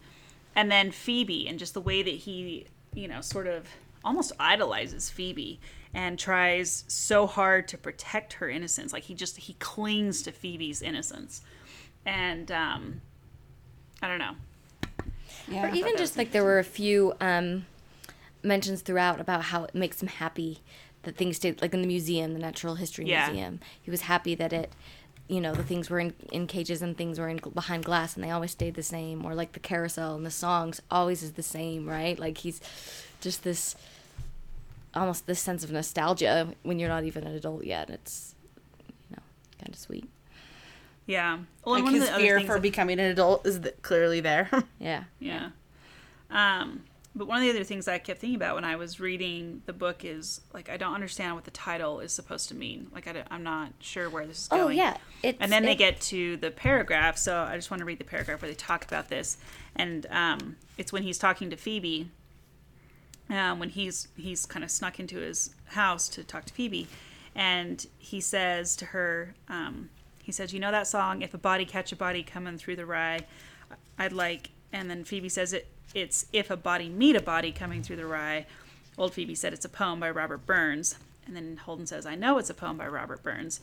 And 0.54 0.72
then 0.72 0.90
Phoebe 0.90 1.46
and 1.46 1.58
just 1.58 1.74
the 1.74 1.82
way 1.82 2.02
that 2.02 2.08
he, 2.08 2.66
you 2.96 3.06
know, 3.06 3.20
sort 3.20 3.46
of 3.46 3.68
almost 4.04 4.32
idolizes 4.40 5.10
Phoebe 5.10 5.60
and 5.94 6.18
tries 6.18 6.84
so 6.88 7.26
hard 7.26 7.68
to 7.68 7.78
protect 7.78 8.34
her 8.34 8.48
innocence. 8.48 8.92
Like 8.92 9.04
he 9.04 9.14
just 9.14 9.36
he 9.36 9.54
clings 9.54 10.22
to 10.22 10.32
Phoebe's 10.32 10.82
innocence. 10.82 11.42
And 12.04 12.50
um 12.50 13.00
I 14.02 14.08
don't 14.08 14.18
know. 14.18 14.34
Yeah, 15.48 15.66
or 15.70 15.74
even 15.74 15.96
just 15.96 16.16
like 16.16 16.32
there 16.32 16.44
were 16.44 16.58
a 16.58 16.64
few 16.64 17.14
um, 17.20 17.66
mentions 18.42 18.82
throughout 18.82 19.20
about 19.20 19.42
how 19.42 19.64
it 19.64 19.74
makes 19.74 20.02
him 20.02 20.08
happy 20.08 20.60
that 21.02 21.16
things 21.16 21.36
stayed 21.36 21.62
like 21.62 21.72
in 21.72 21.82
the 21.82 21.86
museum, 21.86 22.32
the 22.32 22.38
Natural 22.38 22.74
History 22.74 23.08
Yeah. 23.08 23.28
Museum. 23.28 23.60
He 23.80 23.90
was 23.90 24.02
happy 24.02 24.34
that 24.34 24.52
it 24.52 24.72
you 25.28 25.40
know 25.40 25.54
the 25.54 25.62
things 25.64 25.90
were 25.90 25.98
in, 25.98 26.14
in 26.32 26.46
cages 26.46 26.82
and 26.82 26.96
things 26.96 27.18
were 27.18 27.28
in 27.28 27.38
behind 27.54 27.84
glass 27.84 28.14
and 28.14 28.22
they 28.24 28.30
always 28.30 28.50
stayed 28.52 28.74
the 28.74 28.82
same 28.82 29.24
or 29.24 29.34
like 29.34 29.52
the 29.52 29.60
carousel 29.60 30.14
and 30.14 30.24
the 30.24 30.30
songs 30.30 30.80
always 30.90 31.22
is 31.22 31.32
the 31.32 31.42
same 31.42 31.88
right 31.88 32.18
like 32.18 32.38
he's 32.38 32.60
just 33.20 33.42
this 33.42 33.74
almost 34.94 35.26
this 35.26 35.40
sense 35.40 35.64
of 35.64 35.70
nostalgia 35.70 36.48
when 36.62 36.78
you're 36.78 36.88
not 36.88 37.04
even 37.04 37.26
an 37.26 37.34
adult 37.34 37.64
yet 37.64 37.90
it's 37.90 38.34
you 39.08 39.16
know 39.16 39.22
kind 39.60 39.72
of 39.74 39.78
sweet 39.78 40.08
Yeah. 41.06 41.38
Well, 41.64 41.74
like 41.74 41.78
and 41.80 41.84
one 41.86 41.94
of 41.94 42.00
his 42.00 42.10
the 42.10 42.16
fear 42.16 42.38
things 42.38 42.46
for 42.46 42.54
that- 42.54 42.62
becoming 42.62 42.98
an 42.98 43.06
adult 43.10 43.46
is 43.46 43.60
th- 43.60 43.74
clearly 43.82 44.20
there. 44.20 44.48
yeah 44.80 45.04
Yeah. 45.20 45.50
Um, 46.30 46.82
but 47.16 47.26
one 47.26 47.38
of 47.38 47.44
the 47.44 47.50
other 47.50 47.64
things 47.64 47.88
I 47.88 47.98
kept 47.98 48.20
thinking 48.20 48.36
about 48.36 48.56
when 48.56 48.64
I 48.64 48.76
was 48.76 49.00
reading 49.00 49.62
the 49.64 49.72
book 49.72 50.04
is 50.04 50.42
like 50.52 50.68
I 50.68 50.76
don't 50.76 50.94
understand 50.94 51.34
what 51.34 51.44
the 51.44 51.50
title 51.50 52.00
is 52.00 52.12
supposed 52.12 52.50
to 52.50 52.54
mean. 52.54 52.88
Like 52.92 53.08
I 53.08 53.24
am 53.30 53.42
not 53.42 53.72
sure 53.80 54.10
where 54.10 54.26
this 54.26 54.42
is 54.42 54.48
going. 54.48 54.60
oh 54.60 54.64
going. 54.66 54.76
yeah 54.76 54.98
it's 55.22 55.38
and 55.40 55.50
then 55.50 55.64
they 55.64 55.74
get 55.74 56.00
to 56.02 56.36
the 56.36 56.50
paragraph. 56.50 57.16
So 57.16 57.38
I 57.40 57.56
just 57.56 57.70
want 57.70 57.80
to 57.80 57.84
read 57.86 57.98
the 57.98 58.04
paragraph 58.04 58.42
where 58.42 58.50
they 58.50 58.54
talk 58.54 58.84
about 58.84 59.08
this, 59.08 59.38
and 59.74 60.06
um, 60.10 60.56
it's 60.76 60.92
when 60.92 61.02
he's 61.02 61.18
talking 61.18 61.48
to 61.50 61.56
Phoebe. 61.56 62.10
Um, 63.28 63.58
when 63.58 63.70
he's 63.70 64.08
he's 64.16 64.46
kind 64.46 64.62
of 64.62 64.70
snuck 64.70 65.00
into 65.00 65.18
his 65.18 65.54
house 65.68 66.08
to 66.10 66.22
talk 66.22 66.44
to 66.44 66.52
Phoebe, 66.52 66.86
and 67.34 67.84
he 67.98 68.20
says 68.20 68.76
to 68.76 68.84
her, 68.86 69.34
um, 69.48 69.88
he 70.22 70.32
says, 70.32 70.52
"You 70.52 70.60
know 70.60 70.70
that 70.70 70.86
song, 70.86 71.22
if 71.22 71.32
a 71.34 71.38
body 71.38 71.64
catch 71.64 71.90
a 71.92 71.96
body 71.96 72.22
coming 72.22 72.58
through 72.58 72.76
the 72.76 72.86
rye, 72.86 73.20
I'd 73.98 74.12
like." 74.12 74.50
And 74.72 74.90
then 74.90 75.02
Phoebe 75.02 75.30
says 75.30 75.52
it. 75.54 75.66
It's 75.94 76.26
if 76.32 76.50
a 76.50 76.56
body 76.56 76.88
meet 76.88 77.16
a 77.16 77.22
body 77.22 77.52
coming 77.52 77.82
through 77.82 77.96
the 77.96 78.06
rye. 78.06 78.46
Old 78.98 79.14
Phoebe 79.14 79.34
said 79.34 79.52
it's 79.52 79.64
a 79.64 79.70
poem 79.70 80.00
by 80.00 80.10
Robert 80.10 80.46
Burns, 80.46 80.96
and 81.26 81.36
then 81.36 81.58
Holden 81.58 81.86
says, 81.86 82.06
"I 82.06 82.14
know 82.14 82.38
it's 82.38 82.50
a 82.50 82.54
poem 82.54 82.76
by 82.76 82.86
Robert 82.86 83.22
Burns." 83.22 83.60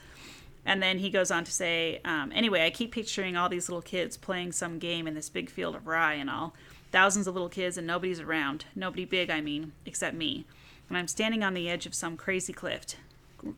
And 0.65 0.81
then 0.81 0.99
he 0.99 1.09
goes 1.09 1.29
on 1.29 1.43
to 1.43 1.51
say, 1.51 1.99
um, 2.05 2.31
anyway, 2.33 2.65
I 2.65 2.69
keep 2.69 2.91
picturing 2.91 3.35
all 3.35 3.49
these 3.49 3.67
little 3.67 3.81
kids 3.81 4.15
playing 4.15 4.53
some 4.53 4.79
game 4.79 5.07
in 5.07 5.13
this 5.13 5.29
big 5.29 5.49
field 5.49 5.75
of 5.75 5.87
rye 5.87 6.13
and 6.13 6.29
all. 6.29 6.53
Thousands 6.91 7.27
of 7.27 7.33
little 7.33 7.49
kids 7.49 7.77
and 7.77 7.85
nobody's 7.85 8.19
around. 8.19 8.65
Nobody 8.75 9.03
big, 9.03 9.29
I 9.29 9.41
mean, 9.41 9.73
except 9.85 10.15
me. 10.15 10.45
And 10.87 10.97
I'm 10.97 11.07
standing 11.07 11.43
on 11.43 11.53
the 11.53 11.69
edge 11.69 11.85
of 11.85 11.95
some 11.95 12.15
crazy 12.15 12.53
cliff. 12.53 12.85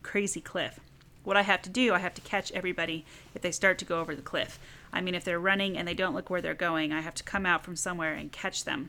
Crazy 0.02 0.40
cliff. 0.40 0.80
What 1.22 1.36
I 1.36 1.42
have 1.42 1.62
to 1.62 1.70
do, 1.70 1.92
I 1.92 1.98
have 1.98 2.14
to 2.14 2.20
catch 2.22 2.50
everybody 2.52 3.04
if 3.34 3.42
they 3.42 3.52
start 3.52 3.78
to 3.78 3.84
go 3.84 4.00
over 4.00 4.14
the 4.14 4.22
cliff. 4.22 4.58
I 4.96 5.02
mean, 5.02 5.14
if 5.14 5.24
they're 5.24 5.38
running 5.38 5.76
and 5.76 5.86
they 5.86 5.92
don't 5.92 6.14
look 6.14 6.30
where 6.30 6.40
they're 6.40 6.54
going, 6.54 6.90
I 6.90 7.02
have 7.02 7.14
to 7.16 7.22
come 7.22 7.44
out 7.44 7.64
from 7.64 7.76
somewhere 7.76 8.14
and 8.14 8.32
catch 8.32 8.64
them. 8.64 8.88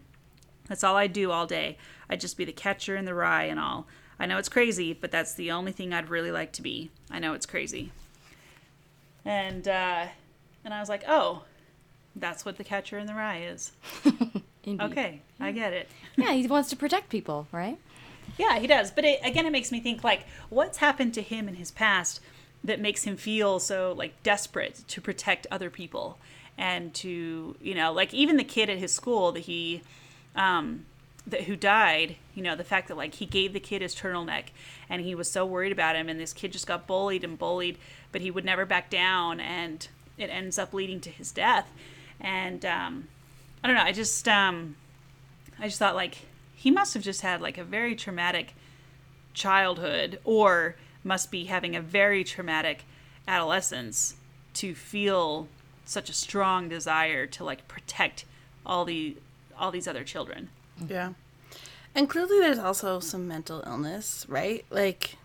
That's 0.70 0.82
all 0.82 0.96
I 0.96 1.08
do 1.08 1.32
all 1.32 1.46
day. 1.46 1.78
I'd 2.10 2.22
just 2.22 2.38
be 2.38 2.46
the 2.46 2.54
catcher 2.54 2.96
in 2.96 3.04
the 3.04 3.14
rye 3.14 3.44
and 3.44 3.60
all. 3.60 3.88
I 4.18 4.26
know 4.26 4.38
it's 4.38 4.48
crazy, 4.48 4.94
but 4.94 5.12
that's 5.12 5.34
the 5.34 5.52
only 5.52 5.74
thing 5.74 5.92
I'd 5.92 6.10
really 6.10 6.32
like 6.32 6.54
to 6.54 6.62
be. 6.62 6.92
I 7.12 7.20
know 7.20 7.34
it's 7.34 7.46
crazy. 7.46 7.92
And 9.26 9.68
uh, 9.68 10.06
and 10.64 10.74
I 10.74 10.80
was 10.80 10.88
like, 10.88 11.04
oh, 11.10 11.44
that's 12.16 12.46
what 12.46 12.56
the 12.56 12.64
catcher 12.64 12.98
in 12.98 13.06
the 13.06 13.14
rye 13.14 13.42
is. 13.42 13.74
Okay, 14.68 15.22
I 15.40 15.54
get 15.54 15.72
it. 15.72 15.88
yeah 16.18 16.34
he 16.34 16.46
wants 16.46 16.70
to 16.72 16.76
protect 16.76 17.08
people 17.08 17.48
right 17.54 17.78
Yeah, 18.38 18.60
he 18.60 18.68
does. 18.68 18.92
But 18.92 19.06
it, 19.06 19.20
again, 19.24 19.46
it 19.46 19.52
makes 19.52 19.72
me 19.72 19.80
think 19.80 20.04
like, 20.04 20.26
what's 20.50 20.78
happened 20.80 21.14
to 21.14 21.22
him 21.22 21.48
in 21.48 21.56
his 21.56 21.72
past 21.72 22.20
that 22.64 22.80
makes 22.80 23.04
him 23.04 23.18
feel 23.18 23.60
so 23.60 23.94
like 23.98 24.22
desperate 24.24 24.84
to 24.88 25.02
protect 25.02 25.48
other 25.52 25.70
people 25.70 26.18
and 26.58 26.94
to 26.94 27.56
you 27.62 27.76
know 27.76 27.92
like 27.94 28.14
even 28.14 28.38
the 28.38 28.44
kid 28.44 28.70
at 28.70 28.78
his 28.78 28.94
school 28.94 29.32
that 29.32 29.42
he 29.42 29.82
um 30.36 30.86
that 31.26 31.42
who 31.44 31.56
died 31.56 32.16
you 32.34 32.42
know 32.42 32.56
the 32.56 32.64
fact 32.64 32.88
that 32.88 32.98
like 32.98 33.16
he 33.16 33.26
gave 33.26 33.54
the 33.54 33.60
kid 33.60 33.82
his 33.82 33.94
turtleneck 33.94 34.46
and 34.90 35.02
he 35.02 35.14
was 35.14 35.30
so 35.30 35.46
worried 35.46 35.72
about 35.72 35.96
him 35.96 36.10
and 36.10 36.20
this 36.20 36.34
kid 36.34 36.52
just 36.52 36.68
got 36.68 36.88
bullied 36.88 37.24
and 37.24 37.38
bullied 37.38 37.78
but 38.12 38.22
he 38.22 38.32
would 38.32 38.46
never 38.46 38.66
back 38.66 38.90
down 38.90 39.40
and 39.40 39.88
it 40.18 40.30
ends 40.30 40.58
up 40.58 40.74
leading 40.74 41.00
to 41.00 41.12
his 41.12 41.32
death. 41.32 41.70
And 42.20 42.66
um 42.66 43.08
i 43.64 43.68
don't 43.68 43.76
know 43.76 43.84
i 43.84 43.92
just 43.92 44.28
um 44.28 44.76
I 45.60 45.66
just 45.66 45.80
thought 45.80 45.96
like 45.96 46.18
he 46.56 46.72
must 46.72 46.94
have 46.94 47.04
just 47.04 47.22
had 47.22 47.42
like 47.42 47.58
a 47.58 47.64
very 47.64 47.96
traumatic 47.96 48.54
childhood 49.34 50.20
or 50.24 50.76
must 51.08 51.32
be 51.32 51.46
having 51.46 51.76
a 51.76 51.82
very 51.82 52.24
traumatic 52.24 52.84
adolescence 53.28 54.16
to 54.56 54.76
feel 54.76 55.48
such 55.86 56.10
a 56.10 56.14
strong 56.14 56.68
desire 56.70 57.26
to 57.26 57.44
like 57.44 57.68
protect 57.68 58.26
all 58.66 58.86
the 58.86 59.16
all 59.58 59.72
these 59.72 59.88
other 59.88 60.04
children. 60.04 60.50
Yeah. 60.88 61.14
And 61.96 62.08
clearly 62.10 62.40
there's 62.40 62.60
also 62.60 63.00
some 63.00 63.28
mental 63.28 63.64
illness, 63.66 64.26
right? 64.30 64.66
Like 64.70 65.16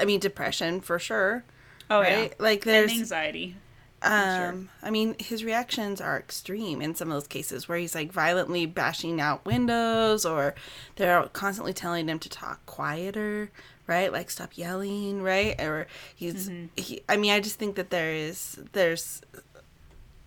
I 0.00 0.04
mean 0.04 0.20
depression 0.20 0.80
for 0.80 0.98
sure. 0.98 1.44
Oh 1.90 2.00
right? 2.00 2.28
yeah. 2.30 2.34
Like 2.38 2.64
And 2.66 2.74
there's 2.74 2.92
anxiety. 2.92 3.56
um 4.02 4.68
I 4.82 4.90
mean 4.90 5.14
his 5.18 5.44
reactions 5.44 6.00
are 6.00 6.18
extreme 6.18 6.80
in 6.80 6.94
some 6.94 7.08
of 7.08 7.14
those 7.14 7.28
cases 7.28 7.68
where 7.68 7.78
he's 7.78 7.94
like 7.94 8.10
violently 8.12 8.64
bashing 8.66 9.20
out 9.20 9.44
windows 9.44 10.24
or 10.24 10.54
they're 10.96 11.22
constantly 11.32 11.72
telling 11.72 12.08
him 12.08 12.18
to 12.20 12.28
talk 12.28 12.64
quieter, 12.66 13.50
right? 13.86 14.12
Like 14.12 14.30
stop 14.30 14.56
yelling, 14.56 15.22
right? 15.22 15.60
Or 15.60 15.86
he's 16.14 16.48
mm-hmm. 16.48 16.66
he 16.76 17.02
I 17.08 17.16
mean 17.16 17.32
I 17.32 17.40
just 17.40 17.58
think 17.58 17.76
that 17.76 17.90
there 17.90 18.12
is 18.12 18.60
there's 18.72 19.22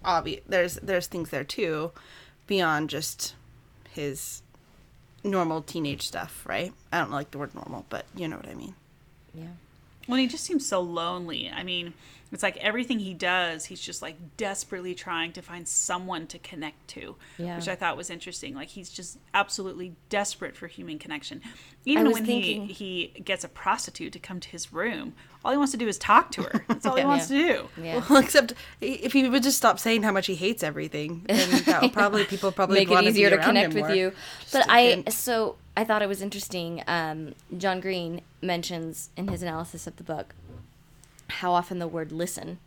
obvious 0.03 0.41
there's 0.47 0.75
there's 0.75 1.07
things 1.07 1.29
there 1.29 1.43
too 1.43 1.91
beyond 2.47 2.89
just 2.89 3.35
his 3.89 4.41
normal 5.23 5.61
teenage 5.61 6.07
stuff, 6.07 6.43
right? 6.47 6.73
I 6.91 6.99
don't 6.99 7.11
like 7.11 7.31
the 7.31 7.37
word 7.37 7.55
normal, 7.55 7.85
but 7.89 8.05
you 8.15 8.27
know 8.27 8.37
what 8.37 8.47
I 8.47 8.53
mean. 8.53 8.75
yeah 9.33 9.47
Well, 10.07 10.17
he 10.19 10.27
just 10.27 10.43
seems 10.43 10.65
so 10.67 10.81
lonely. 10.81 11.49
I 11.49 11.63
mean, 11.63 11.93
it's 12.31 12.43
like 12.43 12.57
everything 12.57 12.99
he 12.99 13.13
does, 13.13 13.65
he's 13.65 13.79
just 13.79 14.01
like 14.01 14.15
desperately 14.37 14.93
trying 14.93 15.31
to 15.33 15.41
find 15.41 15.67
someone 15.67 16.27
to 16.27 16.39
connect 16.39 16.87
to, 16.89 17.15
Yeah. 17.37 17.55
which 17.57 17.67
I 17.67 17.75
thought 17.75 17.95
was 17.97 18.09
interesting. 18.09 18.53
Like 18.55 18.69
he's 18.69 18.89
just 18.89 19.17
absolutely 19.33 19.95
desperate 20.09 20.55
for 20.55 20.67
human 20.67 20.99
connection. 20.99 21.41
Even 21.85 22.11
when 22.11 22.25
thinking- 22.25 22.67
he 22.67 23.07
he 23.13 23.19
gets 23.21 23.43
a 23.43 23.47
prostitute 23.49 24.11
to 24.13 24.19
come 24.19 24.39
to 24.39 24.49
his 24.49 24.73
room, 24.73 25.13
all 25.45 25.51
he 25.51 25.57
wants 25.57 25.71
to 25.71 25.77
do 25.77 25.87
is 25.87 25.97
talk 25.97 26.31
to 26.31 26.43
her. 26.43 26.65
That's 26.67 26.85
all 26.85 26.95
he 26.95 27.01
Yeah. 27.03 27.07
wants 27.07 27.27
to 27.27 27.33
do. 27.37 27.69
yeah 27.81 28.03
Well, 28.09 28.19
except 28.23 28.53
if 28.81 29.13
he 29.13 29.29
would 29.29 29.43
just 29.43 29.57
stop 29.57 29.79
saying 29.79 30.03
how 30.03 30.11
much 30.11 30.25
he 30.27 30.35
hates 30.35 30.63
everything, 30.63 31.23
then 31.27 31.63
that 31.65 31.81
would 31.83 31.93
probably 31.93 32.25
people 32.25 32.51
probably 32.51 32.79
make 32.79 32.89
it 32.89 32.91
wanna 32.91 33.09
easier 33.09 33.29
to 33.29 33.37
connect 33.37 33.73
with 33.73 33.85
more. 33.85 33.93
you. 33.95 34.11
Just 34.41 34.53
But 34.53 34.69
I 34.69 34.81
hint. 34.81 35.13
so 35.13 35.55
I 35.77 35.83
thought 35.83 36.01
it 36.01 36.07
was 36.09 36.21
interesting. 36.21 36.83
Um, 36.87 37.35
John 37.57 37.79
Green 37.79 38.21
mentions 38.41 39.09
in 39.15 39.27
his 39.27 39.41
analysis 39.43 39.87
of 39.87 39.95
the 39.97 40.03
book 40.03 40.33
how 41.29 41.53
often 41.53 41.79
the 41.79 41.87
word 41.87 42.11
"listen" 42.11 42.59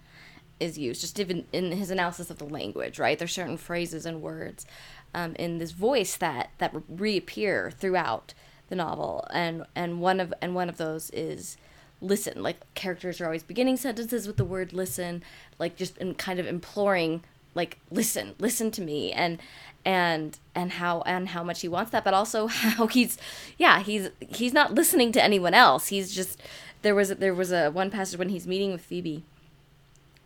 is 0.61 0.77
used, 0.77 1.01
just 1.01 1.19
even 1.21 1.45
in 1.53 1.71
his 1.73 1.91
analysis 1.91 2.31
of 2.31 2.39
the 2.39 2.45
language. 2.45 2.99
Right, 2.99 3.19
there's 3.19 3.33
certain 3.33 3.57
phrases 3.57 4.05
and 4.07 4.21
words 4.23 4.67
um, 5.15 5.35
in 5.37 5.59
this 5.59 5.71
voice 5.73 6.17
that 6.17 6.51
that 6.59 6.75
reappear 6.89 7.71
throughout 7.71 8.35
the 8.69 8.77
novel, 8.77 9.27
and 9.33 9.65
and 9.75 10.01
one 10.01 10.21
of 10.21 10.35
and 10.43 10.55
one 10.55 10.69
of 10.69 10.77
those 10.77 11.11
is 11.11 11.57
listen 12.01 12.43
like 12.43 12.57
characters 12.75 13.21
are 13.21 13.25
always 13.27 13.43
beginning 13.43 13.77
sentences 13.77 14.27
with 14.27 14.37
the 14.37 14.45
word 14.45 14.73
listen 14.73 15.23
like 15.59 15.77
just 15.77 15.97
in 15.99 16.15
kind 16.15 16.39
of 16.39 16.47
imploring 16.47 17.23
like 17.55 17.79
listen 17.91 18.35
listen 18.39 18.71
to 18.71 18.81
me 18.81 19.13
and 19.13 19.39
and 19.85 20.39
and 20.55 20.73
how 20.73 21.03
and 21.03 21.29
how 21.31 21.43
much 21.43 21.61
he 21.63 21.69
wants 21.69 21.91
that 21.91 22.05
but 22.05 22.15
also 22.15 22.47
how 22.47 22.87
he's 22.87 23.19
yeah 23.57 23.81
he's 23.81 24.11
he's 24.21 24.53
not 24.53 24.75
listening 24.75 25.13
to 25.13 25.23
anyone 25.23 25.55
else. 25.55 25.89
He's 25.89 26.15
just 26.15 26.41
there 26.83 26.95
was 26.95 27.09
there 27.09 27.35
was 27.35 27.53
a 27.53 27.71
one 27.71 27.91
passage 27.91 28.19
when 28.19 28.29
he's 28.29 28.47
meeting 28.47 28.73
with 28.73 28.83
phoebe 28.83 29.25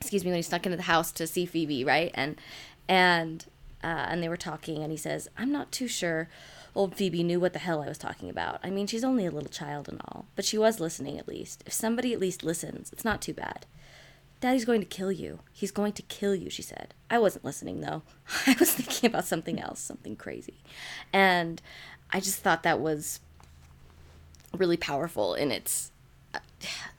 excuse 0.01 0.25
me 0.25 0.31
when 0.31 0.39
he 0.39 0.43
snuck 0.43 0.67
into 0.67 0.77
the 0.77 0.83
house 0.83 1.13
to 1.13 1.27
see 1.27 1.47
phoebe 1.47 1.85
right? 1.85 2.11
And 2.15 2.37
and 2.89 3.47
uh, 3.85 4.07
and 4.09 4.23
they 4.23 4.29
were 4.29 4.37
talking 4.37 4.83
and 4.83 4.93
he 4.93 4.97
says 4.97 5.29
i'm 5.37 5.51
not 5.51 5.73
too 5.73 5.89
sure 5.89 6.29
old 6.75 6.95
phoebe 6.95 7.23
knew 7.23 7.39
what 7.39 7.53
the 7.53 7.59
hell 7.59 7.83
i 7.83 7.89
was 7.89 7.99
talking 7.99 8.31
about 8.31 8.59
i 8.63 8.71
mean 8.71 8.87
she's 8.87 9.05
only 9.05 9.27
a 9.27 9.31
little 9.31 9.51
child 9.51 9.89
and 9.89 10.01
all 10.07 10.27
but 10.37 10.45
she 10.45 10.57
was 10.57 10.81
listening 10.81 11.19
at 11.19 11.29
least 11.29 11.63
if 11.67 11.73
somebody 11.73 12.13
at 12.13 12.21
least 12.21 12.43
listens 12.43 12.93
it's 12.93 13.05
not 13.05 13.21
too 13.21 13.35
bad 13.35 13.67
Daddy's 14.43 14.65
going 14.65 14.81
to 14.81 14.87
kill 14.87 15.13
you. 15.13 15.39
He's 15.53 15.71
going 15.71 15.93
to 15.93 16.03
kill 16.03 16.35
you, 16.35 16.51
she 16.51 16.63
said. 16.63 16.95
I 17.09 17.21
wasn't 17.21 17.45
listening, 17.45 17.81
though. 17.81 18.03
I 18.47 18.57
was 18.59 18.75
thinking 18.75 19.09
about 19.09 19.25
something 19.25 19.61
else, 19.61 19.79
something 19.79 20.17
crazy. 20.17 20.57
And 21.13 21.63
I 22.11 22.19
just 22.19 22.41
thought 22.41 22.65
that 22.65 22.81
was 22.81 23.21
really 24.53 24.77
powerful 24.77 25.35
in 25.35 25.53
its. 25.53 25.93
Uh, 26.35 26.41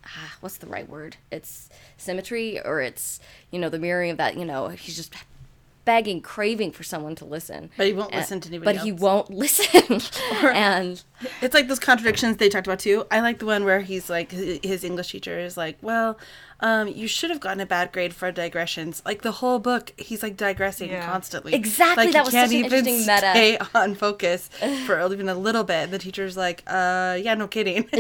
ah, 0.06 0.38
what's 0.40 0.56
the 0.56 0.68
right 0.68 0.88
word? 0.88 1.18
It's 1.34 1.68
symmetry, 1.98 2.62
or 2.64 2.80
it's, 2.80 3.20
you 3.52 3.60
know, 3.60 3.68
the 3.68 3.78
mirroring 3.78 4.12
of 4.12 4.18
that, 4.18 4.38
you 4.38 4.46
know, 4.46 4.70
he's 4.70 4.96
just 4.96 5.14
begging, 5.86 6.22
craving 6.22 6.72
for 6.72 6.84
someone 6.84 7.16
to 7.16 7.26
listen. 7.26 7.70
But 7.78 7.88
he 7.88 7.94
won't 7.94 8.12
And- 8.12 8.22
listen 8.22 8.40
to 8.42 8.50
anybody 8.50 8.78
But 8.78 8.84
he 8.86 8.92
won't 8.92 9.30
listen. 9.44 10.00
and 10.44 11.02
It's 11.42 11.54
like 11.54 11.68
those 11.68 11.80
contradictions 11.80 12.38
they 12.38 12.50
talked 12.50 12.68
about 12.68 12.80
too. 12.80 13.06
I 13.12 13.20
like 13.22 13.40
the 13.40 13.46
one 13.46 13.64
where 13.66 13.82
he's 13.82 14.10
like 14.10 14.32
his 14.32 14.84
English 14.84 15.12
teacher 15.12 15.38
is 15.40 15.58
like, 15.58 15.78
"Well, 15.82 16.18
um, 16.64 16.88
you 16.88 17.08
should 17.08 17.30
have 17.30 17.40
gotten 17.40 17.60
a 17.60 17.66
bad 17.68 17.92
grade 17.92 18.14
for 18.16 18.32
digressions." 18.32 19.02
Like 19.06 19.22
the 19.22 19.34
whole 19.34 19.60
book, 19.60 19.94
he's 19.98 20.24
like 20.24 20.36
digressing 20.38 20.90
Yeah. 20.90 21.06
constantly. 21.06 21.54
Exactly, 21.54 22.06
Like, 22.06 22.14
that 22.14 22.20
he 22.22 22.26
was 22.26 22.34
can't 22.34 22.50
such 22.50 22.58
an 22.60 22.66
even 22.66 22.80
interesting 22.86 23.00
meta. 23.14 23.32
Stay 23.38 23.58
on 23.76 23.94
focus 23.94 24.50
for 24.88 24.96
even 25.14 25.30
a 25.30 25.36
little 25.36 25.64
bit. 25.64 25.84
And 25.86 25.92
the 25.94 26.00
teacher's 26.00 26.36
like, 26.36 26.64
"Uh, 26.66 27.18
yeah, 27.22 27.36
no 27.36 27.48
kidding." 27.48 27.84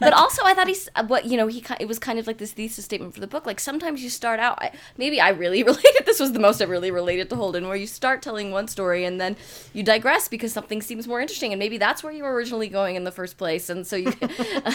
but 0.00 0.12
also 0.22 0.42
I 0.44 0.54
thought 0.54 0.66
he's 0.68 0.88
uh, 0.96 1.04
what 1.06 1.26
you 1.26 1.36
know 1.36 1.46
he 1.46 1.60
ki- 1.60 1.76
it 1.78 1.86
was 1.86 1.98
kind 1.98 2.18
of 2.18 2.26
like 2.26 2.38
this 2.38 2.52
thesis 2.52 2.84
statement 2.84 3.14
for 3.14 3.20
the 3.20 3.26
book. 3.28 3.46
Like 3.46 3.60
sometimes 3.60 4.02
you 4.02 4.10
start 4.10 4.40
out 4.40 4.56
I, 4.60 4.72
maybe 4.96 5.20
I 5.20 5.28
really 5.30 5.62
related. 5.62 6.06
This 6.06 6.18
was 6.20 6.32
the 6.32 6.40
most 6.40 6.60
I 6.62 6.64
really 6.64 6.90
related 6.90 7.28
to 7.30 7.36
Holden, 7.36 7.66
where 7.68 7.76
you 7.76 7.86
start 7.86 8.22
telling 8.22 8.50
one 8.50 8.66
story 8.68 9.04
and 9.04 9.20
then 9.20 9.36
you 9.74 9.82
digress 9.82 10.26
because 10.28 10.52
something 10.52 10.80
seems 10.82 11.06
more 11.06 11.20
interesting, 11.20 11.52
and 11.52 11.58
maybe 11.58 11.76
that's 11.78 12.02
where 12.02 12.12
you 12.12 12.22
were 12.24 12.32
originally 12.34 12.68
going 12.68 12.96
in 12.96 13.04
the 13.04 13.12
first 13.12 13.36
place. 13.36 13.68
And 13.68 13.86
so 13.86 13.96
you 13.96 14.12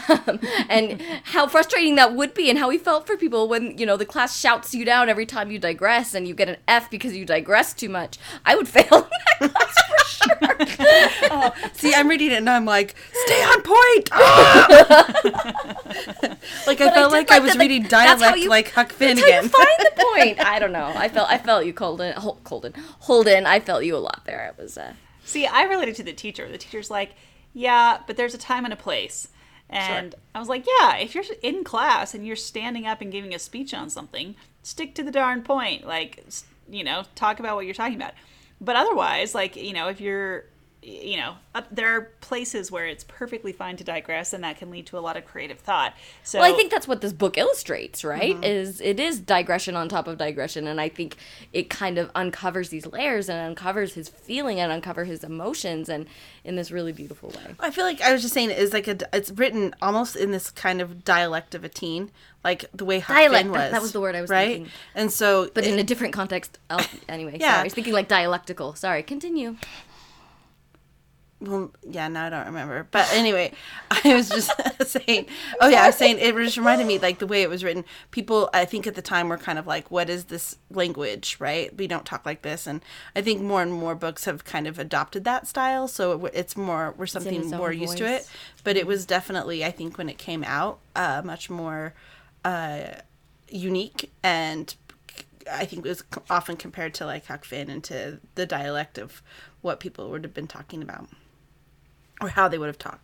um, 0.10 0.40
and 0.70 1.02
how 1.24 1.48
frustrating 1.48 1.96
that 1.96 2.14
would 2.14 2.34
be, 2.34 2.50
and 2.50 2.60
how 2.60 2.70
he 2.70 2.78
felt 2.78 2.99
for 3.08 3.18
people 3.18 3.48
when 3.48 3.78
you 3.78 3.86
know 3.86 3.98
the 3.98 4.06
class 4.06 4.40
shouts 4.40 4.74
you 4.74 4.86
down 4.86 5.10
every 5.10 5.26
time 5.26 5.52
you 5.52 5.60
digress, 5.60 6.14
and 6.14 6.28
you 6.28 6.34
get 6.34 6.50
an 6.50 6.58
F 6.68 6.90
because 6.90 7.16
you 7.16 7.26
digress 7.26 7.74
too 7.74 7.90
much. 7.90 8.18
I 8.46 8.56
would 8.56 8.68
fail 8.76 8.86
in 8.94 9.10
that 9.40 9.52
class 9.54 9.76
for 9.88 10.06
sure. 11.56 11.70
See, 11.74 11.94
I'm 11.94 12.08
reading 12.08 12.32
it 12.32 12.38
and 12.38 12.50
I'm 12.50 12.66
like, 12.66 12.96
"Stay 13.26 13.44
on 13.44 13.62
point." 13.62 14.10
Ah! 14.12 15.06
like 16.68 16.82
I 16.82 16.86
But 16.86 16.94
felt 16.94 17.12
did 17.12 17.16
like 17.18 17.32
I 17.32 17.40
was 17.40 17.54
that, 17.54 17.60
reading 17.60 17.84
that's 17.84 18.20
dialect 18.22 18.38
you- 18.40 18.50
like 18.50 18.72
Huck 18.72 18.92
Finn 18.92 19.18
That's 19.18 19.30
how 19.30 19.42
you 19.42 19.50
find 19.50 19.68
the 19.80 19.92
point. 20.16 20.40
I 20.46 20.60
don't 20.60 20.72
know. 20.72 20.92
I 20.96 21.10
felt 21.10 21.30
I 21.30 21.38
felt 21.38 21.66
you, 21.66 21.74
Colden. 21.74 22.14
Hol- 22.14 22.40
Colden. 22.44 22.74
Holden. 23.02 23.46
I 23.46 23.60
felt 23.60 23.84
you 23.86 23.96
a 23.96 24.00
lot 24.00 24.22
there. 24.26 24.48
It 24.48 24.62
was. 24.62 24.78
Uh, 24.78 24.94
See, 25.24 25.46
I 25.46 25.64
related 25.64 25.96
to 25.98 26.04
the 26.04 26.14
teacher. 26.14 26.50
The 26.52 26.58
teacher's 26.58 26.90
like, 26.90 27.12
yeah, 27.54 28.00
but 28.08 28.18
there's 28.18 28.34
a 28.34 28.38
time 28.40 28.64
and 28.66 28.74
a 28.74 28.78
place. 28.78 29.28
And 29.70 30.16
I 30.34 30.40
was 30.40 30.50
like, 30.50 30.66
yeah, 30.66 30.98
if 30.98 31.14
you're 31.14 31.24
in 31.44 31.64
class 31.64 32.14
and 32.14 32.26
you're 32.26 32.36
standing 32.36 32.88
up 32.88 33.02
and 33.02 33.12
giving 33.12 33.36
a 33.36 33.40
speech 33.40 33.74
on 33.74 33.90
something, 33.90 34.36
stick 34.64 34.96
to 34.96 35.04
the 35.04 35.12
darn 35.12 35.44
point. 35.44 35.86
Like, 35.86 36.24
you 36.70 36.84
know, 36.84 37.04
talk 37.16 37.40
about 37.40 37.56
what 37.56 37.66
you're 37.66 37.76
talking 37.76 37.96
about. 37.96 38.14
But 38.60 38.76
otherwise, 38.76 39.36
like, 39.36 39.56
you 39.56 39.74
know, 39.74 39.88
if 39.88 40.02
you're, 40.02 40.46
you 40.82 41.18
know, 41.18 41.36
up, 41.54 41.68
there 41.72 41.94
are 41.96 42.02
places 42.22 42.72
where 42.72 42.86
it's 42.88 43.04
perfectly 43.04 43.52
fine 43.52 43.76
to 43.78 43.84
digress 43.84 44.32
and 44.32 44.44
that 44.46 44.58
can 44.58 44.72
lead 44.72 44.86
to 44.86 44.98
a 44.98 45.02
lot 45.02 45.18
of 45.18 45.26
creative 45.26 45.60
thought. 45.60 45.94
So 46.24 46.40
well, 46.40 46.52
I 46.52 46.56
think 46.56 46.72
that's 46.72 46.88
what 46.88 47.02
this 47.02 47.12
book 47.12 47.38
illustrates, 47.38 48.04
right? 48.06 48.34
Mm-hmm. 48.36 48.44
Is 48.46 48.80
it 48.80 49.00
is 49.00 49.20
digression 49.20 49.76
on 49.76 49.90
top 49.90 50.08
of 50.08 50.18
digression, 50.18 50.68
and 50.68 50.80
I 50.80 50.88
think 50.88 51.18
it 51.52 51.70
kind 51.70 51.98
of 51.98 52.10
uncovers 52.16 52.70
these 52.70 52.86
layers 52.86 53.28
and 53.28 53.40
uncovers 53.40 53.94
his 53.94 54.08
feeling 54.08 54.60
and 54.60 54.72
uncover 54.72 55.04
his 55.04 55.24
emotions, 55.24 55.90
and 55.90 56.06
in 56.46 56.56
this 56.56 56.72
really 56.72 56.94
beautiful 56.94 57.30
way. 57.30 57.56
I 57.60 57.72
feel 57.72 57.84
like 57.84 58.02
I 58.02 58.14
was 58.14 58.22
just 58.22 58.34
saying 58.34 58.50
it 58.52 58.58
is 58.58 58.72
like 58.72 58.88
a 58.88 58.98
it's 59.14 59.32
written 59.32 59.76
almost 59.82 60.16
in 60.16 60.32
this 60.32 60.50
kind 60.50 60.80
of 60.82 61.04
dialect 61.04 61.56
of 61.56 61.66
a 61.66 61.70
teen, 61.70 62.10
like 62.44 62.66
the 62.74 62.86
way 62.86 63.00
Huck 63.00 63.18
Dialect, 63.18 63.44
Finn 63.44 63.52
was. 63.52 63.72
that 63.72 63.82
was 63.82 63.92
the 63.92 64.00
word 64.00 64.16
I 64.16 64.22
was 64.22 64.30
right? 64.30 64.48
thinking. 64.48 64.72
And 64.96 65.12
so, 65.12 65.50
But 65.54 65.66
in 65.66 65.78
a 65.78 65.84
different 65.84 66.14
context. 66.14 66.58
Oh, 66.70 66.86
anyway, 67.10 67.38
Yeah. 67.42 67.50
sorry. 67.50 67.60
I 67.60 67.64
was 67.66 67.74
thinking 67.74 67.94
like 67.94 68.08
dialectical. 68.08 68.76
Sorry. 68.76 69.04
Continue. 69.04 69.58
Well, 71.42 71.72
yeah, 71.88 72.08
now 72.10 72.26
I 72.26 72.30
don't 72.30 72.48
remember. 72.48 72.88
But 72.92 73.12
anyway, 73.14 73.54
I 74.04 74.14
was 74.14 74.30
just 74.30 74.52
saying. 74.86 75.28
Oh 75.62 75.70
yeah, 75.70 75.84
I 75.84 75.88
was 75.88 75.96
saying 75.96 76.18
it 76.20 76.36
just 76.36 76.58
reminded 76.58 76.86
me 76.86 77.00
like 77.00 77.20
the 77.20 77.28
way 77.28 77.42
it 77.42 77.50
was 77.50 77.64
written. 77.64 77.86
People, 78.12 78.50
I 78.54 78.66
think 78.66 78.86
at 78.88 78.96
the 78.96 79.02
time 79.02 79.30
were 79.30 79.38
kind 79.38 79.58
of 79.58 79.66
like, 79.66 79.90
"What 79.90 80.10
is 80.10 80.26
this 80.26 80.58
language?" 80.70 81.38
Right? 81.40 81.76
We 81.76 81.88
don't 81.88 82.06
talk 82.06 82.26
like 82.26 82.42
this, 82.42 82.68
and 82.68 82.82
I 83.16 83.22
think 83.22 83.42
more 83.42 83.62
and 83.62 83.72
more 83.72 83.96
books 83.96 84.26
have 84.26 84.44
kind 84.44 84.68
of 84.68 84.80
adopted 84.80 85.24
that 85.24 85.48
style. 85.48 85.88
So 85.88 86.26
it, 86.26 86.32
it's 86.36 86.58
more 86.58 86.94
we're 86.98 87.08
something 87.08 87.50
more 87.52 87.72
used 87.72 87.98
to 87.98 88.06
it. 88.06 88.30
But 88.64 88.76
it 88.76 88.86
was 88.86 89.06
definitely, 89.06 89.64
I 89.64 89.72
think, 89.72 89.98
when 89.98 90.10
it 90.10 90.18
came 90.18 90.44
out, 90.44 90.80
uh, 90.96 91.22
much 91.24 91.50
more 91.50 91.94
uh, 92.44 92.82
unique 93.48 94.12
and 94.24 94.76
I 95.52 95.66
think 95.66 95.84
it 95.84 95.90
was 95.90 96.04
often 96.30 96.58
compared 96.58 96.94
to 96.96 97.06
like 97.06 97.26
Huck 97.26 97.44
Finn 97.44 97.70
and 97.72 97.84
to 97.86 98.20
the 98.36 98.46
dialect 98.46 99.00
of 99.00 99.24
what 99.62 99.80
people 99.80 100.12
would 100.12 100.24
have 100.24 100.34
been 100.34 100.48
talking 100.48 100.84
about 100.84 101.10
or 102.22 102.30
how 102.30 102.48
they 102.48 102.58
would 102.58 102.68
have 102.68 102.78
talked. 102.78 103.02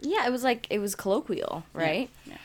Yeah, 0.00 0.26
it 0.26 0.30
was 0.30 0.42
like 0.44 0.66
it 0.70 0.78
was 0.78 0.94
colloquial, 0.94 1.64
right? 1.74 2.08
yeah. 2.26 2.36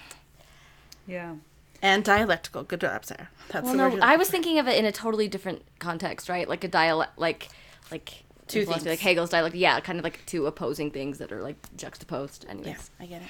yeah. 1.07 1.35
And 1.81 2.03
dialectical. 2.03 2.63
Good 2.63 2.81
job, 2.81 3.05
Sarah. 3.05 3.29
That's 3.49 3.63
Well, 3.65 3.73
the 3.73 3.77
no, 3.77 3.85
I 3.85 3.89
looking 4.13 4.19
was 4.19 4.29
thinking 4.29 4.59
of 4.59 4.67
it 4.67 4.77
in 4.77 4.85
a 4.85 4.91
totally 4.91 5.27
different 5.27 5.61
context, 5.79 6.29
right? 6.29 6.47
Like 6.49 6.63
a 6.63 6.67
dialect, 6.67 7.17
like 7.19 7.49
like 7.91 8.23
Two 8.47 8.65
things. 8.65 8.85
like 8.85 8.99
Hegel's 8.99 9.29
dialect. 9.29 9.55
Yeah, 9.55 9.79
kind 9.79 9.97
of 9.99 10.03
like 10.03 10.25
two 10.25 10.45
opposing 10.47 10.91
things 10.91 11.17
that 11.19 11.31
are 11.31 11.41
like 11.41 11.55
juxtaposed. 11.77 12.43
for. 12.43 12.49
Anyways, 12.51 12.67
Yeah, 12.99 13.03
I 13.03 13.05
get 13.07 13.21
it. 13.21 13.27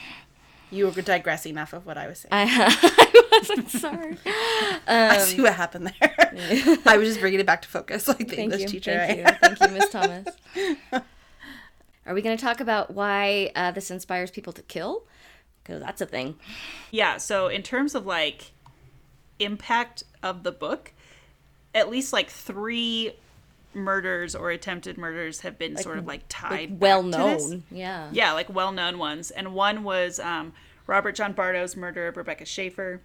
You 0.72 0.88
were 0.88 1.02
digressing 1.02 1.58
off 1.58 1.74
of 1.74 1.86
what 1.86 1.98
I 1.98 2.08
was 2.08 2.20
saying. 2.20 2.30
I, 2.32 2.46
I 2.50 3.28
wasn't 3.40 3.70
sorry. 3.70 4.18
I 4.88 5.18
um, 5.18 5.20
see 5.22 5.42
what 5.42 5.54
happened 5.54 5.88
there. 6.00 6.78
I 6.86 6.98
was 6.98 7.08
just 7.10 7.20
bringing 7.22 7.40
it 7.40 7.46
back 7.46 7.62
to 7.62 7.68
focus, 7.68 8.08
like 8.08 8.18
the 8.20 8.26
Thank 8.26 8.40
English 8.40 8.62
you, 8.62 8.68
teacher. 8.68 8.92
thank 8.98 9.26
I- 9.28 9.32
you, 9.32 9.38
thank 9.56 9.62
you, 9.62 9.68
Miss 9.78 9.90
Thomas. 9.90 10.28
Are 12.06 12.14
we 12.14 12.22
going 12.22 12.38
to 12.38 12.44
talk 12.44 12.60
about 12.60 12.92
why 12.92 13.52
uh, 13.56 13.72
this 13.72 13.90
inspires 13.90 14.32
people 14.32 14.54
to 14.54 14.62
kill? 14.64 15.04
Because 15.64 15.82
that's 15.82 16.02
a 16.02 16.06
thing. 16.06 16.36
Yeah, 16.92 17.18
so 17.18 17.48
in 17.48 17.64
terms 17.64 17.96
of 17.96 18.06
like 18.06 18.52
impact 19.40 20.04
of 20.22 20.44
the 20.44 20.52
book, 20.52 20.94
at 21.74 21.90
least 21.90 22.14
like 22.14 22.30
three 22.30 23.14
murders 23.74 24.36
or 24.36 24.52
attempted 24.52 24.98
murders 24.98 25.42
have 25.42 25.58
been 25.60 25.76
sort 25.78 25.98
of 25.98 26.08
like 26.08 26.22
tied 26.30 26.80
back 26.80 26.82
well 26.82 27.04
known. 27.04 27.64
Yeah. 27.70 28.10
Yeah, 28.12 28.32
like 28.32 28.50
well 28.50 28.72
known 28.72 28.98
ones. 28.98 29.32
And 29.32 29.54
one 29.54 29.84
was 29.84 30.20
um, 30.20 30.54
Robert 30.88 31.16
John 31.16 31.34
Bardo's 31.34 31.76
murder 31.76 32.08
of 32.08 32.18
Rebecca 32.18 32.46
Schaeffer. 32.46 33.02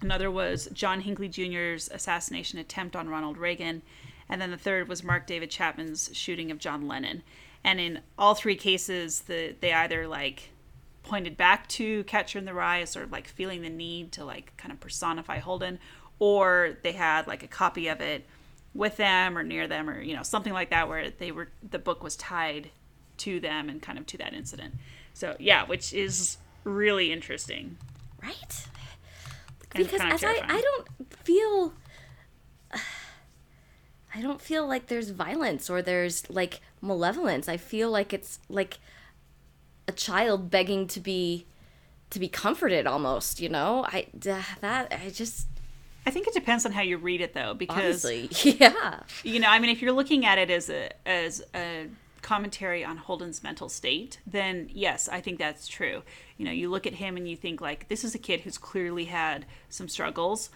Another 0.00 0.30
was 0.30 0.68
John 0.72 1.00
Hinckley 1.00 1.28
Jr.'s 1.28 1.88
assassination 1.92 2.58
attempt 2.58 2.94
on 2.94 3.08
Ronald 3.08 3.38
Reagan. 3.38 3.82
And 4.28 4.40
then 4.40 4.50
the 4.50 4.56
third 4.56 4.88
was 4.88 5.02
Mark 5.02 5.26
David 5.26 5.50
Chapman's 5.50 6.10
shooting 6.12 6.50
of 6.50 6.58
John 6.58 6.86
Lennon. 6.86 7.22
And 7.66 7.80
in 7.80 8.00
all 8.16 8.34
three 8.34 8.54
cases, 8.54 9.22
the 9.22 9.56
they 9.60 9.72
either 9.72 10.06
like 10.06 10.50
pointed 11.02 11.36
back 11.36 11.68
to 11.68 12.04
Catcher 12.04 12.38
in 12.38 12.44
the 12.44 12.54
Rye 12.54 12.80
as 12.82 12.90
sort 12.90 13.04
of 13.04 13.12
like 13.12 13.26
feeling 13.26 13.62
the 13.62 13.68
need 13.68 14.12
to 14.12 14.24
like 14.24 14.56
kind 14.56 14.72
of 14.72 14.78
personify 14.78 15.40
Holden, 15.40 15.80
or 16.20 16.76
they 16.82 16.92
had 16.92 17.26
like 17.26 17.42
a 17.42 17.48
copy 17.48 17.88
of 17.88 18.00
it 18.00 18.24
with 18.72 18.96
them 18.96 19.36
or 19.36 19.42
near 19.42 19.66
them 19.66 19.90
or 19.90 20.00
you 20.00 20.14
know 20.14 20.22
something 20.22 20.52
like 20.52 20.70
that 20.70 20.88
where 20.88 21.10
they 21.10 21.32
were 21.32 21.48
the 21.68 21.78
book 21.78 22.04
was 22.04 22.14
tied 22.14 22.70
to 23.16 23.40
them 23.40 23.68
and 23.68 23.82
kind 23.82 23.98
of 23.98 24.06
to 24.06 24.18
that 24.18 24.32
incident. 24.32 24.74
So 25.12 25.34
yeah, 25.40 25.64
which 25.66 25.92
is 25.92 26.38
really 26.62 27.10
interesting. 27.10 27.78
Right? 28.22 28.68
Because 29.58 29.88
kinda 29.88 30.06
as 30.06 30.22
I. 30.22 30.40
I 30.46 30.60
don't 30.60 31.16
feel 31.24 31.74
I 34.14 34.22
don't 34.22 34.40
feel 34.40 34.66
like 34.66 34.86
there's 34.86 35.10
violence 35.10 35.68
or 35.68 35.82
there's 35.82 36.30
like 36.30 36.60
malevolence. 36.86 37.48
I 37.48 37.56
feel 37.56 37.90
like 37.90 38.12
it's 38.12 38.38
like 38.48 38.78
a 39.88 39.92
child 39.92 40.50
begging 40.50 40.86
to 40.88 41.00
be 41.00 41.46
to 42.10 42.20
be 42.20 42.28
comforted 42.28 42.86
almost, 42.86 43.40
you 43.40 43.48
know? 43.48 43.84
I 43.86 44.06
that 44.14 44.88
I 44.92 45.10
just 45.10 45.48
I 46.06 46.10
think 46.10 46.28
it 46.28 46.34
depends 46.34 46.64
on 46.64 46.72
how 46.72 46.82
you 46.82 46.98
read 46.98 47.20
it 47.20 47.34
though, 47.34 47.52
because 47.54 48.04
honestly, 48.04 48.28
yeah. 48.60 49.00
you 49.24 49.40
know, 49.40 49.48
I 49.48 49.58
mean, 49.58 49.70
if 49.70 49.82
you're 49.82 49.92
looking 49.92 50.24
at 50.24 50.38
it 50.38 50.50
as 50.50 50.70
a 50.70 50.90
as 51.06 51.42
a 51.54 51.88
commentary 52.22 52.84
on 52.84 52.96
Holden's 52.96 53.42
mental 53.42 53.68
state, 53.68 54.20
then 54.26 54.68
yes, 54.72 55.08
I 55.08 55.20
think 55.20 55.38
that's 55.38 55.66
true. 55.68 56.02
You 56.36 56.44
know, 56.44 56.52
you 56.52 56.70
look 56.70 56.86
at 56.86 56.94
him 56.94 57.16
and 57.16 57.28
you 57.28 57.36
think 57.36 57.60
like 57.60 57.88
this 57.88 58.04
is 58.04 58.14
a 58.14 58.18
kid 58.18 58.40
who's 58.40 58.58
clearly 58.58 59.06
had 59.06 59.46
some 59.68 59.88
struggles 59.88 60.50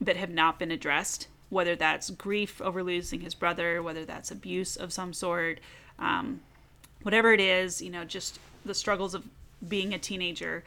that 0.00 0.16
have 0.16 0.30
not 0.30 0.58
been 0.58 0.70
addressed, 0.70 1.28
whether 1.56 1.74
that's 1.74 2.10
grief 2.10 2.60
over 2.60 2.82
losing 2.82 3.20
his 3.20 3.34
brother, 3.34 3.82
whether 3.82 4.04
that's 4.04 4.30
abuse 4.30 4.76
of 4.76 4.92
some 4.92 5.12
sort, 5.12 5.58
um, 5.98 6.40
whatever 7.02 7.32
it 7.32 7.40
is, 7.40 7.80
you 7.80 7.90
know, 7.90 8.04
just 8.04 8.38
the 8.64 8.74
struggles 8.74 9.14
of 9.14 9.24
being 9.66 9.94
a 9.94 9.98
teenager. 9.98 10.62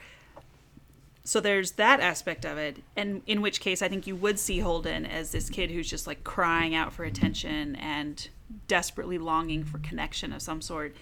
So 1.23 1.39
there's 1.39 1.73
that 1.73 1.99
aspect 1.99 2.43
of 2.43 2.57
it, 2.57 2.77
and 2.95 3.21
in 3.27 3.41
which 3.41 3.61
case 3.61 3.83
I 3.83 3.87
think 3.87 4.07
you 4.07 4.15
would 4.15 4.39
see 4.39 4.59
Holden 4.59 5.05
as 5.05 5.31
this 5.31 5.47
kid 5.47 5.69
who's 5.69 5.87
just 5.87 6.07
like 6.07 6.23
crying 6.23 6.73
out 6.73 6.91
for 6.91 7.03
attention 7.03 7.75
and 7.75 8.27
desperately 8.67 9.19
longing 9.19 9.63
for 9.63 9.77
connection 9.77 10.33
of 10.33 10.41
some 10.41 10.59
sort. 10.59 10.95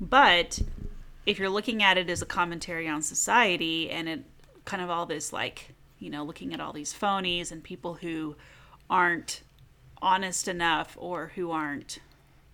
But 0.00 0.60
if 1.24 1.40
you're 1.40 1.50
looking 1.50 1.82
at 1.82 1.98
it 1.98 2.08
as 2.08 2.22
a 2.22 2.26
commentary 2.26 2.86
on 2.86 3.02
society 3.02 3.90
and 3.90 4.08
it 4.08 4.20
kind 4.64 4.82
of 4.84 4.88
all 4.88 5.04
this 5.04 5.32
like, 5.32 5.74
you 5.98 6.10
know, 6.10 6.22
looking 6.22 6.54
at 6.54 6.60
all 6.60 6.72
these 6.72 6.94
phonies 6.94 7.50
and 7.50 7.60
people 7.64 7.94
who 7.94 8.36
aren't 8.88 9.42
honest 10.02 10.48
enough 10.48 10.96
or 11.00 11.32
who 11.34 11.50
aren't 11.50 11.98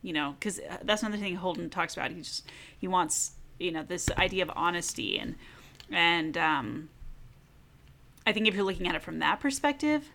you 0.01 0.13
know 0.13 0.35
because 0.39 0.61
that's 0.83 1.03
another 1.03 1.19
thing 1.19 1.37
holden 1.37 1.69
talks 1.69 1.95
about 1.95 2.11
he 2.11 2.19
just 2.19 2.49
he 2.79 2.89
wants 2.89 3.33
you 3.59 3.71
know 3.71 3.83
this 3.83 4.09
idea 4.17 4.43
of 4.43 4.51
honesty 4.55 5.19
and 5.19 5.35
and 5.91 6.37
um 6.39 6.89
i 8.27 8.33
think 8.33 8.47
if 8.47 8.55
you're 8.55 8.65
looking 8.65 8.89
at 8.89 8.95
it 8.95 9.03
from 9.03 9.19
that 9.19 9.41
perspective 9.41 10.09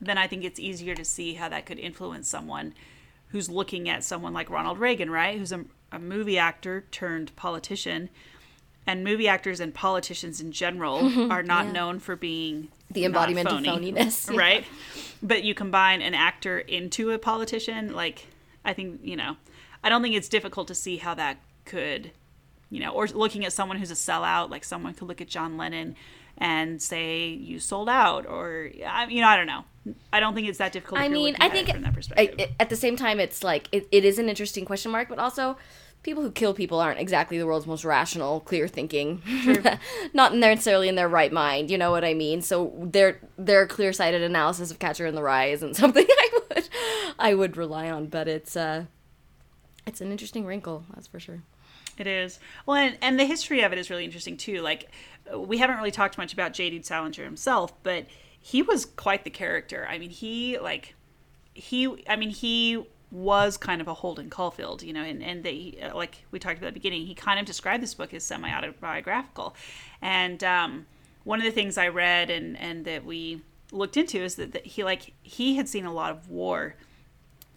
then 0.00 0.18
i 0.18 0.26
think 0.26 0.42
it's 0.42 0.58
easier 0.58 0.94
to 0.94 1.04
see 1.04 1.34
how 1.34 1.48
that 1.48 1.66
could 1.66 1.78
influence 1.78 2.28
someone 2.28 2.74
who's 3.28 3.48
looking 3.48 3.88
at 3.88 4.02
someone 4.02 4.32
like 4.32 4.50
ronald 4.50 4.78
reagan 4.78 5.10
right 5.10 5.38
who's 5.38 5.52
a 5.52 5.64
a 5.92 5.98
movie 5.98 6.38
actor 6.38 6.84
turned 6.90 7.34
politician. 7.36 8.08
And 8.86 9.04
movie 9.04 9.28
actors 9.28 9.60
and 9.60 9.72
politicians 9.72 10.40
in 10.40 10.52
general 10.52 11.00
mhm, 11.02 11.30
are 11.30 11.42
not 11.42 11.66
yeah. 11.66 11.72
known 11.72 11.98
for 12.00 12.16
being 12.16 12.68
The 12.90 13.04
embodiment 13.04 13.46
of 13.48 13.64
phony, 13.64 13.92
phoniness, 13.92 14.30
yeah. 14.32 14.38
right? 14.38 14.64
But 15.22 15.44
you 15.44 15.54
combine 15.54 16.02
an 16.02 16.14
actor 16.14 16.58
into 16.58 17.10
a 17.10 17.18
politician, 17.18 17.92
like 17.92 18.26
I 18.64 18.72
think 18.72 19.00
you 19.04 19.16
know, 19.16 19.36
I 19.84 19.88
don't 19.90 20.02
think 20.02 20.14
it's 20.16 20.28
difficult 20.28 20.68
to 20.68 20.74
see 20.74 20.96
how 20.96 21.14
that 21.14 21.36
could, 21.66 22.10
you 22.70 22.80
know, 22.80 22.90
or 22.90 23.06
looking 23.06 23.44
at 23.44 23.52
someone 23.52 23.78
who's 23.78 23.90
a 23.90 23.94
sellout, 23.94 24.50
like 24.50 24.64
someone 24.64 24.94
could 24.94 25.06
look 25.08 25.20
at 25.20 25.28
John 25.28 25.56
Lennon 25.56 25.94
and 26.38 26.80
say 26.80 27.28
you 27.28 27.58
sold 27.60 27.88
out, 27.88 28.24
or 28.26 28.70
I- 28.86 29.06
you 29.08 29.20
know, 29.20 29.28
I 29.28 29.36
don't 29.36 29.46
know. 29.46 29.64
I 30.12 30.20
don't 30.20 30.34
think 30.34 30.48
it's 30.48 30.58
that 30.58 30.72
difficult. 30.72 31.00
I 31.00 31.08
mean, 31.08 31.36
I 31.38 31.48
think 31.50 31.68
from 31.68 31.82
that 31.82 31.90
I, 31.90 31.92
perspective. 31.92 32.40
it- 32.40 32.50
at 32.58 32.70
the 32.70 32.76
same 32.76 32.96
time, 32.96 33.20
it's 33.20 33.44
like 33.44 33.68
it, 33.72 33.86
it 33.92 34.04
is 34.04 34.18
an 34.18 34.28
interesting 34.28 34.64
question 34.64 34.90
mark, 34.90 35.08
but 35.08 35.18
also 35.18 35.56
people 36.02 36.22
who 36.22 36.30
kill 36.30 36.54
people 36.54 36.80
aren't 36.80 36.98
exactly 36.98 37.38
the 37.38 37.46
world's 37.46 37.66
most 37.66 37.84
rational, 37.84 38.40
clear 38.40 38.66
thinking, 38.66 39.22
not 40.14 40.34
necessarily 40.34 40.88
in 40.88 40.94
their 40.94 41.08
right 41.08 41.32
mind. 41.32 41.70
You 41.70 41.78
know 41.78 41.90
what 41.90 42.04
I 42.04 42.14
mean? 42.14 42.42
So 42.42 42.72
their 42.80 43.20
their 43.36 43.66
clear 43.66 43.92
sighted 43.92 44.22
analysis 44.22 44.70
of 44.70 44.78
Catcher 44.78 45.06
in 45.06 45.14
the 45.14 45.22
Rye 45.22 45.46
isn't 45.46 45.74
something 45.76 46.06
I 46.08 46.28
would 46.32 46.68
I 47.18 47.34
would 47.34 47.56
rely 47.56 47.90
on, 47.90 48.06
but 48.06 48.28
it's 48.28 48.56
uh 48.56 48.84
it's 49.86 50.00
an 50.00 50.10
interesting 50.10 50.46
wrinkle, 50.46 50.84
that's 50.94 51.06
for 51.06 51.20
sure. 51.20 51.42
It 51.98 52.06
is. 52.06 52.38
Well, 52.64 52.76
and, 52.76 52.96
and 53.02 53.20
the 53.20 53.24
history 53.24 53.62
of 53.62 53.72
it 53.72 53.78
is 53.78 53.90
really 53.90 54.04
interesting 54.04 54.36
too. 54.36 54.60
Like, 54.60 54.90
we 55.36 55.58
haven't 55.58 55.76
really 55.76 55.90
talked 55.90 56.16
much 56.16 56.32
about 56.32 56.54
J.D. 56.54 56.82
Salinger 56.82 57.24
himself, 57.24 57.74
but 57.82 58.06
he 58.40 58.62
was 58.62 58.86
quite 58.86 59.24
the 59.24 59.30
character. 59.30 59.86
I 59.88 59.98
mean, 59.98 60.10
he 60.10 60.58
like 60.58 60.94
he. 61.52 62.04
I 62.08 62.16
mean, 62.16 62.30
he 62.30 62.86
was 63.10 63.56
kind 63.56 63.80
of 63.80 63.88
a 63.88 63.94
Holden 63.94 64.30
Caulfield, 64.30 64.82
you 64.82 64.92
know, 64.92 65.02
and 65.02 65.22
and 65.22 65.42
they 65.42 65.90
like 65.94 66.24
we 66.30 66.38
talked 66.38 66.58
about 66.58 66.68
at 66.68 66.74
the 66.74 66.80
beginning. 66.80 67.06
He 67.06 67.14
kind 67.14 67.40
of 67.40 67.46
described 67.46 67.82
this 67.82 67.94
book 67.94 68.14
as 68.14 68.24
semi 68.24 68.52
autobiographical, 68.52 69.54
and 70.00 70.42
um, 70.44 70.86
one 71.24 71.38
of 71.38 71.44
the 71.44 71.50
things 71.50 71.76
I 71.78 71.88
read 71.88 72.30
and 72.30 72.56
and 72.58 72.84
that 72.84 73.04
we 73.04 73.42
looked 73.72 73.96
into 73.96 74.18
is 74.18 74.34
that, 74.36 74.52
that 74.52 74.66
he 74.66 74.84
like 74.84 75.12
he 75.22 75.56
had 75.56 75.68
seen 75.68 75.84
a 75.84 75.92
lot 75.92 76.10
of 76.10 76.28
war 76.28 76.74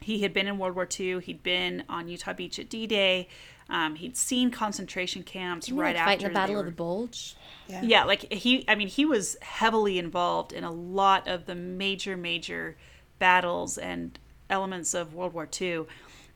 he 0.04 0.20
had 0.20 0.34
been 0.34 0.48
in 0.48 0.58
World 0.58 0.76
War 0.76 0.88
II. 1.00 1.22
He'd 1.22 1.42
been 1.44 1.84
on 1.90 2.08
Utah 2.08 2.34
Beach 2.34 2.60
at 2.60 2.70
D-Day. 2.70 3.28
Um, 3.70 3.96
he'd 3.96 4.18
seen 4.18 4.52
concentration 4.52 5.24
camps 5.24 5.68
Didn't 5.68 5.78
he, 5.78 5.82
right 5.82 5.96
like, 5.96 6.02
after 6.02 6.12
fight 6.12 6.22
in 6.22 6.28
the 6.28 6.34
Battle 6.34 6.56
they 6.56 6.60
of 6.60 6.66
the 6.66 6.72
Bulge. 6.72 7.36
Yeah. 7.68 7.82
yeah, 7.82 8.04
like 8.04 8.32
he. 8.32 8.66
I 8.68 8.76
mean, 8.76 8.90
he 8.90 9.06
was 9.06 9.38
heavily 9.42 9.98
involved 9.98 10.52
in 10.52 10.64
a 10.64 10.72
lot 10.72 11.28
of 11.28 11.46
the 11.46 11.56
major, 11.56 12.18
major 12.18 12.76
battles 13.20 13.78
and 13.78 14.20
elements 14.54 14.94
of 14.94 15.14
World 15.14 15.34
War 15.34 15.50
II. 15.62 15.86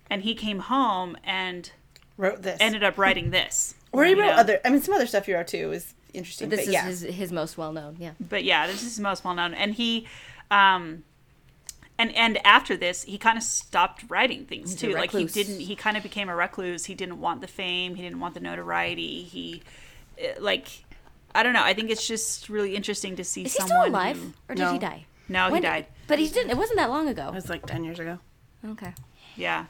And 0.10 0.24
he 0.24 0.34
came 0.36 0.60
home 0.60 1.16
and 1.24 1.72
Wrote 2.18 2.42
this. 2.42 2.58
ended 2.60 2.84
up 2.84 2.98
writing 2.98 3.30
this. 3.30 3.76
or 3.92 4.04
he 4.04 4.12
you 4.12 4.20
wrote 4.20 4.28
know? 4.28 4.34
other. 4.34 4.60
I 4.66 4.70
mean, 4.70 4.82
some 4.82 4.96
other 4.96 5.06
stuff 5.08 5.28
he 5.28 5.34
wrote 5.34 5.48
too 5.48 5.72
is 5.72 5.94
interesting. 6.14 6.50
This 6.50 6.62
but 6.62 6.68
is 6.68 6.74
yeah. 6.74 6.86
his 6.86 7.02
his 7.02 7.32
most 7.32 7.58
well 7.58 7.72
known, 7.72 7.96
yeah. 8.00 8.12
but 8.20 8.44
yeah, 8.44 8.66
this 8.68 8.78
is 8.78 8.96
his 8.96 9.00
most 9.00 9.24
well 9.24 9.36
known. 9.36 9.54
And 9.54 9.74
he, 9.76 10.08
um, 10.50 11.04
and 12.00 12.16
and 12.16 12.40
after 12.46 12.76
this, 12.78 13.04
he 13.04 13.18
kind 13.18 13.38
of 13.38 13.44
stopped 13.44 14.06
writing 14.10 14.46
things 14.46 14.76
too. 14.76 14.94
Like 14.94 15.12
he 15.12 15.26
didn't. 15.26 15.60
He 15.60 15.76
kind 15.76 15.96
of 15.98 16.04
became 16.04 16.30
a 16.30 16.36
recluse. 16.36 16.86
He 16.86 16.96
didn't 16.96 17.20
want 17.20 17.42
the 17.42 17.48
fame. 17.48 17.96
He 17.96 18.02
didn't 18.02 18.20
want 18.20 18.34
the 18.34 18.40
notoriety. 18.40 19.24
He, 19.24 19.62
eh, 20.18 20.36
like, 20.40 20.86
I 21.36 21.44
don't 21.44 21.54
know. 21.54 21.64
I 21.64 21.74
think 21.74 21.92
it's 21.92 22.08
just 22.08 22.50
really 22.50 22.76
interesting 22.76 23.16
to 23.18 23.24
see 23.24 23.44
Is 23.44 23.54
he 23.54 23.58
someone 23.60 23.78
still 23.82 23.92
alive 23.92 24.18
who- 24.18 24.34
or 24.50 24.56
did 24.56 24.64
No. 24.64 24.74
he 24.74 24.80
die? 24.80 25.06
No, 25.30 25.48
he 25.48 25.54
When- 25.54 25.62
died. 25.62 25.86
But 26.08 26.20
he 26.20 26.28
didn't. 26.30 26.52
It 26.52 26.58
wasn't 26.58 26.78
that 26.80 26.90
long 26.90 27.08
ago. 27.10 27.28
it 27.30 27.34
was 27.34 27.50
like 27.50 27.66
ten 27.66 27.84
years 27.84 28.00
ago. 28.00 28.20
Okay. 28.66 28.94
Yeah. 29.36 29.66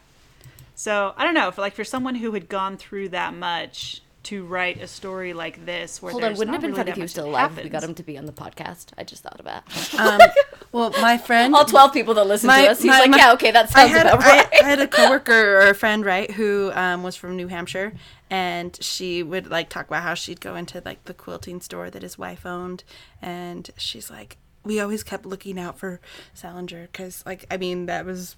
So 0.74 1.12
I 1.16 1.24
don't 1.24 1.34
know. 1.34 1.50
For 1.50 1.60
like 1.60 1.74
for 1.74 1.84
someone 1.84 2.14
who 2.14 2.32
had 2.32 2.48
gone 2.48 2.76
through 2.76 3.08
that 3.10 3.34
much 3.34 4.02
to 4.24 4.44
write 4.44 4.80
a 4.82 4.86
story 4.86 5.32
like 5.32 5.64
this, 5.64 6.00
where 6.02 6.12
Hold 6.12 6.22
on, 6.22 6.28
there's 6.28 6.38
wouldn't 6.38 6.52
not 6.52 6.54
have 6.56 6.60
been 6.62 6.70
really 6.72 6.80
funny 6.80 6.90
if 6.90 6.94
that 6.94 6.98
he 6.98 7.02
was 7.02 7.08
much 7.08 7.10
still 7.12 7.24
that 7.24 7.30
alive 7.30 7.58
if 7.58 7.64
we 7.64 7.70
got 7.70 7.82
him 7.82 7.94
to 7.94 8.02
be 8.02 8.18
on 8.18 8.26
the 8.26 8.32
podcast. 8.32 8.86
I 8.98 9.02
just 9.04 9.22
thought 9.22 9.38
of 9.40 9.46
that. 9.46 9.64
Um, 9.98 10.20
well, 10.72 10.90
my 11.00 11.16
friend, 11.16 11.54
All 11.54 11.64
12 11.64 11.92
people 11.92 12.14
that 12.14 12.26
listen 12.26 12.46
My- 12.48 12.64
to 12.64 12.70
us, 12.72 12.78
he's 12.78 12.86
my- 12.88 13.00
like, 13.00 13.10
my- 13.10 13.16
yeah, 13.16 13.32
okay, 13.32 13.50
that 13.52 13.66
I 13.66 13.68
sounds 13.86 13.90
had, 13.92 14.06
about 14.06 14.22
I, 14.22 14.26
right. 14.36 14.48
I 14.62 14.66
had 14.68 14.80
a 14.80 14.86
coworker 14.88 15.58
or 15.60 15.68
a 15.70 15.74
friend, 15.74 16.04
right, 16.04 16.30
who 16.30 16.70
um, 16.74 17.02
was 17.02 17.16
from 17.16 17.36
New 17.36 17.46
Hampshire, 17.48 17.94
and 18.28 18.76
she 18.82 19.22
would 19.22 19.48
like 19.50 19.70
talk 19.70 19.86
about 19.86 20.02
how 20.02 20.14
she'd 20.14 20.40
go 20.42 20.56
into 20.56 20.82
like 20.84 21.04
the 21.06 21.14
quilting 21.14 21.60
store 21.62 21.88
that 21.88 22.02
his 22.02 22.18
wife 22.18 22.44
owned, 22.44 22.84
and 23.22 23.70
she's 23.78 24.10
like, 24.10 24.36
we 24.64 24.80
always 24.80 25.02
kept 25.02 25.24
looking 25.26 25.58
out 25.58 25.78
for 25.78 26.00
Salinger 26.34 26.88
because, 26.90 27.22
like, 27.26 27.46
I 27.50 27.56
mean, 27.56 27.86
that 27.86 28.04
was 28.04 28.36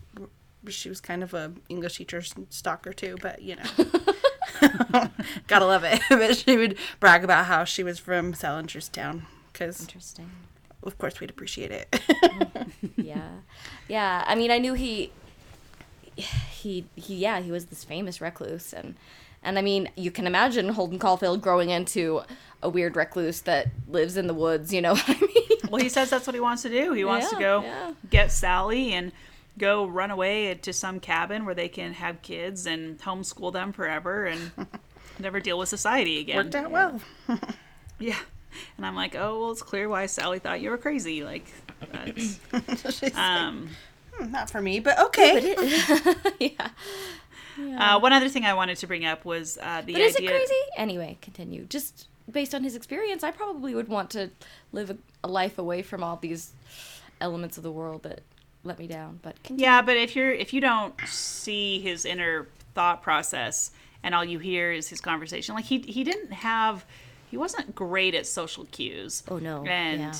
she 0.68 0.88
was 0.88 1.00
kind 1.00 1.22
of 1.22 1.32
a 1.32 1.52
English 1.68 1.96
teacher 1.96 2.22
stalker 2.50 2.92
too, 2.92 3.16
but 3.22 3.42
you 3.42 3.56
know. 3.56 3.64
Gotta 5.46 5.64
love 5.64 5.84
it. 5.84 6.00
but 6.10 6.36
she 6.36 6.56
would 6.56 6.76
brag 6.98 7.24
about 7.24 7.46
how 7.46 7.64
she 7.64 7.82
was 7.82 7.98
from 7.98 8.34
Salinger's 8.34 8.88
town 8.88 9.26
because, 9.52 9.80
Interesting. 9.80 10.30
of 10.82 10.98
course, 10.98 11.20
we'd 11.20 11.30
appreciate 11.30 11.70
it. 11.70 12.00
Yeah. 12.96 13.28
Yeah. 13.88 14.24
I 14.26 14.34
mean, 14.34 14.50
I 14.50 14.58
knew 14.58 14.74
he, 14.74 15.10
he, 16.16 16.84
he, 16.94 17.16
yeah, 17.16 17.40
he 17.40 17.50
was 17.50 17.66
this 17.66 17.82
famous 17.82 18.20
recluse. 18.20 18.72
And, 18.72 18.94
and 19.42 19.58
I 19.58 19.62
mean, 19.62 19.90
you 19.96 20.10
can 20.10 20.26
imagine 20.26 20.68
Holden 20.70 20.98
Caulfield 20.98 21.40
growing 21.42 21.70
into 21.70 22.22
a 22.62 22.68
weird 22.68 22.96
recluse 22.96 23.40
that 23.42 23.68
lives 23.88 24.16
in 24.16 24.26
the 24.26 24.34
woods, 24.34 24.72
you 24.72 24.80
know 24.82 24.92
what 24.94 25.08
I 25.08 25.20
mean? 25.20 25.58
Well, 25.70 25.82
he 25.82 25.88
says 25.88 26.10
that's 26.10 26.26
what 26.26 26.34
he 26.34 26.40
wants 26.40 26.62
to 26.62 26.68
do. 26.68 26.92
He 26.92 27.04
wants 27.04 27.30
to 27.30 27.36
go 27.36 27.62
yeah. 27.62 27.92
get 28.08 28.32
Sally 28.32 28.92
and 28.92 29.12
go 29.58 29.86
run 29.86 30.10
away 30.10 30.54
to 30.54 30.72
some 30.72 31.00
cabin 31.00 31.44
where 31.44 31.54
they 31.54 31.68
can 31.68 31.92
have 31.92 32.22
kids 32.22 32.66
and 32.66 32.98
homeschool 32.98 33.52
them 33.52 33.72
forever 33.72 34.24
and 34.24 34.50
never 35.18 35.38
deal 35.40 35.58
with 35.58 35.68
society 35.68 36.18
again. 36.18 36.36
Worked 36.36 36.54
out 36.54 36.70
well. 36.70 37.00
Yeah. 37.98 38.18
And 38.76 38.86
I'm 38.86 38.96
like, 38.96 39.14
oh, 39.14 39.40
well, 39.40 39.50
it's 39.52 39.62
clear 39.62 39.88
why 39.88 40.06
Sally 40.06 40.38
thought 40.38 40.60
you 40.60 40.70
were 40.70 40.78
crazy. 40.78 41.22
Like, 41.22 41.46
that's, 41.92 42.40
She's 42.98 43.02
like, 43.02 43.16
um, 43.16 43.68
"Hmm, 44.12 44.32
not 44.32 44.50
for 44.50 44.60
me, 44.60 44.80
but 44.80 44.98
okay. 44.98 45.54
yeah. 46.40 46.68
uh, 47.78 48.00
one 48.00 48.12
other 48.12 48.28
thing 48.28 48.44
I 48.44 48.54
wanted 48.54 48.78
to 48.78 48.86
bring 48.86 49.04
up 49.04 49.24
was 49.24 49.58
uh, 49.62 49.82
the 49.82 49.92
But 49.92 50.02
is 50.02 50.14
it 50.16 50.18
idea. 50.20 50.30
crazy? 50.30 50.54
Anyway, 50.76 51.18
continue. 51.20 51.64
Just 51.66 52.08
based 52.32 52.54
on 52.54 52.62
his 52.64 52.74
experience, 52.76 53.22
I 53.24 53.30
probably 53.30 53.74
would 53.74 53.88
want 53.88 54.10
to 54.10 54.30
live 54.72 54.90
a, 54.90 54.96
a 55.24 55.28
life 55.28 55.58
away 55.58 55.82
from 55.82 56.02
all 56.02 56.16
these 56.16 56.52
elements 57.20 57.56
of 57.56 57.62
the 57.62 57.72
world 57.72 58.02
that 58.04 58.20
let 58.64 58.78
me 58.78 58.86
down. 58.86 59.20
But 59.22 59.42
continue. 59.42 59.64
Yeah, 59.64 59.82
but 59.82 59.96
if 59.96 60.14
you're 60.16 60.32
if 60.32 60.52
you 60.52 60.60
don't 60.60 60.94
see 61.06 61.80
his 61.80 62.04
inner 62.04 62.46
thought 62.74 63.02
process 63.02 63.70
and 64.02 64.14
all 64.14 64.24
you 64.24 64.38
hear 64.38 64.72
is 64.72 64.88
his 64.88 65.00
conversation, 65.00 65.54
like 65.54 65.64
he 65.64 65.78
he 65.80 66.04
didn't 66.04 66.32
have 66.32 66.84
he 67.30 67.36
wasn't 67.36 67.74
great 67.74 68.14
at 68.14 68.26
social 68.26 68.64
cues. 68.66 69.22
Oh, 69.28 69.38
no. 69.38 69.64
And 69.64 70.00
Yeah. 70.00 70.12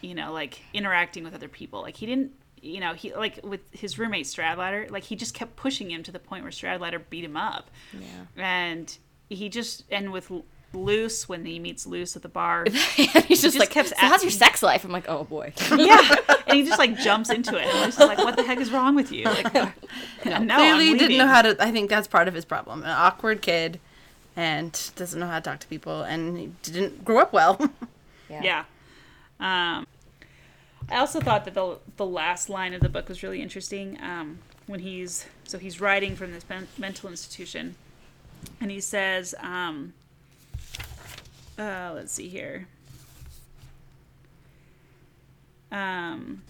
you 0.00 0.14
know, 0.14 0.32
like 0.32 0.60
interacting 0.72 1.24
with 1.24 1.34
other 1.34 1.48
people. 1.48 1.82
Like 1.82 1.96
he 1.96 2.06
didn't 2.06 2.32
you 2.64 2.78
know, 2.78 2.94
he 2.94 3.12
like 3.14 3.40
with 3.42 3.60
his 3.72 3.98
roommate 3.98 4.24
Stradlater, 4.26 4.88
like 4.90 5.02
he 5.02 5.16
just 5.16 5.34
kept 5.34 5.56
pushing 5.56 5.90
him 5.90 6.02
to 6.04 6.12
the 6.12 6.20
point 6.20 6.44
where 6.44 6.52
Stradlater 6.52 7.02
beat 7.10 7.24
him 7.24 7.36
up. 7.36 7.70
Yeah. 7.92 8.06
And 8.36 8.96
he 9.28 9.48
just 9.48 9.84
and 9.90 10.12
with 10.12 10.30
Luce 10.74 11.28
when 11.28 11.44
he 11.44 11.58
meets 11.58 11.86
Luce 11.86 12.16
at 12.16 12.22
the 12.22 12.28
bar. 12.28 12.64
he's 12.70 13.12
just, 13.12 13.42
just 13.42 13.58
like, 13.58 13.70
kept 13.70 13.90
so 13.90 13.94
how's 13.98 14.22
your 14.22 14.30
sex 14.30 14.62
life? 14.62 14.84
I'm 14.84 14.92
like, 14.92 15.08
oh 15.08 15.24
boy. 15.24 15.52
yeah, 15.76 16.16
and 16.46 16.56
he 16.56 16.64
just 16.64 16.78
like 16.78 16.98
jumps 16.98 17.30
into 17.30 17.56
it. 17.56 17.66
And 17.66 17.78
I'm 17.78 17.84
just 17.86 17.98
like, 17.98 18.18
what 18.18 18.36
the 18.36 18.42
heck 18.42 18.58
is 18.58 18.70
wrong 18.70 18.94
with 18.94 19.12
you? 19.12 19.24
Like, 19.24 19.54
no, 19.54 19.72
I'm 20.26 20.48
Clearly, 20.48 20.98
didn't 20.98 21.18
know 21.18 21.26
how 21.26 21.42
to. 21.42 21.56
I 21.60 21.70
think 21.70 21.90
that's 21.90 22.08
part 22.08 22.28
of 22.28 22.34
his 22.34 22.44
problem. 22.44 22.82
An 22.82 22.90
awkward 22.90 23.42
kid, 23.42 23.80
and 24.36 24.90
doesn't 24.96 25.18
know 25.18 25.26
how 25.26 25.38
to 25.38 25.42
talk 25.42 25.60
to 25.60 25.66
people, 25.66 26.02
and 26.02 26.38
he 26.38 26.52
didn't 26.62 27.04
grow 27.04 27.18
up 27.18 27.32
well. 27.32 27.70
Yeah. 28.28 28.64
Um, 29.40 29.86
I 30.88 30.96
also 30.96 31.20
thought 31.20 31.44
that 31.44 31.54
the 31.54 31.78
the 31.96 32.06
last 32.06 32.48
line 32.48 32.74
of 32.74 32.80
the 32.80 32.88
book 32.88 33.08
was 33.08 33.22
really 33.22 33.42
interesting. 33.42 33.98
Um, 34.00 34.38
when 34.66 34.80
he's 34.80 35.26
so 35.44 35.58
he's 35.58 35.80
writing 35.80 36.16
from 36.16 36.32
this 36.32 36.48
men- 36.48 36.68
mental 36.78 37.10
institution, 37.10 37.74
and 38.60 38.70
he 38.70 38.80
says, 38.80 39.34
um, 39.40 39.92
uh, 41.58 41.92
"Let's 41.94 42.12
see 42.12 42.28
here." 42.28 42.68
Um, 45.70 46.42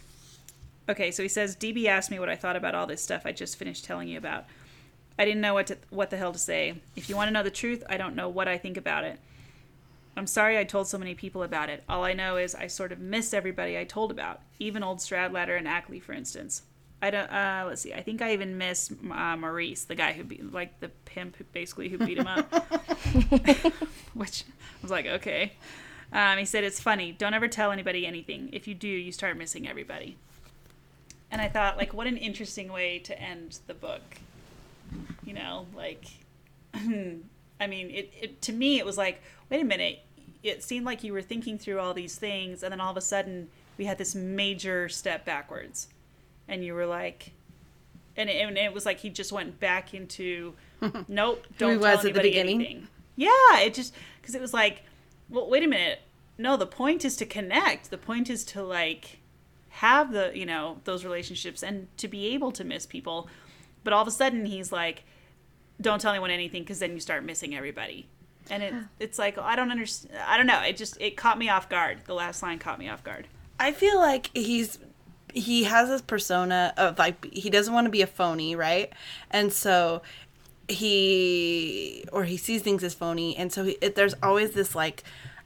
okay, 0.88 1.10
so 1.10 1.22
he 1.22 1.28
says, 1.28 1.56
"DB 1.56 1.86
asked 1.86 2.10
me 2.10 2.18
what 2.18 2.28
I 2.28 2.36
thought 2.36 2.56
about 2.56 2.74
all 2.74 2.86
this 2.86 3.02
stuff 3.02 3.22
I 3.24 3.32
just 3.32 3.56
finished 3.56 3.84
telling 3.84 4.08
you 4.08 4.18
about. 4.18 4.46
I 5.18 5.24
didn't 5.24 5.40
know 5.40 5.54
what 5.54 5.66
to, 5.68 5.78
what 5.90 6.10
the 6.10 6.16
hell 6.16 6.32
to 6.32 6.38
say. 6.38 6.80
If 6.96 7.08
you 7.08 7.16
want 7.16 7.28
to 7.28 7.32
know 7.32 7.42
the 7.42 7.50
truth, 7.50 7.84
I 7.88 7.96
don't 7.96 8.16
know 8.16 8.28
what 8.28 8.48
I 8.48 8.58
think 8.58 8.76
about 8.76 9.04
it." 9.04 9.18
I'm 10.16 10.26
sorry 10.26 10.58
I 10.58 10.64
told 10.64 10.88
so 10.88 10.98
many 10.98 11.14
people 11.14 11.42
about 11.42 11.70
it. 11.70 11.84
All 11.88 12.04
I 12.04 12.12
know 12.12 12.36
is 12.36 12.54
I 12.54 12.66
sort 12.66 12.92
of 12.92 12.98
miss 12.98 13.32
everybody 13.32 13.78
I 13.78 13.84
told 13.84 14.10
about, 14.10 14.40
even 14.58 14.82
old 14.82 14.98
Stradlater 14.98 15.56
and 15.56 15.66
Ackley, 15.66 16.00
for 16.00 16.12
instance. 16.12 16.62
I 17.02 17.10
don't. 17.10 17.28
Uh, 17.28 17.64
let's 17.66 17.82
see. 17.82 17.92
I 17.92 18.00
think 18.00 18.22
I 18.22 18.32
even 18.32 18.56
miss 18.56 18.92
uh, 19.10 19.36
Maurice, 19.36 19.84
the 19.84 19.96
guy 19.96 20.12
who 20.12 20.22
beat, 20.22 20.52
like 20.52 20.78
the 20.78 20.88
pimp, 21.04 21.36
who 21.36 21.44
basically 21.44 21.88
who 21.88 21.98
beat 21.98 22.16
him 22.16 22.28
up. 22.28 22.50
Which 24.14 24.44
I 24.48 24.82
was 24.82 24.90
like, 24.90 25.06
okay. 25.06 25.52
Um, 26.12 26.38
he 26.38 26.44
said 26.44 26.62
it's 26.62 26.78
funny. 26.80 27.10
Don't 27.10 27.34
ever 27.34 27.48
tell 27.48 27.72
anybody 27.72 28.06
anything. 28.06 28.50
If 28.52 28.68
you 28.68 28.74
do, 28.74 28.86
you 28.86 29.10
start 29.10 29.36
missing 29.36 29.68
everybody. 29.68 30.16
And 31.30 31.40
I 31.40 31.48
thought, 31.48 31.76
like, 31.76 31.92
what 31.92 32.06
an 32.06 32.18
interesting 32.18 32.70
way 32.70 32.98
to 33.00 33.20
end 33.20 33.58
the 33.66 33.74
book. 33.74 34.02
You 35.24 35.34
know, 35.34 35.66
like 35.74 36.04
I 36.74 37.66
mean, 37.66 37.90
it, 37.90 38.12
it 38.20 38.42
to 38.42 38.52
me 38.52 38.78
it 38.78 38.86
was 38.86 38.98
like, 38.98 39.22
wait 39.50 39.60
a 39.60 39.64
minute. 39.64 40.00
It 40.42 40.64
seemed 40.64 40.84
like 40.84 41.04
you 41.04 41.12
were 41.12 41.22
thinking 41.22 41.56
through 41.56 41.78
all 41.78 41.94
these 41.94 42.16
things, 42.16 42.62
and 42.62 42.72
then 42.72 42.80
all 42.80 42.90
of 42.90 42.96
a 42.96 43.00
sudden 43.00 43.48
we 43.78 43.84
had 43.84 43.98
this 43.98 44.14
major 44.14 44.88
step 44.88 45.24
backwards, 45.24 45.88
and 46.52 46.62
you 46.62 46.74
were 46.74 46.86
like, 46.86 47.32
and 48.16 48.28
it, 48.28 48.34
and 48.46 48.58
it 48.58 48.74
was 48.74 48.84
like 48.84 49.00
he 49.00 49.08
just 49.08 49.32
went 49.32 49.58
back 49.58 49.94
into, 49.94 50.52
nope, 51.08 51.46
he 51.48 51.54
don't 51.58 51.80
was 51.80 52.00
tell 52.00 52.08
at 52.08 52.14
the 52.14 52.20
beginning? 52.20 52.60
anything. 52.60 52.88
Yeah, 53.16 53.60
it 53.60 53.72
just 53.74 53.94
because 54.20 54.34
it 54.34 54.40
was 54.40 54.52
like, 54.52 54.82
well, 55.30 55.48
wait 55.48 55.62
a 55.64 55.66
minute. 55.66 56.00
No, 56.36 56.56
the 56.56 56.66
point 56.66 57.04
is 57.04 57.16
to 57.16 57.26
connect. 57.26 57.90
The 57.90 57.98
point 57.98 58.28
is 58.28 58.44
to 58.46 58.62
like 58.62 59.18
have 59.70 60.12
the 60.12 60.30
you 60.34 60.44
know 60.44 60.78
those 60.84 61.04
relationships 61.04 61.62
and 61.62 61.88
to 61.96 62.06
be 62.06 62.26
able 62.34 62.52
to 62.52 62.64
miss 62.64 62.84
people. 62.84 63.28
But 63.82 63.92
all 63.94 64.02
of 64.02 64.08
a 64.08 64.12
sudden 64.12 64.44
he's 64.46 64.70
like, 64.70 65.04
don't 65.80 66.00
tell 66.00 66.12
anyone 66.12 66.30
anything 66.30 66.62
because 66.62 66.78
then 66.80 66.92
you 66.92 67.00
start 67.00 67.24
missing 67.24 67.54
everybody. 67.56 68.08
And 68.50 68.62
it, 68.62 68.74
it's 69.00 69.18
like 69.18 69.38
I 69.38 69.56
don't 69.56 69.70
understand. 69.70 70.18
I 70.26 70.36
don't 70.36 70.46
know. 70.46 70.60
It 70.60 70.76
just 70.76 71.00
it 71.00 71.16
caught 71.16 71.38
me 71.38 71.48
off 71.48 71.70
guard. 71.70 72.00
The 72.04 72.14
last 72.14 72.42
line 72.42 72.58
caught 72.58 72.78
me 72.78 72.88
off 72.88 73.02
guard. 73.02 73.26
I 73.58 73.72
feel 73.72 73.98
like 73.98 74.30
he's 74.34 74.78
he 75.34 75.64
has 75.64 75.88
this 75.88 76.02
persona 76.02 76.72
of 76.76 76.98
like 76.98 77.32
he 77.32 77.50
doesn't 77.50 77.72
want 77.72 77.86
to 77.86 77.90
be 77.90 78.02
a 78.02 78.06
phony, 78.06 78.54
right? 78.56 78.92
And 79.30 79.52
so 79.52 80.02
he 80.68 82.04
or 82.12 82.24
he 82.24 82.36
sees 82.36 82.62
things 82.62 82.84
as 82.84 82.94
phony, 82.94 83.36
and 83.36 83.52
so 83.52 83.64
he, 83.64 83.78
it, 83.80 83.94
there's 83.94 84.14
always 84.22 84.52
this 84.52 84.74
like 84.74 85.04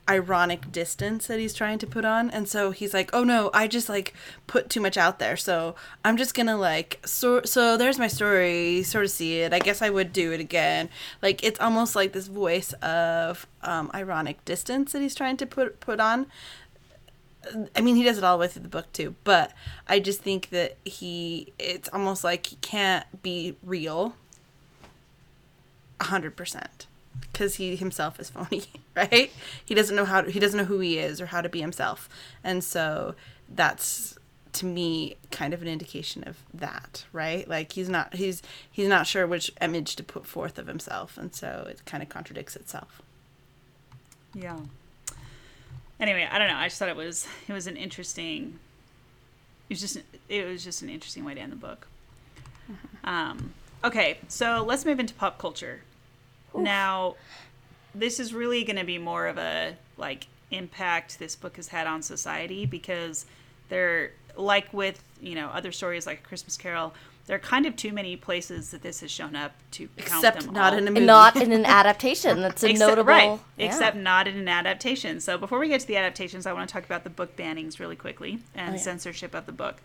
ironic 0.08 0.70
distance 0.70 1.26
that 1.26 1.38
he's 1.40 1.52
trying 1.52 1.78
to 1.78 1.86
put 1.86 2.04
on 2.04 2.30
and 2.30 2.48
so 2.48 2.70
he's 2.70 2.94
like 2.94 3.10
oh 3.12 3.24
no 3.24 3.50
i 3.52 3.66
just 3.66 3.88
like 3.88 4.14
put 4.46 4.70
too 4.70 4.80
much 4.80 4.96
out 4.96 5.18
there 5.18 5.36
so 5.36 5.74
i'm 6.04 6.16
just 6.16 6.32
gonna 6.32 6.56
like 6.56 7.00
so 7.04 7.42
so 7.42 7.76
there's 7.76 7.98
my 7.98 8.06
story 8.06 8.84
sort 8.84 9.04
of 9.04 9.10
see 9.10 9.40
it 9.40 9.52
i 9.52 9.58
guess 9.58 9.82
i 9.82 9.90
would 9.90 10.12
do 10.12 10.30
it 10.30 10.38
again 10.38 10.88
like 11.22 11.42
it's 11.42 11.58
almost 11.58 11.96
like 11.96 12.12
this 12.12 12.28
voice 12.28 12.72
of 12.74 13.48
um, 13.62 13.90
ironic 13.94 14.44
distance 14.44 14.92
that 14.92 15.02
he's 15.02 15.14
trying 15.14 15.36
to 15.36 15.44
put 15.44 15.80
put 15.80 15.98
on 15.98 16.26
I 17.74 17.80
mean, 17.80 17.96
he 17.96 18.02
does 18.02 18.18
it 18.18 18.24
all 18.24 18.36
the 18.36 18.42
way 18.42 18.48
through 18.48 18.62
the 18.62 18.68
book 18.68 18.92
too, 18.92 19.14
but 19.24 19.52
I 19.88 20.00
just 20.00 20.20
think 20.20 20.50
that 20.50 20.76
he, 20.84 21.52
it's 21.58 21.88
almost 21.92 22.24
like 22.24 22.46
he 22.46 22.56
can't 22.56 23.04
be 23.22 23.56
real 23.62 24.14
a 26.00 26.04
hundred 26.04 26.36
percent 26.36 26.86
because 27.32 27.56
he 27.56 27.76
himself 27.76 28.18
is 28.20 28.30
phony, 28.30 28.64
right? 28.94 29.30
He 29.64 29.74
doesn't 29.74 29.94
know 29.94 30.04
how, 30.04 30.22
to, 30.22 30.30
he 30.30 30.40
doesn't 30.40 30.58
know 30.58 30.64
who 30.64 30.80
he 30.80 30.98
is 30.98 31.20
or 31.20 31.26
how 31.26 31.40
to 31.40 31.48
be 31.48 31.60
himself. 31.60 32.08
And 32.42 32.62
so 32.62 33.14
that's, 33.48 34.18
to 34.54 34.66
me, 34.66 35.16
kind 35.30 35.52
of 35.52 35.62
an 35.62 35.68
indication 35.68 36.24
of 36.24 36.38
that, 36.54 37.04
right? 37.12 37.46
Like 37.46 37.72
he's 37.72 37.88
not, 37.88 38.14
he's, 38.14 38.42
he's 38.70 38.88
not 38.88 39.06
sure 39.06 39.26
which 39.26 39.50
image 39.60 39.96
to 39.96 40.02
put 40.02 40.26
forth 40.26 40.58
of 40.58 40.66
himself. 40.66 41.18
And 41.18 41.34
so 41.34 41.66
it 41.68 41.84
kind 41.84 42.02
of 42.02 42.08
contradicts 42.08 42.56
itself. 42.56 43.02
Yeah. 44.34 44.58
Anyway, 45.98 46.28
I 46.30 46.38
don't 46.38 46.48
know. 46.48 46.56
I 46.56 46.68
just 46.68 46.78
thought 46.78 46.88
it 46.88 46.96
was 46.96 47.26
it 47.48 47.52
was 47.52 47.66
an 47.66 47.76
interesting. 47.76 48.58
It 49.68 49.74
was 49.74 49.80
just 49.80 49.98
it 50.28 50.46
was 50.46 50.64
just 50.64 50.82
an 50.82 50.88
interesting 50.88 51.24
way 51.24 51.34
to 51.34 51.40
end 51.40 51.52
the 51.52 51.56
book. 51.56 51.86
Um, 53.04 53.52
okay, 53.84 54.18
so 54.28 54.64
let's 54.66 54.84
move 54.84 54.98
into 54.98 55.14
pop 55.14 55.38
culture. 55.38 55.82
Now, 56.54 57.16
this 57.94 58.18
is 58.18 58.34
really 58.34 58.64
going 58.64 58.76
to 58.76 58.84
be 58.84 58.98
more 58.98 59.26
of 59.26 59.38
a 59.38 59.76
like 59.96 60.26
impact 60.50 61.18
this 61.18 61.36
book 61.36 61.56
has 61.56 61.68
had 61.68 61.86
on 61.86 62.02
society 62.02 62.66
because 62.66 63.26
they're 63.68 64.12
like 64.36 64.72
with 64.72 65.02
you 65.20 65.34
know 65.34 65.48
other 65.48 65.72
stories 65.72 66.06
like 66.06 66.22
Christmas 66.22 66.56
Carol. 66.56 66.94
There 67.26 67.34
are 67.34 67.40
kind 67.40 67.66
of 67.66 67.74
too 67.74 67.92
many 67.92 68.16
places 68.16 68.70
that 68.70 68.82
this 68.82 69.00
has 69.00 69.10
shown 69.10 69.34
up 69.34 69.52
to 69.72 69.88
count 69.96 70.24
Except 70.24 70.42
them 70.44 70.54
not 70.54 70.72
all. 70.72 70.78
in 70.78 70.86
a 70.86 70.90
movie. 70.92 71.06
Not 71.06 71.36
in 71.36 71.50
an 71.52 71.64
adaptation. 71.66 72.40
That's 72.40 72.62
a 72.62 72.70
Except- 72.70 72.88
notable. 72.88 73.08
right 73.08 73.38
yeah. 73.56 73.66
except 73.66 73.96
not 73.96 74.28
in 74.28 74.36
an 74.36 74.48
adaptation 74.48 75.20
so 75.20 75.38
before 75.38 75.58
we 75.58 75.68
get 75.68 75.80
to 75.80 75.86
the 75.86 75.96
adaptations 75.96 76.46
i 76.46 76.52
want 76.52 76.68
to 76.68 76.72
talk 76.72 76.84
about 76.84 77.04
the 77.04 77.10
book 77.10 77.36
bannings 77.36 77.78
really 77.80 77.96
quickly 77.96 78.38
and 78.54 78.70
Oh, 78.70 78.72
yeah. 78.72 78.78
censorship 78.78 79.34
of 79.34 79.46
the 79.46 79.52
book 79.52 79.76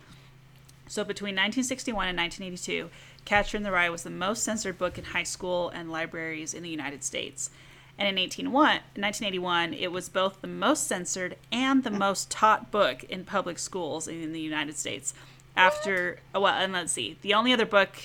so 0.88 1.04
between 1.04 1.32
1961 1.34 2.08
and 2.08 2.18
1982 2.18 2.90
catcher 3.24 3.56
in 3.56 3.62
the 3.62 3.70
rye 3.72 3.88
was 3.88 4.02
the 4.02 4.10
most 4.10 4.42
censored 4.42 4.78
book 4.78 4.98
in 4.98 5.04
high 5.04 5.22
school 5.22 5.70
and 5.70 5.90
libraries 5.90 6.54
in 6.54 6.62
the 6.62 6.68
united 6.68 7.02
states 7.02 7.50
and 7.98 8.08
in 8.08 8.16
1801 8.22 8.80
1981 8.96 9.74
it 9.74 9.90
was 9.92 10.08
both 10.08 10.40
the 10.40 10.46
most 10.48 10.86
censored 10.86 11.36
and 11.50 11.82
the 11.84 11.90
mm. 11.90 11.98
most 11.98 12.30
taught 12.30 12.70
book 12.70 13.04
in 13.04 13.24
public 13.24 13.58
schools 13.58 14.06
in 14.06 14.32
the 14.32 14.40
united 14.40 14.76
states 14.76 15.14
after 15.56 16.18
well 16.34 16.46
and 16.46 16.72
let's 16.72 16.92
see 16.92 17.16
the 17.22 17.34
only 17.34 17.52
other 17.52 17.66
book 17.66 17.96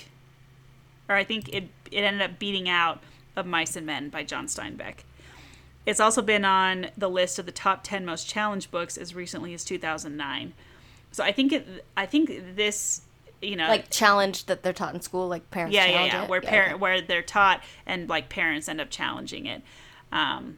or 1.10 1.16
I 1.16 1.24
think 1.24 1.50
it 1.50 1.70
it 1.91 2.02
ended 2.02 2.22
up 2.22 2.39
beating 2.39 2.68
out 2.68 3.02
of 3.36 3.45
Mice 3.45 3.76
and 3.76 3.86
Men 3.86 4.10
by 4.10 4.24
John 4.24 4.48
Steinbeck. 4.48 4.95
It's 5.86 6.00
also 6.00 6.22
been 6.22 6.43
on 6.43 6.88
the 6.98 7.10
list 7.10 7.39
of 7.39 7.45
the 7.45 7.52
top 7.52 7.84
10 7.84 8.06
most 8.06 8.28
challenged 8.28 8.72
books 8.72 8.98
as 8.98 9.16
recently 9.16 9.54
as 9.54 9.64
2009. 9.64 10.54
So 11.12 11.24
I 11.24 11.32
think 11.32 11.54
it 11.54 11.86
I 11.95 12.06
think 12.06 12.56
this 12.56 13.02
you 13.41 13.56
know 13.56 13.68
like 13.68 13.89
challenge 13.89 14.45
that 14.45 14.64
they're 14.64 14.74
taught 14.74 14.93
in 14.93 15.02
school, 15.02 15.28
like 15.28 15.50
parents. 15.50 15.74
yeah 15.74 15.86
yeah 15.86 16.06
yeah 16.06 16.24
it? 16.24 16.30
where 16.30 16.43
Yeah, 16.43 16.50
parent 16.50 16.74
okay. 16.74 16.82
where 16.82 17.02
they're 17.02 17.22
taught 17.22 17.64
and 17.86 18.10
like 18.10 18.30
parents 18.30 18.68
end 18.68 18.82
up 18.82 18.89
challenging 18.89 19.45
it. 19.45 19.62
Um, 20.12 20.58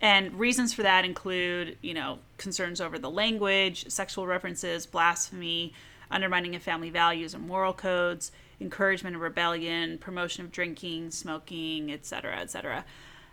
and 0.00 0.38
reasons 0.38 0.74
for 0.74 0.82
that 0.82 1.04
include, 1.04 1.78
you 1.80 1.94
know, 1.94 2.18
concerns 2.36 2.80
over 2.80 2.98
the 2.98 3.10
language, 3.10 3.88
sexual 3.88 4.26
references, 4.26 4.86
blasphemy, 4.86 5.72
undermining 6.14 6.54
of 6.54 6.62
family 6.62 6.90
values 6.90 7.34
and 7.34 7.46
moral 7.46 7.72
codes, 7.72 8.32
encouragement 8.60 9.16
of 9.16 9.22
rebellion, 9.22 9.98
promotion 9.98 10.44
of 10.44 10.52
drinking, 10.52 11.10
smoking, 11.10 11.92
etc., 11.92 12.36
etc. 12.36 12.84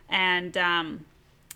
And 0.10 0.58
um, 0.58 1.06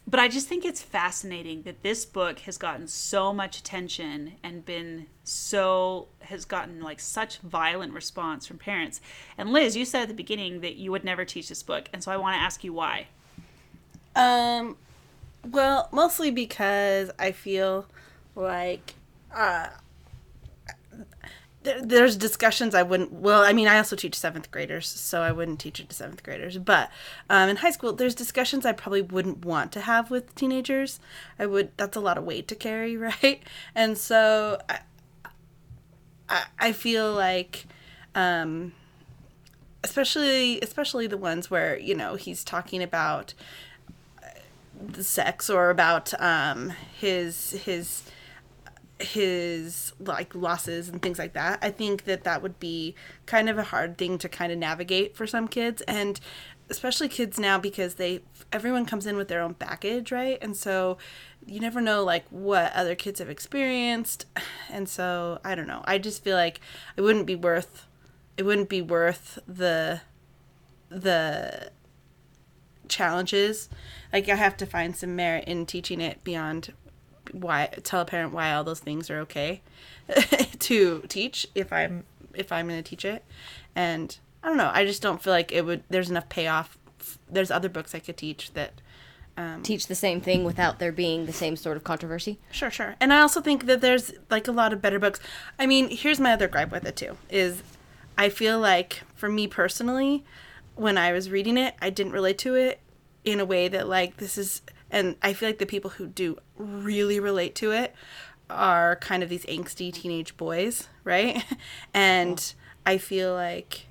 but 0.07 0.19
I 0.19 0.28
just 0.28 0.47
think 0.47 0.65
it's 0.65 0.84
fascinating 0.84 1.63
that 1.63 1.82
this 1.82 2.05
book 2.05 2.39
has 2.39 2.57
gotten 2.57 2.88
so 2.88 3.34
much 3.34 3.57
attention 3.57 4.34
and 4.43 4.63
been 4.63 5.07
so 5.23 6.07
has 6.21 6.45
gotten 6.45 6.82
like 6.82 6.99
such 6.99 7.39
violent 7.39 7.91
response 7.93 8.45
from 8.45 8.59
parents. 8.59 9.01
And 9.38 9.51
Liz, 9.51 9.76
you 9.76 9.84
said 9.84 10.03
at 10.03 10.07
the 10.09 10.13
beginning 10.13 10.61
that 10.61 10.76
you 10.76 10.91
would 10.91 11.03
never 11.03 11.26
teach 11.26 11.49
this 11.49 11.63
book, 11.63 11.89
and 11.91 12.03
so 12.03 12.11
I 12.11 12.17
want 12.17 12.36
to 12.36 12.39
ask 12.39 12.63
you 12.63 12.71
why. 12.71 13.07
Um, 14.15 14.78
well, 15.51 15.89
mostly 15.91 16.30
because 16.30 17.09
I 17.17 17.32
feel 17.32 17.88
like 18.36 18.93
uh, 19.36 19.67
there's 21.64 22.16
discussions 22.16 22.76
I 22.76 22.84
wouldn't. 22.84 23.12
Well, 23.12 23.43
I 23.43 23.54
mean, 23.54 23.68
I 23.68 23.78
also 23.78 23.96
teach 23.96 24.16
seventh 24.16 24.52
graders, 24.52 24.88
so 24.88 25.22
I 25.22 25.32
wouldn't 25.32 25.60
teach 25.60 25.80
it 25.80 25.89
to 25.89 25.96
seventh 25.96 26.22
graders. 26.24 26.58
But 26.58 26.91
um, 27.30 27.50
in 27.50 27.58
high 27.58 27.72
school, 27.72 27.93
there's 27.93 28.16
discussions 28.16 28.66
I 28.66 28.72
probably 28.72 29.02
wouldn't 29.02 29.46
want 29.46 29.72
to 29.74 29.82
have 29.82 30.12
with 30.12 30.34
teenagers. 30.36 31.00
I 31.39 31.46
would. 31.46 31.72
That's 31.78 31.98
a 31.98 32.02
lot 32.02 32.18
of 32.18 32.24
weight 32.24 32.48
to 32.50 32.56
carry, 32.56 32.96
right? 32.98 33.41
And 33.74 33.98
so 33.98 34.60
I, 34.70 34.80
I, 36.30 36.43
I 36.60 36.72
feel 36.72 37.14
like. 37.14 37.66
Um, 38.14 38.74
especially 39.84 40.60
especially 40.62 41.06
the 41.06 41.18
ones 41.18 41.52
where 41.52 41.78
you 41.78 41.93
know 41.93 42.16
he's 42.16 42.43
talking 42.43 42.82
about 42.82 43.36
the 44.82 45.04
sex 45.04 45.50
or 45.50 45.70
about 45.70 46.20
um 46.20 46.72
his 47.00 47.52
his 47.52 48.04
his 49.00 49.91
like 50.00 50.34
losses 50.34 50.88
and 50.88 51.02
things 51.02 51.20
like 51.20 51.34
that 51.34 51.60
i 51.62 51.70
think 51.70 52.06
that 52.06 52.24
that 52.24 52.41
would 52.41 52.58
be 52.62 52.96
kind 53.26 53.50
of 53.50 53.58
a 53.58 53.64
hard 53.64 53.98
thing 53.98 54.18
to 54.18 54.30
kind 54.30 54.54
of 54.54 54.58
navigate 54.58 55.18
for 55.18 55.28
some 55.28 55.50
kids 55.50 55.82
and 55.82 56.22
especially 56.70 57.08
kids 57.08 57.39
now 57.39 57.58
because 57.58 57.96
they 57.96 58.22
everyone 58.52 58.86
comes 58.86 59.06
in 59.06 59.18
with 59.18 59.28
their 59.28 59.41
own 59.41 59.54
baggage 59.54 60.12
right? 60.12 60.38
And 60.41 60.56
so 60.56 60.98
you 61.46 61.60
never 61.60 61.80
know 61.82 62.04
like 62.04 62.26
what 62.30 62.74
other 62.74 62.96
kids 62.96 63.20
have 63.20 63.30
experienced 63.30 64.26
and 64.70 64.89
so 64.89 65.39
i 65.43 65.54
don't 65.56 65.68
know. 65.68 65.84
I 65.86 65.98
just 65.98 66.24
feel 66.24 66.36
like 66.36 66.60
it 66.98 67.02
wouldn't 67.02 67.26
be 67.26 67.36
worth 67.36 67.86
it 68.38 68.43
wouldn't 68.43 68.70
be 68.70 68.82
worth 68.82 69.39
the 69.48 70.02
the 70.89 71.72
challenges. 72.88 73.70
Like 74.12 74.28
i 74.30 74.36
have 74.36 74.58
to 74.58 74.66
find 74.66 74.96
some 74.96 75.16
merit 75.16 75.46
in 75.46 75.66
teaching 75.66 76.02
it 76.02 76.24
beyond 76.24 76.74
why 77.41 77.67
tell 77.83 78.01
a 78.01 78.05
parent 78.05 78.33
why 78.33 78.53
all 78.53 78.63
those 78.63 78.79
things 78.79 79.09
are 79.09 79.19
okay 79.19 79.61
to 80.59 81.01
teach 81.07 81.47
if 81.55 81.71
i'm 81.73 82.03
if 82.33 82.51
i'm 82.51 82.67
going 82.67 82.81
to 82.81 82.89
teach 82.89 83.05
it 83.05 83.23
and 83.75 84.17
i 84.43 84.47
don't 84.47 84.57
know 84.57 84.71
i 84.73 84.86
just 84.86 85.01
don't 85.01 85.21
feel 85.21 85.33
like 85.33 85.51
it 85.51 85.65
would 85.65 85.83
there's 85.89 86.09
enough 86.09 86.29
payoff 86.29 86.77
there's 87.29 87.51
other 87.51 87.69
books 87.69 87.93
i 87.93 87.99
could 87.99 88.17
teach 88.17 88.53
that 88.53 88.73
um, 89.38 89.63
teach 89.63 89.88
the 89.88 89.95
same 89.95 90.21
thing 90.21 90.43
without 90.43 90.79
there 90.79 90.91
being 90.91 91.25
the 91.25 91.33
same 91.33 91.57
sort 91.57 91.75
of 91.75 91.83
controversy. 91.83 92.39
Sure, 92.51 92.71
sure. 92.71 92.95
And 93.01 93.11
I 93.11 93.19
also 93.19 93.41
think 93.41 93.65
that 93.65 93.81
there's 93.81 94.13
like 94.29 94.47
a 94.47 94.51
lot 94.53 94.71
of 94.71 94.81
better 94.81 94.97
books. 94.97 95.19
I 95.59 95.65
mean, 95.65 95.89
here's 95.89 96.21
my 96.21 96.31
other 96.31 96.47
gripe 96.47 96.71
with 96.71 96.86
it 96.86 96.95
too 96.95 97.17
is 97.29 97.61
I 98.17 98.29
feel 98.29 98.59
like 98.59 99.01
for 99.13 99.27
me 99.27 99.47
personally, 99.47 100.23
when 100.75 100.97
I 100.97 101.11
was 101.11 101.29
reading 101.29 101.57
it, 101.57 101.75
I 101.81 101.89
didn't 101.89 102.13
relate 102.13 102.38
to 102.39 102.55
it 102.55 102.79
in 103.23 103.39
a 103.39 103.45
way 103.45 103.67
that 103.67 103.88
like 103.88 104.17
this 104.17 104.38
is 104.38 104.61
and 104.91 105.15
I 105.21 105.33
feel 105.33 105.49
like 105.49 105.59
the 105.59 105.65
people 105.65 105.91
who 105.91 106.07
do 106.07 106.38
really 106.57 107.19
relate 107.19 107.55
to 107.55 107.71
it 107.71 107.93
are 108.49 108.95
kind 108.97 109.23
of 109.23 109.29
these 109.29 109.45
angsty 109.45 109.91
teenage 109.91 110.38
boys, 110.38 110.88
right? 111.03 111.43
And 111.93 112.53
I 112.86 112.97
feel 112.97 113.33
like 113.33 113.88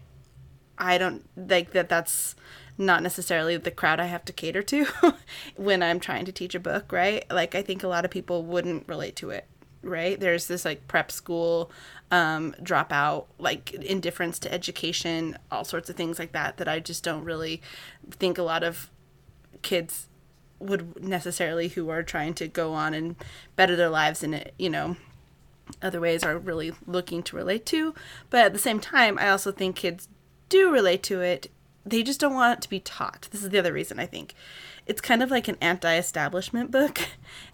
I 0.78 0.99
don't 0.99 1.28
like 1.36 1.72
that 1.72 1.88
that's 1.88 2.36
not 2.76 3.03
necessarily 3.03 3.57
the 3.57 3.70
crowd 3.70 4.01
I 4.01 4.07
have 4.07 4.24
to 4.26 4.32
cater 4.32 4.62
to 4.62 4.86
when 5.57 5.82
I'm 5.82 6.01
trying 6.01 6.24
to 6.26 6.32
teach 6.32 6.55
a 6.55 6.61
book, 6.61 6.92
right? 6.92 7.24
Like 7.30 7.55
I 7.55 7.62
think 7.62 7.82
a 7.82 7.88
lot 7.88 8.05
of 8.05 8.11
people 8.11 8.45
wouldn't 8.45 8.88
relate 8.88 9.16
to 9.16 9.30
it, 9.30 9.47
right? 9.82 10.18
There's 10.18 10.47
this 10.47 10.64
like 10.64 10.86
prep 10.88 11.11
school 11.11 11.70
um, 12.11 12.55
dropout, 12.62 13.26
like 13.38 13.72
indifference 13.74 14.38
to 14.40 14.53
education, 14.53 15.38
all 15.51 15.64
sorts 15.64 15.88
of 15.88 15.97
things 15.97 16.18
like 16.18 16.32
that 16.32 16.57
that 16.59 16.68
I 16.68 16.80
just 16.80 17.05
don't 17.05 17.24
really 17.24 17.62
think 18.11 18.38
a 18.38 18.42
lot 18.42 18.62
of 18.62 18.90
kids 19.62 20.09
would 20.59 21.03
necessarily 21.03 21.69
who 21.69 21.89
are 21.91 22.03
trying 22.03 22.35
to 22.35 22.49
go 22.49 22.73
on 22.73 22.95
and 22.95 23.17
better 23.57 23.77
their 23.77 23.91
lives 23.91 24.23
in 24.23 24.35
it, 24.35 24.55
you 24.59 24.71
know, 24.71 24.97
other 25.83 26.01
ways 26.01 26.25
are 26.25 26.39
really 26.39 26.73
looking 26.87 27.23
to 27.25 27.37
relate 27.37 27.67
to. 27.67 27.95
But 28.31 28.45
at 28.45 28.53
the 28.53 28.59
same 28.59 28.81
time, 28.81 29.19
I 29.19 29.29
also 29.29 29.53
think 29.53 29.77
kids 29.77 30.09
do 30.49 30.71
relate 30.71 31.03
to 31.05 31.21
it. 31.21 31.51
They 31.87 32.03
just 32.03 32.21
don't 32.21 32.35
want 32.35 32.59
it 32.59 32.63
to 32.63 32.71
be 32.71 32.81
taught. 32.81 33.29
This 33.31 33.43
is 33.43 33.51
the 33.51 33.59
other 33.59 33.73
reason 33.73 33.99
I 33.99 34.07
think. 34.07 34.35
It's 34.87 35.01
kind 35.01 35.23
of 35.23 35.31
like 35.31 35.49
an 35.49 35.57
anti 35.61 35.97
establishment 35.97 36.71
book. 36.71 37.01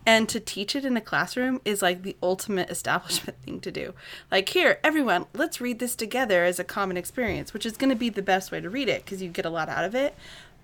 And 0.06 0.30
to 0.30 0.40
teach 0.40 0.74
it 0.74 0.84
in 0.84 0.96
a 0.96 1.00
classroom 1.00 1.60
is 1.64 1.82
like 1.82 2.02
the 2.02 2.16
ultimate 2.22 2.70
establishment 2.70 3.40
thing 3.42 3.60
to 3.60 3.70
do. 3.70 3.92
Like, 4.30 4.48
here, 4.48 4.80
everyone, 4.82 5.26
let's 5.34 5.60
read 5.60 5.78
this 5.78 5.94
together 5.94 6.42
as 6.44 6.58
a 6.58 6.64
common 6.64 6.96
experience, 6.96 7.52
which 7.52 7.66
is 7.66 7.76
going 7.76 7.90
to 7.90 7.96
be 7.96 8.08
the 8.08 8.22
best 8.22 8.50
way 8.50 8.60
to 8.60 8.70
read 8.70 8.88
it 8.88 9.04
because 9.04 9.22
you 9.22 9.28
get 9.28 9.44
a 9.44 9.50
lot 9.50 9.68
out 9.68 9.84
of 9.84 9.94
it. 9.94 10.14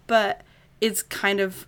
But 0.07 0.41
it's 0.81 1.03
kind 1.03 1.39
of 1.39 1.67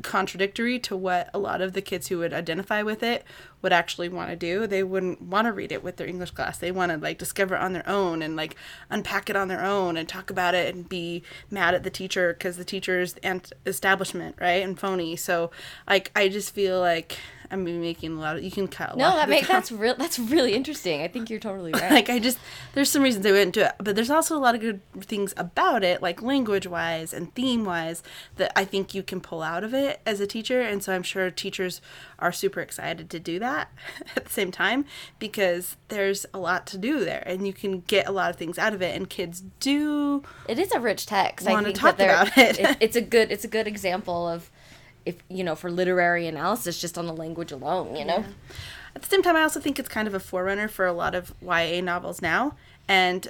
contradictory 0.00 0.78
to 0.78 0.96
what 0.96 1.28
a 1.34 1.38
lot 1.38 1.60
of 1.60 1.74
the 1.74 1.82
kids 1.82 2.08
who 2.08 2.18
would 2.18 2.32
identify 2.32 2.82
with 2.82 3.02
it 3.02 3.24
would 3.60 3.72
actually 3.72 4.08
want 4.08 4.30
to 4.30 4.36
do. 4.36 4.66
They 4.66 4.82
wouldn't 4.82 5.20
want 5.20 5.46
to 5.46 5.52
read 5.52 5.70
it 5.70 5.84
with 5.84 5.96
their 5.96 6.06
English 6.06 6.30
class. 6.30 6.58
They 6.58 6.72
want 6.72 6.90
to 6.92 6.98
like 6.98 7.18
discover 7.18 7.56
on 7.56 7.72
their 7.72 7.88
own 7.88 8.22
and 8.22 8.34
like 8.34 8.56
unpack 8.90 9.28
it 9.28 9.36
on 9.36 9.48
their 9.48 9.62
own 9.62 9.96
and 9.96 10.08
talk 10.08 10.30
about 10.30 10.54
it 10.54 10.74
and 10.74 10.88
be 10.88 11.22
mad 11.50 11.74
at 11.74 11.82
the 11.82 11.90
teacher 11.90 12.32
because 12.32 12.56
the 12.56 12.64
teacher's 12.64 13.14
ant- 13.22 13.52
establishment, 13.66 14.36
right? 14.40 14.62
And 14.62 14.78
phony. 14.78 15.14
So 15.16 15.50
like 15.88 16.10
I 16.16 16.28
just 16.28 16.54
feel 16.54 16.80
like 16.80 17.18
I'm 17.52 17.64
making 17.64 18.16
a 18.16 18.20
lot 18.20 18.36
of 18.36 18.42
you 18.42 18.50
can 18.50 18.66
cut 18.66 18.94
a 18.94 18.96
No, 18.96 19.04
lot 19.04 19.16
that 19.16 19.24
of 19.24 19.28
makes 19.30 19.46
that's 19.48 19.70
real. 19.70 19.94
That's 19.96 20.18
really 20.18 20.54
interesting. 20.54 21.02
I 21.02 21.08
think 21.08 21.28
you're 21.30 21.38
totally 21.38 21.72
right. 21.74 21.90
like 21.90 22.08
I 22.10 22.18
just 22.18 22.38
there's 22.74 22.90
some 22.90 23.02
reasons 23.02 23.26
I 23.26 23.30
wouldn't 23.32 23.54
do 23.54 23.62
it, 23.62 23.72
but 23.78 23.94
there's 23.94 24.10
also 24.10 24.36
a 24.36 24.40
lot 24.40 24.54
of 24.54 24.60
good 24.60 24.80
things 25.00 25.34
about 25.36 25.84
it, 25.84 26.02
like 26.02 26.22
language 26.22 26.66
wise 26.66 27.12
and 27.12 27.34
theme 27.34 27.64
wise, 27.64 28.02
that 28.36 28.52
I 28.58 28.64
think 28.64 28.94
you 28.94 29.02
can 29.02 29.20
pull 29.20 29.42
out 29.42 29.62
of 29.64 29.74
it 29.74 30.00
as 30.06 30.18
a 30.20 30.26
teacher, 30.26 30.60
and 30.62 30.82
so 30.82 30.94
I'm 30.94 31.02
sure 31.02 31.30
teachers 31.30 31.80
are 32.18 32.32
super 32.32 32.60
excited 32.60 33.10
to 33.10 33.20
do 33.20 33.38
that 33.40 33.70
at 34.16 34.24
the 34.24 34.30
same 34.30 34.50
time 34.50 34.84
because 35.18 35.76
there's 35.88 36.24
a 36.32 36.38
lot 36.38 36.66
to 36.68 36.78
do 36.78 37.04
there, 37.04 37.22
and 37.26 37.46
you 37.46 37.52
can 37.52 37.80
get 37.82 38.08
a 38.08 38.12
lot 38.12 38.30
of 38.30 38.36
things 38.36 38.58
out 38.58 38.72
of 38.72 38.80
it, 38.82 38.96
and 38.96 39.10
kids 39.10 39.42
do 39.60 40.22
it 40.48 40.58
is 40.58 40.72
a 40.72 40.80
rich 40.80 41.06
text. 41.06 41.46
I 41.46 41.62
think 41.62 41.76
talk 41.76 41.96
that 41.96 41.98
there- 41.98 42.10
about 42.14 42.38
it. 42.38 42.76
It's 42.80 42.96
a 42.96 43.00
good. 43.02 43.30
It's 43.30 43.44
a 43.44 43.48
good 43.48 43.66
example 43.66 44.26
of, 44.28 44.50
if 45.04 45.16
you 45.28 45.44
know, 45.44 45.54
for 45.54 45.70
literary 45.70 46.26
analysis, 46.26 46.80
just 46.80 46.98
on 46.98 47.06
the 47.06 47.14
language 47.14 47.52
alone. 47.52 47.96
You 47.96 48.04
know. 48.04 48.24
At 48.94 49.02
the 49.02 49.08
same 49.08 49.22
time, 49.22 49.36
I 49.36 49.42
also 49.42 49.58
think 49.58 49.78
it's 49.78 49.88
kind 49.88 50.06
of 50.06 50.14
a 50.14 50.20
forerunner 50.20 50.68
for 50.68 50.86
a 50.86 50.92
lot 50.92 51.14
of 51.14 51.32
YA 51.40 51.80
novels 51.80 52.20
now, 52.20 52.56
and 52.86 53.28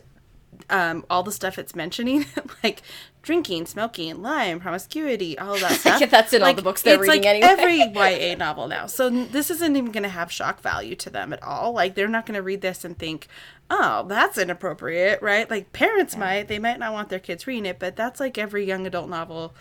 um, 0.70 1.04
all 1.08 1.22
the 1.22 1.32
stuff 1.32 1.58
it's 1.58 1.74
mentioning, 1.74 2.26
like 2.64 2.82
drinking, 3.22 3.66
smoking, 3.66 4.20
lying, 4.20 4.60
promiscuity, 4.60 5.38
all 5.38 5.58
that 5.58 5.72
stuff. 5.80 6.00
Yeah, 6.00 6.06
that's 6.06 6.32
in 6.32 6.42
all 6.42 6.54
the 6.54 6.62
books 6.62 6.82
they're 6.82 6.94
it's 6.94 7.08
reading 7.08 7.22
like 7.22 7.42
anyway. 7.42 7.82
every 7.86 8.28
YA 8.30 8.36
novel 8.36 8.68
now. 8.68 8.86
So 8.86 9.08
this 9.08 9.50
isn't 9.50 9.76
even 9.76 9.92
going 9.92 10.02
to 10.02 10.08
have 10.08 10.30
shock 10.32 10.60
value 10.60 10.94
to 10.96 11.10
them 11.10 11.32
at 11.32 11.42
all. 11.42 11.72
Like 11.72 11.94
they're 11.94 12.08
not 12.08 12.26
going 12.26 12.36
to 12.36 12.42
read 12.42 12.60
this 12.60 12.84
and 12.84 12.98
think, 12.98 13.28
"Oh, 13.70 14.04
that's 14.08 14.38
inappropriate," 14.38 15.22
right? 15.22 15.48
Like 15.48 15.72
parents 15.72 16.16
might, 16.16 16.48
they 16.48 16.58
might 16.58 16.78
not 16.78 16.92
want 16.92 17.08
their 17.08 17.20
kids 17.20 17.46
reading 17.46 17.66
it, 17.66 17.78
but 17.78 17.96
that's 17.96 18.20
like 18.20 18.36
every 18.36 18.64
young 18.64 18.86
adult 18.86 19.08
novel 19.08 19.54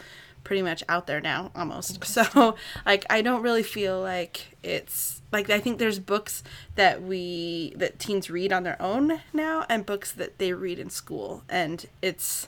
pretty 0.43 0.61
much 0.61 0.83
out 0.89 1.05
there 1.07 1.21
now 1.21 1.51
almost 1.55 2.03
so 2.15 2.55
like 2.85 3.05
i 3.09 3.21
don't 3.21 3.41
really 3.43 3.63
feel 3.63 4.01
like 4.01 4.57
it's 4.63 5.21
like 5.31 5.49
i 5.49 5.59
think 5.59 5.77
there's 5.77 5.99
books 5.99 6.43
that 6.75 7.01
we 7.01 7.73
that 7.75 7.99
teens 7.99 8.29
read 8.29 8.51
on 8.51 8.63
their 8.63 8.81
own 8.81 9.21
now 9.33 9.65
and 9.69 9.85
books 9.85 10.11
that 10.11 10.37
they 10.39 10.51
read 10.53 10.79
in 10.79 10.89
school 10.89 11.43
and 11.47 11.85
it's 12.01 12.47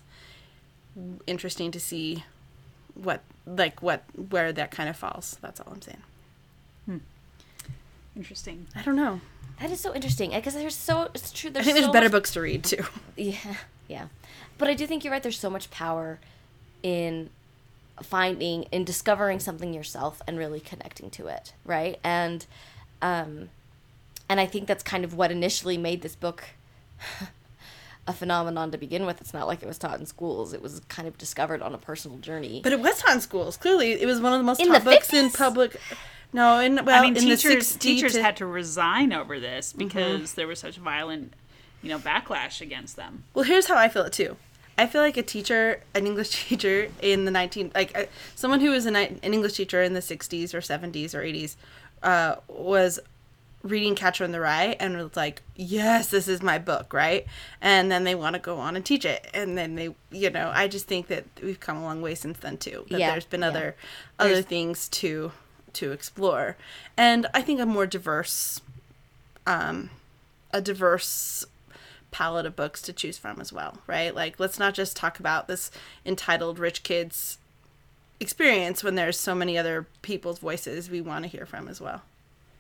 interesting 1.28 1.72
to 1.72 1.80
see 1.80 2.24
what 2.96 3.22
like 3.46 3.82
what 3.82 4.04
where 4.30 4.52
that 4.54 4.72
kind 4.72 4.90
of 4.90 4.96
falls 4.96 5.38
that's 5.42 5.60
all 5.60 5.72
i'm 5.74 5.82
saying 5.82 6.02
hmm. 6.86 6.98
Interesting. 8.16 8.68
i 8.76 8.82
don't 8.84 8.96
know 8.96 9.22
That 9.60 9.72
is 9.72 9.80
so 9.80 9.94
interesting 9.94 10.32
because 10.32 10.54
there's 10.54 10.76
so 10.76 11.10
it's 11.14 11.32
true. 11.32 11.50
i 11.50 11.54
There's 11.54 11.66
think 11.66 11.76
there's 11.76 11.86
so 11.88 11.92
better 11.92 12.06
much- 12.06 12.12
books 12.12 12.32
to 12.34 12.42
read 12.42 12.64
too 12.64 12.84
Yeah, 13.16 13.56
yeah. 13.88 14.08
But 14.58 14.68
I 14.68 14.74
do 14.76 14.86
think 14.88 15.04
you're 15.04 15.12
right. 15.12 15.22
There's 15.22 15.40
so 15.40 15.50
much 15.50 15.70
power 15.72 16.20
in 16.84 17.30
finding 18.02 18.64
in 18.64 18.84
discovering 18.84 19.40
something 19.40 19.74
yourself 19.74 20.22
and 20.28 20.38
really 20.38 20.60
connecting 20.60 21.10
to 21.12 21.28
it, 21.28 21.54
right? 21.66 22.00
And 22.04 22.46
um 23.02 23.50
and 24.30 24.40
I 24.40 24.46
think 24.46 24.68
that's 24.68 24.84
kind 24.84 25.04
of 25.04 25.14
what 25.14 25.32
initially 25.32 25.78
made 25.78 26.02
this 26.02 26.16
book 26.16 26.44
a 28.08 28.14
phenomenon 28.14 28.72
to 28.72 28.78
begin 28.78 29.06
with. 29.06 29.22
It's 29.22 29.34
not 29.34 29.48
like 29.48 29.62
it 29.62 29.68
was 29.68 29.78
taught 29.78 30.00
in 30.00 30.06
schools. 30.06 30.54
It 30.54 30.62
was 30.62 30.82
kind 30.90 31.08
of 31.08 31.18
discovered 31.18 31.62
on 31.62 31.74
a 31.74 31.78
personal 31.78 32.18
journey. 32.18 32.60
but 32.64 32.74
it 32.74 32.80
was 32.80 32.98
taught 33.00 33.16
in 33.16 33.22
schools 33.22 33.58
clearly 33.58 33.92
it 33.94 34.06
was 34.06 34.20
one 34.20 34.34
of 34.34 34.40
the 34.40 34.44
most 34.44 34.60
In 34.60 34.68
taught 34.68 34.84
the 34.84 34.90
books 34.92 35.14
in 35.14 35.30
public 35.30 35.80
no 36.34 36.60
in 36.60 36.84
well 36.84 37.00
I 37.00 37.02
mean, 37.06 37.16
in 37.16 37.30
the 37.30 37.38
teachers 37.38 37.76
teachers 37.78 38.14
to- 38.14 38.24
had 38.24 38.38
to 38.38 38.46
resign 38.46 39.14
over 39.14 39.40
this 39.40 39.72
Mm-hmm. 39.74 39.88
because 39.88 40.34
there 40.34 40.48
was 40.48 40.60
such 40.60 40.78
violent, 40.78 41.34
you 41.82 41.90
know, 41.90 42.00
backlash 42.00 42.60
against 42.60 42.96
them. 42.96 43.24
Well, 43.34 43.46
here's 43.46 43.68
how 43.68 43.76
I 43.78 43.88
feel 43.88 44.04
it 44.04 44.14
too. 44.14 44.36
I 44.78 44.88
feel 44.88 45.02
like 45.02 45.18
a 45.18 45.24
teacher, 45.24 45.82
an 45.94 46.06
English 46.08 46.30
teacher 46.50 46.90
in 47.02 47.26
the 47.26 47.32
19 47.32 47.72
like 47.76 47.98
uh, 47.98 48.06
someone 48.36 48.60
who 48.62 48.72
was 48.72 48.86
an, 48.86 48.96
an 48.96 49.18
English 49.22 49.54
teacher 49.54 49.82
in 49.84 49.94
the 49.94 50.00
60s 50.00 50.54
or 50.54 50.60
70s 50.62 51.14
or 51.14 51.22
80s 51.22 51.56
uh, 52.02 52.36
was 52.48 53.00
reading 53.64 53.96
Catcher 53.96 54.26
in 54.26 54.34
the 54.34 54.42
Rye 54.42 54.76
and 54.80 54.98
was 54.98 55.16
like, 55.16 55.42
"Yes, 55.56 56.10
this 56.10 56.28
is 56.28 56.42
my 56.42 56.58
book," 56.60 56.92
right? 56.94 57.26
And 57.62 57.90
then 57.90 58.04
they 58.04 58.14
want 58.14 58.34
to 58.34 58.40
go 58.42 58.58
on 58.60 58.76
and 58.76 58.84
teach 58.86 59.06
it, 59.06 59.26
and 59.34 59.58
then 59.58 59.76
they, 59.76 59.96
you 60.12 60.30
know, 60.30 60.52
I 60.54 60.68
just 60.68 60.86
think 60.86 61.08
that 61.08 61.24
we've 61.42 61.62
come 61.62 61.78
a 61.78 61.84
long 61.84 62.02
way 62.02 62.14
since 62.14 62.40
then 62.40 62.58
too. 62.58 62.86
That 62.90 63.00
Yeah, 63.00 63.12
there's 63.12 63.24
been 63.26 63.40
yeah. 63.40 63.48
other 63.48 63.76
other 64.20 64.30
There's- 64.32 64.46
things 64.46 64.90
to 64.90 65.32
to 65.74 65.92
explore, 65.94 66.58
and 66.98 67.26
I 67.34 67.42
think 67.42 67.62
a 67.62 67.66
more 67.66 67.88
diverse, 67.88 68.60
um, 69.48 69.90
a 70.52 70.60
diverse 70.62 71.46
palette 72.14 72.46
of 72.46 72.56
books 72.56 72.82
to 72.84 72.94
choose 72.94 73.18
from 73.18 73.42
as 73.42 73.52
well, 73.52 73.80
right? 73.88 74.16
Like, 74.16 74.40
let's 74.40 74.58
not 74.58 74.74
just 74.74 74.96
talk 74.96 75.20
about 75.20 75.48
this 75.50 75.70
entitled 76.06 76.60
rich 76.60 76.84
kids 76.84 77.38
experience 78.22 78.84
when 78.84 78.96
there's 78.96 79.20
so 79.20 79.36
many 79.36 79.58
other 79.58 79.86
people's 80.02 80.40
voices 80.40 80.90
we 80.90 81.02
want 81.02 81.24
to 81.26 81.30
hear 81.30 81.46
from 81.46 81.68
as 81.68 81.82
well. 81.82 82.04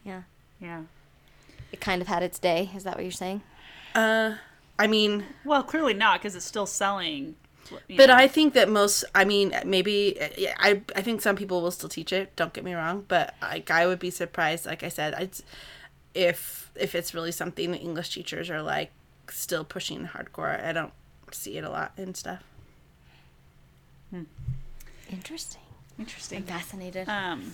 yeah. 0.03 0.23
Yeah. 0.59 0.83
It 1.71 1.81
kind 1.81 2.01
of 2.01 2.07
had 2.07 2.23
its 2.23 2.39
day. 2.39 2.69
Is 2.75 2.83
that 2.83 2.95
what 2.95 3.03
you're 3.03 3.11
saying? 3.11 3.41
Uh, 3.95 4.35
I 4.79 4.87
mean, 4.87 5.25
Well, 5.43 5.63
clearly 5.63 5.93
not 5.93 6.19
because 6.19 6.35
it's 6.35 6.45
still 6.45 6.65
selling. 6.67 7.35
but 7.97 8.07
know. 8.07 8.13
I 8.13 8.27
think 8.27 8.53
that 8.53 8.69
most, 8.69 9.03
I 9.15 9.25
mean, 9.25 9.53
maybe, 9.65 10.17
I, 10.59 10.81
I 10.95 11.01
think 11.01 11.21
some 11.21 11.35
people 11.35 11.61
will 11.61 11.71
still 11.71 11.89
teach 11.89 12.13
it. 12.13 12.35
Don't 12.35 12.53
get 12.53 12.63
me 12.63 12.73
wrong, 12.75 13.05
but 13.07 13.33
like, 13.41 13.71
I 13.71 13.87
would 13.87 13.99
be 13.99 14.09
surprised. 14.11 14.65
Like 14.65 14.83
I 14.83 14.89
said, 14.89 15.13
I'd, 15.15 15.31
if 16.13 16.71
if 16.75 16.95
it's 16.95 17.13
really 17.13 17.31
something 17.31 17.71
that 17.71 17.79
English 17.81 18.13
teachers 18.13 18.49
are 18.49 18.61
like 18.61 18.91
still 19.29 19.63
pushing 19.63 20.07
hardcore. 20.07 20.63
I 20.63 20.73
don't 20.73 20.93
see 21.31 21.57
it 21.57 21.63
a 21.63 21.69
lot 21.69 21.93
in 21.97 22.13
stuff. 22.13 22.43
Interesting. 25.11 25.61
Interesting. 25.99 26.39
I'm 26.39 26.43
fascinated. 26.43 27.07
Um, 27.07 27.53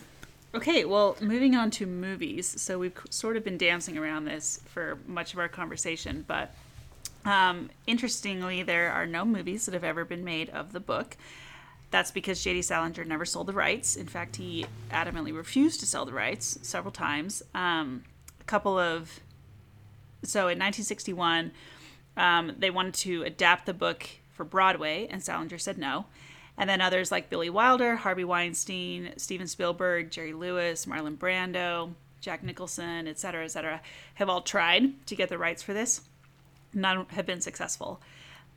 okay, 0.56 0.86
well, 0.86 1.18
moving 1.22 1.56
on 1.56 1.72
to 1.72 1.86
movies. 1.86 2.62
So 2.62 2.80
we've 2.80 2.98
sort 3.10 3.38
of 3.38 3.44
been 3.44 3.58
dancing 3.58 3.98
around 3.98 4.26
this 4.26 4.62
for 4.66 4.98
much 5.08 5.34
of 5.34 5.40
our 5.40 5.50
conversation, 5.50 6.24
but 6.28 6.54
um, 7.26 7.70
interestingly, 7.86 8.64
there 8.64 8.92
are 8.92 9.06
no 9.06 9.26
movies 9.26 9.66
that 9.66 9.74
have 9.74 9.84
ever 9.84 10.06
been 10.06 10.24
made 10.24 10.50
of 10.50 10.72
the 10.72 10.80
book. 10.80 11.18
That's 11.92 12.12
because 12.12 12.44
J.D. 12.44 12.62
Salinger 12.62 13.04
never 13.04 13.26
sold 13.26 13.48
the 13.48 13.54
rights. 13.54 13.96
In 13.96 14.08
fact, 14.08 14.36
he 14.36 14.66
adamantly 14.92 15.36
refused 15.36 15.80
to 15.80 15.86
sell 15.86 16.06
the 16.06 16.14
rights 16.14 16.60
several 16.62 16.92
times. 16.92 17.42
Um, 17.56 18.04
a 18.40 18.44
couple 18.44 18.78
of 18.78 19.20
so 20.24 20.42
in 20.42 20.60
1961, 20.60 21.52
um, 22.18 22.56
they 22.58 22.70
wanted 22.70 22.94
to 22.96 23.24
adapt 23.24 23.66
the 23.66 23.74
book 23.74 24.08
for 24.34 24.44
Broadway, 24.44 25.08
and 25.10 25.24
Salinger 25.24 25.58
said 25.58 25.78
no. 25.78 26.06
And 26.58 26.70
then 26.70 26.82
others 26.82 27.12
like 27.12 27.30
Billy 27.30 27.50
Wilder, 27.50 27.96
Harvey 27.96 28.26
Weinstein, 28.26 29.14
Steven 29.16 29.48
Spielberg, 29.48 30.12
Jerry 30.12 30.34
Lewis, 30.34 30.86
Marlon 30.86 31.18
Brando, 31.18 31.94
Jack 32.20 32.44
Nicholson, 32.44 33.08
et 33.08 33.18
cetera, 33.18 33.46
et 33.46 33.52
cetera, 33.52 33.82
have 34.16 34.28
all 34.28 34.42
tried 34.42 35.06
to 35.08 35.16
get 35.16 35.30
the 35.30 35.38
rights 35.38 35.64
for 35.64 35.74
this. 35.74 36.02
None 36.74 37.06
have 37.12 37.26
been 37.26 37.42
successful. 37.42 38.02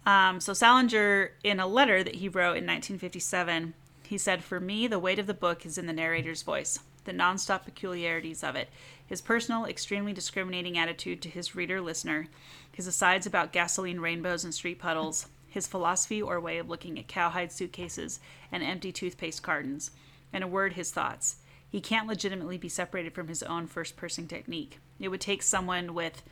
Um, 0.04 0.40
so 0.40 0.52
Salinger, 0.52 1.32
in 1.44 1.60
a 1.60 1.66
letter 1.66 2.02
that 2.02 2.16
he 2.16 2.28
wrote 2.28 2.56
in 2.56 2.66
1957, 2.66 3.74
he 4.02 4.18
said, 4.18 4.42
"For 4.42 4.58
me, 4.58 4.88
the 4.88 4.98
weight 4.98 5.20
of 5.20 5.28
the 5.28 5.34
book 5.34 5.64
is 5.64 5.78
in 5.78 5.86
the 5.86 5.92
narrator's 5.92 6.42
voice, 6.42 6.80
the 7.04 7.12
nonstop 7.12 7.64
peculiarities 7.64 8.42
of 8.42 8.56
it, 8.56 8.68
his 9.06 9.20
personal, 9.20 9.64
extremely 9.64 10.12
discriminating 10.12 10.78
attitude 10.78 11.20
to 11.22 11.28
his 11.28 11.54
reader-listener, 11.54 12.28
his 12.72 12.86
asides 12.86 13.26
about 13.26 13.52
gasoline 13.52 14.00
rainbows 14.00 14.44
and 14.44 14.54
street 14.54 14.78
puddles, 14.78 15.26
his 15.48 15.66
philosophy 15.66 16.22
or 16.22 16.40
way 16.40 16.58
of 16.58 16.68
looking 16.68 16.98
at 16.98 17.08
cowhide 17.08 17.52
suitcases 17.52 18.20
and 18.50 18.62
empty 18.62 18.90
toothpaste 18.90 19.42
cartons. 19.42 19.90
In 20.32 20.42
a 20.42 20.48
word, 20.48 20.72
his 20.72 20.90
thoughts. 20.90 21.36
He 21.68 21.80
can't 21.80 22.06
legitimately 22.06 22.58
be 22.58 22.68
separated 22.68 23.14
from 23.14 23.28
his 23.28 23.42
own 23.42 23.66
first 23.66 23.96
person 23.96 24.26
technique. 24.26 24.78
It 24.98 25.08
would 25.08 25.20
take 25.20 25.42
someone 25.42 25.94
with 25.94 26.22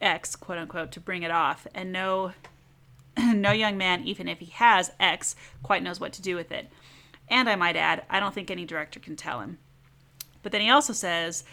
X, 0.00 0.36
quote 0.36 0.58
unquote, 0.58 0.92
to 0.92 1.00
bring 1.00 1.22
it 1.22 1.30
off, 1.30 1.66
and 1.74 1.92
no 1.92 2.32
no 3.18 3.52
young 3.52 3.78
man, 3.78 4.04
even 4.04 4.28
if 4.28 4.40
he 4.40 4.46
has 4.46 4.92
X, 5.00 5.36
quite 5.62 5.82
knows 5.82 6.00
what 6.00 6.12
to 6.14 6.22
do 6.22 6.36
with 6.36 6.52
it. 6.52 6.68
And 7.28 7.48
I 7.48 7.56
might 7.56 7.76
add, 7.76 8.04
I 8.10 8.20
don't 8.20 8.34
think 8.34 8.50
any 8.50 8.64
director 8.64 9.00
can 9.00 9.16
tell 9.16 9.40
him. 9.40 9.58
But 10.42 10.52
then 10.52 10.60
he 10.60 10.70
also 10.70 10.92
says, 10.92 11.44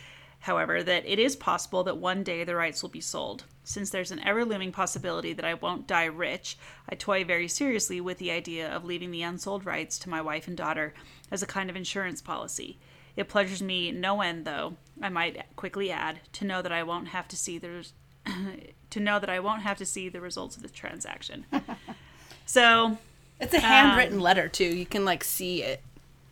however, 0.44 0.84
that 0.84 1.06
it 1.06 1.20
is 1.20 1.38
possible 1.38 1.86
that 1.86 1.98
one 1.98 2.22
day 2.22 2.44
the 2.44 2.54
rights 2.54 2.82
will 2.82 2.90
be 2.90 3.00
sold. 3.00 3.46
Since 3.64 3.90
there's 3.90 4.12
an 4.12 4.20
ever 4.26 4.44
looming 4.44 4.74
possibility 4.74 5.32
that 5.32 5.46
I 5.46 5.54
won't 5.54 5.88
die 5.88 6.04
rich, 6.04 6.58
I 6.90 6.96
toy 6.96 7.24
very 7.24 7.48
seriously 7.48 8.02
with 8.02 8.18
the 8.18 8.30
idea 8.30 8.70
of 8.70 8.84
leaving 8.84 9.12
the 9.12 9.22
unsold 9.22 9.66
rights 9.66 9.98
to 10.00 10.10
my 10.10 10.22
wife 10.22 10.46
and 10.46 10.58
daughter 10.58 10.94
as 11.32 11.42
a 11.42 11.48
kind 11.48 11.70
of 11.70 11.78
insurance 11.78 12.22
policy. 12.22 12.78
It 13.16 13.30
pleasures 13.30 13.62
me 13.62 13.94
no 13.94 14.20
end, 14.20 14.44
though, 14.44 14.76
I 15.02 15.08
might 15.08 15.46
quickly 15.56 15.90
add, 15.90 16.20
to 16.34 16.46
know 16.46 16.62
that 16.62 16.74
I 16.74 16.84
won't 16.84 17.08
have 17.08 17.30
to 17.30 17.38
see 17.38 17.58
the 17.58 17.88
to 18.90 19.00
know 19.00 19.20
that 19.20 19.30
I 19.30 19.40
won't 19.40 19.62
have 19.62 19.78
to 19.78 19.86
see 19.86 20.10
the 20.10 20.20
results 20.20 20.58
of 20.58 20.62
the 20.62 20.70
transaction. 20.70 21.46
so 22.46 22.98
It's 23.40 23.54
a 23.54 23.62
handwritten 23.62 24.18
um, 24.18 24.24
letter 24.24 24.50
too. 24.50 24.76
You 24.76 24.86
can 24.86 25.06
like 25.06 25.24
see 25.24 25.64
it. 25.64 25.82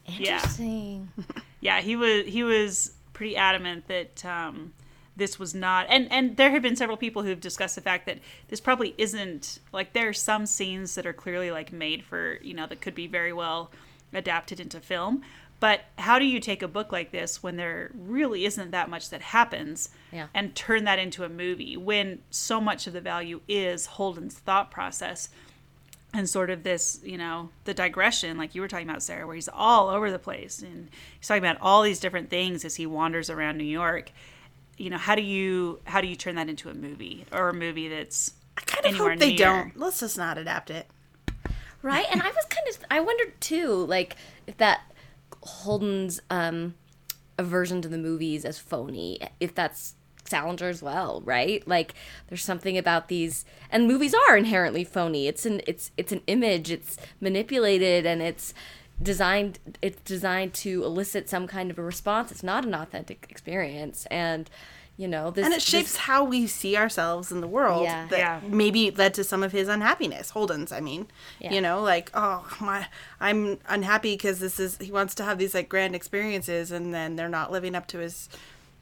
Interesting. 0.06 1.12
yeah, 1.62 1.80
he 1.80 1.96
was 1.96 2.26
he 2.26 2.44
was 2.44 2.92
pretty 3.22 3.38
adamant 3.38 3.88
that 3.88 4.26
um, 4.26 4.74
this 5.16 5.38
was 5.38 5.54
not, 5.54 5.86
and 5.90 6.12
and 6.12 6.38
there 6.38 6.50
have 6.50 6.64
been 6.64 6.76
several 6.76 6.98
people 6.98 7.22
who've 7.22 7.40
discussed 7.40 7.76
the 7.76 7.82
fact 7.82 8.08
that 8.08 8.18
this 8.48 8.60
probably 8.60 8.96
isn't 8.98 9.60
like 9.72 9.94
there 9.94 10.10
are 10.10 10.14
some 10.14 10.48
scenes 10.48 10.96
that 10.96 11.06
are 11.06 11.14
clearly 11.14 11.52
like 11.52 11.72
made 11.72 12.04
for 12.04 12.40
you 12.42 12.56
know 12.56 12.66
that 12.66 12.82
could 12.82 12.96
be 12.96 13.06
very 13.06 13.32
well 13.32 13.70
adapted 14.12 14.60
into 14.60 14.80
film. 14.80 15.22
But 15.60 15.82
how 16.00 16.18
do 16.18 16.26
you 16.26 16.40
take 16.40 16.64
a 16.64 16.68
book 16.68 16.92
like 16.92 17.12
this 17.12 17.44
when 17.44 17.58
there 17.58 17.92
really 17.94 18.44
isn't 18.46 18.72
that 18.72 18.90
much 18.90 19.12
that 19.12 19.22
happens 19.22 19.92
Yeah. 20.12 20.26
and 20.34 20.56
turn 20.56 20.86
that 20.86 20.98
into 20.98 21.24
a 21.24 21.30
movie 21.30 21.78
when 21.78 22.24
so 22.32 22.60
much 22.60 22.88
of 22.88 22.94
the 22.94 23.02
value 23.02 23.42
is 23.48 23.86
Holden's 23.86 24.40
thought 24.40 24.72
process 24.72 25.30
and 26.14 26.30
sort 26.30 26.50
of 26.50 26.64
this, 26.64 27.00
you 27.04 27.18
know, 27.18 27.50
the 27.64 27.74
digression, 27.74 28.38
like 28.38 28.54
you 28.54 28.62
were 28.62 28.68
talking 28.68 28.90
about, 28.90 29.02
Sarah, 29.02 29.26
where 29.26 29.36
he's 29.36 29.50
all 29.52 29.88
over 29.90 30.12
the 30.12 30.20
place 30.20 30.62
and 30.62 30.90
he's 31.20 31.28
talking 31.28 31.44
about 31.44 31.58
all 31.62 31.82
these 31.84 32.00
different 32.00 32.30
things 32.30 32.66
as 32.66 32.76
he 32.76 32.86
wanders 32.86 33.30
around 33.30 33.58
New 33.58 33.64
York. 33.64 34.12
You 34.78 34.90
know, 34.90 34.98
how 34.98 35.16
do 35.16 35.22
you 35.22 35.80
how 35.86 36.02
do 36.02 36.08
you 36.08 36.16
turn 36.16 36.36
that 36.36 36.50
into 36.50 36.70
a 36.70 36.74
movie 36.74 37.26
or 37.32 37.50
a 37.50 37.54
movie 37.54 37.88
that's 37.88 38.34
I 38.58 38.62
kind 38.62 38.86
of 38.88 38.96
hope 38.96 39.20
they 39.20 39.30
near? 39.30 39.38
don't. 39.38 39.78
Let's 39.78 40.00
just 40.00 40.18
not 40.18 40.38
adapt 40.38 40.70
it. 40.70 40.88
right 41.84 42.06
and 42.12 42.22
i 42.22 42.28
was 42.28 42.46
kind 42.50 42.68
of 42.70 42.78
i 42.92 43.00
wondered 43.00 43.40
too 43.42 43.74
like 43.86 44.16
if 44.46 44.58
that 44.58 44.82
holden's 45.42 46.20
um 46.30 46.76
aversion 47.40 47.82
to 47.82 47.88
the 47.88 47.98
movies 47.98 48.46
as 48.46 48.60
phony 48.60 49.18
if 49.40 49.56
that's 49.56 49.96
salinger 50.32 50.68
as 50.70 50.82
well 50.82 51.22
right 51.26 51.68
like 51.68 51.94
there's 52.28 52.44
something 52.44 52.78
about 52.78 53.08
these 53.08 53.46
and 53.70 53.88
movies 53.88 54.14
are 54.28 54.36
inherently 54.38 54.84
phony 54.84 55.28
it's 55.28 55.46
an 55.46 55.62
it's 55.68 55.92
it's 55.98 56.12
an 56.12 56.22
image 56.28 56.72
it's 56.72 56.98
manipulated 57.20 58.06
and 58.06 58.22
it's 58.22 58.54
designed 59.02 59.60
it's 59.82 60.02
designed 60.04 60.54
to 60.54 60.84
elicit 60.84 61.30
some 61.30 61.48
kind 61.48 61.72
of 61.72 61.78
a 61.80 61.84
response 61.84 62.32
it's 62.32 62.44
not 62.44 62.66
an 62.66 62.74
authentic 62.74 63.26
experience 63.30 64.06
and 64.12 64.50
you 64.98 65.08
know 65.08 65.32
this 65.32 65.46
And 65.46 65.54
it 65.54 65.58
this- 65.58 65.64
shapes 65.64 65.96
how 65.96 66.24
we 66.24 66.46
see 66.46 66.78
ourselves 66.78 67.32
in 67.32 67.42
the 67.42 67.48
world. 67.48 67.84
Yeah. 67.86 68.06
That 68.10 68.20
Yeah. 68.20 68.40
maybe 68.48 68.92
led 68.92 69.16
to 69.16 69.24
some 69.24 69.42
of 69.42 69.52
his 69.52 69.68
unhappiness. 69.68 70.30
Holden's, 70.32 70.72
I 70.72 70.80
mean. 70.80 71.08
Yeah. 71.40 71.54
You 71.54 71.62
know, 71.62 71.82
like, 71.82 72.12
oh 72.14 72.46
my 72.60 72.86
I'm 73.20 73.58
unhappy 73.68 74.14
because 74.14 74.40
this 74.40 74.60
is 74.60 74.78
he 74.80 74.92
wants 74.92 75.16
to 75.16 75.24
have 75.24 75.40
these 75.40 75.56
like 75.56 75.70
grand 75.70 75.96
experiences 75.96 76.72
and 76.72 76.94
then 76.94 77.16
they're 77.16 77.30
not 77.30 77.52
living 77.52 77.74
up 77.74 77.88
to 77.88 77.98
his 78.00 78.30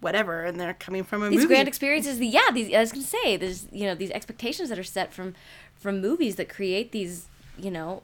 whatever 0.02 0.43
and 0.45 0.60
they're 0.60 0.74
coming 0.74 1.04
from 1.04 1.22
a 1.24 1.30
these 1.30 1.39
movie. 1.41 1.47
grand 1.54 1.68
experiences 1.68 2.18
the 2.20 2.28
yeah 2.28 2.50
these 2.54 2.74
i 2.74 2.80
was 2.80 2.91
gonna 2.91 3.04
say 3.04 3.36
there's 3.38 3.68
you 3.72 3.86
know 3.86 3.93
these 3.95 4.12
expectations 4.12 4.70
that 4.70 4.80
are 4.80 4.84
set 4.84 5.14
from 5.14 5.36
from 5.78 6.00
movies 6.02 6.36
that 6.38 6.47
create 6.47 6.91
these 6.91 7.26
you 7.58 7.70
know 7.70 8.02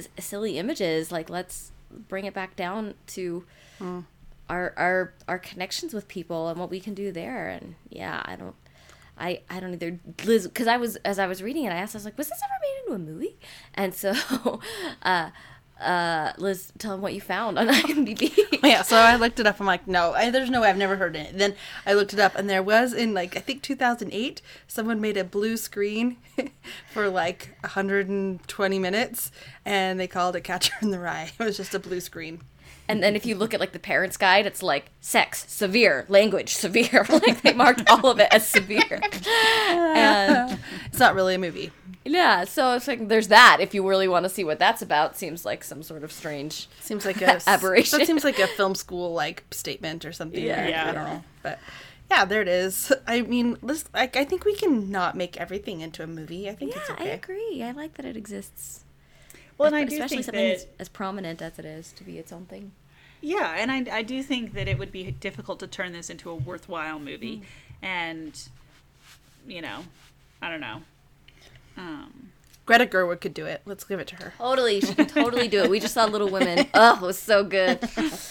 s- 0.00 0.08
silly 0.18 0.58
images 0.58 1.12
like 1.12 1.30
let's 1.30 1.70
bring 2.08 2.24
it 2.24 2.34
back 2.34 2.56
down 2.56 2.94
to 3.06 3.44
our 4.50 4.72
our 4.76 5.12
our 5.28 5.38
connections 5.38 5.94
with 5.94 6.08
people 6.08 6.48
and 6.48 6.58
what 6.58 6.70
we 6.70 6.80
can 6.80 6.94
do 6.94 7.12
there 7.12 7.48
and 7.48 7.74
yeah 7.88 8.20
i 8.24 8.34
don't 8.36 8.54
I, 9.18 9.42
I 9.50 9.60
don't 9.60 9.74
either. 9.74 10.00
Liz 10.24 10.48
because 10.48 10.66
I 10.66 10.78
was 10.78 10.96
as 10.96 11.18
I 11.18 11.26
was 11.26 11.42
reading 11.42 11.64
it 11.64 11.70
I 11.70 11.76
asked 11.76 11.94
I 11.94 11.98
was 11.98 12.06
like 12.06 12.16
was 12.16 12.30
this 12.30 12.40
ever 12.42 12.54
made 12.62 12.96
into 12.96 13.10
a 13.10 13.12
movie? 13.14 13.36
And 13.74 13.94
so 13.94 14.14
uh 15.02 15.30
uh 15.82 16.32
Liz 16.38 16.72
tell 16.78 16.92
them 16.92 17.00
what 17.00 17.14
you 17.14 17.20
found 17.20 17.58
on 17.58 17.68
IMDb 17.82 18.32
yeah, 18.62 18.82
so 18.82 18.96
I 18.96 19.16
looked 19.16 19.40
it 19.40 19.46
up. 19.46 19.60
I'm 19.60 19.66
like, 19.66 19.86
no, 19.86 20.12
I, 20.12 20.30
there's 20.30 20.50
no 20.50 20.60
way 20.60 20.70
I've 20.70 20.76
never 20.76 20.96
heard 20.96 21.16
it. 21.16 21.36
Then 21.36 21.54
I 21.84 21.94
looked 21.94 22.12
it 22.12 22.20
up, 22.20 22.34
and 22.36 22.48
there 22.48 22.62
was 22.62 22.92
in 22.92 23.12
like 23.14 23.36
I 23.36 23.40
think 23.40 23.62
2008, 23.62 24.40
someone 24.66 25.00
made 25.00 25.16
a 25.16 25.24
blue 25.24 25.56
screen 25.56 26.16
for 26.92 27.08
like 27.08 27.56
120 27.62 28.78
minutes, 28.78 29.32
and 29.64 29.98
they 29.98 30.06
called 30.06 30.36
it 30.36 30.42
Catcher 30.42 30.74
in 30.80 30.90
the 30.90 30.98
Rye. 31.00 31.32
It 31.38 31.44
was 31.44 31.56
just 31.56 31.74
a 31.74 31.78
blue 31.78 32.00
screen. 32.00 32.40
And 32.88 33.02
then 33.02 33.14
if 33.16 33.24
you 33.24 33.36
look 33.36 33.54
at 33.54 33.60
like 33.60 33.72
the 33.72 33.78
parents' 33.78 34.16
guide, 34.16 34.44
it's 34.44 34.62
like 34.62 34.90
sex, 35.00 35.44
severe, 35.48 36.04
language, 36.08 36.54
severe. 36.54 37.06
like 37.08 37.40
they 37.42 37.52
marked 37.52 37.88
all 37.88 38.06
of 38.08 38.18
it 38.20 38.28
as 38.30 38.46
severe. 38.46 39.00
And 39.26 40.58
It's 40.86 40.98
not 40.98 41.14
really 41.14 41.36
a 41.36 41.38
movie. 41.38 41.70
Yeah, 42.04 42.44
so 42.44 42.74
it's 42.74 42.88
like 42.88 43.08
there's 43.08 43.28
that. 43.28 43.58
If 43.60 43.74
you 43.74 43.86
really 43.88 44.08
want 44.08 44.24
to 44.24 44.28
see 44.28 44.44
what 44.44 44.58
that's 44.58 44.82
about, 44.82 45.16
seems 45.16 45.44
like 45.44 45.62
some 45.64 45.82
sort 45.82 46.04
of 46.04 46.12
strange. 46.12 46.68
Seems 46.80 47.04
like 47.04 47.20
a 47.22 47.40
Aberration. 47.46 47.98
That 47.98 48.06
seems 48.06 48.24
like 48.24 48.38
a 48.38 48.46
film 48.56 48.74
school 48.74 49.12
like 49.12 49.44
statement 49.50 50.04
or 50.04 50.12
something. 50.12 50.44
Yeah. 50.44 50.64
I- 50.64 50.68
Yeah. 50.68 50.88
I 50.88 50.92
don't 50.92 51.04
know, 51.04 51.24
but. 51.42 51.58
Yeah, 52.10 52.26
there 52.26 52.42
it 52.42 52.48
is. 52.48 52.92
I 53.06 53.22
mean, 53.22 53.56
let's, 53.62 53.84
like, 53.94 54.16
I 54.18 54.24
think 54.26 54.44
we 54.44 54.54
can 54.54 54.90
not 54.90 55.16
make 55.16 55.40
everything 55.40 55.80
into 55.80 56.02
a 56.02 56.06
movie. 56.06 56.46
I 56.46 56.54
think 56.54 56.74
Yeah, 56.74 56.82
it's 56.82 56.90
I 57.00 57.04
agree. 57.04 57.62
I 57.62 57.70
like 57.70 57.94
that 57.94 58.04
it 58.04 58.18
exists. 58.18 58.84
Well, 59.56 59.68
and 59.68 59.76
I 59.76 59.84
do 59.84 59.94
especially 59.94 60.16
think 60.16 60.24
something 60.26 60.48
that 60.48 60.54
as, 60.56 60.66
as 60.78 60.88
prominent 60.90 61.40
as 61.40 61.58
it 61.58 61.64
is 61.64 61.90
to 61.92 62.04
be 62.04 62.18
its 62.18 62.30
own 62.30 62.44
thing. 62.44 62.72
Yeah, 63.22 63.54
and 63.56 63.72
I, 63.72 63.86
I 63.90 64.02
do 64.02 64.22
think 64.22 64.52
that 64.52 64.68
it 64.68 64.78
would 64.78 64.92
be 64.92 65.10
difficult 65.12 65.58
to 65.60 65.66
turn 65.66 65.92
this 65.92 66.10
into 66.10 66.28
a 66.28 66.34
worthwhile 66.34 66.98
movie. 66.98 67.38
Mm. 67.38 67.86
And, 67.86 68.48
you 69.46 69.62
know, 69.62 69.84
I 70.42 70.50
don't 70.50 70.60
know. 70.60 70.82
Um, 71.76 72.30
Greta 72.66 72.86
Gerwig 72.86 73.20
could 73.20 73.34
do 73.34 73.46
it. 73.46 73.62
Let's 73.66 73.84
give 73.84 73.98
it 74.00 74.06
to 74.08 74.16
her. 74.16 74.32
Totally, 74.38 74.80
she 74.80 74.94
can 74.94 75.06
totally 75.06 75.48
do 75.48 75.62
it. 75.62 75.70
We 75.70 75.80
just 75.80 75.94
saw 75.94 76.04
Little 76.04 76.28
Women. 76.28 76.66
Oh, 76.74 76.96
it 76.96 77.00
was 77.02 77.18
so 77.18 77.42
good. 77.44 77.80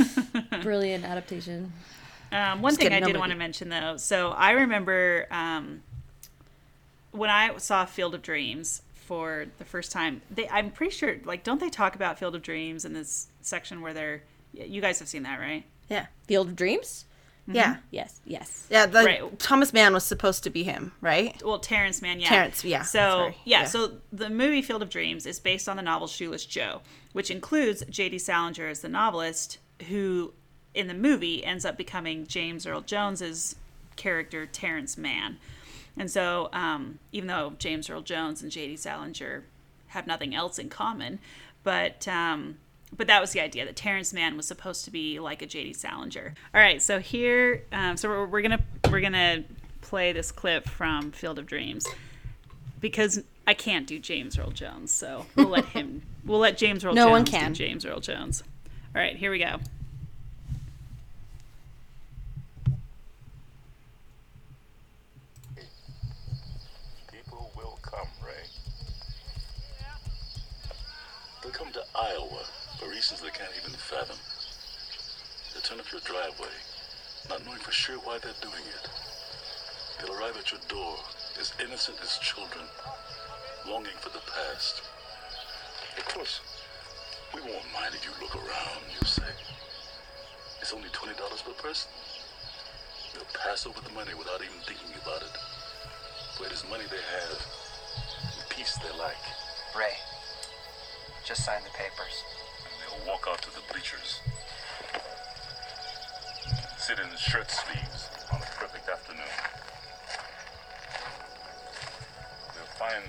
Brilliant 0.63 1.03
adaptation. 1.03 1.73
um, 2.31 2.61
one 2.61 2.71
Just 2.71 2.79
thing 2.79 2.85
kidding, 2.89 3.03
I 3.03 3.07
did 3.07 3.07
movie. 3.13 3.19
want 3.19 3.31
to 3.33 3.37
mention, 3.37 3.69
though, 3.69 3.97
so 3.97 4.29
I 4.31 4.51
remember 4.51 5.27
um, 5.31 5.81
when 7.11 7.29
I 7.29 7.57
saw 7.57 7.85
Field 7.85 8.15
of 8.15 8.21
Dreams 8.21 8.81
for 8.93 9.47
the 9.57 9.65
first 9.65 9.91
time, 9.91 10.21
they, 10.31 10.47
I'm 10.47 10.71
pretty 10.71 10.91
sure, 10.95 11.17
like, 11.25 11.43
don't 11.43 11.59
they 11.59 11.69
talk 11.69 11.95
about 11.95 12.17
Field 12.17 12.35
of 12.35 12.41
Dreams 12.41 12.85
in 12.85 12.93
this 12.93 13.27
section 13.41 13.81
where 13.81 13.93
they're, 13.93 14.21
you 14.53 14.79
guys 14.81 14.99
have 14.99 15.07
seen 15.09 15.23
that, 15.23 15.39
right? 15.39 15.65
Yeah. 15.89 16.05
Field 16.27 16.47
of 16.47 16.55
Dreams. 16.55 17.05
Yeah. 17.47 17.77
Yes, 17.89 18.21
yes. 18.25 18.67
Yeah, 18.69 18.85
the 18.85 19.03
Right. 19.03 19.39
Thomas 19.39 19.73
Mann 19.73 19.93
was 19.93 20.03
supposed 20.03 20.43
to 20.43 20.49
be 20.49 20.63
him, 20.63 20.91
right? 21.01 21.41
well 21.43 21.59
Terrence 21.59 22.01
Mann, 22.01 22.19
yeah. 22.19 22.29
Terrence, 22.29 22.63
yeah, 22.63 22.83
So 22.83 23.33
yeah, 23.45 23.61
yeah. 23.61 23.65
so 23.65 23.97
the 24.11 24.29
movie 24.29 24.61
Field 24.61 24.81
of 24.81 24.89
Dreams 24.89 25.25
is 25.25 25.39
based 25.39 25.67
on 25.67 25.75
the 25.75 25.81
novel 25.81 26.07
Shoeless 26.07 26.45
Joe, 26.45 26.81
which 27.13 27.31
includes 27.31 27.83
J.D. 27.89 28.19
Salinger 28.19 28.67
as 28.67 28.81
the 28.81 28.89
novelist, 28.89 29.57
who 29.89 30.33
in 30.73 30.87
the 30.87 30.93
movie 30.93 31.43
ends 31.43 31.65
up 31.65 31.77
becoming 31.77 32.25
James 32.27 32.65
Earl 32.65 32.81
Jones's 32.81 33.55
character 33.95 34.45
Terrence 34.45 34.97
Mann. 34.97 35.37
And 35.97 36.09
so, 36.09 36.49
um, 36.53 36.99
even 37.11 37.27
though 37.27 37.53
James 37.59 37.89
Earl 37.89 38.01
Jones 38.01 38.41
and 38.41 38.51
J.D. 38.51 38.77
Salinger 38.77 39.43
have 39.87 40.07
nothing 40.07 40.33
else 40.33 40.57
in 40.57 40.69
common, 40.69 41.19
but 41.63 42.07
um, 42.07 42.57
but 42.95 43.07
that 43.07 43.21
was 43.21 43.31
the 43.31 43.39
idea 43.39 43.65
that 43.65 43.75
Terrence 43.75 44.13
Mann 44.13 44.37
was 44.37 44.47
supposed 44.47 44.85
to 44.85 44.91
be 44.91 45.19
like 45.19 45.41
a 45.41 45.45
J.D. 45.45 45.73
Salinger. 45.73 46.33
All 46.53 46.61
right, 46.61 46.81
so 46.81 46.99
here, 46.99 47.63
um, 47.71 47.97
so 47.97 48.09
we're, 48.09 48.25
we're 48.25 48.41
gonna 48.41 48.63
we're 48.89 49.01
gonna 49.01 49.43
play 49.81 50.11
this 50.11 50.31
clip 50.31 50.67
from 50.67 51.11
Field 51.11 51.39
of 51.39 51.45
Dreams 51.45 51.87
because 52.79 53.23
I 53.47 53.53
can't 53.53 53.87
do 53.87 53.99
James 53.99 54.37
Earl 54.37 54.51
Jones, 54.51 54.91
so 54.91 55.25
we'll 55.35 55.47
let 55.47 55.65
him. 55.65 56.01
We'll 56.25 56.39
let 56.39 56.57
James 56.57 56.85
Earl 56.85 56.93
No 56.93 57.05
Jones 57.05 57.11
one 57.11 57.23
do 57.23 57.31
can. 57.31 57.53
James 57.53 57.85
Earl 57.85 57.99
Jones. 57.99 58.43
All 58.95 59.01
right, 59.01 59.15
here 59.15 59.31
we 59.31 59.39
go. 59.39 59.59
People 67.11 67.51
will 67.55 67.79
come, 67.81 68.07
Ray. 68.25 68.33
They'll 71.41 71.51
come 71.51 71.71
to 71.73 71.81
Iowa 71.95 72.45
for 72.79 72.89
reasons 72.89 73.21
they 73.21 73.29
can't 73.29 73.51
even 73.63 73.73
fathom. 73.91 74.15
They'll 75.51 75.67
turn 75.67 75.83
up 75.83 75.91
your 75.91 75.99
driveway, 76.07 76.55
not 77.27 77.43
knowing 77.43 77.59
for 77.59 77.75
sure 77.75 77.99
why 78.07 78.23
they're 78.23 78.39
doing 78.39 78.63
it. 78.63 78.87
They'll 79.99 80.15
arrive 80.15 80.39
at 80.39 80.47
your 80.47 80.63
door 80.71 80.95
as 81.35 81.51
innocent 81.59 81.99
as 81.99 82.15
children, 82.23 82.63
longing 83.67 83.99
for 83.99 84.07
the 84.15 84.23
past. 84.31 84.79
Of 85.99 86.07
course, 86.07 86.39
we 87.35 87.41
won't 87.43 87.67
mind 87.75 87.91
if 87.91 88.07
you 88.07 88.15
look 88.23 88.31
around, 88.31 88.79
you 88.95 89.05
say. 89.05 89.27
It's 90.61 90.71
only 90.71 90.87
$20 90.95 91.11
per 91.11 91.51
person. 91.59 91.91
They'll 93.11 93.27
pass 93.43 93.67
over 93.67 93.81
the 93.83 93.91
money 93.91 94.15
without 94.15 94.39
even 94.39 94.63
thinking 94.63 94.95
about 95.03 95.19
it. 95.19 95.35
For 96.39 96.47
it 96.47 96.55
is 96.55 96.63
money 96.71 96.87
they 96.87 97.03
have, 97.19 97.39
and 98.39 98.47
peace 98.47 98.79
they 98.79 98.93
lack. 98.97 99.19
Ray, 99.75 99.99
just 101.27 101.43
sign 101.43 101.59
the 101.67 101.75
papers. 101.75 102.40
Walk 103.07 103.25
out 103.29 103.41
to 103.41 103.49
the 103.55 103.61
bleachers. 103.71 104.19
Sit 106.77 106.99
in 106.99 107.05
shirt 107.17 107.49
sleeves 107.49 108.09
on 108.31 108.41
a 108.41 108.45
perfect 108.59 108.89
afternoon. 108.89 109.25
They'll 112.53 112.75
find 112.77 113.03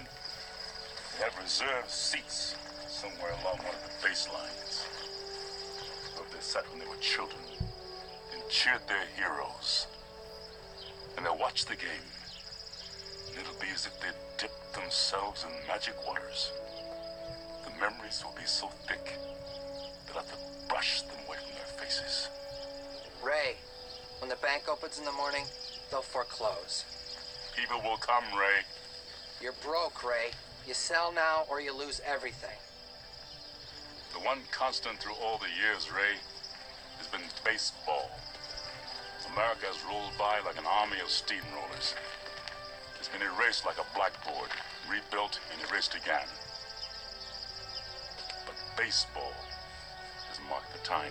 they 1.19 1.25
have 1.25 1.37
reserved 1.43 1.91
seats 1.91 2.55
somewhere 2.89 3.33
along 3.43 3.59
one 3.59 3.75
of 3.75 3.83
the 3.83 4.07
baselines. 4.07 4.87
Where 6.17 6.29
they 6.33 6.41
sat 6.41 6.69
when 6.71 6.79
they 6.79 6.87
were 6.87 7.01
children 7.01 7.43
and 8.33 8.43
cheered 8.49 8.87
their 8.89 9.07
heroes. 9.17 9.89
And 11.17 11.27
they'll 11.27 11.39
watch 11.39 11.67
the 11.67 11.77
game. 11.77 12.07
And 13.29 13.41
it'll 13.41 13.61
be 13.61 13.69
as 13.75 13.87
if 13.87 14.01
they 14.01 14.09
dipped 14.39 14.75
themselves 14.75 15.45
in 15.45 15.51
magic 15.67 15.95
waters. 16.07 16.53
The 17.65 17.71
memories 17.81 18.23
will 18.25 18.35
be 18.39 18.47
so 18.47 18.69
thick 18.87 19.19
have 20.15 20.31
to 20.31 20.69
brush 20.69 21.03
them 21.03 21.17
away 21.27 21.37
from 21.45 21.55
their 21.55 21.67
faces. 21.79 22.29
Ray, 23.23 23.57
when 24.19 24.29
the 24.29 24.37
bank 24.37 24.69
opens 24.69 24.99
in 24.99 25.05
the 25.05 25.13
morning, 25.13 25.45
they'll 25.91 26.03
foreclose. 26.03 26.85
People 27.57 27.81
will 27.83 27.97
come, 27.97 28.25
Ray. 28.39 28.65
You're 29.41 29.59
broke, 29.65 30.03
Ray. 30.03 30.31
You 30.67 30.75
sell 30.75 31.13
now 31.13 31.45
or 31.51 31.61
you 31.61 31.77
lose 31.77 32.01
everything. 32.07 32.57
The 34.13 34.21
one 34.21 34.39
constant 34.51 34.99
through 34.99 35.15
all 35.23 35.39
the 35.39 35.51
years, 35.51 35.91
Ray, 35.91 36.19
has 36.99 37.07
been 37.09 37.27
baseball. 37.45 38.11
America 39.33 39.67
has 39.67 39.81
rolled 39.89 40.17
by 40.19 40.41
like 40.45 40.59
an 40.59 40.67
army 40.67 41.01
of 41.01 41.09
steamrollers. 41.09 41.95
It's 42.99 43.09
been 43.09 43.23
erased 43.23 43.65
like 43.65 43.79
a 43.79 43.97
blackboard, 43.97 44.51
rebuilt 44.91 45.41
and 45.51 45.59
erased 45.71 45.95
again. 45.95 46.29
But 48.47 48.55
baseball 48.77 49.33
has 50.53 50.63
marked 50.63 50.73
the 50.73 50.89
time. 50.89 51.11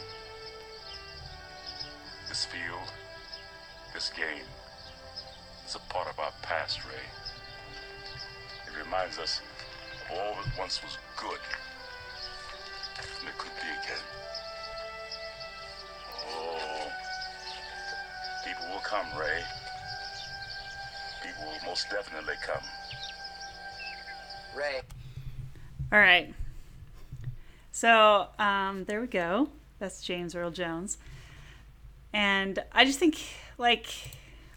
This 2.27 2.45
field, 2.45 2.91
this 3.93 4.09
game, 4.09 4.45
is 5.67 5.75
a 5.75 5.93
part 5.93 6.07
of 6.07 6.19
our 6.19 6.31
past, 6.41 6.79
Ray. 6.85 6.93
It 8.67 8.85
reminds 8.85 9.17
us 9.17 9.41
of 10.09 10.17
all 10.17 10.35
that 10.35 10.57
once 10.57 10.81
was 10.83 10.97
good 11.17 11.39
and 13.19 13.29
it 13.29 13.37
could 13.37 13.51
be 13.55 13.67
again. 13.67 14.03
Oh, 16.29 16.87
people 18.45 18.65
will 18.69 18.81
come, 18.81 19.05
Ray. 19.19 19.43
People 21.23 21.45
will 21.45 21.69
most 21.69 21.89
definitely 21.89 22.35
come. 22.45 22.63
Ray, 24.55 24.81
All 25.93 25.99
right. 25.99 26.33
So 27.81 28.27
um, 28.37 28.83
there 28.83 29.01
we 29.01 29.07
go. 29.07 29.49
That's 29.79 30.03
James 30.03 30.35
Earl 30.35 30.51
Jones. 30.51 30.99
And 32.13 32.59
I 32.71 32.85
just 32.85 32.99
think, 32.99 33.19
like, 33.57 33.87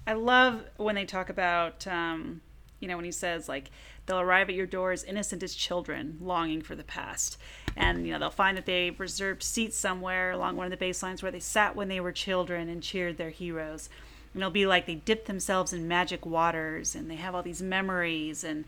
I 0.07 0.13
love 0.13 0.63
when 0.77 0.95
they 0.95 1.07
talk 1.07 1.31
about, 1.31 1.87
um, 1.87 2.43
you 2.81 2.87
know, 2.87 2.97
when 2.97 3.07
he 3.07 3.11
says, 3.11 3.49
like, 3.49 3.71
they'll 4.05 4.21
arrive 4.21 4.51
at 4.51 4.55
your 4.55 4.67
door 4.67 4.93
as 4.93 5.05
innocent 5.05 5.43
as 5.43 5.55
children, 5.55 6.19
longing 6.21 6.61
for 6.61 6.75
the 6.75 6.85
past. 6.85 7.39
And, 7.75 8.07
you 8.07 8.13
know, 8.13 8.19
they'll 8.19 8.29
find 8.29 8.59
that 8.59 8.67
they've 8.67 9.01
reserved 9.01 9.43
seats 9.43 9.79
somewhere 9.79 10.33
along 10.33 10.57
one 10.57 10.71
of 10.71 10.79
the 10.79 10.85
baselines 10.85 11.23
where 11.23 11.33
they 11.33 11.41
sat 11.41 11.75
when 11.75 11.89
they 11.89 12.01
were 12.01 12.13
children 12.13 12.69
and 12.69 12.83
cheered 12.83 13.17
their 13.17 13.31
heroes. 13.31 13.89
And 14.35 14.43
it'll 14.43 14.51
be 14.51 14.67
like 14.67 14.85
they 14.85 14.97
dip 14.97 15.25
themselves 15.25 15.73
in 15.73 15.89
magic 15.89 16.27
waters 16.27 16.95
and 16.95 17.11
they 17.11 17.17
have 17.17 17.35
all 17.35 17.43
these 17.43 17.63
memories 17.63 18.45
and, 18.45 18.67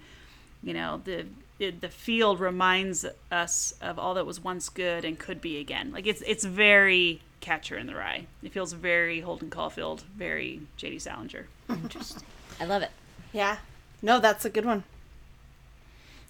you 0.62 0.74
know 0.74 1.00
the 1.04 1.26
it, 1.59 1.80
the 1.80 1.88
field 1.88 2.38
reminds 2.40 3.07
us 3.32 3.74
of 3.80 3.98
all 3.98 4.14
that 4.14 4.26
was 4.26 4.42
once 4.42 4.68
good 4.68 5.04
and 5.04 5.18
could 5.18 5.40
be 5.40 5.59
again 5.59 5.90
like 5.92 6.07
it's 6.07 6.22
it's 6.26 6.44
very 6.44 7.20
catcher 7.40 7.76
in 7.78 7.86
the 7.86 7.94
rye 7.94 8.26
it 8.42 8.52
feels 8.52 8.72
very 8.72 9.20
holden 9.20 9.48
caulfield 9.50 10.02
very 10.16 10.61
jd 10.78 11.00
salinger 11.00 11.46
Interesting. 11.68 12.22
I 12.61 12.64
love 12.64 12.82
it. 12.82 12.90
Yeah. 13.32 13.59
No, 14.02 14.20
that's 14.20 14.44
a 14.44 14.50
good 14.50 14.64
one. 14.64 14.84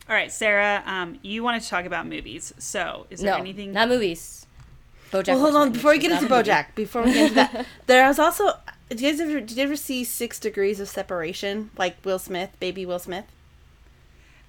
all 0.08 0.14
right 0.14 0.30
sarah 0.32 0.82
um, 0.86 1.18
you 1.22 1.42
wanted 1.42 1.62
to 1.62 1.68
talk 1.68 1.84
about 1.84 2.06
movies 2.06 2.54
so 2.58 3.06
is 3.10 3.20
there 3.20 3.32
No, 3.32 3.38
anything 3.38 3.72
not 3.72 3.88
movies. 3.88 4.46
BoJack 5.12 5.28
well, 5.28 5.38
hold 5.40 5.54
on. 5.56 5.72
Before 5.72 5.92
we 5.92 5.98
get 5.98 6.10
into 6.10 6.28
not 6.28 6.30
movie. 6.38 6.50
BoJack, 6.50 6.74
before 6.74 7.02
we 7.02 7.12
get 7.12 7.22
into 7.22 7.34
that, 7.36 7.66
there 7.86 8.08
was 8.08 8.18
also. 8.18 8.54
Did 8.88 9.00
you 9.00 9.10
guys 9.12 9.20
ever? 9.20 9.40
Did 9.40 9.52
you 9.56 9.62
ever 9.62 9.76
see 9.76 10.02
Six 10.02 10.40
Degrees 10.40 10.80
of 10.80 10.88
Separation? 10.88 11.70
Like 11.78 11.96
Will 12.04 12.18
Smith, 12.18 12.50
baby 12.58 12.84
Will 12.84 12.98
Smith. 12.98 13.24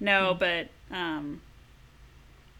No 0.00 0.36
but 0.38 0.68
um 0.90 1.40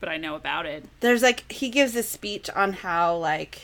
but 0.00 0.08
i 0.08 0.16
know 0.16 0.34
about 0.34 0.66
it 0.66 0.84
There's 1.00 1.22
like 1.22 1.50
he 1.50 1.68
gives 1.70 1.94
a 1.96 2.02
speech 2.02 2.48
on 2.50 2.72
how 2.72 3.16
like, 3.16 3.62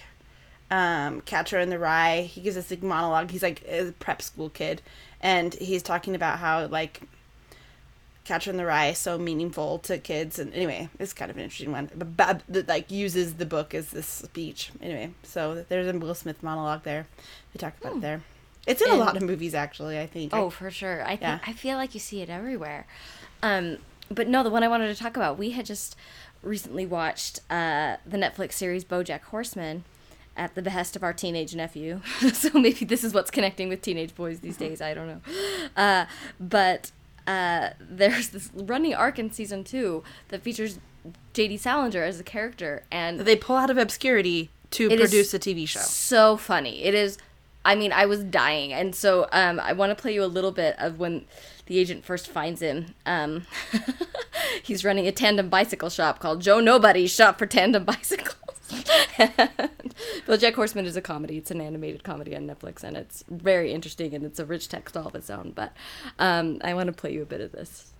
um, 0.70 1.20
Catcher 1.22 1.58
in 1.58 1.70
the 1.70 1.78
Rye. 1.78 2.22
He 2.22 2.40
gives 2.40 2.56
this 2.56 2.70
like 2.70 2.82
monologue. 2.82 3.30
He's 3.30 3.42
like 3.42 3.62
a 3.68 3.92
prep 3.98 4.22
school 4.22 4.48
kid, 4.50 4.82
and 5.20 5.54
he's 5.54 5.82
talking 5.82 6.14
about 6.14 6.38
how 6.38 6.66
like. 6.66 7.02
Catcher 8.24 8.50
in 8.50 8.56
the 8.56 8.64
Rye 8.64 8.86
is 8.86 8.96
so 8.96 9.18
meaningful 9.18 9.80
to 9.80 9.98
kids, 9.98 10.38
and 10.38 10.50
anyway, 10.54 10.88
it's 10.98 11.12
kind 11.12 11.30
of 11.30 11.36
an 11.36 11.42
interesting 11.42 11.72
one. 11.72 11.90
But 11.94 12.16
Bab 12.16 12.42
that 12.48 12.66
like 12.66 12.90
uses 12.90 13.34
the 13.34 13.44
book 13.44 13.74
as 13.74 13.90
this 13.90 14.06
speech. 14.06 14.70
Anyway, 14.80 15.10
so 15.22 15.66
there's 15.68 15.94
a 15.94 15.98
Will 15.98 16.14
Smith 16.14 16.42
monologue 16.42 16.84
there. 16.84 17.06
They 17.52 17.58
talk 17.58 17.74
about 17.78 17.96
it 17.96 18.00
there. 18.00 18.22
It's 18.66 18.80
in 18.82 18.90
a 18.90 18.94
lot 18.94 19.16
of 19.16 19.22
movies, 19.22 19.54
actually. 19.54 19.98
I 19.98 20.06
think. 20.06 20.32
Oh, 20.34 20.50
for 20.50 20.70
sure. 20.70 21.02
I 21.02 21.10
think 21.10 21.22
Yeah. 21.22 21.38
I 21.46 21.52
feel 21.52 21.76
like 21.76 21.94
you 21.94 22.00
see 22.00 22.22
it 22.22 22.30
everywhere. 22.30 22.86
Um, 23.42 23.78
but 24.10 24.28
no, 24.28 24.42
the 24.42 24.50
one 24.50 24.62
I 24.62 24.68
wanted 24.68 24.94
to 24.94 25.00
talk 25.02 25.16
about, 25.16 25.38
we 25.38 25.50
had 25.50 25.66
just 25.66 25.96
recently 26.42 26.86
watched 26.86 27.40
uh, 27.50 27.96
the 28.06 28.16
Netflix 28.16 28.52
series 28.52 28.84
BoJack 28.84 29.22
Horseman 29.24 29.84
at 30.36 30.54
the 30.54 30.62
behest 30.62 30.96
of 30.96 31.02
our 31.02 31.12
teenage 31.12 31.54
nephew. 31.54 32.00
so 32.32 32.50
maybe 32.58 32.84
this 32.84 33.04
is 33.04 33.14
what's 33.14 33.30
connecting 33.30 33.68
with 33.68 33.82
teenage 33.82 34.14
boys 34.14 34.40
these 34.40 34.56
days. 34.56 34.80
I 34.80 34.94
don't 34.94 35.06
know. 35.08 35.20
Uh, 35.76 36.06
but 36.40 36.90
uh, 37.26 37.70
there's 37.80 38.30
this 38.30 38.50
running 38.54 38.94
arc 38.94 39.18
in 39.18 39.30
season 39.30 39.64
two 39.64 40.02
that 40.28 40.42
features 40.42 40.78
J.D. 41.34 41.56
Salinger 41.58 42.02
as 42.02 42.18
a 42.20 42.24
character, 42.24 42.84
and 42.90 43.20
they 43.20 43.36
pull 43.36 43.56
out 43.56 43.70
of 43.70 43.76
obscurity 43.78 44.50
to 44.70 44.88
produce 44.88 45.32
a 45.34 45.38
TV 45.38 45.68
show. 45.68 45.80
so 45.80 46.36
funny. 46.36 46.82
It 46.82 46.94
is. 46.94 47.18
I 47.64 47.74
mean, 47.74 47.92
I 47.92 48.06
was 48.06 48.22
dying, 48.22 48.72
and 48.72 48.94
so 48.94 49.26
um, 49.32 49.58
I 49.58 49.72
want 49.72 49.96
to 49.96 50.00
play 50.00 50.12
you 50.12 50.22
a 50.22 50.26
little 50.26 50.52
bit 50.52 50.76
of 50.78 50.98
when 50.98 51.24
the 51.66 51.78
agent 51.78 52.04
first 52.04 52.28
finds 52.28 52.60
him. 52.60 52.94
Um, 53.06 53.46
he's 54.62 54.84
running 54.84 55.06
a 55.06 55.12
tandem 55.12 55.48
bicycle 55.48 55.88
shop 55.88 56.18
called 56.18 56.42
Joe 56.42 56.60
Nobody's 56.60 57.10
Shop 57.10 57.38
for 57.38 57.46
Tandem 57.46 57.84
Bicycles. 57.86 58.36
BoJack 60.26 60.54
Horseman 60.54 60.86
is 60.86 60.96
a 60.96 61.00
comedy. 61.00 61.38
It's 61.38 61.50
an 61.50 61.60
animated 61.60 62.04
comedy 62.04 62.36
on 62.36 62.46
Netflix, 62.46 62.84
and 62.84 62.96
it's 62.96 63.24
very 63.28 63.72
interesting, 63.72 64.14
and 64.14 64.24
it's 64.24 64.38
a 64.38 64.44
rich 64.44 64.68
text 64.68 64.96
all 64.96 65.06
of 65.06 65.14
its 65.14 65.30
own. 65.30 65.52
But 65.54 65.72
um, 66.18 66.58
I 66.62 66.74
want 66.74 66.88
to 66.88 66.92
play 66.92 67.12
you 67.12 67.22
a 67.22 67.26
bit 67.26 67.40
of 67.40 67.52
this. 67.52 67.93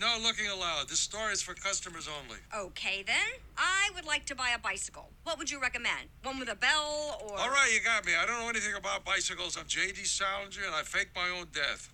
No 0.00 0.16
looking 0.22 0.46
allowed. 0.48 0.88
This 0.88 1.00
store 1.00 1.30
is 1.30 1.42
for 1.42 1.54
customers 1.54 2.08
only. 2.08 2.38
Okay, 2.54 3.02
then. 3.06 3.16
I 3.56 3.90
would 3.94 4.04
like 4.04 4.26
to 4.26 4.34
buy 4.34 4.50
a 4.54 4.58
bicycle. 4.58 5.10
What 5.24 5.38
would 5.38 5.50
you 5.50 5.60
recommend? 5.60 6.08
One 6.22 6.38
with 6.38 6.50
a 6.50 6.54
bell 6.54 7.20
or. 7.24 7.38
All 7.38 7.50
right, 7.50 7.70
you 7.72 7.80
got 7.80 8.06
me. 8.06 8.12
I 8.20 8.26
don't 8.26 8.40
know 8.40 8.48
anything 8.48 8.74
about 8.74 9.04
bicycles. 9.04 9.56
I'm 9.56 9.66
J.D. 9.66 10.04
Salinger, 10.04 10.64
and 10.66 10.74
I 10.74 10.82
fake 10.82 11.08
my 11.14 11.28
own 11.38 11.46
death. 11.52 11.92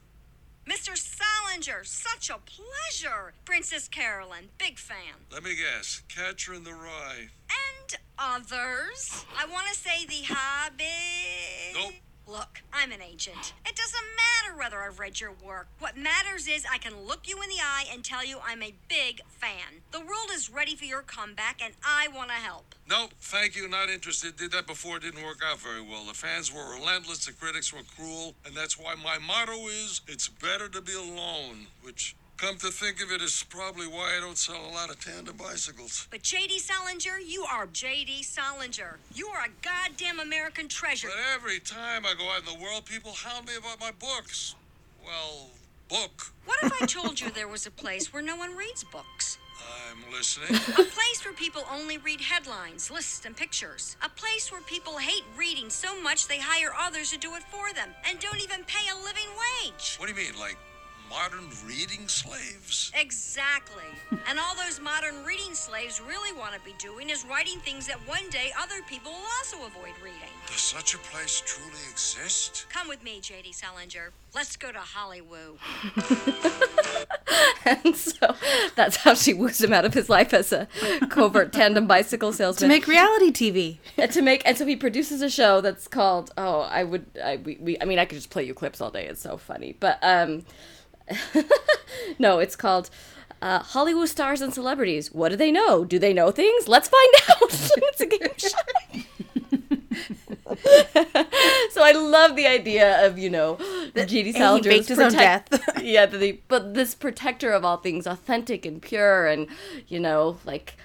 Mr. 0.66 0.96
Salinger, 0.96 1.84
such 1.84 2.30
a 2.30 2.38
pleasure. 2.38 3.34
Princess 3.44 3.86
Carolyn, 3.86 4.48
big 4.58 4.78
fan. 4.78 5.14
Let 5.30 5.42
me 5.44 5.54
guess. 5.54 6.02
Catcher 6.08 6.54
in 6.54 6.64
the 6.64 6.72
Rye. 6.72 7.28
And 7.50 7.98
others. 8.18 9.24
I 9.38 9.44
want 9.46 9.66
to 9.68 9.74
say 9.74 10.06
The 10.06 10.22
Hobbit. 10.26 11.74
Nope. 11.74 11.92
Look, 12.26 12.62
I'm 12.72 12.90
an 12.90 13.02
agent. 13.02 13.52
It 13.66 13.76
doesn't 13.76 14.04
matter 14.16 14.56
whether 14.56 14.80
I've 14.82 14.98
read 14.98 15.20
your 15.20 15.32
work. 15.44 15.68
What 15.78 15.96
matters 15.96 16.48
is 16.48 16.64
I 16.70 16.78
can 16.78 17.06
look 17.06 17.28
you 17.28 17.42
in 17.42 17.50
the 17.50 17.60
eye 17.62 17.84
and 17.92 18.02
tell 18.02 18.24
you 18.24 18.38
I'm 18.44 18.62
a 18.62 18.72
big 18.88 19.20
fan. 19.28 19.82
The 19.92 20.00
world 20.00 20.30
is 20.32 20.48
ready 20.50 20.74
for 20.74 20.86
your 20.86 21.02
comeback, 21.02 21.60
and 21.62 21.74
I 21.84 22.08
want 22.08 22.30
to 22.30 22.36
help. 22.36 22.74
Nope, 22.88 23.10
thank 23.20 23.56
you, 23.56 23.68
not 23.68 23.90
interested. 23.90 24.36
Did 24.36 24.52
that 24.52 24.66
before, 24.66 24.98
didn't 24.98 25.22
work 25.22 25.40
out 25.44 25.60
very 25.60 25.82
well. 25.82 26.04
The 26.06 26.14
fans 26.14 26.52
were 26.52 26.74
relentless, 26.74 27.26
the 27.26 27.32
critics 27.32 27.72
were 27.72 27.82
cruel, 27.96 28.34
and 28.46 28.54
that's 28.56 28.78
why 28.78 28.94
my 28.94 29.18
motto 29.18 29.66
is 29.68 30.00
it's 30.08 30.28
better 30.28 30.68
to 30.68 30.80
be 30.80 30.94
alone, 30.94 31.66
which 31.82 32.16
Come 32.36 32.56
to 32.56 32.66
think 32.66 33.02
of 33.02 33.12
it, 33.12 33.22
it's 33.22 33.42
probably 33.44 33.86
why 33.86 34.16
I 34.16 34.20
don't 34.20 34.36
sell 34.36 34.56
a 34.56 34.72
lot 34.74 34.90
of 34.90 34.98
tandem 34.98 35.36
bicycles. 35.36 36.08
But 36.10 36.22
J.D. 36.22 36.58
Salinger, 36.58 37.18
you 37.18 37.44
are 37.44 37.66
J.D. 37.66 38.22
Salinger. 38.24 38.98
You 39.14 39.28
are 39.28 39.44
a 39.44 39.48
goddamn 39.62 40.18
American 40.18 40.68
treasure. 40.68 41.08
But 41.08 41.34
every 41.34 41.60
time 41.60 42.04
I 42.04 42.14
go 42.14 42.28
out 42.30 42.40
in 42.40 42.44
the 42.46 42.62
world, 42.62 42.86
people 42.86 43.12
hound 43.12 43.46
me 43.46 43.52
about 43.56 43.80
my 43.80 43.92
books. 43.92 44.56
Well, 45.04 45.50
book. 45.88 46.32
What 46.44 46.58
if 46.64 46.72
I 46.82 46.86
told 46.86 47.20
you 47.20 47.30
there 47.30 47.48
was 47.48 47.66
a 47.66 47.70
place 47.70 48.12
where 48.12 48.22
no 48.22 48.36
one 48.36 48.56
reads 48.56 48.84
books? 48.84 49.38
I'm 49.90 50.12
listening. 50.12 50.54
A 50.54 50.90
place 50.90 51.24
where 51.24 51.34
people 51.34 51.62
only 51.72 51.98
read 51.98 52.20
headlines, 52.20 52.90
lists, 52.90 53.24
and 53.24 53.36
pictures. 53.36 53.96
A 54.02 54.08
place 54.08 54.50
where 54.50 54.60
people 54.62 54.98
hate 54.98 55.24
reading 55.36 55.70
so 55.70 56.00
much 56.02 56.26
they 56.26 56.38
hire 56.38 56.72
others 56.78 57.10
to 57.12 57.18
do 57.18 57.36
it 57.36 57.42
for 57.44 57.72
them 57.72 57.90
and 58.08 58.18
don't 58.18 58.42
even 58.42 58.64
pay 58.64 58.90
a 58.90 58.96
living 58.96 59.30
wage. 59.38 59.96
What 59.98 60.08
do 60.08 60.12
you 60.12 60.30
mean, 60.30 60.38
like 60.38 60.58
modern 61.14 61.48
reading 61.66 62.08
slaves? 62.08 62.90
Exactly. 62.98 63.84
and 64.28 64.38
all 64.38 64.54
those 64.56 64.80
modern 64.80 65.14
reading 65.24 65.54
slaves 65.54 66.00
really 66.00 66.36
want 66.36 66.54
to 66.54 66.60
be 66.60 66.74
doing 66.78 67.08
is 67.10 67.24
writing 67.24 67.58
things 67.60 67.86
that 67.86 67.96
one 68.08 68.28
day 68.30 68.50
other 68.60 68.82
people 68.88 69.12
will 69.12 69.28
also 69.38 69.58
avoid 69.58 69.92
reading. 70.02 70.18
Does 70.48 70.60
such 70.60 70.94
a 70.94 70.98
place 70.98 71.42
truly 71.46 71.78
exist? 71.90 72.66
Come 72.68 72.88
with 72.88 73.02
me, 73.04 73.20
J.D. 73.20 73.52
Salinger. 73.52 74.10
Let's 74.34 74.56
go 74.56 74.72
to 74.72 74.78
Hollywood. 74.78 75.58
and 77.64 77.96
so 77.96 78.34
that's 78.74 78.96
how 78.96 79.14
she 79.14 79.32
woos 79.34 79.60
him 79.62 79.72
out 79.72 79.84
of 79.84 79.94
his 79.94 80.08
life 80.10 80.34
as 80.34 80.52
a 80.52 80.66
covert 81.10 81.52
tandem 81.52 81.86
bicycle 81.86 82.32
salesman 82.32 82.68
To 82.68 82.74
make 82.74 82.86
reality 82.88 83.30
TV. 83.30 83.78
and 83.96 84.10
to 84.10 84.20
make 84.22 84.42
and 84.44 84.58
so 84.58 84.66
he 84.66 84.74
produces 84.76 85.22
a 85.22 85.30
show 85.30 85.60
that's 85.60 85.86
called 85.86 86.32
oh 86.36 86.60
I 86.62 86.82
would 86.84 87.06
I 87.22 87.36
we, 87.36 87.56
we 87.60 87.76
I 87.80 87.84
mean 87.84 87.98
I 88.00 88.04
could 88.04 88.16
just 88.16 88.30
play 88.30 88.42
you 88.44 88.54
clips 88.54 88.80
all 88.80 88.90
day 88.90 89.06
it's 89.06 89.20
so 89.20 89.36
funny 89.36 89.76
but 89.78 89.98
um 90.02 90.44
no 92.18 92.38
it's 92.38 92.56
called 92.56 92.90
uh, 93.42 93.58
Hollywood 93.58 94.08
stars 94.08 94.40
and 94.40 94.54
celebrities 94.54 95.12
what 95.12 95.30
do 95.30 95.36
they 95.36 95.52
know 95.52 95.84
do 95.84 95.98
they 95.98 96.12
know 96.12 96.30
things 96.30 96.68
let's 96.68 96.88
find 96.88 97.14
out 97.30 97.42
it's 97.50 98.00
a 98.00 98.06
game 98.06 98.28
show 98.36 98.48
so 101.70 101.82
I 101.82 101.92
love 101.92 102.36
the 102.36 102.46
idea 102.46 103.06
of 103.06 103.18
you 103.18 103.30
know 103.30 103.56
G.D. 103.94 104.22
he 104.24 104.32
Salinger 104.32 104.70
faked 104.70 104.88
his 104.88 104.98
own 104.98 105.12
death. 105.12 105.48
yeah 105.82 106.06
the, 106.06 106.18
the, 106.18 106.40
but 106.48 106.74
this 106.74 106.94
protector 106.94 107.52
of 107.52 107.64
all 107.64 107.76
things 107.78 108.06
authentic 108.06 108.64
and 108.64 108.80
pure 108.80 109.26
and 109.26 109.48
you 109.88 110.00
know 110.00 110.38
like 110.44 110.76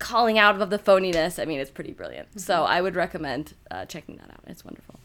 calling 0.00 0.38
out 0.38 0.60
of 0.60 0.70
the 0.70 0.78
phoniness. 0.78 1.40
I 1.40 1.44
mean, 1.44 1.60
it's 1.60 1.70
pretty 1.70 1.92
brilliant. 1.92 2.40
So 2.40 2.64
I 2.64 2.80
would 2.80 2.96
recommend 2.96 3.54
uh, 3.70 3.84
checking 3.84 4.16
that 4.16 4.30
out. 4.30 4.40
It's 4.48 4.64
wonderful. 4.64 4.98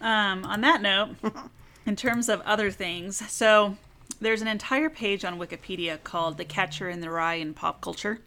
Um, 0.00 0.44
on 0.44 0.60
that 0.60 0.82
note, 0.82 1.16
in 1.86 1.96
terms 1.96 2.28
of 2.28 2.40
other 2.42 2.70
things, 2.70 3.30
so 3.30 3.76
there's 4.20 4.42
an 4.42 4.48
entire 4.48 4.90
page 4.90 5.24
on 5.24 5.38
Wikipedia 5.38 6.02
called 6.02 6.36
"The 6.36 6.44
Catcher 6.44 6.88
in 6.88 7.00
the 7.00 7.10
Rye 7.10 7.34
in 7.34 7.54
Pop 7.54 7.80
Culture." 7.80 8.20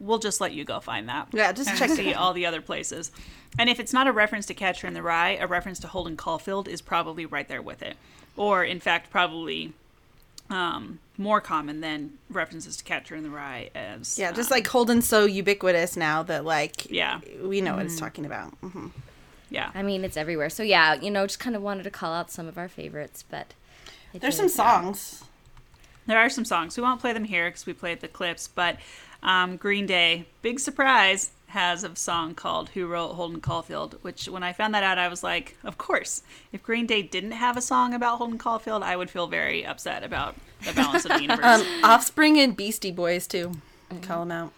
We'll 0.00 0.18
just 0.18 0.40
let 0.40 0.52
you 0.52 0.64
go 0.64 0.78
find 0.78 1.08
that. 1.08 1.28
Yeah, 1.32 1.50
just 1.52 1.76
check 1.76 1.90
it 1.90 1.96
see 1.96 2.14
all 2.14 2.32
the 2.32 2.46
other 2.46 2.60
places. 2.60 3.10
And 3.58 3.68
if 3.68 3.80
it's 3.80 3.92
not 3.92 4.06
a 4.06 4.12
reference 4.12 4.46
to 4.46 4.54
Catcher 4.54 4.86
in 4.86 4.94
the 4.94 5.02
Rye, 5.02 5.36
a 5.40 5.46
reference 5.46 5.80
to 5.80 5.88
Holden 5.88 6.16
Caulfield 6.16 6.68
is 6.68 6.80
probably 6.80 7.26
right 7.26 7.48
there 7.48 7.62
with 7.62 7.82
it, 7.82 7.96
or 8.36 8.62
in 8.64 8.78
fact, 8.78 9.10
probably 9.10 9.72
um, 10.50 11.00
more 11.16 11.40
common 11.40 11.80
than 11.80 12.12
references 12.30 12.76
to 12.76 12.84
Catcher 12.84 13.16
in 13.16 13.22
the 13.24 13.30
Rye 13.30 13.70
as 13.74 14.18
Yeah, 14.18 14.30
just 14.32 14.52
um, 14.52 14.56
like 14.56 14.66
Holden's 14.68 15.06
so 15.08 15.24
ubiquitous 15.24 15.96
now 15.96 16.22
that 16.24 16.44
like 16.44 16.90
Yeah. 16.90 17.20
we 17.42 17.60
know 17.60 17.76
what 17.76 17.86
it's 17.86 17.98
talking 17.98 18.24
about. 18.24 18.50
hmm 18.58 18.86
yeah. 19.50 19.70
I 19.74 19.82
mean, 19.82 20.04
it's 20.04 20.16
everywhere. 20.16 20.50
So 20.50 20.62
yeah, 20.62 20.94
you 20.94 21.10
know, 21.10 21.26
just 21.26 21.40
kind 21.40 21.56
of 21.56 21.62
wanted 21.62 21.84
to 21.84 21.90
call 21.90 22.12
out 22.12 22.30
some 22.30 22.46
of 22.46 22.58
our 22.58 22.68
favorites, 22.68 23.24
but 23.28 23.54
I 24.14 24.18
There's 24.18 24.36
some 24.36 24.48
songs. 24.48 25.24
There 26.06 26.18
are 26.18 26.30
some 26.30 26.44
songs. 26.44 26.76
We 26.76 26.82
won't 26.82 27.00
play 27.00 27.12
them 27.12 27.24
here 27.24 27.48
because 27.48 27.66
we 27.66 27.74
played 27.74 28.00
the 28.00 28.08
clips, 28.08 28.48
but 28.48 28.78
um, 29.22 29.56
Green 29.56 29.86
Day, 29.86 30.26
big 30.42 30.58
surprise, 30.58 31.32
has 31.48 31.82
a 31.84 31.94
song 31.96 32.34
called 32.34 32.70
Who 32.70 32.86
Wrote 32.86 33.14
Holden 33.14 33.40
Caulfield, 33.40 33.98
which 34.02 34.28
when 34.28 34.42
I 34.42 34.52
found 34.52 34.74
that 34.74 34.82
out, 34.82 34.98
I 34.98 35.08
was 35.08 35.22
like, 35.22 35.56
of 35.64 35.78
course. 35.78 36.22
If 36.52 36.62
Green 36.62 36.86
Day 36.86 37.02
didn't 37.02 37.32
have 37.32 37.56
a 37.56 37.62
song 37.62 37.94
about 37.94 38.18
Holden 38.18 38.38
Caulfield, 38.38 38.82
I 38.82 38.96
would 38.96 39.10
feel 39.10 39.26
very 39.26 39.64
upset 39.64 40.02
about 40.02 40.34
the 40.64 40.72
balance 40.72 41.04
of 41.04 41.12
the 41.12 41.22
universe. 41.22 41.44
Um, 41.44 41.84
Offspring 41.84 42.38
and 42.38 42.56
Beastie 42.56 42.90
Boys 42.90 43.26
too. 43.26 43.52
Call 44.02 44.20
them 44.20 44.32
out. 44.32 44.52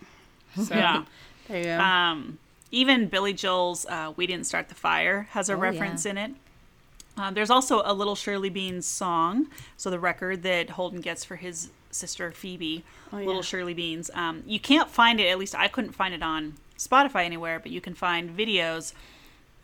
so, 0.57 0.75
yeah. 0.75 1.05
There 1.49 1.59
you 1.59 1.65
go. 1.65 1.79
Um, 1.79 2.39
even 2.71 3.07
Billy 3.09 3.33
Joel's 3.33 3.87
uh, 3.87 4.13
We 4.17 4.27
Didn't 4.27 4.47
Start 4.47 4.69
the 4.69 4.75
Fire 4.75 5.29
has 5.31 5.49
a 5.49 5.55
Oh, 5.55 5.57
reference 5.57 6.05
yeah. 6.05 6.11
in 6.13 6.19
it. 6.19 6.31
Uh, 7.19 7.31
there's 7.31 7.51
also 7.51 7.83
a 7.85 7.93
Little 7.93 8.15
Shirley 8.15 8.51
Beans 8.51 8.87
song, 8.87 9.49
so 9.77 9.91
the 9.91 9.99
record 9.99 10.43
that 10.45 10.71
Holden 10.71 11.01
gets 11.01 11.25
for 11.25 11.37
his 11.37 11.71
sister 11.91 12.31
Phoebe, 12.33 12.85
Little 13.13 13.43
Shirley 13.43 13.75
Beans. 13.75 14.11
Um, 14.15 14.43
you 14.47 14.61
can't 14.61 14.89
find 14.89 15.19
it, 15.21 15.27
at 15.29 15.39
least 15.39 15.55
I 15.55 15.69
couldn't 15.69 15.93
find 15.93 16.15
it 16.15 16.23
on 16.23 16.55
Spotify 16.79 17.25
anywhere, 17.25 17.59
but 17.59 17.73
you 17.73 17.81
can 17.81 17.95
find 17.95 18.31
videos 18.37 18.93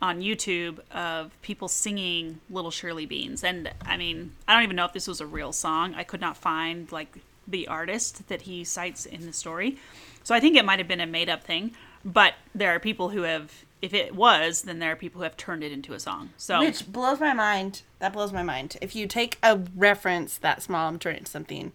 on 0.03 0.21
YouTube 0.21 0.81
of 0.91 1.31
people 1.41 1.69
singing 1.69 2.41
Little 2.51 2.71
Shirley 2.73 3.07
Beans. 3.07 3.43
And 3.43 3.71
I 3.87 3.97
mean, 3.97 4.33
I 4.47 4.53
don't 4.55 4.65
even 4.65 4.77
know 4.77 4.85
if 4.85 4.93
this 4.93 5.07
was 5.07 5.21
a 5.23 5.27
real 5.27 5.53
song. 5.53 5.95
I 5.95 6.03
could 6.03 6.21
not 6.21 6.37
find 6.37 6.91
like 6.93 7.17
the 7.49 7.69
artist 7.69 8.29
that 8.29 8.43
he 8.43 8.65
cites 8.65 9.07
in 9.07 9.25
the 9.25 9.33
story. 9.33 9.79
So 10.25 10.35
I 10.35 10.41
think 10.41 10.57
it 10.57 10.65
might 10.65 10.81
have 10.81 10.89
been 10.89 11.01
a 11.01 11.07
made 11.07 11.31
up 11.31 11.45
thing, 11.45 11.73
but 12.07 12.35
there 12.55 12.75
are 12.75 12.81
people 12.81 13.11
who 13.11 13.23
have 13.23 13.65
if 13.83 13.93
it 13.93 14.15
was, 14.15 14.63
then 14.63 14.79
there 14.79 14.93
are 14.93 14.97
people 14.97 15.19
who 15.19 15.25
have 15.25 15.37
turned 15.37 15.63
it 15.63 15.71
into 15.71 15.93
a 15.93 16.01
song. 16.01 16.31
So 16.39 16.61
Which 16.61 16.91
blows 16.91 17.21
my 17.21 17.35
mind. 17.35 17.83
That 17.99 18.15
blows 18.15 18.33
my 18.33 18.43
mind. 18.43 18.77
If 18.81 18.97
you 18.97 19.07
take 19.07 19.39
a 19.43 19.61
reference 19.77 20.39
that 20.39 20.63
small 20.63 20.89
and 20.89 20.99
turn 20.99 21.15
it 21.15 21.19
into 21.19 21.31
something, 21.31 21.73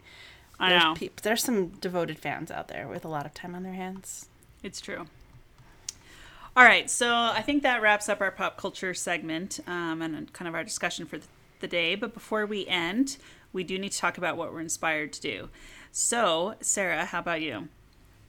I 0.60 0.70
there's, 0.70 0.84
know 0.84 0.94
peop- 0.96 1.22
there's 1.22 1.44
some 1.44 1.68
devoted 1.68 2.18
fans 2.18 2.50
out 2.50 2.70
there 2.70 2.88
with 2.88 3.06
a 3.06 3.08
lot 3.08 3.26
of 3.26 3.34
time 3.34 3.54
on 3.54 3.64
their 3.64 3.74
hands. 3.74 4.28
It's 4.64 4.82
true. 4.82 5.06
All 6.56 6.66
right, 6.66 6.90
so 6.90 7.08
I 7.14 7.42
think 7.42 7.64
that 7.64 7.82
wraps 7.82 8.10
up 8.10 8.20
our 8.20 8.32
pop 8.32 8.58
culture 8.58 8.94
segment 8.94 9.60
um, 9.68 10.02
and 10.02 10.34
kind 10.34 10.50
of 10.50 10.56
our 10.56 10.64
discussion 10.64 11.06
for 11.06 11.20
the 11.60 11.68
day. 11.68 11.96
But 11.96 12.14
before 12.14 12.46
we 12.46 12.68
end, 12.68 13.18
we 13.54 13.64
do 13.64 13.78
need 13.80 13.94
to 13.94 13.98
talk 13.98 14.18
about 14.18 14.36
what 14.36 14.52
we're 14.52 14.60
inspired 14.60 15.14
to 15.14 15.22
do. 15.22 15.50
So, 15.94 16.56
Sarah, 16.60 17.06
how 17.06 17.20
about 17.20 17.42
you? 17.42 17.70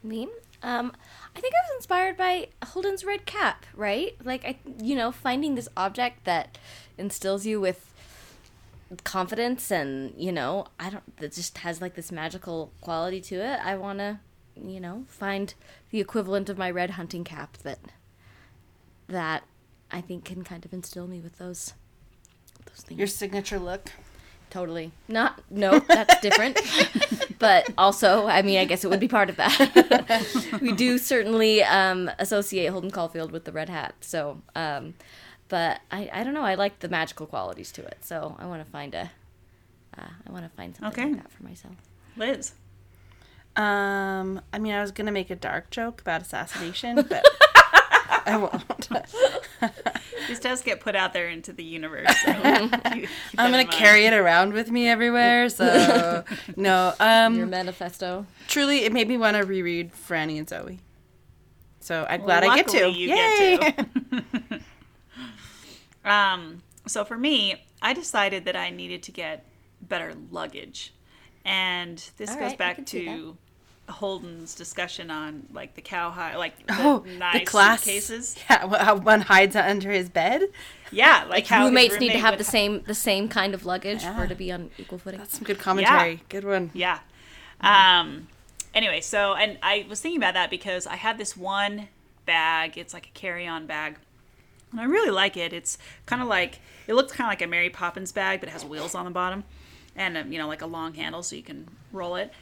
Me? 0.04 0.28
Um, 0.62 0.92
I 1.34 1.40
think 1.40 1.54
I 1.54 1.58
was 1.68 1.76
inspired 1.78 2.16
by 2.16 2.48
Holden's 2.64 3.04
red 3.04 3.26
cap, 3.26 3.66
right? 3.74 4.16
Like 4.24 4.44
I, 4.44 4.58
you 4.78 4.94
know, 4.94 5.10
finding 5.10 5.54
this 5.54 5.68
object 5.76 6.24
that 6.24 6.58
instills 6.96 7.44
you 7.46 7.60
with 7.60 7.92
confidence, 9.04 9.70
and 9.70 10.12
you 10.16 10.30
know, 10.32 10.66
I 10.78 10.90
don't 10.90 11.16
that 11.18 11.32
just 11.32 11.58
has 11.58 11.80
like 11.80 11.94
this 11.94 12.12
magical 12.12 12.72
quality 12.80 13.20
to 13.22 13.36
it. 13.36 13.60
I 13.64 13.76
want 13.76 13.98
to, 13.98 14.20
you 14.54 14.80
know, 14.80 15.04
find 15.08 15.52
the 15.90 16.00
equivalent 16.00 16.48
of 16.48 16.58
my 16.58 16.70
red 16.70 16.90
hunting 16.90 17.24
cap 17.24 17.56
that 17.58 17.78
that 19.08 19.44
I 19.90 20.00
think 20.00 20.24
can 20.24 20.44
kind 20.44 20.64
of 20.64 20.72
instill 20.72 21.06
me 21.06 21.20
with 21.20 21.38
those 21.38 21.74
those 22.66 22.82
things. 22.82 22.98
Your 22.98 23.08
signature 23.08 23.58
look. 23.58 23.90
Totally. 24.50 24.92
Not 25.08 25.40
no, 25.50 25.78
that's 25.88 26.20
different. 26.20 26.58
but 27.42 27.68
also, 27.76 28.26
I 28.28 28.40
mean, 28.42 28.58
I 28.58 28.64
guess 28.64 28.84
it 28.84 28.88
would 28.88 29.00
be 29.00 29.08
part 29.08 29.28
of 29.28 29.36
that. 29.36 30.58
we 30.62 30.70
do 30.72 30.96
certainly 30.96 31.62
um, 31.64 32.08
associate 32.20 32.68
Holden 32.70 32.92
Caulfield 32.92 33.32
with 33.32 33.44
the 33.44 33.50
red 33.52 33.68
hat. 33.68 33.96
So, 34.00 34.40
um, 34.54 34.94
but 35.48 35.80
I, 35.90 36.08
I 36.12 36.22
don't 36.22 36.34
know. 36.34 36.44
I 36.44 36.54
like 36.54 36.78
the 36.78 36.88
magical 36.88 37.26
qualities 37.26 37.72
to 37.72 37.82
it. 37.84 37.98
So 38.02 38.36
I 38.38 38.46
want 38.46 38.64
to 38.64 38.70
find 38.70 38.94
a, 38.94 39.10
uh, 39.98 40.06
I 40.26 40.30
want 40.32 40.44
to 40.44 40.56
find 40.56 40.76
something 40.76 41.02
Okay. 41.04 41.12
like 41.12 41.22
that 41.24 41.32
for 41.32 41.42
myself. 41.42 41.74
Liz. 42.16 42.52
Um, 43.56 44.40
I 44.52 44.58
mean, 44.58 44.72
I 44.72 44.80
was 44.80 44.92
gonna 44.92 45.12
make 45.12 45.28
a 45.30 45.36
dark 45.36 45.70
joke 45.70 46.00
about 46.00 46.22
assassination, 46.22 46.94
but 47.08 47.22
I 48.26 48.36
won't. 48.36 48.88
This 50.28 50.38
does 50.38 50.62
get 50.62 50.78
put 50.80 50.94
out 50.94 51.12
there 51.12 51.28
into 51.28 51.52
the 51.52 51.64
universe. 51.64 52.06
So 52.24 52.32
keep- 52.32 52.70
keep 52.92 53.08
I'm 53.38 53.50
gonna 53.50 53.64
carry 53.66 54.06
it 54.06 54.12
around 54.12 54.52
with 54.52 54.70
me 54.70 54.88
everywhere. 54.88 55.48
So 55.48 56.24
no. 56.56 56.94
Um, 57.00 57.36
Your 57.36 57.46
manifesto. 57.46 58.24
truly, 58.46 58.84
it 58.84 58.92
made 58.92 59.08
me 59.08 59.18
want 59.18 59.36
to 59.36 59.42
reread 59.44 59.92
Franny 59.92 60.38
and 60.38 60.46
Zooey. 60.46 60.78
So 61.80 62.06
I'm 62.08 62.22
glad 62.22 62.44
I 62.44 62.54
get 62.54 62.68
to. 62.68 62.88
you 62.88 63.08
Yay! 63.08 63.58
get 63.58 63.76
to. 63.78 64.60
Um, 66.04 66.62
so 66.86 67.04
for 67.04 67.16
me, 67.18 67.64
I 67.80 67.92
decided 67.92 68.44
that 68.44 68.56
I 68.56 68.70
needed 68.70 69.02
to 69.04 69.12
get 69.12 69.44
better 69.80 70.14
luggage. 70.30 70.94
And 71.44 71.98
this 72.16 72.30
All 72.30 72.36
goes 72.36 72.50
right, 72.50 72.58
back 72.58 72.76
can 72.76 72.86
see 72.86 73.04
to 73.06 73.36
Holden's 73.88 74.54
discussion 74.54 75.10
on 75.10 75.46
like 75.52 75.74
the 75.74 75.82
cowhide, 75.82 76.36
like 76.36 76.66
the 76.66 76.74
oh, 76.78 77.04
nice 77.18 77.40
the 77.40 77.44
class 77.44 77.82
suitcases. 77.82 78.36
Yeah, 78.50 78.84
how 78.84 78.96
one 78.96 79.22
hides 79.22 79.54
under 79.56 79.90
his 79.90 80.08
bed. 80.08 80.42
Yeah, 80.90 81.26
like 81.28 81.46
how 81.46 81.62
his 81.62 81.68
Roommates 81.68 81.98
need 81.98 82.12
to 82.12 82.18
have 82.18 82.32
would 82.34 82.40
the 82.40 82.44
same 82.44 82.82
the 82.84 82.94
same 82.94 83.28
kind 83.28 83.54
of 83.54 83.66
luggage 83.66 84.02
Yeah. 84.02 84.16
for 84.16 84.26
to 84.26 84.34
be 84.34 84.52
on 84.52 84.70
equal 84.78 84.98
footing. 84.98 85.18
That's 85.18 85.34
some 85.36 85.44
good 85.44 85.58
commentary. 85.58 86.22
Good 86.28 86.44
one. 86.44 86.70
Yeah. 86.74 87.00
Um. 87.60 88.28
Anyway, 88.74 89.00
so 89.00 89.34
and 89.34 89.58
I 89.62 89.84
was 89.88 90.00
thinking 90.00 90.18
about 90.20 90.34
that 90.34 90.48
because 90.50 90.86
I 90.86 90.96
had 90.96 91.18
this 91.18 91.36
one 91.36 91.88
bag. 92.24 92.78
It's 92.78 92.94
like 92.94 93.06
a 93.06 93.10
carry-on 93.10 93.66
bag, 93.66 93.96
and 94.70 94.80
I 94.80 94.84
really 94.84 95.10
like 95.10 95.36
it. 95.36 95.52
It's 95.52 95.76
kind 96.06 96.22
of 96.22 96.28
like 96.28 96.60
it 96.86 96.94
looks 96.94 97.12
kind 97.12 97.26
of 97.26 97.30
like 97.32 97.42
a 97.42 97.46
Mary 97.46 97.68
Poppins 97.68 98.12
bag, 98.12 98.40
but 98.40 98.48
it 98.48 98.52
has 98.52 98.64
wheels 98.64 98.94
on 98.94 99.04
the 99.04 99.10
bottom. 99.10 99.44
and 99.94 100.16
um, 100.16 100.32
you 100.32 100.38
know 100.38 100.48
like 100.48 100.62
a 100.62 100.66
long 100.66 100.94
handle 100.94 101.22
so 101.22 101.36
you 101.36 101.42
can 101.42 101.68
roll 101.92 102.16
it. 102.16 102.32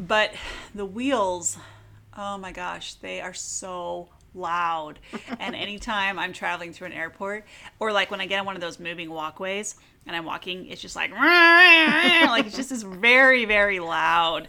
But 0.00 0.32
the 0.74 0.86
wheels, 0.86 1.58
oh 2.16 2.38
my 2.38 2.52
gosh, 2.52 2.94
they 2.94 3.20
are 3.20 3.34
so 3.34 4.08
loud. 4.34 4.98
and 5.38 5.54
anytime 5.54 6.18
I'm 6.18 6.32
traveling 6.32 6.72
through 6.72 6.88
an 6.88 6.92
airport, 6.92 7.44
or 7.78 7.92
like 7.92 8.10
when 8.10 8.20
I 8.20 8.26
get 8.26 8.40
on 8.40 8.46
one 8.46 8.54
of 8.54 8.60
those 8.60 8.78
moving 8.78 9.10
walkways 9.10 9.76
and 10.06 10.16
I'm 10.16 10.24
walking, 10.24 10.66
it's 10.66 10.80
just 10.80 10.96
like 10.96 11.10
like 11.12 12.46
it's 12.46 12.56
just 12.56 12.70
this 12.70 12.82
very 12.82 13.44
very 13.44 13.80
loud 13.80 14.48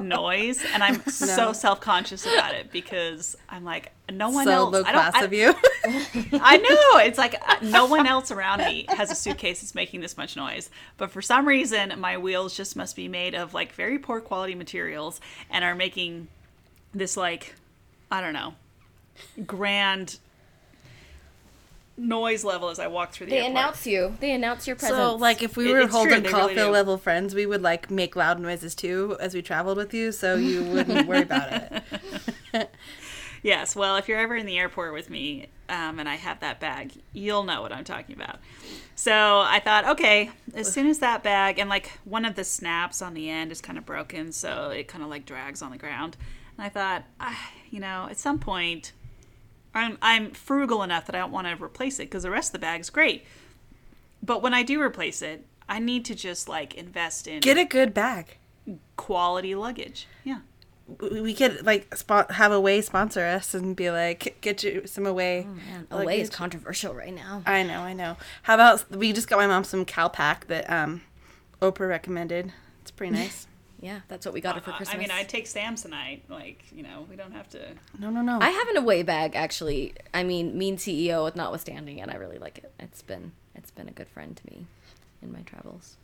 noise, 0.00 0.64
and 0.72 0.82
I'm 0.82 1.04
so 1.06 1.52
self 1.52 1.80
conscious 1.80 2.24
about 2.26 2.54
it 2.54 2.70
because 2.72 3.36
I'm 3.48 3.64
like 3.64 3.92
no 4.10 4.30
one 4.30 4.44
so 4.44 4.52
else. 4.52 4.72
low 4.72 4.82
I 4.84 4.92
don't. 4.92 5.10
class 5.10 5.14
I, 5.14 5.24
of 5.24 5.32
you. 5.32 5.54
I 6.40 6.56
know. 6.56 7.00
It's 7.00 7.18
like 7.18 7.36
uh, 7.46 7.56
no 7.62 7.86
one 7.86 8.06
else 8.06 8.30
around 8.30 8.58
me 8.58 8.86
has 8.88 9.10
a 9.10 9.14
suitcase 9.14 9.60
that's 9.60 9.74
making 9.74 10.00
this 10.00 10.16
much 10.16 10.36
noise. 10.36 10.70
But 10.96 11.10
for 11.10 11.22
some 11.22 11.46
reason, 11.46 11.94
my 11.98 12.18
wheels 12.18 12.56
just 12.56 12.76
must 12.76 12.96
be 12.96 13.08
made 13.08 13.34
of 13.34 13.54
like 13.54 13.72
very 13.72 13.98
poor 13.98 14.20
quality 14.20 14.54
materials 14.54 15.20
and 15.50 15.64
are 15.64 15.74
making 15.74 16.28
this 16.94 17.16
like 17.16 17.54
I 18.10 18.20
don't 18.20 18.32
know 18.32 18.54
grand 19.46 20.18
noise 21.96 22.44
level 22.44 22.70
as 22.70 22.78
I 22.78 22.86
walk 22.86 23.12
through 23.12 23.26
the 23.26 23.34
airport. 23.34 23.42
They 23.42 23.58
airport. 23.58 23.64
announce 23.64 23.86
you. 23.86 24.16
They 24.20 24.32
announce 24.32 24.66
your 24.66 24.76
presence. 24.76 24.96
So, 24.98 25.16
like, 25.16 25.42
if 25.42 25.56
we 25.56 25.68
It- 25.68 25.72
were 25.72 25.80
it's 25.80 25.90
true, 25.90 25.98
Holden 25.98 26.22
really 26.22 26.54
level 26.54 26.96
friends, 26.96 27.34
we 27.34 27.44
would 27.44 27.60
like 27.62 27.90
make 27.90 28.16
loud 28.16 28.40
noises 28.40 28.74
too 28.74 29.16
as 29.20 29.34
we 29.34 29.42
traveled 29.42 29.76
with 29.76 29.92
you, 29.92 30.10
so 30.12 30.36
you 30.36 30.62
wouldn't 30.64 31.06
worry 31.06 31.22
about 31.22 31.52
it. 32.52 32.70
Yes, 33.42 33.74
well, 33.74 33.96
if 33.96 34.06
you're 34.06 34.18
ever 34.18 34.36
in 34.36 34.44
the 34.44 34.58
airport 34.58 34.92
with 34.92 35.08
me 35.08 35.46
um, 35.70 35.98
and 35.98 36.06
I 36.06 36.16
have 36.16 36.40
that 36.40 36.60
bag, 36.60 36.92
you'll 37.14 37.44
know 37.44 37.62
what 37.62 37.72
I'm 37.72 37.84
talking 37.84 38.14
about. 38.14 38.38
So 38.96 39.12
I 39.14 39.62
thought, 39.64 39.88
okay, 39.88 40.30
as 40.52 40.70
soon 40.70 40.86
as 40.86 40.98
that 40.98 41.22
bag 41.22 41.58
and 41.58 41.70
like 41.70 41.90
one 42.04 42.26
of 42.26 42.34
the 42.34 42.44
snaps 42.44 43.00
on 43.00 43.14
the 43.14 43.30
end 43.30 43.50
is 43.50 43.62
kind 43.62 43.78
of 43.78 43.86
broken, 43.86 44.32
so 44.32 44.68
it 44.68 44.88
kind 44.88 45.02
of 45.02 45.08
like 45.08 45.24
drags 45.24 45.62
on 45.62 45.70
the 45.70 45.78
ground. 45.78 46.18
And 46.60 46.66
I 46.66 46.68
thought, 46.68 47.04
ah, 47.18 47.50
you 47.70 47.80
know, 47.80 48.06
at 48.10 48.18
some 48.18 48.38
point, 48.38 48.92
I'm 49.74 49.96
I'm 50.02 50.32
frugal 50.32 50.82
enough 50.82 51.06
that 51.06 51.14
I 51.14 51.20
don't 51.20 51.32
want 51.32 51.46
to 51.46 51.64
replace 51.64 51.98
it 51.98 52.04
because 52.04 52.24
the 52.24 52.30
rest 52.30 52.50
of 52.50 52.52
the 52.52 52.58
bag's 52.58 52.90
great. 52.90 53.24
But 54.22 54.42
when 54.42 54.52
I 54.52 54.62
do 54.62 54.78
replace 54.78 55.22
it, 55.22 55.46
I 55.70 55.78
need 55.78 56.04
to 56.04 56.14
just 56.14 56.50
like 56.50 56.74
invest 56.74 57.26
in 57.26 57.40
Get 57.40 57.56
a 57.56 57.64
good 57.64 57.94
bag. 57.94 58.36
quality 58.98 59.54
luggage. 59.54 60.06
Yeah. 60.22 60.40
We 61.00 61.22
we 61.22 61.32
could 61.32 61.64
like 61.64 61.96
spot, 61.96 62.32
have 62.32 62.52
Away 62.52 62.82
sponsor 62.82 63.24
us 63.24 63.54
and 63.54 63.74
be 63.74 63.90
like, 63.90 64.36
get 64.42 64.62
you 64.62 64.82
some 64.84 65.06
Away. 65.06 65.46
Man, 65.48 65.86
away 65.90 66.20
is 66.20 66.28
controversial 66.28 66.92
right 66.92 67.14
now. 67.14 67.42
I 67.46 67.62
know, 67.62 67.80
I 67.80 67.94
know. 67.94 68.18
How 68.42 68.52
about 68.52 68.90
we 68.94 69.14
just 69.14 69.28
got 69.28 69.38
my 69.38 69.46
mom 69.46 69.64
some 69.64 69.86
Calpak 69.86 70.44
that 70.48 70.68
um, 70.68 71.00
Oprah 71.62 71.88
recommended. 71.88 72.52
It's 72.82 72.90
pretty 72.90 73.14
nice. 73.14 73.46
Yeah, 73.80 74.00
that's 74.08 74.26
what 74.26 74.34
we 74.34 74.40
got 74.40 74.56
her 74.56 74.60
for 74.60 74.72
Christmas. 74.72 74.94
I 74.94 74.98
mean, 74.98 75.10
I'd 75.10 75.28
take 75.28 75.46
Samsonite. 75.46 76.20
Like, 76.28 76.64
you 76.70 76.82
know, 76.82 77.06
we 77.08 77.16
don't 77.16 77.32
have 77.32 77.48
to. 77.50 77.60
No, 77.98 78.10
no, 78.10 78.20
no. 78.20 78.38
I 78.40 78.50
have 78.50 78.68
an 78.68 78.76
away 78.76 79.02
bag 79.02 79.34
actually. 79.34 79.94
I 80.12 80.22
mean, 80.22 80.56
mean 80.58 80.76
CEO 80.76 81.34
notwithstanding, 81.34 82.00
and 82.00 82.10
I 82.10 82.16
really 82.16 82.38
like 82.38 82.58
it. 82.58 82.72
It's 82.78 83.02
been 83.02 83.32
it's 83.54 83.70
been 83.70 83.88
a 83.88 83.92
good 83.92 84.08
friend 84.08 84.36
to 84.36 84.46
me 84.46 84.66
in 85.22 85.32
my 85.32 85.40
travels. 85.40 85.96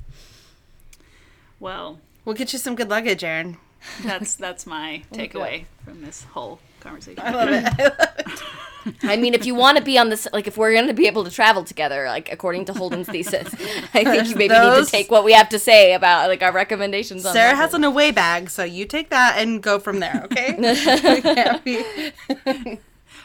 Well, 1.61 2.01
we'll 2.25 2.35
get 2.35 2.53
you 2.53 2.59
some 2.59 2.75
good 2.75 2.89
luggage, 2.89 3.23
Aaron. 3.23 3.59
that's 4.03 4.35
that's 4.35 4.67
my 4.67 5.03
takeaway 5.13 5.67
from 5.85 6.03
this 6.03 6.25
whole 6.25 6.61
conversation. 6.87 7.23
I 7.25 7.31
love 7.33 7.49
it. 7.51 8.43
I 9.03 9.17
mean, 9.17 9.35
if 9.35 9.47
you 9.47 9.55
want 9.55 9.79
to 9.79 9.85
be 9.85 9.99
on 9.99 10.09
this, 10.09 10.29
like, 10.33 10.47
if 10.47 10.57
we're 10.57 10.73
going 10.73 10.87
to 10.87 10.95
be 10.95 11.07
able 11.07 11.25
to 11.25 11.31
travel 11.31 11.65
together, 11.65 12.07
like 12.07 12.33
according 12.33 12.67
to 12.67 12.73
Holden's 12.73 13.09
thesis, 13.09 13.49
I 13.95 14.05
think 14.05 14.29
you 14.29 14.37
maybe 14.37 14.55
need 14.55 14.85
to 14.85 14.87
take 14.87 15.11
what 15.11 15.25
we 15.25 15.33
have 15.33 15.49
to 15.51 15.59
say 15.59 15.95
about 15.95 16.29
like 16.29 16.43
our 16.43 16.53
recommendations. 16.53 17.25
on 17.27 17.33
Sarah 17.33 17.57
has 17.57 17.75
an 17.75 17.85
Away 17.85 18.11
bag, 18.11 18.51
so 18.51 18.65
you 18.65 18.85
take 18.85 19.11
that 19.11 19.39
and 19.39 19.63
go 19.63 19.79
from 19.79 20.01
there, 20.01 20.23
okay? 20.25 21.61
Be- 21.65 22.79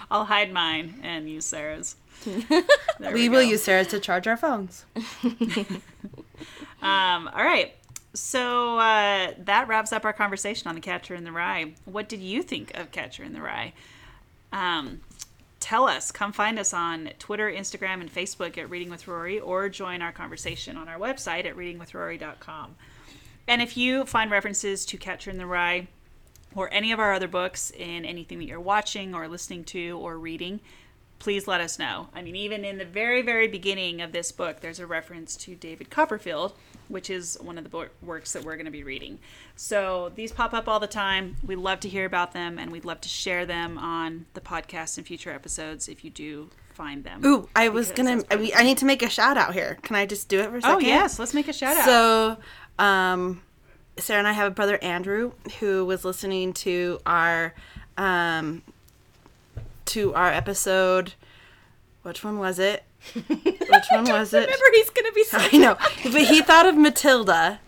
I'll 0.09 0.25
hide 0.25 0.51
mine 0.51 0.99
and 1.03 1.29
use 1.29 1.45
Sarah's. 1.45 1.95
There 2.99 3.13
we 3.13 3.29
will 3.29 3.41
use 3.41 3.63
Sarah's 3.63 3.87
to 3.87 3.99
charge 3.99 4.27
our 4.27 4.37
phones. 4.37 4.85
Um, 6.81 7.27
all 7.27 7.43
right. 7.43 7.75
So 8.13 8.77
uh, 8.77 9.33
that 9.37 9.67
wraps 9.67 9.93
up 9.93 10.03
our 10.03 10.13
conversation 10.13 10.67
on 10.67 10.75
the 10.75 10.81
Catcher 10.81 11.15
in 11.15 11.23
the 11.23 11.31
Rye. 11.31 11.73
What 11.85 12.09
did 12.09 12.19
you 12.19 12.43
think 12.43 12.77
of 12.77 12.91
Catcher 12.91 13.23
in 13.23 13.33
the 13.33 13.41
Rye? 13.41 13.73
Um, 14.51 15.01
tell 15.61 15.87
us. 15.87 16.11
Come 16.11 16.33
find 16.33 16.59
us 16.59 16.73
on 16.73 17.11
Twitter, 17.19 17.49
Instagram, 17.49 18.01
and 18.01 18.13
Facebook 18.13 18.57
at 18.57 18.69
Reading 18.69 18.89
with 18.89 19.07
Rory, 19.07 19.39
or 19.39 19.69
join 19.69 20.01
our 20.01 20.11
conversation 20.11 20.75
on 20.75 20.89
our 20.89 20.99
website 20.99 21.45
at 21.45 21.55
readingwithrory.com. 21.55 22.75
And 23.47 23.61
if 23.61 23.77
you 23.77 24.05
find 24.05 24.29
references 24.29 24.85
to 24.87 24.97
Catcher 24.97 25.31
in 25.31 25.37
the 25.37 25.45
Rye 25.45 25.87
or 26.53 26.71
any 26.73 26.91
of 26.91 26.99
our 26.99 27.13
other 27.13 27.27
books 27.27 27.71
in 27.71 28.03
anything 28.03 28.39
that 28.39 28.45
you're 28.45 28.59
watching 28.59 29.15
or 29.15 29.27
listening 29.27 29.63
to 29.65 29.97
or 29.99 30.17
reading, 30.17 30.59
please 31.19 31.47
let 31.47 31.61
us 31.61 31.79
know. 31.79 32.07
I 32.13 32.21
mean, 32.21 32.35
even 32.35 32.65
in 32.65 32.77
the 32.77 32.85
very, 32.85 33.21
very 33.21 33.47
beginning 33.47 34.01
of 34.01 34.11
this 34.11 34.31
book, 34.31 34.59
there's 34.59 34.79
a 34.79 34.87
reference 34.87 35.35
to 35.37 35.55
David 35.55 35.89
Copperfield, 35.89 36.53
which 36.91 37.09
is 37.09 37.37
one 37.41 37.57
of 37.57 37.63
the 37.63 37.69
bo- 37.69 37.89
works 38.01 38.33
that 38.33 38.43
we're 38.43 38.55
going 38.55 38.65
to 38.65 38.71
be 38.71 38.83
reading. 38.83 39.19
So 39.55 40.11
these 40.15 40.31
pop 40.31 40.53
up 40.53 40.67
all 40.67 40.79
the 40.79 40.87
time. 40.87 41.37
We 41.45 41.55
love 41.55 41.79
to 41.81 41.89
hear 41.89 42.05
about 42.05 42.33
them, 42.33 42.59
and 42.59 42.71
we'd 42.71 42.85
love 42.85 43.01
to 43.01 43.09
share 43.09 43.45
them 43.45 43.77
on 43.77 44.25
the 44.33 44.41
podcast 44.41 44.97
in 44.97 45.03
future 45.03 45.31
episodes 45.31 45.87
if 45.87 46.03
you 46.03 46.09
do 46.09 46.49
find 46.73 47.03
them. 47.03 47.25
Ooh, 47.25 47.49
I 47.55 47.69
was 47.69 47.91
gonna. 47.91 48.23
I, 48.29 48.35
mean, 48.35 48.51
I 48.55 48.63
need 48.63 48.77
to 48.79 48.85
make 48.85 49.01
a 49.03 49.09
shout 49.09 49.37
out 49.37 49.53
here. 49.53 49.77
Can 49.81 49.95
I 49.95 50.05
just 50.05 50.29
do 50.29 50.39
it 50.39 50.49
for 50.49 50.57
a 50.57 50.61
second? 50.61 50.75
Oh 50.75 50.79
yes, 50.79 51.19
let's 51.19 51.33
make 51.33 51.47
a 51.47 51.53
shout 51.53 51.77
out. 51.77 51.85
So, 51.85 52.83
um, 52.83 53.41
Sarah 53.97 54.19
and 54.19 54.27
I 54.27 54.33
have 54.33 54.47
a 54.47 54.55
brother 54.55 54.77
Andrew 54.81 55.33
who 55.59 55.85
was 55.85 56.05
listening 56.05 56.53
to 56.53 56.99
our, 57.05 57.53
um, 57.97 58.63
to 59.85 60.13
our 60.15 60.31
episode. 60.31 61.13
Which 62.03 62.23
one 62.23 62.39
was 62.39 62.57
it? 62.57 62.83
Which 63.13 63.85
one 63.91 64.05
was 64.05 64.33
it? 64.33 64.39
Remember, 64.49 64.65
he's 64.73 64.89
gonna 64.89 65.11
be. 65.11 65.23
I 65.33 65.57
know, 65.57 65.75
but 66.11 66.21
he 66.23 66.41
thought 66.41 66.65
of 66.65 66.75
Matilda. 66.77 67.59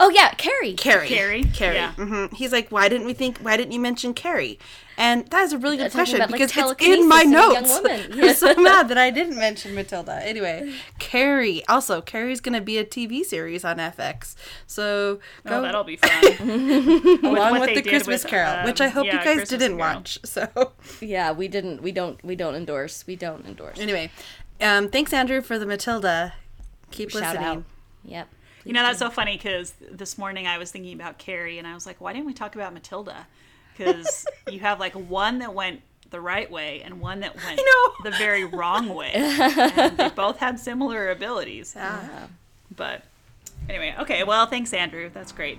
Oh 0.00 0.08
yeah, 0.10 0.34
Carrie. 0.34 0.74
Carrie. 0.74 1.06
Carrie, 1.08 1.44
Carrie. 1.44 1.76
yeah. 1.76 1.92
hmm 1.92 2.26
He's 2.34 2.50
like, 2.52 2.70
why 2.70 2.88
didn't 2.88 3.06
we 3.06 3.12
think? 3.14 3.38
Why 3.38 3.56
didn't 3.56 3.72
you 3.72 3.80
mention 3.80 4.12
Carrie? 4.12 4.58
And 4.96 5.26
that 5.28 5.42
is 5.42 5.52
a 5.52 5.58
really 5.58 5.76
good 5.76 5.90
Talking 5.90 5.98
question 5.98 6.16
about, 6.16 6.30
like, 6.30 6.40
because 6.40 6.72
it's 6.72 6.84
in 6.84 7.08
my 7.08 7.22
in 7.22 7.28
a 7.28 7.32
young 7.32 7.52
notes. 7.54 7.80
woman. 7.80 8.12
I'm 8.12 8.34
so 8.34 8.54
mad 8.54 8.88
that 8.90 8.98
I 8.98 9.10
didn't 9.10 9.36
mention 9.36 9.74
Matilda. 9.74 10.20
Anyway, 10.24 10.72
Carrie. 11.00 11.64
Also, 11.68 12.00
Carrie's 12.00 12.40
going 12.40 12.52
to 12.54 12.60
be 12.60 12.78
a 12.78 12.84
TV 12.84 13.24
series 13.24 13.64
on 13.64 13.78
FX. 13.78 14.36
So 14.68 15.18
go 15.46 15.58
oh, 15.58 15.62
that'll 15.62 15.82
be 15.82 15.96
fun. 15.96 16.38
along 17.24 17.52
what 17.52 17.60
with 17.62 17.74
the 17.74 17.82
Christmas 17.82 18.22
with, 18.22 18.30
Carol, 18.30 18.64
which 18.66 18.80
um, 18.80 18.86
I 18.86 18.90
hope 18.90 19.06
yeah, 19.06 19.18
you 19.18 19.24
guys 19.24 19.36
Christmas 19.36 19.48
didn't 19.60 19.78
Carol. 19.78 19.94
watch. 19.96 20.18
So 20.24 20.72
Yeah, 21.00 21.32
we 21.32 21.48
didn't. 21.48 21.82
We 21.82 21.90
don't. 21.90 22.22
We 22.24 22.36
don't 22.36 22.54
endorse. 22.54 23.04
We 23.06 23.16
don't 23.16 23.44
endorse. 23.46 23.80
anyway, 23.80 24.12
um, 24.60 24.88
thanks 24.88 25.12
Andrew 25.12 25.40
for 25.40 25.58
the 25.58 25.66
Matilda. 25.66 26.34
Keep 26.90 27.10
Shout 27.10 27.22
listening. 27.22 27.44
out. 27.44 27.64
Yep. 28.04 28.28
You 28.64 28.72
know, 28.72 28.82
that's 28.82 28.98
so 28.98 29.10
funny 29.10 29.36
because 29.36 29.74
this 29.90 30.16
morning 30.16 30.46
I 30.46 30.56
was 30.58 30.70
thinking 30.70 30.94
about 30.94 31.18
Carrie 31.18 31.58
and 31.58 31.66
I 31.66 31.74
was 31.74 31.86
like, 31.86 32.00
why 32.00 32.12
didn't 32.12 32.26
we 32.26 32.32
talk 32.32 32.54
about 32.54 32.72
Matilda? 32.72 33.26
Because 33.76 34.26
you 34.50 34.60
have 34.60 34.80
like 34.80 34.94
one 34.94 35.40
that 35.40 35.52
went 35.52 35.82
the 36.10 36.20
right 36.20 36.50
way 36.50 36.80
and 36.82 37.00
one 37.00 37.20
that 37.20 37.34
went 37.34 37.56
know. 37.58 38.10
the 38.10 38.16
very 38.16 38.44
wrong 38.44 38.88
way. 38.94 39.10
and 39.14 39.96
they 39.98 40.08
both 40.10 40.38
had 40.38 40.58
similar 40.58 41.10
abilities. 41.10 41.76
But 42.74 43.02
anyway, 43.68 43.94
okay. 44.00 44.24
Well, 44.24 44.46
thanks, 44.46 44.72
Andrew. 44.72 45.10
That's 45.12 45.32
great. 45.32 45.58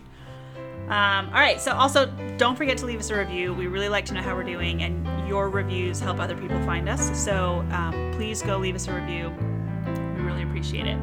Um, 0.86 1.28
all 1.28 1.40
right. 1.40 1.60
So, 1.60 1.72
also, 1.72 2.06
don't 2.38 2.56
forget 2.56 2.78
to 2.80 2.86
leave 2.86 3.00
us 3.00 3.10
a 3.10 3.18
review. 3.18 3.54
We 3.54 3.68
really 3.68 3.90
like 3.90 4.06
to 4.06 4.14
know 4.14 4.22
how 4.22 4.36
we're 4.36 4.44
doing, 4.44 4.84
and 4.84 5.28
your 5.28 5.50
reviews 5.50 6.00
help 6.00 6.20
other 6.20 6.36
people 6.36 6.62
find 6.64 6.88
us. 6.88 7.18
So, 7.20 7.66
um, 7.72 8.12
please 8.16 8.42
go 8.42 8.58
leave 8.58 8.76
us 8.76 8.88
a 8.88 8.94
review. 8.94 9.34
We 10.16 10.22
really 10.22 10.44
appreciate 10.44 10.86
it. 10.86 10.98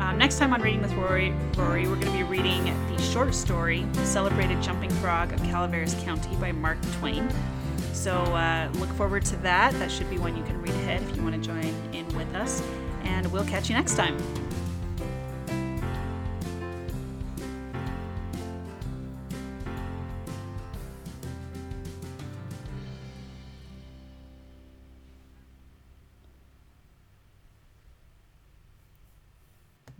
Um, 0.00 0.16
next 0.16 0.38
time 0.38 0.54
on 0.54 0.62
Reading 0.62 0.80
with 0.80 0.94
Rory, 0.94 1.34
Rory 1.56 1.86
we're 1.86 1.96
going 1.96 2.06
to 2.06 2.12
be 2.12 2.22
reading 2.22 2.64
the 2.64 3.02
short 3.02 3.34
story 3.34 3.86
"Celebrated 4.04 4.62
Jumping 4.62 4.90
Frog 4.90 5.32
of 5.32 5.42
Calaveras 5.42 5.94
County" 6.02 6.34
by 6.36 6.52
Mark 6.52 6.78
Twain. 6.98 7.28
So 7.92 8.14
uh, 8.14 8.70
look 8.76 8.88
forward 8.94 9.26
to 9.26 9.36
that. 9.38 9.74
That 9.74 9.90
should 9.90 10.08
be 10.08 10.18
one 10.18 10.34
you 10.34 10.42
can 10.44 10.60
read 10.62 10.70
ahead 10.70 11.02
if 11.02 11.14
you 11.14 11.22
want 11.22 11.34
to 11.34 11.40
join 11.40 11.74
in 11.92 12.08
with 12.16 12.34
us. 12.34 12.62
And 13.04 13.30
we'll 13.30 13.44
catch 13.44 13.68
you 13.68 13.76
next 13.76 13.94
time. 13.96 14.16